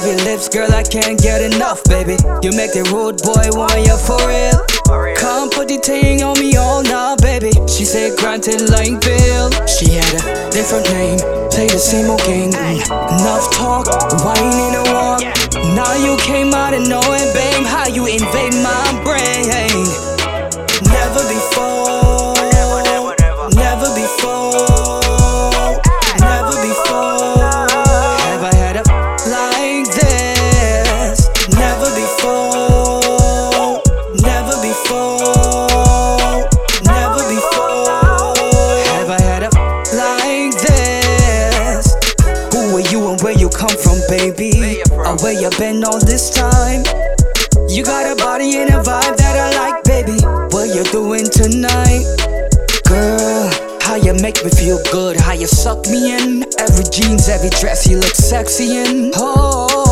Of 0.00 0.06
your 0.06 0.24
lips, 0.24 0.48
girl, 0.48 0.72
I 0.72 0.82
can't 0.82 1.20
get 1.20 1.42
enough, 1.42 1.84
baby. 1.84 2.16
You 2.40 2.56
make 2.56 2.72
the 2.72 2.88
rude 2.88 3.20
boy 3.20 3.52
want 3.52 3.84
you 3.84 4.00
for 4.00 4.16
real. 4.24 4.64
Come 5.20 5.50
put 5.50 5.68
the 5.68 5.76
thing 5.76 6.22
on 6.22 6.40
me 6.40 6.56
all 6.56 6.82
now, 6.82 7.16
baby. 7.16 7.52
She 7.68 7.84
said, 7.84 8.16
granted, 8.16 8.72
like 8.72 8.96
Bill. 9.04 9.52
She 9.68 10.00
had 10.00 10.08
a 10.16 10.48
different 10.48 10.88
name, 10.88 11.20
play 11.52 11.68
the 11.68 11.76
same 11.76 12.08
old 12.08 12.24
game. 12.24 12.48
Enough 12.48 13.52
talk, 13.52 13.92
whining 14.24 14.72
and 14.72 14.88
walk. 14.88 15.20
Now 15.76 15.92
you 16.00 16.16
came 16.24 16.54
out 16.54 16.72
of 16.72 16.88
nowhere, 16.88 17.28
babe, 17.36 17.66
how 17.68 17.84
you 17.86 18.06
invade 18.08 18.56
my 18.64 18.80
brain. 19.04 19.09
Been 45.58 45.84
all 45.84 45.98
this 46.00 46.30
time? 46.30 46.84
You 47.68 47.84
got 47.84 48.10
a 48.10 48.16
body 48.16 48.56
and 48.56 48.70
a 48.70 48.82
vibe 48.82 49.16
that 49.16 49.36
I 49.36 49.48
like, 49.58 49.84
baby. 49.84 50.16
What 50.54 50.74
you 50.74 50.84
doing 50.84 51.24
tonight? 51.24 52.04
Girl, 52.86 53.50
how 53.82 53.96
you 53.96 54.14
make 54.14 54.42
me 54.42 54.50
feel 54.50 54.80
good, 54.90 55.20
how 55.20 55.32
you 55.32 55.46
suck 55.46 55.86
me 55.88 56.12
in. 56.16 56.44
Every 56.58 56.84
jeans, 56.90 57.28
every 57.28 57.50
dress, 57.50 57.86
you 57.86 57.98
look 57.98 58.14
sexy 58.14 58.78
in. 58.78 59.12
Oh, 59.16 59.89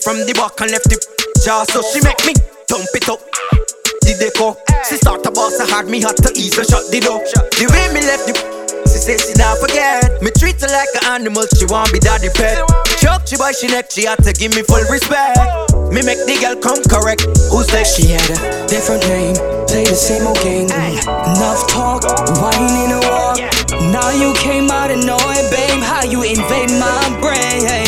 it 0.00 0.04
from 0.04 0.16
the 0.24 0.32
back 0.32 0.56
and 0.60 0.70
left 0.72 0.88
the 0.88 0.96
jaw, 1.44 1.64
so 1.68 1.84
she 1.92 2.00
make 2.00 2.20
me 2.24 2.32
thump 2.68 2.88
it 2.96 3.08
up. 3.08 3.20
The 4.02 4.16
deco, 4.16 4.56
she 4.88 4.96
start 4.96 5.22
to 5.24 5.30
boss 5.30 5.60
hard, 5.70 5.88
me 5.88 6.00
had 6.00 6.16
to 6.24 6.30
ease 6.32 6.56
and 6.56 6.66
shut 6.66 6.88
the 6.88 7.00
door. 7.00 7.20
The 7.60 7.68
way 7.68 7.86
me 7.92 8.00
left 8.08 8.24
the 8.24 8.34
she 8.88 8.98
say 8.98 9.16
she 9.20 9.36
not 9.36 9.60
forget. 9.60 10.22
Me 10.22 10.30
treat 10.32 10.60
her 10.60 10.70
like 10.72 10.88
an 11.04 11.20
animal, 11.20 11.44
she 11.56 11.68
want 11.68 11.92
be 11.92 12.00
daddy 12.00 12.32
pet. 12.32 12.64
Choke 12.98 13.28
she 13.28 13.36
by 13.36 13.52
she 13.52 13.68
neck, 13.68 13.90
she 13.92 14.08
had 14.08 14.20
to 14.24 14.32
give 14.32 14.56
me 14.56 14.62
full 14.64 14.82
respect. 14.88 15.36
Me 15.92 16.00
make 16.00 16.22
the 16.24 16.36
girl 16.40 16.56
come 16.56 16.80
correct. 16.88 17.28
Who's 17.52 17.68
that? 17.74 17.86
She 17.86 18.08
had 18.14 18.24
a 18.30 18.36
different 18.68 19.04
name, 19.08 19.36
play 19.68 19.84
the 19.84 19.96
same 19.96 20.24
old 20.26 20.40
game. 20.40 20.70
Enough 20.70 21.68
talk, 21.68 22.04
whining 22.40 22.94
and 22.94 23.04
walk. 23.04 23.36
Now 23.92 24.10
you 24.10 24.32
came 24.40 24.70
out 24.70 24.90
and 24.90 25.04
knowing, 25.04 25.44
babe, 25.52 25.82
how 25.82 26.04
you 26.04 26.22
invade 26.24 26.72
my 26.78 27.04
brain. 27.20 27.79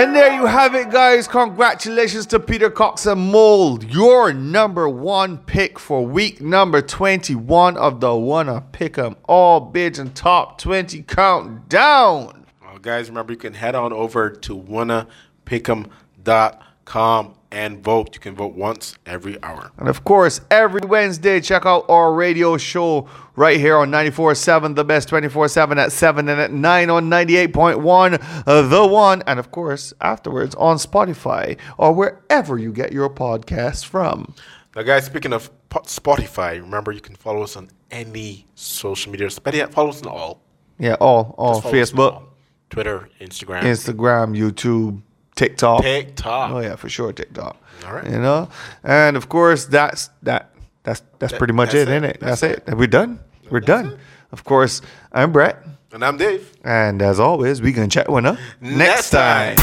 And 0.00 0.16
there 0.16 0.32
you 0.32 0.46
have 0.46 0.74
it, 0.74 0.90
guys. 0.90 1.28
Congratulations 1.28 2.24
to 2.28 2.40
Peter 2.40 2.70
Cox 2.70 3.04
and 3.04 3.20
Mold, 3.20 3.84
your 3.84 4.32
number 4.32 4.88
one 4.88 5.36
pick 5.36 5.78
for 5.78 6.06
week 6.06 6.40
number 6.40 6.80
21 6.80 7.76
of 7.76 8.00
the 8.00 8.08
Wunna 8.08 8.64
Pick 8.72 8.96
'em 8.96 9.16
All 9.24 9.70
Bajan 9.70 10.14
Top 10.14 10.56
20 10.56 11.02
Countdown. 11.02 12.46
Well, 12.62 12.78
guys, 12.80 13.10
remember 13.10 13.34
you 13.34 13.38
can 13.38 13.52
head 13.52 13.74
on 13.74 13.92
over 13.92 14.30
to 14.30 14.56
wunnapick'em.com 14.56 17.34
and 17.52 17.82
vote. 17.82 18.14
You 18.14 18.20
can 18.20 18.34
vote 18.34 18.54
once 18.54 18.96
every 19.06 19.42
hour. 19.42 19.70
And 19.78 19.88
of 19.88 20.04
course, 20.04 20.40
every 20.50 20.82
Wednesday, 20.86 21.40
check 21.40 21.66
out 21.66 21.84
our 21.88 22.12
radio 22.12 22.56
show 22.56 23.08
right 23.36 23.58
here 23.58 23.76
on 23.76 23.90
94.7, 23.90 24.76
the 24.76 24.84
best 24.84 25.08
24-7 25.08 25.76
at 25.76 25.92
7 25.92 26.28
and 26.28 26.40
at 26.40 26.52
9 26.52 26.90
on 26.90 27.10
98.1, 27.10 28.44
uh, 28.46 28.62
the 28.62 28.86
one. 28.86 29.22
And 29.26 29.38
of 29.38 29.50
course, 29.50 29.92
afterwards 30.00 30.54
on 30.56 30.76
Spotify 30.76 31.58
or 31.78 31.92
wherever 31.92 32.58
you 32.58 32.72
get 32.72 32.92
your 32.92 33.10
podcasts 33.10 33.84
from. 33.84 34.34
Now, 34.76 34.82
guys, 34.82 35.06
speaking 35.06 35.32
of 35.32 35.50
Spotify, 35.70 36.60
remember 36.60 36.92
you 36.92 37.00
can 37.00 37.16
follow 37.16 37.42
us 37.42 37.56
on 37.56 37.70
any 37.90 38.46
social 38.54 39.10
media. 39.10 39.28
Better 39.42 39.56
yet, 39.56 39.72
follow 39.72 39.90
us 39.90 40.02
on 40.02 40.08
all. 40.08 40.42
Yeah, 40.78 40.94
all, 40.94 41.34
all 41.36 41.54
Just 41.54 41.64
follow 41.64 41.80
us 41.80 41.92
on 41.92 41.98
Facebook, 41.98 42.12
all. 42.12 42.28
Twitter, 42.70 43.08
Instagram. 43.20 43.62
Instagram, 43.62 44.38
YouTube, 44.38 45.02
TikTok. 45.40 45.82
TikTok. 45.82 46.50
Oh 46.52 46.60
yeah, 46.60 46.76
for 46.76 46.88
sure, 46.90 47.12
TikTok. 47.12 47.56
All 47.86 47.94
right. 47.94 48.04
You 48.04 48.18
know, 48.20 48.48
and 48.84 49.16
of 49.16 49.28
course 49.30 49.64
that's 49.64 50.10
that 50.22 50.50
that's 50.82 51.02
that's 51.18 51.32
That- 51.32 51.38
pretty 51.38 51.54
much 51.54 51.72
that's 51.72 51.88
it, 51.88 51.88
isn't 51.88 52.04
it. 52.04 52.16
it? 52.16 52.20
That's, 52.20 52.42
it. 52.42 52.62
We're 52.76 52.86
done. 52.86 53.18
We're 53.50 53.60
done. 53.60 53.98
Of 54.32 54.44
course, 54.44 54.82
I'm 55.12 55.32
Brett, 55.32 55.56
And 55.92 56.04
I'm 56.04 56.16
Dave. 56.18 56.52
and 56.62 57.00
as 57.02 57.18
always, 57.18 57.60
we 57.62 57.72
gonna 57.72 57.88
chat 57.88 58.08
one 58.08 58.26
up 58.26 58.38
Next 58.60 59.10
time. 59.10 59.56